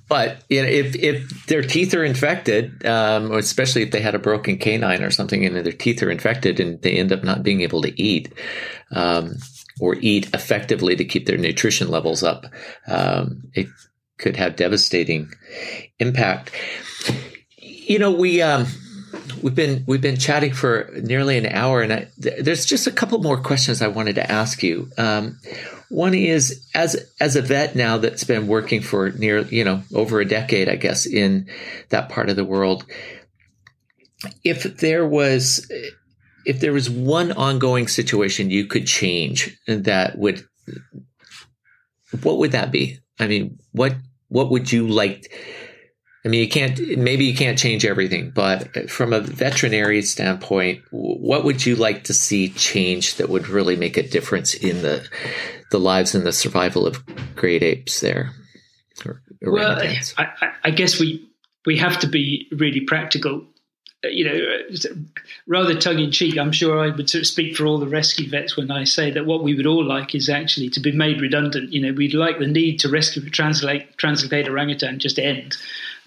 but 0.09 0.43
you 0.49 0.63
know, 0.63 0.69
if 0.69 0.97
if 0.97 1.47
their 1.47 1.63
teeth 1.63 1.95
are 1.95 2.05
infected, 2.05 2.85
um, 2.87 3.31
or 3.33 3.39
especially 3.39 3.83
if 3.83 3.91
they 3.91 4.01
had 4.01 4.15
a 4.15 4.19
broken 4.19 4.59
canine 4.59 5.03
or 5.03 5.11
something, 5.11 5.45
and 5.45 5.57
their 5.57 5.73
teeth 5.73 6.03
are 6.03 6.11
infected, 6.11 6.61
and 6.61 6.81
they 6.83 6.93
end 6.93 7.13
up 7.13 7.25
not 7.25 7.43
being 7.43 7.63
able 7.63 7.83
to 7.83 8.01
eat. 8.01 8.33
Um, 8.93 9.37
or 9.81 9.97
eat 10.01 10.29
effectively 10.35 10.95
to 10.95 11.07
keep 11.07 11.25
their 11.25 11.39
nutrition 11.39 11.89
levels 11.89 12.23
up, 12.23 12.45
um, 12.87 13.45
it 13.55 13.67
could 14.19 14.37
have 14.37 14.55
devastating 14.55 15.33
impact. 15.99 16.53
You 17.57 17.99
know, 17.99 18.13
we 18.13 18.43
um, 18.43 18.67
we've 19.35 19.55
been 19.55 19.85
we've 19.87 20.01
been 20.01 20.17
chatting 20.17 20.53
for 20.53 20.91
nearly 21.03 21.39
an 21.39 21.47
hour, 21.47 21.83
and 21.83 21.93
I, 21.93 22.09
there's 22.19 22.65
just 22.65 22.87
a 22.87 22.93
couple 22.93 23.19
more 23.23 23.41
questions 23.41 23.83
I 23.83 23.89
wanted 23.89 24.17
to 24.17 24.31
ask 24.31 24.63
you. 24.63 24.89
Um, 24.99 25.39
one 25.89 26.15
is 26.15 26.65
as 26.75 27.11
as 27.21 27.37
a 27.37 27.43
vet 27.43 27.75
now 27.75 27.99
that's 27.99 28.25
been 28.25 28.47
working 28.47 28.81
for 28.81 29.11
near 29.11 29.41
you 29.43 29.65
know 29.65 29.83
over 29.95 30.21
a 30.21 30.25
decade, 30.25 30.69
I 30.69 30.77
guess, 30.77 31.07
in 31.07 31.49
that 31.89 32.09
part 32.09 32.31
of 32.31 32.37
the 32.37 32.45
world. 32.45 32.85
If 34.45 34.63
there 34.79 35.07
was 35.07 35.71
if 36.47 36.61
there 36.61 36.73
was 36.73 36.89
one 36.89 37.33
ongoing 37.33 37.89
situation 37.89 38.51
you 38.51 38.67
could 38.67 38.87
change 38.87 39.59
that 39.67 40.19
would 40.19 40.45
what 42.23 42.39
would 42.39 42.53
that 42.53 42.73
be? 42.73 42.99
I 43.19 43.27
mean, 43.27 43.59
what 43.73 43.95
what 44.29 44.51
would 44.51 44.73
you 44.73 44.87
like? 44.87 45.33
I 46.25 46.29
mean, 46.29 46.41
you 46.41 46.49
can't, 46.49 46.79
maybe 46.99 47.25
you 47.25 47.35
can't 47.35 47.59
change 47.59 47.85
everything, 47.87 48.31
but 48.31 48.91
from 48.91 49.13
a 49.13 49.21
veterinary 49.21 50.03
standpoint, 50.03 50.83
what 50.91 51.45
would 51.45 51.65
you 51.65 51.77
like 51.77 52.05
to 52.05 52.15
see 52.15 52.51
change 52.51 53.17
that 53.17 53.31
would 53.31 53.49
really 53.49 53.75
make 53.77 53.97
a 53.97 54.07
difference 54.07 54.53
in 54.53 54.83
the, 54.83 55.07
the 55.71 55.79
lives 55.79 56.15
and 56.15 56.27
the 56.27 56.33
survival 56.33 56.87
of 56.87 57.03
great 57.37 57.63
apes 57.63 58.01
there? 58.01 58.35
Well, 59.43 59.81
I, 60.19 60.53
I 60.65 60.71
guess 60.71 61.01
we 61.01 61.27
we 61.65 61.79
have 61.79 61.99
to 62.01 62.07
be 62.07 62.49
really 62.53 62.81
practical 62.81 63.47
uh, 64.03 64.09
you 64.09 64.25
know, 64.25 64.97
rather 65.47 65.79
tongue 65.79 65.99
in 65.99 66.11
cheek, 66.11 66.39
I'm 66.39 66.53
sure 66.53 66.79
I 66.79 66.89
would 66.89 67.11
sort 67.11 67.21
of 67.21 67.27
speak 67.27 67.55
for 67.55 67.67
all 67.67 67.79
the 67.79 67.87
rescue 67.87 68.31
vets 68.31 68.57
when 68.57 68.71
I 68.71 68.85
say 68.85 69.11
that 69.11 69.27
what 69.27 69.43
we 69.43 69.55
would 69.55 69.67
all 69.67 69.85
like 69.85 70.15
is 70.15 70.31
actually 70.31 70.71
to 70.71 70.81
be 70.81 70.93
made 70.93 71.21
redundant. 71.21 71.73
You 71.73 71.83
know, 71.83 71.93
we'd 71.93 72.15
like 72.15 72.39
the 72.39 72.47
need 72.47 72.81
to 72.81 72.89
rescue 72.89 73.29
translate 73.29 73.99
translocate 73.99 74.49
orangutan 74.49 75.01
just 75.01 75.19
end, 75.19 75.59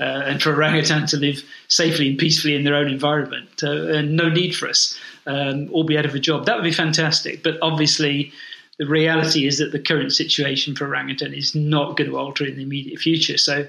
uh, 0.04 0.24
and 0.28 0.41
for 0.41 0.54
orangutan 0.54 1.08
to 1.08 1.18
live 1.18 1.43
safely 1.68 2.10
and 2.10 2.18
peacefully 2.18 2.56
in 2.56 2.64
their 2.64 2.76
own 2.76 2.89
environment, 2.91 3.64
uh, 3.64 3.88
and 3.88 4.16
no 4.16 4.28
need 4.30 4.54
for 4.54 4.68
us, 4.68 4.99
um, 5.26 5.70
all 5.72 5.86
be 5.86 5.97
out 5.97 6.06
of 6.06 6.14
a 6.14 6.20
job. 6.20 6.45
That 6.45 6.56
would 6.56 6.64
be 6.64 6.74
fantastic. 6.74 7.41
But 7.41 7.56
obviously, 7.62 8.32
the 8.80 8.86
reality 8.86 9.47
is 9.47 9.58
that 9.60 9.72
the 9.72 9.80
current 9.80 10.12
situation 10.14 10.76
for 10.76 10.86
orangutan 10.86 11.34
is 11.34 11.56
not 11.56 11.95
going 11.95 12.10
to 12.10 12.18
alter 12.18 12.45
in 12.45 12.56
the 12.58 12.64
immediate 12.64 12.99
future. 12.99 13.38
So, 13.38 13.68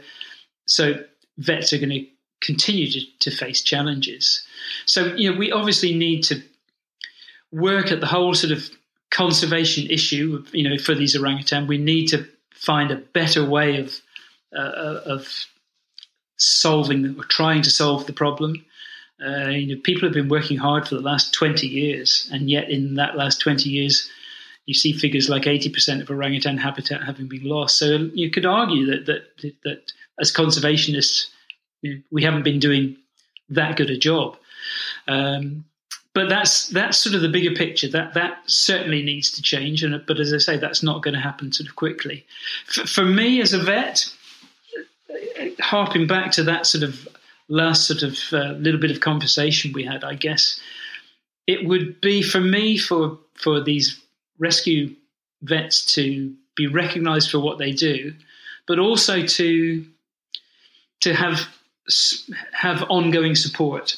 so 0.67 0.95
vets 1.39 1.73
are 1.73 1.79
going 1.79 1.91
to 1.91 2.07
continue 2.41 2.91
to, 2.91 3.01
to 3.21 3.31
face 3.31 3.63
challenges. 3.63 4.45
So, 4.87 5.15
you 5.15 5.31
know, 5.31 5.39
we 5.39 5.53
obviously 5.53 5.95
need 5.95 6.25
to 6.25 6.43
work 7.53 7.93
at 7.93 8.01
the 8.01 8.07
whole 8.07 8.35
sort 8.35 8.53
of 8.53 8.69
conservation 9.11 9.89
issue, 9.89 10.45
you 10.53 10.69
know, 10.69 10.79
for 10.79 10.95
these 10.95 11.15
orangutan. 11.17 11.69
We 11.69 11.79
need 11.79 12.09
to 12.09 12.27
find 12.55 12.91
a 12.91 12.97
better 12.97 13.49
way 13.49 13.79
of 13.79 14.01
uh, 14.57 15.01
of 15.07 15.29
solving 16.37 17.17
or 17.19 17.25
trying 17.25 17.63
to 17.63 17.71
solve 17.71 18.07
the 18.07 18.13
problem. 18.13 18.65
Uh, 19.25 19.49
you 19.49 19.75
know, 19.75 19.81
people 19.83 20.03
have 20.03 20.13
been 20.13 20.29
working 20.29 20.57
hard 20.57 20.89
for 20.89 20.97
the 20.97 21.01
last 21.01 21.33
20 21.33 21.67
years, 21.67 22.29
and 22.33 22.51
yet 22.51 22.69
in 22.69 22.95
that 22.97 23.17
last 23.17 23.41
20 23.41 23.71
years, 23.71 24.11
you 24.67 24.75
see 24.75 24.93
figures 24.93 25.29
like 25.29 25.43
80% 25.43 26.03
of 26.03 26.11
orangutan 26.11 26.59
habitat 26.59 27.03
having 27.03 27.29
been 27.29 27.45
lost. 27.45 27.79
So 27.79 28.11
you 28.15 28.31
could 28.31 28.47
argue 28.47 28.87
that 28.87 29.07
that 29.07 29.55
that 29.65 29.93
as 30.21 30.33
conservationists, 30.33 31.27
we 32.11 32.23
haven't 32.23 32.45
been 32.45 32.61
doing 32.61 32.97
that 33.51 33.77
good 33.77 33.91
a 33.91 33.97
job. 33.97 34.37
Um, 35.07 35.65
but 36.15 36.29
that's 36.29 36.69
that's 36.69 36.99
sort 36.99 37.15
of 37.15 37.23
the 37.23 37.29
bigger 37.29 37.55
picture. 37.55 37.89
That 37.89 38.15
that 38.15 38.39
certainly 38.47 39.03
needs 39.03 39.33
to 39.33 39.43
change. 39.43 39.83
And 39.83 40.01
but 40.07 40.21
as 40.21 40.33
I 40.33 40.39
say, 40.39 40.57
that's 40.57 40.83
not 40.83 41.03
going 41.03 41.15
to 41.15 41.21
happen 41.21 41.53
sort 41.53 41.69
of 41.69 41.77
quickly. 41.77 42.25
For, 42.67 42.87
for 42.87 43.05
me 43.05 43.41
as 43.41 43.53
a 43.53 43.59
vet, 43.59 44.07
harping 45.61 46.07
back 46.07 46.33
to 46.33 46.43
that 46.45 46.67
sort 46.67 46.85
of 46.85 47.09
last 47.49 47.87
sort 47.87 48.03
of 48.03 48.19
uh, 48.33 48.53
little 48.59 48.81
bit 48.81 48.91
of 48.91 49.01
conversation 49.01 49.73
we 49.73 49.85
had, 49.85 50.05
I 50.05 50.15
guess 50.15 50.61
it 51.47 51.67
would 51.67 52.01
be 52.01 52.23
for 52.23 52.41
me 52.41 52.79
for 52.79 53.19
for 53.35 53.61
these 53.61 54.01
rescue 54.39 54.95
vets 55.43 55.85
to 55.95 56.35
be 56.57 56.67
recognised 56.67 57.31
for 57.31 57.39
what 57.39 57.59
they 57.59 57.73
do, 57.73 58.15
but 58.67 58.79
also 58.79 59.27
to 59.27 59.85
to 61.01 61.15
have 61.15 61.49
have 62.53 62.85
ongoing 62.89 63.35
support. 63.35 63.97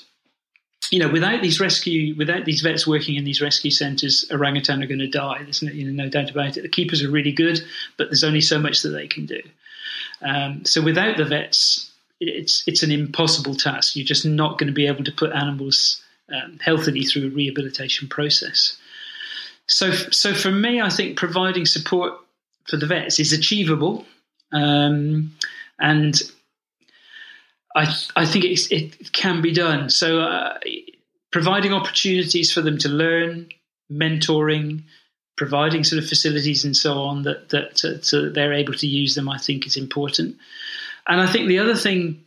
You 0.92 1.00
know, 1.00 1.08
without 1.08 1.42
these 1.42 1.58
rescue, 1.58 2.14
without 2.16 2.44
these 2.44 2.60
vets 2.60 2.86
working 2.86 3.16
in 3.16 3.24
these 3.24 3.40
rescue 3.40 3.72
centres, 3.72 4.24
orangutan 4.30 4.82
are 4.82 4.86
going 4.86 5.00
to 5.00 5.08
die. 5.08 5.42
There's 5.42 5.62
no, 5.62 5.72
you 5.72 5.90
know, 5.90 6.04
no 6.04 6.08
doubt 6.08 6.30
about 6.30 6.56
it. 6.56 6.62
The 6.62 6.68
keepers 6.68 7.02
are 7.02 7.10
really 7.10 7.32
good, 7.32 7.60
but 7.96 8.08
there's 8.08 8.22
only 8.22 8.40
so 8.40 8.60
much 8.60 8.82
that 8.82 8.90
they 8.90 9.08
can 9.08 9.26
do. 9.26 9.40
Um, 10.22 10.64
so 10.64 10.82
without 10.82 11.16
the 11.16 11.24
vets, 11.24 11.90
it's 12.20 12.66
it's 12.66 12.82
an 12.82 12.90
impossible 12.90 13.54
task. 13.54 13.96
You're 13.96 14.06
just 14.06 14.24
not 14.24 14.58
going 14.58 14.68
to 14.68 14.72
be 14.72 14.86
able 14.86 15.04
to 15.04 15.12
put 15.12 15.32
animals 15.32 16.02
um, 16.32 16.58
healthily 16.60 17.04
through 17.04 17.26
a 17.26 17.30
rehabilitation 17.30 18.08
process. 18.08 18.76
So, 19.66 19.92
so 19.92 20.32
for 20.32 20.50
me, 20.50 20.80
I 20.80 20.90
think 20.90 21.18
providing 21.18 21.66
support 21.66 22.14
for 22.68 22.76
the 22.76 22.86
vets 22.86 23.20
is 23.20 23.32
achievable, 23.32 24.04
um, 24.52 25.32
and 25.78 26.20
I, 27.74 27.94
I 28.14 28.26
think 28.26 28.44
it 28.44 29.12
can 29.12 29.42
be 29.42 29.52
done. 29.52 29.90
So, 29.90 30.20
uh, 30.20 30.58
providing 31.32 31.72
opportunities 31.72 32.52
for 32.52 32.62
them 32.62 32.78
to 32.78 32.88
learn, 32.88 33.48
mentoring, 33.92 34.84
providing 35.36 35.84
sort 35.84 36.02
of 36.02 36.08
facilities 36.08 36.64
and 36.64 36.76
so 36.76 36.94
on 36.94 37.22
that 37.22 37.50
that 37.50 38.04
so 38.04 38.28
they're 38.30 38.52
able 38.52 38.74
to 38.74 38.86
use 38.86 39.14
them, 39.14 39.28
I 39.28 39.38
think 39.38 39.66
is 39.66 39.76
important. 39.76 40.36
And 41.08 41.20
I 41.20 41.26
think 41.26 41.48
the 41.48 41.58
other 41.58 41.76
thing, 41.76 42.24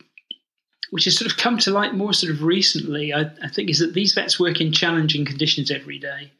which 0.90 1.04
has 1.04 1.16
sort 1.16 1.30
of 1.30 1.36
come 1.36 1.58
to 1.58 1.70
light 1.70 1.94
more 1.94 2.14
sort 2.14 2.32
of 2.32 2.42
recently, 2.42 3.12
I, 3.12 3.30
I 3.42 3.48
think, 3.48 3.68
is 3.68 3.78
that 3.80 3.94
these 3.94 4.14
vets 4.14 4.40
work 4.40 4.60
in 4.60 4.72
challenging 4.72 5.24
conditions 5.24 5.70
every 5.70 5.98
day. 5.98 6.30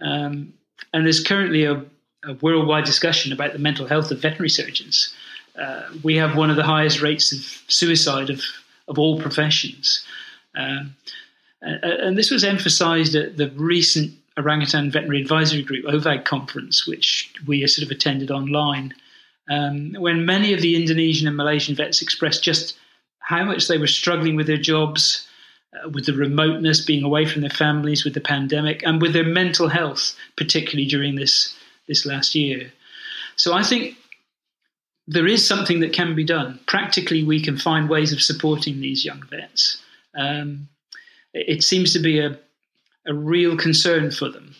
Um, 0.00 0.52
and 0.92 1.04
there's 1.04 1.22
currently 1.22 1.64
a, 1.64 1.84
a 2.24 2.34
worldwide 2.42 2.84
discussion 2.84 3.32
about 3.32 3.52
the 3.52 3.58
mental 3.58 3.86
health 3.86 4.10
of 4.10 4.20
veterinary 4.20 4.50
surgeons 4.50 5.14
uh, 5.58 5.82
we 6.02 6.16
have 6.16 6.36
one 6.36 6.50
of 6.50 6.56
the 6.56 6.62
highest 6.62 7.00
rates 7.00 7.32
of 7.32 7.40
suicide 7.68 8.30
of, 8.30 8.42
of 8.88 8.98
all 8.98 9.20
professions. 9.20 10.04
Um, 10.54 10.96
and 11.62 12.16
this 12.16 12.30
was 12.30 12.44
emphasized 12.44 13.14
at 13.14 13.36
the 13.36 13.50
recent 13.50 14.14
Orangutan 14.38 14.90
Veterinary 14.90 15.22
Advisory 15.22 15.62
Group, 15.62 15.86
OVAG 15.86 16.24
conference, 16.24 16.86
which 16.86 17.32
we 17.46 17.66
sort 17.66 17.86
of 17.86 17.90
attended 17.90 18.30
online, 18.30 18.94
um, 19.50 19.94
when 19.98 20.26
many 20.26 20.52
of 20.52 20.60
the 20.60 20.76
Indonesian 20.76 21.28
and 21.28 21.36
Malaysian 21.36 21.74
vets 21.74 22.02
expressed 22.02 22.42
just 22.42 22.76
how 23.20 23.44
much 23.44 23.68
they 23.68 23.78
were 23.78 23.86
struggling 23.86 24.36
with 24.36 24.46
their 24.46 24.56
jobs, 24.56 25.26
uh, 25.74 25.88
with 25.88 26.06
the 26.06 26.12
remoteness, 26.12 26.84
being 26.84 27.04
away 27.04 27.26
from 27.26 27.40
their 27.40 27.50
families, 27.50 28.04
with 28.04 28.14
the 28.14 28.20
pandemic, 28.20 28.82
and 28.84 29.00
with 29.00 29.12
their 29.12 29.24
mental 29.24 29.68
health, 29.68 30.14
particularly 30.36 30.86
during 30.86 31.16
this, 31.16 31.56
this 31.88 32.04
last 32.04 32.34
year. 32.34 32.72
So 33.36 33.52
I 33.52 33.62
think 33.62 33.96
there 35.06 35.26
is 35.26 35.46
something 35.46 35.80
that 35.80 35.92
can 35.92 36.14
be 36.14 36.24
done. 36.24 36.60
Practically, 36.66 37.22
we 37.22 37.40
can 37.40 37.56
find 37.56 37.88
ways 37.88 38.12
of 38.12 38.22
supporting 38.22 38.80
these 38.80 39.04
young 39.04 39.22
vets. 39.30 39.78
Um, 40.18 40.68
it 41.32 41.62
seems 41.62 41.92
to 41.92 41.98
be 41.98 42.18
a, 42.18 42.38
a 43.06 43.14
real 43.14 43.56
concern 43.56 44.10
for 44.10 44.28
them. 44.28 44.54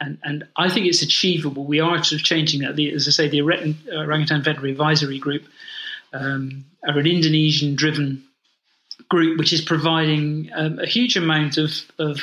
And, 0.00 0.18
and 0.24 0.48
I 0.56 0.70
think 0.70 0.86
it's 0.86 1.02
achievable. 1.02 1.64
We 1.64 1.80
are 1.80 2.02
sort 2.02 2.20
of 2.20 2.24
changing 2.24 2.62
that. 2.62 2.76
The, 2.76 2.90
as 2.92 3.06
I 3.06 3.10
say, 3.10 3.28
the 3.28 3.42
Orangutan 3.42 4.42
Veterinary 4.42 4.72
Advisory 4.72 5.18
Group 5.18 5.44
um, 6.12 6.64
are 6.88 6.98
an 6.98 7.06
Indonesian 7.06 7.74
driven 7.74 8.24
group 9.08 9.38
which 9.38 9.52
is 9.52 9.60
providing 9.60 10.50
um, 10.54 10.78
a 10.78 10.86
huge 10.86 11.16
amount 11.16 11.58
of, 11.58 11.72
of 11.98 12.20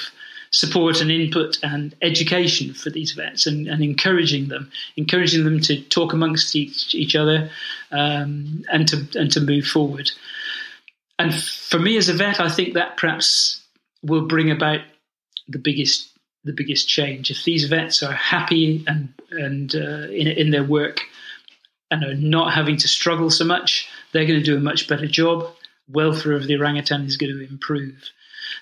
support 0.51 1.01
and 1.01 1.11
input 1.11 1.57
and 1.61 1.93
education 2.01 2.73
for 2.73 2.89
these 2.89 3.11
vets 3.11 3.45
and, 3.45 3.67
and 3.67 3.83
encouraging 3.83 4.47
them, 4.47 4.71
encouraging 4.95 5.43
them 5.43 5.59
to 5.59 5.81
talk 5.83 6.13
amongst 6.13 6.55
each, 6.55 6.95
each 6.95 7.15
other 7.15 7.49
um, 7.91 8.63
and 8.71 8.87
to 8.87 9.07
and 9.15 9.31
to 9.31 9.41
move 9.41 9.65
forward. 9.65 10.09
And 11.19 11.33
for 11.33 11.79
me 11.79 11.97
as 11.97 12.09
a 12.09 12.13
vet, 12.13 12.39
I 12.39 12.49
think 12.49 12.73
that 12.75 12.97
perhaps 12.97 13.61
will 14.03 14.27
bring 14.27 14.51
about 14.51 14.81
the 15.47 15.59
biggest 15.59 16.09
the 16.43 16.53
biggest 16.53 16.87
change. 16.87 17.29
If 17.29 17.43
these 17.43 17.65
vets 17.65 18.03
are 18.03 18.13
happy 18.13 18.83
and 18.87 19.13
and 19.31 19.75
uh, 19.75 20.09
in 20.09 20.27
in 20.27 20.51
their 20.51 20.63
work 20.63 21.01
and 21.91 22.03
are 22.03 22.15
not 22.15 22.53
having 22.53 22.77
to 22.77 22.87
struggle 22.87 23.29
so 23.29 23.45
much, 23.45 23.87
they're 24.11 24.25
going 24.25 24.39
to 24.39 24.45
do 24.45 24.57
a 24.57 24.61
much 24.61 24.87
better 24.87 25.07
job. 25.07 25.49
Welfare 25.89 26.33
of 26.33 26.47
the 26.47 26.57
orangutan 26.57 27.05
is 27.05 27.17
going 27.17 27.31
to 27.31 27.47
improve. 27.47 28.09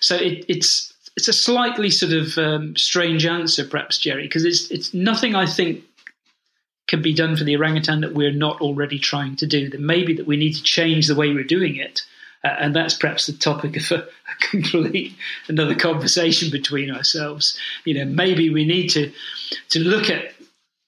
So 0.00 0.16
it, 0.16 0.44
it's 0.48 0.92
it's 1.16 1.28
a 1.28 1.32
slightly 1.32 1.90
sort 1.90 2.12
of 2.12 2.36
um, 2.38 2.76
strange 2.76 3.24
answer, 3.24 3.64
perhaps, 3.64 3.98
Jerry, 3.98 4.22
because 4.22 4.44
it's 4.44 4.70
it's 4.70 4.92
nothing 4.94 5.34
I 5.34 5.46
think 5.46 5.82
can 6.86 7.02
be 7.02 7.14
done 7.14 7.36
for 7.36 7.44
the 7.44 7.56
orangutan 7.56 8.00
that 8.02 8.14
we're 8.14 8.32
not 8.32 8.60
already 8.60 8.98
trying 8.98 9.34
to 9.36 9.46
do. 9.46 9.68
Then 9.68 9.84
maybe 9.84 10.14
that 10.14 10.26
we 10.26 10.36
need 10.36 10.52
to 10.54 10.62
change 10.62 11.06
the 11.06 11.16
way 11.16 11.32
we're 11.32 11.44
doing 11.44 11.76
it, 11.76 12.02
and 12.58 12.74
that's 12.74 12.94
perhaps 12.94 13.26
the 13.26 13.32
topic 13.32 13.76
of 13.76 13.90
a, 13.90 14.02
a, 14.02 14.48
complete 14.50 15.14
another 15.48 15.74
conversation 15.74 16.50
between 16.50 16.90
ourselves. 16.90 17.58
You 17.84 17.94
know, 17.94 18.04
maybe 18.04 18.50
we 18.50 18.64
need 18.64 18.88
to 18.90 19.12
to 19.70 19.80
look 19.80 20.10
at. 20.10 20.32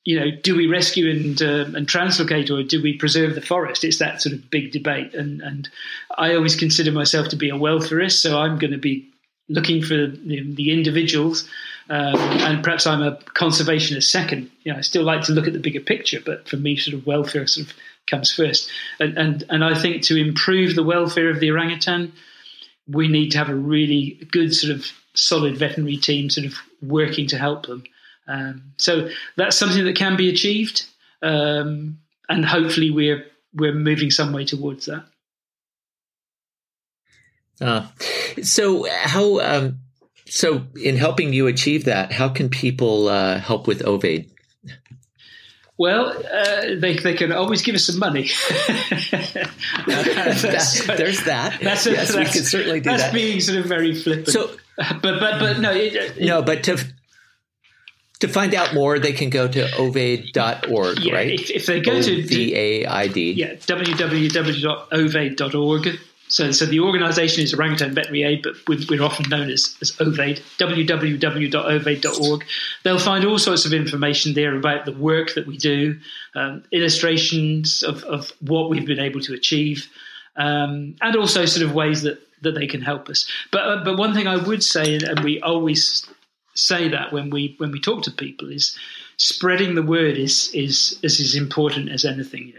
You 0.05 0.19
know, 0.19 0.31
do 0.43 0.57
we 0.57 0.67
rescue 0.69 1.11
and 1.11 1.43
uh, 1.43 1.77
and 1.77 1.87
translocate, 1.87 2.51
or 2.51 2.63
do 2.63 2.83
we 2.83 2.97
preserve 2.97 3.35
the 3.35 3.43
forest? 3.43 3.85
It's 3.85 3.99
that 3.99 4.23
sort 4.23 4.35
of 4.35 4.51
big 4.51 4.73
debate, 4.73 5.13
and 5.13 5.43
and 5.43 5.69
I 6.17 6.35
always 6.35 6.57
consider 6.57 6.93
myself 6.93 7.29
to 7.29 7.37
be 7.37 7.51
a 7.51 7.55
welfarist, 7.55 8.21
so 8.23 8.39
I'm 8.39 8.59
going 8.59 8.71
to 8.71 8.79
be 8.79 9.07
looking 9.51 9.83
for 9.83 9.95
the, 10.07 10.55
the 10.55 10.73
individuals, 10.73 11.49
um, 11.91 12.17
and 12.17 12.63
perhaps 12.65 12.87
I'm 12.87 13.03
a 13.03 13.17
conservationist 13.17 14.05
second. 14.05 14.51
You 14.63 14.73
know, 14.73 14.79
I 14.79 14.83
still 14.83 15.05
like 15.05 15.23
to 15.23 15.33
look 15.33 15.47
at 15.47 15.53
the 15.53 15.59
bigger 15.59 15.81
picture, 15.81 16.21
but 16.25 16.49
for 16.49 16.57
me, 16.57 16.77
sort 16.77 16.95
of 16.95 17.07
welfare 17.07 17.47
sort 17.47 17.69
of 17.69 17.77
comes 18.09 18.33
first. 18.33 18.71
And 19.01 19.17
and 19.17 19.45
and 19.49 19.65
I 19.65 19.75
think 19.75 20.03
to 20.05 20.17
improve 20.17 20.75
the 20.75 20.83
welfare 20.83 21.31
of 21.31 21.41
the 21.41 21.51
orangutan, 21.51 22.13
we 22.87 23.09
need 23.09 23.31
to 23.33 23.39
have 23.39 23.49
a 23.49 23.55
really 23.55 24.27
good 24.31 24.55
sort 24.55 24.75
of 24.75 24.87
solid 25.15 25.57
veterinary 25.57 25.97
team, 25.97 26.31
sort 26.31 26.47
of 26.47 26.55
working 26.83 27.27
to 27.29 27.39
help 27.39 27.67
them. 27.67 27.85
Um, 28.27 28.73
so 28.77 29.09
that's 29.37 29.57
something 29.57 29.85
that 29.85 29.97
can 29.97 30.17
be 30.17 30.29
achieved, 30.29 30.87
um, 31.23 31.99
and 32.29 32.45
hopefully 32.45 32.91
we're 32.91 33.25
we're 33.55 33.75
moving 33.75 34.11
some 34.11 34.33
way 34.33 34.45
towards 34.45 34.87
that. 34.87 35.05
Uh, 37.61 37.87
so 38.43 38.87
how 39.03 39.41
um, 39.41 39.79
so 40.27 40.67
in 40.81 40.97
helping 40.97 41.33
you 41.33 41.47
achieve 41.47 41.85
that, 41.85 42.13
how 42.13 42.29
can 42.29 42.49
people 42.49 43.09
uh, 43.09 43.39
help 43.39 43.67
with 43.67 43.83
Ovaid? 43.83 44.31
Well, 45.79 46.09
uh, 46.09 46.75
they, 46.77 46.97
they 46.97 47.15
can 47.15 47.31
always 47.31 47.63
give 47.63 47.77
us 47.77 47.85
some 47.85 48.01
money. 48.01 48.25
that, 48.49 49.51
there's 50.99 51.23
that. 51.25 51.59
That's 51.63 51.87
a, 51.87 51.93
yes, 51.93 52.17
we 52.17 52.25
can 52.25 52.43
certainly 52.43 52.81
do 52.81 52.91
that's 52.91 53.03
that. 53.03 53.13
That's 53.13 53.15
being 53.15 53.41
sort 53.41 53.59
of 53.59 53.67
very 53.67 53.95
flippant. 53.95 54.29
So, 54.29 54.51
but 54.77 55.03
but 55.03 55.39
but 55.39 55.61
no, 55.61 55.71
it, 55.71 55.95
it, 55.95 56.21
no. 56.21 56.43
But 56.43 56.65
to 56.65 56.85
to 58.19 58.29
find 58.29 58.55
out 58.55 58.75
more, 58.75 58.99
they 58.99 59.13
can 59.13 59.31
go 59.31 59.47
to 59.47 59.69
ovaid.org, 59.79 60.99
yeah, 60.99 61.15
right? 61.15 61.31
If, 61.31 61.51
if 61.51 61.67
they 61.67 61.81
go 61.81 61.93
O-V-A-I-D. 61.93 62.23
to 62.23 62.27
V-A-I-D. 62.27 63.33
Yeah, 63.33 63.55
www.ovaid.org. 63.55 66.01
So, 66.29 66.53
so 66.53 66.67
the 66.67 66.81
organisation 66.81 67.43
is 67.43 67.55
Orangutan 67.55 67.95
Veterinary 67.95 68.23
Aid, 68.23 68.43
but 68.43 68.55
we're 68.89 69.03
often 69.03 69.29
known 69.31 69.51
as, 69.51 69.77
as 69.81 69.93
OVAID, 69.93 70.43
www.ovaid.org. 70.59 72.45
They'll 72.85 72.99
find 72.99 73.25
all 73.25 73.39
sorts 73.39 73.65
of 73.65 73.73
information 73.73 74.35
there 74.35 74.55
about 74.55 74.85
the 74.85 74.93
work 74.93 75.35
that 75.35 75.47
we 75.47 75.57
do, 75.57 75.99
um, 76.35 76.65
illustrations 76.71 77.83
of, 77.83 78.05
of 78.05 78.31
what 78.41 78.69
we've 78.69 78.87
been 78.87 79.01
able 79.01 79.21
to 79.23 79.35
achieve, 79.35 79.89
um, 80.37 80.97
and 81.01 81.17
also 81.17 81.47
sort 81.47 81.67
of 81.67 81.75
ways 81.75 82.03
that, 82.03 82.21
that 82.43 82.55
they 82.55 82.67
can 82.67 82.83
help 82.83 83.09
us. 83.09 83.27
But, 83.51 83.63
uh, 83.63 83.85
but 83.85 83.97
one 83.97 84.15
thing 84.15 84.27
I 84.27 84.37
would 84.37 84.63
say, 84.63 84.97
and 84.97 85.21
we 85.21 85.41
always 85.41 86.07
say 86.55 86.89
that 86.89 87.13
when 87.13 87.31
we 87.31 87.55
when 87.59 87.71
we 87.71 87.81
talk 87.81 88.03
to 88.03 88.11
people, 88.11 88.51
is 88.51 88.77
spreading 89.17 89.75
the 89.75 89.83
word 89.83 90.19
is 90.19 90.51
is, 90.53 90.99
is 91.03 91.21
as 91.21 91.35
important 91.35 91.91
as 91.91 92.05
anything. 92.05 92.53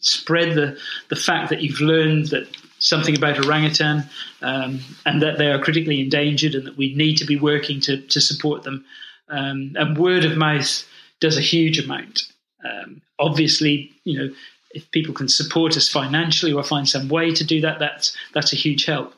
Spread 0.00 0.54
the 0.54 0.78
the 1.08 1.16
fact 1.16 1.50
that 1.50 1.62
you've 1.62 1.80
learned 1.80 2.26
that 2.28 2.46
something 2.80 3.16
about 3.16 3.44
orangutan 3.44 4.08
um, 4.42 4.80
and 5.06 5.22
that 5.22 5.38
they 5.38 5.50
are 5.50 5.62
critically 5.62 6.00
endangered 6.00 6.54
and 6.54 6.66
that 6.66 6.76
we 6.76 6.94
need 6.94 7.16
to 7.16 7.24
be 7.24 7.36
working 7.36 7.80
to, 7.80 8.00
to 8.08 8.20
support 8.20 8.64
them. 8.64 8.84
Um, 9.28 9.72
and 9.76 9.96
word 9.96 10.24
of 10.24 10.36
mouth 10.36 10.84
does 11.20 11.36
a 11.36 11.42
huge 11.42 11.78
amount. 11.78 12.32
Um, 12.64 13.02
obviously, 13.18 13.92
you 14.04 14.18
know, 14.18 14.34
if 14.72 14.90
people 14.90 15.14
can 15.14 15.28
support 15.28 15.76
us 15.76 15.88
financially 15.88 16.52
or 16.52 16.62
find 16.62 16.88
some 16.88 17.08
way 17.08 17.32
to 17.34 17.44
do 17.44 17.60
that, 17.60 17.78
that's 17.78 18.16
that's 18.34 18.52
a 18.52 18.56
huge 18.56 18.84
help. 18.84 19.14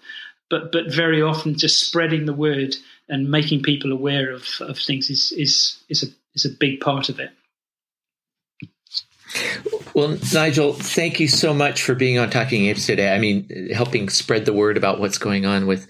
But 0.50 0.72
but 0.72 0.92
very 0.92 1.22
often, 1.22 1.56
just 1.56 1.80
spreading 1.80 2.26
the 2.26 2.32
word 2.32 2.76
and 3.08 3.30
making 3.30 3.62
people 3.62 3.92
aware 3.92 4.30
of, 4.32 4.46
of 4.60 4.78
things 4.78 5.10
is 5.10 5.32
is 5.32 5.78
is 5.88 6.02
a 6.02 6.06
is 6.34 6.44
a 6.44 6.50
big 6.50 6.80
part 6.80 7.08
of 7.08 7.20
it. 7.20 7.30
Well, 9.94 10.18
Nigel, 10.32 10.72
thank 10.72 11.20
you 11.20 11.28
so 11.28 11.52
much 11.52 11.82
for 11.82 11.94
being 11.94 12.18
on 12.18 12.30
Talking 12.30 12.66
Apes 12.66 12.86
today. 12.86 13.14
I 13.14 13.18
mean, 13.18 13.68
helping 13.74 14.08
spread 14.08 14.46
the 14.46 14.52
word 14.52 14.76
about 14.76 15.00
what's 15.00 15.18
going 15.18 15.44
on 15.44 15.66
with. 15.66 15.86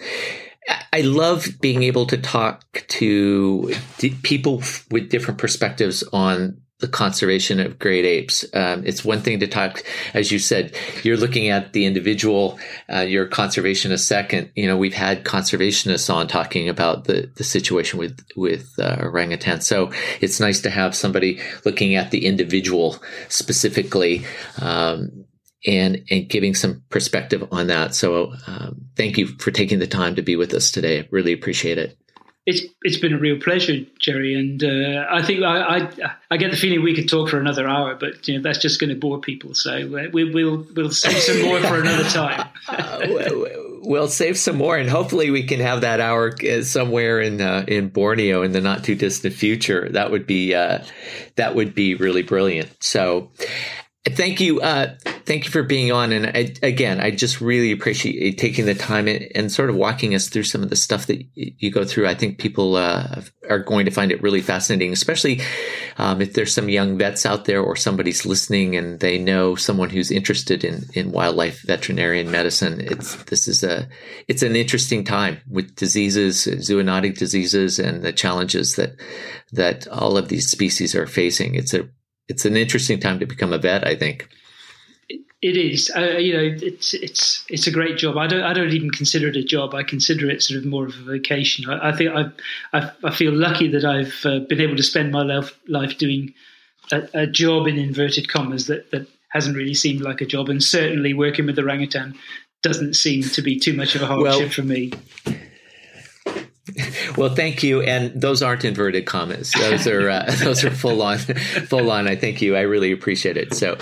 I 0.93 1.03
love 1.03 1.49
being 1.61 1.83
able 1.83 2.07
to 2.07 2.19
talk 2.19 2.85
to 2.89 3.73
people 4.23 4.63
with 4.91 5.09
different 5.09 5.39
perspectives 5.39 6.03
on 6.13 6.61
the 6.83 6.89
conservation 6.89 7.61
of 7.61 7.79
great 7.79 8.05
apes. 8.05 8.45
Um, 8.53 8.85
it's 8.85 9.05
one 9.05 9.21
thing 9.21 9.39
to 9.41 9.47
talk, 9.47 9.85
as 10.13 10.33
you 10.33 10.41
said, 10.41 10.75
you're 11.05 11.17
looking 11.17 11.49
at 11.49 11.73
the 11.73 11.87
individual, 11.87 12.59
uh, 12.93 13.01
your 13.01 13.27
conservationist 13.29 14.01
second. 14.01 14.51
You 14.57 14.67
know, 14.67 14.77
we've 14.77 14.93
had 14.93 15.25
conservationists 15.25 16.13
on 16.13 16.27
talking 16.27 16.69
about 16.69 17.05
the, 17.05 17.31
the 17.37 17.45
situation 17.45 18.01
with, 18.01 18.21
with 18.37 18.69
uh, 18.81 18.97
orangutan. 19.01 19.61
So 19.61 19.93
it's 20.21 20.41
nice 20.41 20.61
to 20.63 20.71
have 20.71 20.95
somebody 20.95 21.41
looking 21.65 21.95
at 21.95 22.11
the 22.11 22.27
individual 22.27 23.01
specifically. 23.29 24.27
Um, 24.61 25.25
and 25.65 26.05
and 26.11 26.29
giving 26.29 26.57
some 26.57 26.83
perspective 26.91 27.47
on 27.53 27.69
that. 27.69 27.95
So, 27.95 28.33
um, 28.49 28.87
thank 28.97 29.17
you 29.17 29.29
for 29.29 29.53
taking 29.53 29.79
the 29.79 29.87
time 29.87 30.17
to 30.17 30.23
be 30.23 30.35
with 30.35 30.53
us 30.55 30.73
today. 30.73 31.07
Really 31.13 31.33
appreciate 31.33 31.79
it 31.79 31.97
it's 32.45 32.63
it's 32.83 32.99
been 32.99 33.13
a 33.13 33.19
real 33.19 33.39
pleasure, 33.39 33.79
Jerry, 34.01 34.35
and 34.35 34.63
uh, 34.65 35.07
I 35.09 35.23
think 35.23 35.45
I, 35.45 35.79
I, 35.79 36.13
I 36.33 36.37
get 36.37 36.51
the 36.51 36.57
feeling 36.57 36.83
we 36.83 36.95
could 36.95 37.09
talk 37.09 37.29
for 37.29 37.39
another 37.39 37.69
hour, 37.69 37.95
but 37.95 38.27
you 38.27 38.37
know 38.37 38.43
that's 38.43 38.59
just 38.59 38.81
going 38.81 38.91
to 38.91 38.97
bore 38.97 39.21
people. 39.21 39.55
So 39.55 39.73
uh, 39.73 40.09
we, 40.13 40.25
will 40.25 40.67
we'll 40.75 40.91
save 40.91 41.19
some 41.19 41.43
more 41.43 41.61
for 41.61 41.81
another 41.81 42.05
time. 42.05 42.49
we'll 43.83 44.09
save 44.09 44.37
some 44.37 44.57
more, 44.57 44.77
and 44.77 44.91
hopefully 44.91 45.31
we 45.31 45.45
can 45.45 45.61
have 45.61 45.83
that 45.83 46.01
hour 46.01 46.35
uh, 46.43 46.63
somewhere 46.63 47.21
in 47.21 47.41
uh, 47.41 47.65
in 47.69 47.91
Borneo 47.91 48.43
in 48.43 48.51
the 48.51 48.61
not 48.61 48.83
too 48.83 48.97
distant 48.97 49.35
future. 49.35 49.89
That 49.91 50.11
would 50.11 50.27
be 50.27 50.53
uh, 50.53 50.85
that 51.37 51.55
would 51.55 51.77
be 51.77 51.95
really 51.95 52.23
brilliant. 52.23 52.83
So 52.83 53.31
Thank 54.05 54.41
you. 54.41 54.61
Uh, 54.61 54.97
thank 55.27 55.45
you 55.45 55.51
for 55.53 55.63
being 55.63 55.93
on. 55.93 56.11
And 56.11 56.27
I, 56.27 56.53
again, 56.61 57.01
I 57.01 57.13
just 57.13 57.41
really 57.41 57.71
appreciate 57.71 58.37
taking 58.37 58.67
the 58.67 58.75
time 58.75 59.07
and, 59.07 59.29
and, 59.33 59.53
sort 59.53 59.71
of 59.71 59.77
walking 59.77 60.13
us 60.13 60.29
through 60.29 60.43
some 60.43 60.61
of 60.65 60.71
the 60.71 60.77
stuff 60.77 61.07
that 61.07 61.25
you 61.35 61.71
go 61.71 61.85
through. 61.85 62.09
I 62.09 62.15
think 62.17 62.39
people 62.39 62.75
uh, 62.75 63.23
are 63.49 63.61
going 63.61 63.85
to 63.85 63.93
find 63.93 64.11
it 64.11 64.21
really 64.21 64.41
fascinating, 64.41 64.93
especially 64.93 65.41
um, 65.99 66.21
if 66.21 66.35
there's 66.35 66.53
some 66.53 66.69
young 66.69 66.99
vets 66.99 67.25
out 67.25 67.45
there 67.45 67.63
or 67.63 67.77
somebody's 67.77 68.27
listening 68.27 68.75
and 68.75 68.99
they 68.99 69.19
know 69.19 69.55
someone 69.55 69.91
who's 69.91 70.11
interested 70.11 70.65
in, 70.65 70.83
in 70.95 71.13
wildlife 71.13 71.63
veterinarian 71.63 72.29
medicine. 72.29 72.81
It's 72.81 73.15
this 73.25 73.47
is 73.47 73.63
a 73.63 73.89
it's 74.27 74.43
an 74.43 74.57
interesting 74.57 75.05
time 75.05 75.41
with 75.49 75.77
diseases, 75.77 76.45
zoonotic 76.47 77.19
diseases, 77.19 77.79
and 77.79 78.03
the 78.03 78.13
challenges 78.13 78.75
that 78.75 78.97
that 79.53 79.87
all 79.87 80.17
of 80.17 80.29
these 80.29 80.51
species 80.51 80.97
are 80.97 81.07
facing. 81.07 81.55
It's 81.55 81.73
a 81.73 81.89
it's 82.29 82.45
an 82.45 82.57
interesting 82.57 83.01
time 83.01 83.19
to 83.19 83.27
become 83.27 83.53
a 83.53 83.59
vet. 83.59 83.87
I 83.87 83.97
think 83.97 84.29
it 85.43 85.57
is. 85.57 85.91
Uh, 85.95 86.19
you 86.19 86.33
know, 86.33 86.57
it's 86.63 86.95
it's 86.95 87.45
it's 87.49 87.67
a 87.67 87.73
great 87.73 87.99
job. 87.99 88.17
I 88.17 88.29
don't 88.29 88.45
I 88.45 88.53
don't 88.53 88.73
even 88.73 88.91
consider 88.91 89.29
it 89.29 89.37
a 89.37 89.43
job. 89.43 89.75
I 89.75 89.83
consider 89.83 90.31
it 90.31 90.43
sort 90.43 90.59
of 90.59 90.65
more 90.65 90.87
of 90.87 90.95
a 90.97 91.03
vocation. 91.03 91.69
I, 91.69 91.91
I 91.91 91.97
think 91.97 92.11
I, 92.15 92.27
I, 92.73 92.91
I 93.03 93.11
feel 93.11 93.33
lucky 93.33 93.69
that 93.69 93.85
I've 93.85 94.25
uh, 94.25 94.39
been 94.49 94.61
able 94.61 94.77
to 94.77 94.83
spend 94.85 95.11
my 95.11 95.23
life 95.23 95.59
life 95.67 95.99
doing 95.99 96.33
a, 96.93 97.09
a, 97.13 97.27
job 97.27 97.67
in 97.67 97.77
inverted 97.77 98.29
commas 98.29 98.69
that 98.69 98.93
that 98.93 99.09
hasn't 99.31 99.57
really 99.57 99.75
seemed 99.75 100.01
like 100.01 100.21
a 100.21 100.27
job, 100.27 100.49
and 100.49 100.63
certainly 100.63 101.13
working 101.13 101.47
with 101.47 101.59
orangutan 101.59 102.15
doesn't 102.63 102.95
seem 102.95 103.25
to 103.25 103.43
be 103.43 103.59
too 103.59 103.73
much 103.73 103.97
of 103.97 104.03
a 104.03 104.07
hardship 104.07 104.41
well, 104.41 104.49
for 104.51 104.63
me. 104.63 104.93
Well, 107.17 107.35
thank 107.35 107.63
you. 107.63 107.83
And 107.83 108.19
those 108.19 108.43
aren't 108.43 108.65
inverted 108.65 109.05
commas; 109.05 109.53
those 109.53 109.87
are 109.87 110.09
uh, 110.09 110.35
those 110.43 110.65
are 110.65 110.71
full 110.71 111.03
on, 111.03 111.19
full 111.19 111.91
on. 111.91 112.09
I 112.09 112.17
thank 112.17 112.41
you. 112.41 112.57
I 112.57 112.63
really 112.63 112.93
appreciate 112.93 113.37
it. 113.37 113.55
So, 113.55 113.77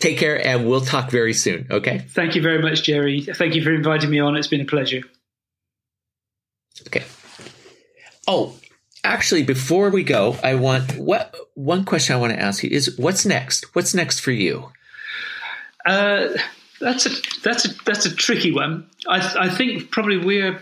take 0.00 0.18
care, 0.18 0.44
and 0.44 0.66
we'll 0.66 0.80
talk 0.80 1.10
very 1.10 1.34
soon. 1.34 1.66
Okay. 1.70 1.98
Thank 1.98 2.34
you 2.34 2.42
very 2.42 2.60
much, 2.60 2.82
Jerry. 2.82 3.20
Thank 3.20 3.54
you 3.54 3.62
for 3.62 3.72
inviting 3.72 4.10
me 4.10 4.18
on. 4.18 4.36
It's 4.36 4.48
been 4.48 4.62
a 4.62 4.64
pleasure. 4.64 5.02
Okay. 6.86 7.04
Oh, 8.26 8.56
actually, 9.04 9.42
before 9.42 9.90
we 9.90 10.02
go, 10.02 10.36
I 10.42 10.54
want 10.54 10.96
what 10.96 11.34
one 11.54 11.84
question 11.84 12.16
I 12.16 12.18
want 12.18 12.32
to 12.32 12.40
ask 12.40 12.62
you 12.62 12.70
is 12.70 12.98
what's 12.98 13.24
next? 13.26 13.74
What's 13.74 13.94
next 13.94 14.20
for 14.20 14.32
you? 14.32 14.72
Uh, 15.84 16.28
that's 16.80 17.06
a 17.06 17.10
that's 17.42 17.64
a 17.64 17.84
that's 17.84 18.06
a 18.06 18.14
tricky 18.14 18.52
one. 18.52 18.88
I, 19.08 19.46
I 19.46 19.48
think 19.48 19.90
probably 19.90 20.18
we're 20.18 20.60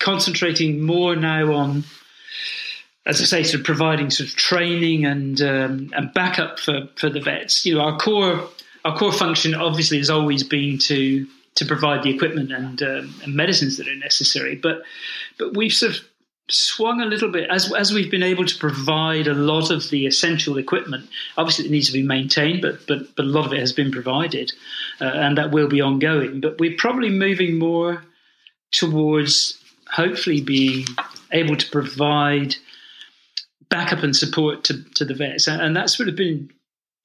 concentrating 0.00 0.84
more 0.84 1.14
now 1.14 1.52
on, 1.52 1.84
as 3.06 3.20
I 3.20 3.24
say, 3.24 3.42
sort 3.44 3.60
of 3.60 3.66
providing 3.66 4.10
sort 4.10 4.30
of 4.30 4.36
training 4.36 5.04
and 5.04 5.40
um, 5.40 5.92
and 5.94 6.12
backup 6.12 6.58
for 6.58 6.88
for 6.96 7.08
the 7.08 7.20
vets. 7.20 7.64
You 7.64 7.76
know, 7.76 7.82
our 7.82 7.98
core 7.98 8.48
our 8.84 8.96
core 8.96 9.12
function 9.12 9.54
obviously 9.54 9.98
has 9.98 10.10
always 10.10 10.42
been 10.42 10.78
to 10.78 11.26
to 11.56 11.66
provide 11.66 12.02
the 12.02 12.10
equipment 12.10 12.52
and, 12.52 12.80
um, 12.82 13.14
and 13.22 13.34
medicines 13.34 13.76
that 13.76 13.88
are 13.88 13.94
necessary, 13.96 14.56
but 14.56 14.82
but 15.38 15.56
we've 15.56 15.72
sort 15.72 15.96
of 15.96 16.04
swung 16.50 17.00
a 17.00 17.06
little 17.06 17.30
bit 17.30 17.48
as 17.50 17.72
as 17.74 17.92
we've 17.92 18.10
been 18.10 18.22
able 18.22 18.44
to 18.44 18.58
provide 18.58 19.26
a 19.26 19.34
lot 19.34 19.70
of 19.70 19.88
the 19.90 20.06
essential 20.06 20.58
equipment. 20.58 21.08
Obviously, 21.36 21.66
it 21.66 21.70
needs 21.70 21.86
to 21.88 21.92
be 21.92 22.02
maintained, 22.02 22.62
but 22.62 22.86
but 22.86 23.14
but 23.16 23.24
a 23.24 23.28
lot 23.28 23.46
of 23.46 23.52
it 23.52 23.60
has 23.60 23.72
been 23.72 23.90
provided, 23.90 24.52
uh, 25.00 25.04
and 25.04 25.38
that 25.38 25.50
will 25.50 25.68
be 25.68 25.80
ongoing. 25.80 26.40
But 26.40 26.58
we're 26.58 26.76
probably 26.76 27.10
moving 27.10 27.58
more 27.58 28.04
towards 28.72 29.59
hopefully 29.90 30.40
being 30.40 30.86
able 31.32 31.56
to 31.56 31.70
provide 31.70 32.54
backup 33.68 34.02
and 34.02 34.16
support 34.16 34.64
to, 34.64 34.82
to 34.94 35.04
the 35.04 35.14
vets. 35.14 35.48
And 35.48 35.76
that's 35.76 35.96
sort 35.96 36.08
of 36.08 36.16
been 36.16 36.50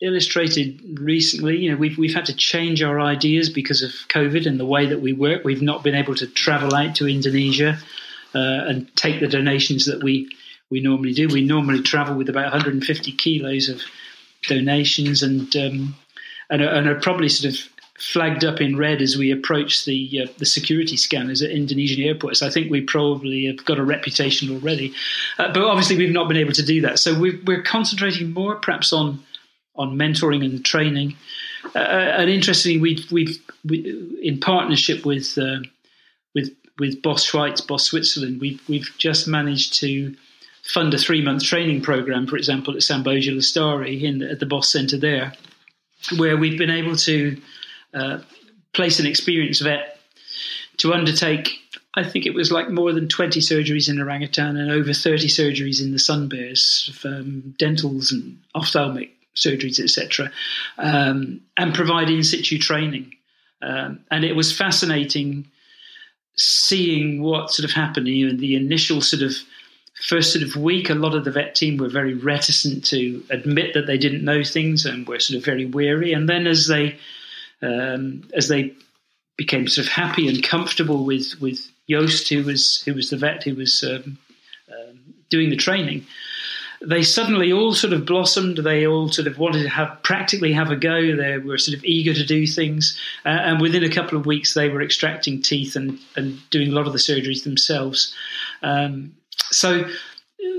illustrated 0.02 1.00
recently. 1.00 1.58
You 1.58 1.72
know, 1.72 1.78
we've 1.78 1.98
we've 1.98 2.14
had 2.14 2.26
to 2.26 2.36
change 2.36 2.82
our 2.82 3.00
ideas 3.00 3.50
because 3.50 3.82
of 3.82 3.92
COVID 4.10 4.46
and 4.46 4.60
the 4.60 4.66
way 4.66 4.88
that 4.88 5.02
we 5.02 5.14
work. 5.14 5.44
We've 5.44 5.62
not 5.62 5.84
been 5.84 5.96
able 5.96 6.16
to 6.16 6.28
travel 6.28 6.76
out 6.76 6.96
to 6.96 7.08
Indonesia 7.08 7.78
uh, 8.34 8.66
and 8.68 8.94
take 8.96 9.20
the 9.20 9.28
donations 9.28 9.86
that 9.86 10.04
we 10.04 10.30
we 10.70 10.82
normally 10.82 11.14
do. 11.14 11.28
We 11.28 11.46
normally 11.46 11.82
travel 11.82 12.16
with 12.16 12.30
about 12.30 12.52
150 12.52 13.12
kilos 13.14 13.70
of 13.70 13.82
donations 14.48 15.24
and 15.24 15.56
um, 15.56 15.96
and, 16.50 16.62
are, 16.62 16.70
and 16.70 16.88
are 16.88 17.00
probably 17.00 17.30
sort 17.30 17.54
of 17.54 17.75
flagged 17.98 18.44
up 18.44 18.60
in 18.60 18.78
red 18.78 19.02
as 19.02 19.18
we 19.18 19.32
approach 19.32 19.86
the 19.86 20.24
uh, 20.24 20.32
the 20.38 20.46
security 20.46 20.98
scanners 20.98 21.42
at 21.42 21.52
Indonesian 21.52 22.04
airports. 22.04 22.42
I 22.42 22.50
think 22.50 22.70
we 22.70 22.82
probably 22.82 23.46
have 23.46 23.64
got 23.66 23.80
a 23.80 23.84
reputation 23.84 24.50
already, 24.50 24.94
uh, 25.40 25.52
but 25.54 25.64
obviously 25.64 25.98
we've 25.98 26.12
not 26.12 26.28
been 26.28 26.38
able 26.38 26.54
to 26.54 26.66
do 26.66 26.82
that. 26.82 27.00
So 27.00 27.18
we 27.18 27.42
are 27.48 27.62
concentrating 27.62 28.32
more, 28.34 28.56
perhaps, 28.56 28.92
on 28.92 29.24
on 29.76 29.98
mentoring 29.98 30.44
and 30.44 30.64
training. 30.64 31.16
Uh, 31.74 31.80
uh, 31.80 32.16
and 32.18 32.30
interestingly, 32.30 32.80
we've 32.80 33.12
we've 33.12 33.38
we, 33.64 34.20
in 34.22 34.40
partnership 34.40 35.06
with 35.06 35.38
uh, 35.38 35.58
with 36.34 36.56
with 36.78 37.02
BOS 37.02 37.30
Schweiz, 37.30 37.66
BOS 37.66 37.86
Switzerland, 37.86 38.42
we've 38.42 38.62
we've 38.68 38.90
just 38.98 39.28
managed 39.28 39.80
to 39.80 40.16
fund 40.64 40.94
a 40.94 40.98
three 40.98 41.22
month 41.22 41.44
training 41.44 41.82
program, 41.82 42.28
for 42.28 42.36
example, 42.36 42.74
at 42.74 42.82
Samboja 42.82 43.34
Lestari 43.34 44.02
in 44.02 44.20
the, 44.20 44.32
at 44.32 44.40
the 44.40 44.46
BOS 44.46 44.70
Centre 44.70 44.98
there, 44.98 45.34
where 46.18 46.36
we've 46.36 46.58
been 46.58 46.70
able 46.70 46.96
to 46.98 47.40
uh, 47.96 48.20
place 48.74 49.00
an 49.00 49.08
experienced 49.08 49.64
vet 49.64 49.98
to 50.78 50.94
undertake. 50.94 51.58
I 51.96 52.04
think 52.04 52.26
it 52.26 52.34
was 52.34 52.52
like 52.52 52.70
more 52.70 52.92
than 52.92 53.08
20 53.08 53.40
surgeries 53.40 53.90
in 53.90 54.02
orangutan 54.02 54.58
and 54.58 54.70
over 54.70 54.94
30 54.94 55.28
surgeries 55.28 55.82
in 55.82 55.94
the 55.94 56.00
sun 56.00 56.28
bears, 56.28 56.90
um, 57.06 57.56
dentals 57.58 58.12
and 58.12 58.38
ophthalmic 58.54 59.12
surgeries, 59.36 59.80
etc., 59.80 60.32
um, 60.78 61.42
and 61.58 61.74
provide 61.74 62.10
in 62.10 62.24
situ 62.24 62.58
training. 62.58 63.14
Um, 63.62 64.02
and 64.12 64.26
it 64.26 64.36
was 64.36 64.56
fascinating 64.56 65.48
seeing 66.36 67.22
what 67.22 67.52
sort 67.52 67.64
of 67.70 67.72
happened. 67.72 68.08
You 68.08 68.32
know, 68.32 68.38
the 68.38 68.56
initial 68.56 69.02
sort 69.02 69.24
of 69.24 69.34
first 70.08 70.34
sort 70.34 70.44
of 70.44 70.56
week, 70.56 70.90
a 70.90 70.96
lot 70.96 71.16
of 71.16 71.24
the 71.24 71.32
vet 71.32 71.56
team 71.56 71.78
were 71.78 71.90
very 71.90 72.14
reticent 72.14 72.84
to 72.86 73.24
admit 73.30 73.74
that 73.74 73.88
they 73.88 73.98
didn't 73.98 74.24
know 74.24 74.44
things 74.44 74.86
and 74.86 75.08
were 75.08 75.20
sort 75.20 75.38
of 75.38 75.46
very 75.46 75.66
weary. 75.66 76.12
And 76.14 76.28
then 76.28 76.46
as 76.46 76.68
they 76.68 76.98
um, 77.66 78.30
as 78.34 78.48
they 78.48 78.74
became 79.38 79.68
sort 79.68 79.88
of 79.88 79.94
happy 79.94 80.28
and 80.28 80.44
comfortable 80.44 81.06
with 81.06 81.36
with 81.42 81.60
Joost, 81.90 82.30
who 82.30 82.44
was 82.44 82.82
who 82.86 82.94
was 82.94 83.10
the 83.10 83.18
vet 83.18 83.44
who 83.44 83.56
was 83.56 83.84
um, 83.84 84.18
um, 84.72 85.00
doing 85.30 85.50
the 85.50 85.56
training, 85.56 86.06
they 86.82 87.04
suddenly 87.04 87.52
all 87.52 87.74
sort 87.74 87.94
of 87.94 88.06
blossomed. 88.06 88.58
They 88.58 88.86
all 88.86 89.10
sort 89.10 89.28
of 89.28 89.38
wanted 89.38 89.64
to 89.64 89.70
have 89.70 90.02
practically 90.04 90.54
have 90.54 90.72
a 90.72 90.76
go. 90.76 91.16
They 91.16 91.38
were 91.38 91.58
sort 91.58 91.78
of 91.78 91.84
eager 91.84 92.14
to 92.14 92.26
do 92.26 92.48
things, 92.48 93.00
uh, 93.26 93.30
and 93.30 93.62
within 93.62 93.84
a 93.84 93.90
couple 93.90 94.18
of 94.18 94.26
weeks, 94.26 94.54
they 94.54 94.70
were 94.70 94.82
extracting 94.82 95.42
teeth 95.42 95.76
and 95.76 96.00
and 96.16 96.40
doing 96.50 96.72
a 96.72 96.76
lot 96.76 96.88
of 96.88 96.94
the 96.94 97.00
surgeries 97.00 97.44
themselves. 97.44 98.14
Um, 98.62 99.16
so 99.52 99.86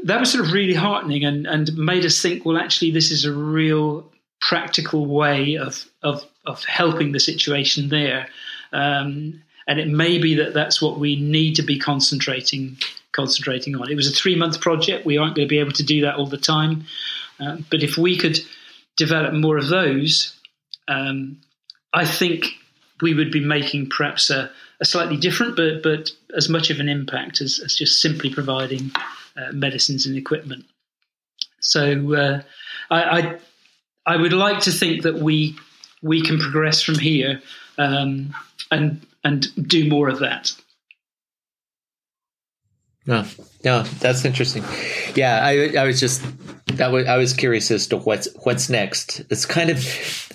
that 0.04 0.20
was 0.20 0.32
sort 0.32 0.44
of 0.44 0.52
really 0.52 0.74
heartening 0.74 1.24
and, 1.24 1.46
and 1.46 1.76
made 1.76 2.04
us 2.04 2.20
think, 2.20 2.44
well, 2.44 2.56
actually, 2.56 2.90
this 2.90 3.10
is 3.10 3.24
a 3.24 3.32
real 3.32 4.10
practical 4.40 5.06
way 5.06 5.56
of 5.56 5.86
of, 6.02 6.24
of 6.46 6.64
helping 6.64 7.12
the 7.12 7.20
situation 7.20 7.88
there. 7.88 8.28
Um, 8.72 9.42
and 9.68 9.80
it 9.80 9.88
may 9.88 10.18
be 10.18 10.36
that 10.36 10.54
that's 10.54 10.80
what 10.80 10.98
we 10.98 11.16
need 11.16 11.56
to 11.56 11.62
be 11.62 11.78
concentrating 11.78 12.76
concentrating 13.12 13.74
on. 13.76 13.90
It 13.90 13.96
was 13.96 14.08
a 14.08 14.14
three 14.14 14.36
month 14.36 14.60
project. 14.60 15.06
We 15.06 15.16
aren't 15.16 15.34
going 15.34 15.48
to 15.48 15.50
be 15.50 15.58
able 15.58 15.72
to 15.72 15.82
do 15.82 16.02
that 16.02 16.16
all 16.16 16.26
the 16.26 16.36
time, 16.36 16.84
uh, 17.40 17.56
but 17.70 17.82
if 17.82 17.96
we 17.96 18.16
could 18.16 18.38
develop 18.96 19.32
more 19.34 19.56
of 19.56 19.68
those, 19.68 20.36
um, 20.88 21.40
I 21.92 22.04
think 22.04 22.46
we 23.00 23.14
would 23.14 23.30
be 23.30 23.44
making 23.44 23.88
perhaps 23.88 24.30
a, 24.30 24.50
a, 24.80 24.84
slightly 24.84 25.16
different, 25.16 25.56
but 25.56 25.82
but 25.82 26.10
as 26.36 26.48
much 26.48 26.70
of 26.70 26.80
an 26.80 26.88
impact 26.88 27.40
as, 27.40 27.60
as 27.64 27.74
just 27.74 28.00
simply 28.00 28.30
providing 28.32 28.90
uh, 29.36 29.52
medicines 29.52 30.06
and 30.06 30.16
equipment. 30.16 30.64
So 31.60 32.14
uh, 32.14 32.42
I, 32.90 33.02
I, 33.02 33.38
I 34.06 34.16
would 34.16 34.32
like 34.32 34.60
to 34.60 34.70
think 34.70 35.02
that 35.02 35.16
we 35.16 35.56
we 36.06 36.22
can 36.22 36.38
progress 36.38 36.82
from 36.82 36.98
here 36.98 37.42
um, 37.78 38.34
and 38.70 39.04
and 39.24 39.68
do 39.68 39.88
more 39.88 40.08
of 40.08 40.20
that. 40.20 40.52
No, 43.06 43.24
no, 43.64 43.82
that's 43.82 44.24
interesting. 44.24 44.64
Yeah, 45.14 45.38
I, 45.40 45.74
I 45.78 45.84
was 45.84 46.00
just 46.00 46.24
that 46.66 46.90
was 46.90 47.06
I 47.06 47.16
was 47.16 47.32
curious 47.32 47.70
as 47.70 47.86
to 47.88 47.98
what's 47.98 48.28
what's 48.42 48.68
next. 48.68 49.20
It's 49.30 49.46
kind 49.46 49.70
of 49.70 49.78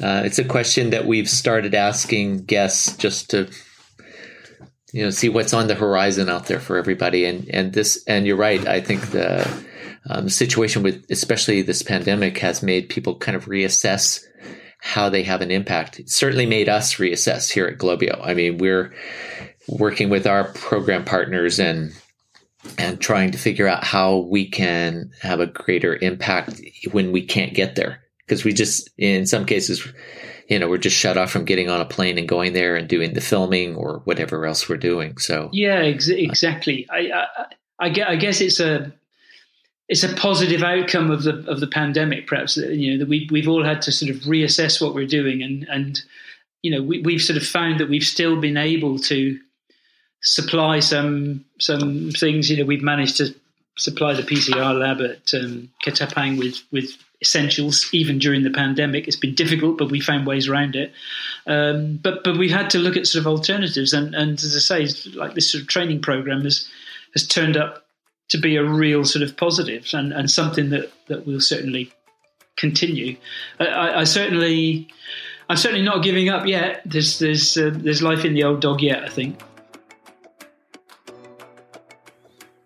uh, 0.02 0.24
it's 0.26 0.40
a 0.40 0.46
question 0.46 0.92
that 0.92 1.06
we've 1.06 1.30
started 1.30 1.76
asking 1.76 2.46
guests 2.46 2.96
just 2.96 3.30
to 3.32 3.50
you 4.94 5.04
know 5.04 5.10
see 5.10 5.28
what's 5.28 5.54
on 5.54 5.68
the 5.68 5.76
horizon 5.76 6.30
out 6.30 6.48
there 6.48 6.60
for 6.60 6.78
everybody. 6.78 7.26
And 7.26 7.50
and 7.50 7.74
this 7.74 8.04
and 8.08 8.26
you're 8.26 8.38
right. 8.38 8.66
I 8.66 8.80
think 8.80 9.12
the 9.12 9.48
um, 10.10 10.30
situation 10.30 10.82
with 10.82 11.06
especially 11.10 11.62
this 11.62 11.84
pandemic 11.84 12.38
has 12.38 12.64
made 12.64 12.90
people 12.90 13.16
kind 13.16 13.36
of 13.36 13.46
reassess 13.46 14.24
how 14.82 15.10
they 15.10 15.24
have 15.24 15.42
an 15.42 15.52
impact. 15.52 16.00
It 16.00 16.10
certainly 16.10 16.46
made 16.46 16.68
us 16.68 16.96
reassess 16.96 17.50
here 17.52 17.68
at 17.68 17.78
Globio. 17.78 18.20
I 18.22 18.34
mean, 18.34 18.58
we're 18.58 18.92
working 19.68 20.10
with 20.10 20.26
our 20.28 20.46
program 20.54 21.06
partners 21.06 21.60
and 21.60 21.94
and 22.78 23.00
trying 23.00 23.32
to 23.32 23.38
figure 23.38 23.68
out 23.68 23.84
how 23.84 24.18
we 24.18 24.48
can 24.48 25.12
have 25.22 25.40
a 25.40 25.48
greater 25.48 25.98
impact 26.02 26.62
when 26.92 27.12
we 27.12 27.26
can't 27.26 27.54
get 27.54 27.76
there 27.76 28.02
because 28.26 28.44
we 28.44 28.54
just 28.54 28.90
in 28.98 29.26
some 29.26 29.46
cases 29.46 29.88
you 30.48 30.60
know 30.60 30.70
we're 30.70 30.78
just 30.78 30.96
shut 30.96 31.18
off 31.18 31.32
from 31.32 31.44
getting 31.44 31.70
on 31.70 31.82
a 31.82 31.86
plane 31.86 32.20
and 32.20 32.28
going 32.28 32.54
there 32.54 32.76
and 32.76 32.88
doing 32.88 33.14
the 33.14 33.22
filming 33.22 33.76
or 33.76 34.02
whatever 34.04 34.46
else 34.46 34.70
we're 34.70 34.78
doing 34.78 35.18
so 35.18 35.50
yeah 35.52 35.80
ex- 35.80 36.08
exactly 36.08 36.88
I, 36.92 37.10
I, 37.80 37.88
I, 37.88 38.04
I 38.10 38.16
guess 38.16 38.42
it's 38.42 38.60
a 38.60 38.94
it's 39.92 40.04
a 40.04 40.16
positive 40.16 40.64
outcome 40.64 41.12
of 41.12 41.24
the 41.24 41.46
of 41.48 41.60
the 41.60 41.68
pandemic 41.68 42.26
perhaps 42.26 42.56
that 42.56 42.72
you 42.72 42.92
know 42.92 42.98
that 42.98 43.10
we 43.10 43.28
we've 43.32 43.48
all 43.48 43.64
had 43.64 43.82
to 43.84 43.92
sort 43.92 44.10
of 44.10 44.18
reassess 44.22 44.82
what 44.82 44.96
we're 44.96 45.06
doing 45.06 45.44
and 45.44 45.68
and 45.70 46.02
you 46.64 46.72
know 46.72 46.82
we, 46.82 47.02
we've 47.02 47.22
sort 47.22 47.38
of 47.38 47.46
found 47.46 47.80
that 47.80 47.90
we've 47.90 48.04
still 48.04 48.40
been 48.40 48.58
able 48.58 48.98
to 48.98 49.38
supply 50.22 50.80
some 50.80 51.46
some 51.60 52.12
things. 52.12 52.50
You 52.50 52.58
know, 52.58 52.66
we've 52.66 52.82
managed 52.82 53.18
to 53.18 53.34
supply 53.78 54.14
the 54.14 54.24
PCR 54.24 54.78
lab 54.78 55.02
at 55.02 55.34
um, 55.34 55.70
Ketapang 55.84 56.38
with 56.38 56.62
with 56.72 56.92
essentials 57.22 57.88
even 57.94 58.18
during 58.18 58.44
the 58.44 58.50
pandemic. 58.50 59.08
It's 59.08 59.18
been 59.18 59.36
difficult, 59.36 59.78
but 59.78 59.92
we 59.92 60.00
found 60.00 60.26
ways 60.26 60.48
around 60.48 60.76
it. 60.76 60.94
Um, 61.48 61.98
but 62.02 62.24
but 62.24 62.38
we've 62.38 62.52
had 62.52 62.70
to 62.72 62.80
look 62.80 62.96
at 62.96 63.08
sort 63.08 63.22
of 63.22 63.28
alternatives, 63.28 63.94
and 63.94 64.16
and 64.16 64.34
as 64.34 64.56
I 64.56 64.86
say, 64.86 65.12
like 65.12 65.34
this 65.34 65.52
sort 65.52 65.64
of 65.64 65.68
training 65.68 66.02
program 66.02 66.42
has 66.44 66.70
has 67.14 67.28
turned 67.28 67.58
up 67.58 67.86
to 68.32 68.38
be 68.38 68.56
a 68.56 68.64
real 68.64 69.06
sort 69.06 69.24
of 69.24 69.36
positive 69.36 69.88
and, 69.94 70.14
and 70.14 70.32
something 70.32 70.70
that 70.70 70.92
that 71.08 71.28
will 71.28 71.42
certainly 71.42 71.92
continue. 72.58 73.18
I, 73.60 74.02
I 74.02 74.04
certainly. 74.06 74.88
I'm 75.50 75.58
certainly 75.58 75.84
not 75.84 76.02
giving 76.02 76.30
up 76.30 76.48
yet. 76.48 76.82
There's 76.86 77.20
there's 77.20 77.58
uh, 77.58 77.72
there's 77.74 78.02
life 78.02 78.24
in 78.24 78.34
the 78.34 78.44
old 78.46 78.62
dog 78.62 78.82
yet. 78.82 79.04
I 79.04 79.10
think. 79.10 79.42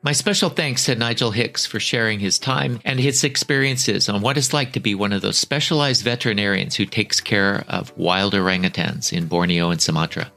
My 0.04 0.12
special 0.12 0.52
thanks 0.52 0.86
to 0.86 0.94
Nigel 0.94 1.32
Hicks 1.32 1.66
for 1.66 1.80
sharing 1.80 2.20
his 2.20 2.38
time 2.38 2.80
and 2.86 3.00
his 3.00 3.24
experiences 3.24 4.08
on 4.08 4.22
what 4.22 4.38
it's 4.38 4.54
like 4.54 4.74
to 4.74 4.80
be 4.80 4.94
one 4.94 5.12
of 5.12 5.24
those 5.24 5.36
specialized 5.36 6.04
veterinarians 6.04 6.76
who 6.76 6.86
takes 6.86 7.20
care 7.20 7.66
of 7.68 7.92
wild 7.98 8.36
orangutans 8.36 9.12
in 9.12 9.26
Borneo 9.26 9.72
and 9.72 9.82
Sumatra. 9.82 10.32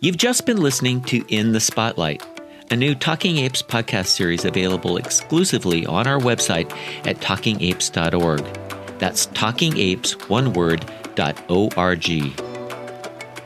You've 0.00 0.18
just 0.18 0.44
been 0.44 0.58
listening 0.58 1.00
to 1.04 1.24
In 1.28 1.52
the 1.52 1.60
Spotlight, 1.60 2.22
a 2.70 2.76
new 2.76 2.94
Talking 2.94 3.38
Apes 3.38 3.62
podcast 3.62 4.08
series 4.08 4.44
available 4.44 4.98
exclusively 4.98 5.86
on 5.86 6.06
our 6.06 6.18
website 6.18 6.70
at 7.06 7.16
talkingapes.org. 7.20 8.44
That's 8.98 9.24
talkingapes, 9.26 10.28
one 10.28 10.52
word, 10.52 10.84
dot 11.14 11.42
O-R-G. 11.48 12.34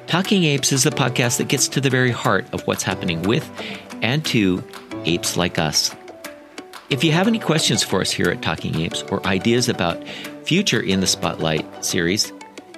Talking 0.08 0.42
Apes 0.42 0.72
is 0.72 0.82
the 0.82 0.90
podcast 0.90 1.38
that 1.38 1.46
gets 1.46 1.68
to 1.68 1.80
the 1.80 1.88
very 1.88 2.10
heart 2.10 2.52
of 2.52 2.66
what's 2.66 2.82
happening 2.82 3.22
with 3.22 3.48
and 4.02 4.24
to 4.26 4.64
apes 5.04 5.36
like 5.36 5.56
us. 5.56 5.94
If 6.90 7.04
you 7.04 7.12
have 7.12 7.28
any 7.28 7.38
questions 7.38 7.84
for 7.84 8.00
us 8.00 8.10
here 8.10 8.28
at 8.28 8.42
Talking 8.42 8.80
Apes 8.80 9.02
or 9.04 9.24
ideas 9.24 9.68
about 9.68 10.02
future 10.42 10.80
In 10.80 10.98
the 10.98 11.06
Spotlight 11.06 11.84
series, 11.84 12.32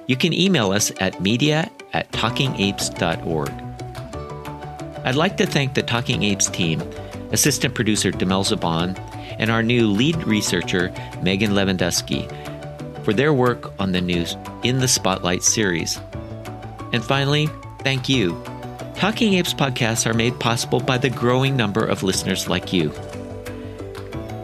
you 0.07 0.17
can 0.17 0.33
email 0.33 0.73
us 0.73 0.93
at 1.01 1.21
media 1.21 1.71
at 1.93 2.11
talkingapes.org. 2.13 3.51
I'd 5.05 5.17
like 5.17 5.37
to 5.39 5.47
thank 5.47 5.75
the 5.75 5.83
Talking 5.83 6.23
Apes 6.23 6.49
team, 6.49 6.81
assistant 7.33 7.75
producer 7.75 8.11
Demel 8.11 8.45
Zaban, 8.45 8.99
and 9.39 9.51
our 9.51 9.63
new 9.63 9.87
lead 9.89 10.17
researcher, 10.25 10.93
Megan 11.23 11.53
Lewandowski, 11.53 12.29
for 13.05 13.13
their 13.13 13.33
work 13.33 13.73
on 13.81 13.93
the 13.93 14.01
news 14.01 14.37
In 14.63 14.79
the 14.79 14.89
Spotlight 14.89 15.43
series. 15.43 16.01
And 16.93 17.05
finally, 17.05 17.49
thank 17.81 18.09
you. 18.09 18.41
Talking 18.95 19.35
Apes 19.35 19.55
podcasts 19.55 20.07
are 20.07 20.15
made 20.15 20.39
possible 20.39 20.79
by 20.79 20.99
the 20.99 21.11
growing 21.11 21.57
number 21.57 21.85
of 21.85 22.03
listeners 22.03 22.49
like 22.49 22.73
you. 22.73 22.93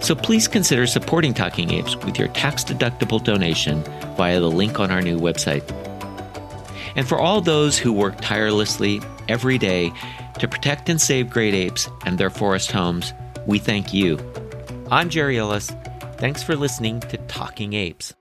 So 0.00 0.14
please 0.14 0.48
consider 0.48 0.86
supporting 0.86 1.34
Talking 1.34 1.72
Apes 1.72 1.96
with 1.96 2.18
your 2.18 2.28
tax 2.28 2.64
deductible 2.64 3.22
donation 3.22 3.84
via 4.18 4.40
the 4.40 4.50
link 4.50 4.78
on 4.78 4.90
our 4.90 5.00
new 5.00 5.18
website. 5.18 5.64
And 6.96 7.08
for 7.08 7.18
all 7.18 7.40
those 7.40 7.78
who 7.78 7.92
work 7.92 8.20
tirelessly 8.20 9.00
every 9.28 9.56
day 9.56 9.92
to 10.40 10.48
protect 10.48 10.88
and 10.90 11.00
save 11.00 11.30
great 11.30 11.54
apes 11.54 11.88
and 12.04 12.18
their 12.18 12.28
forest 12.28 12.72
homes, 12.72 13.14
we 13.46 13.58
thank 13.58 13.94
you. 13.94 14.18
I'm 14.90 15.08
Jerry 15.08 15.38
Ellis. 15.38 15.70
Thanks 16.16 16.42
for 16.42 16.56
listening 16.56 17.00
to 17.00 17.16
Talking 17.28 17.74
Apes. 17.74 18.17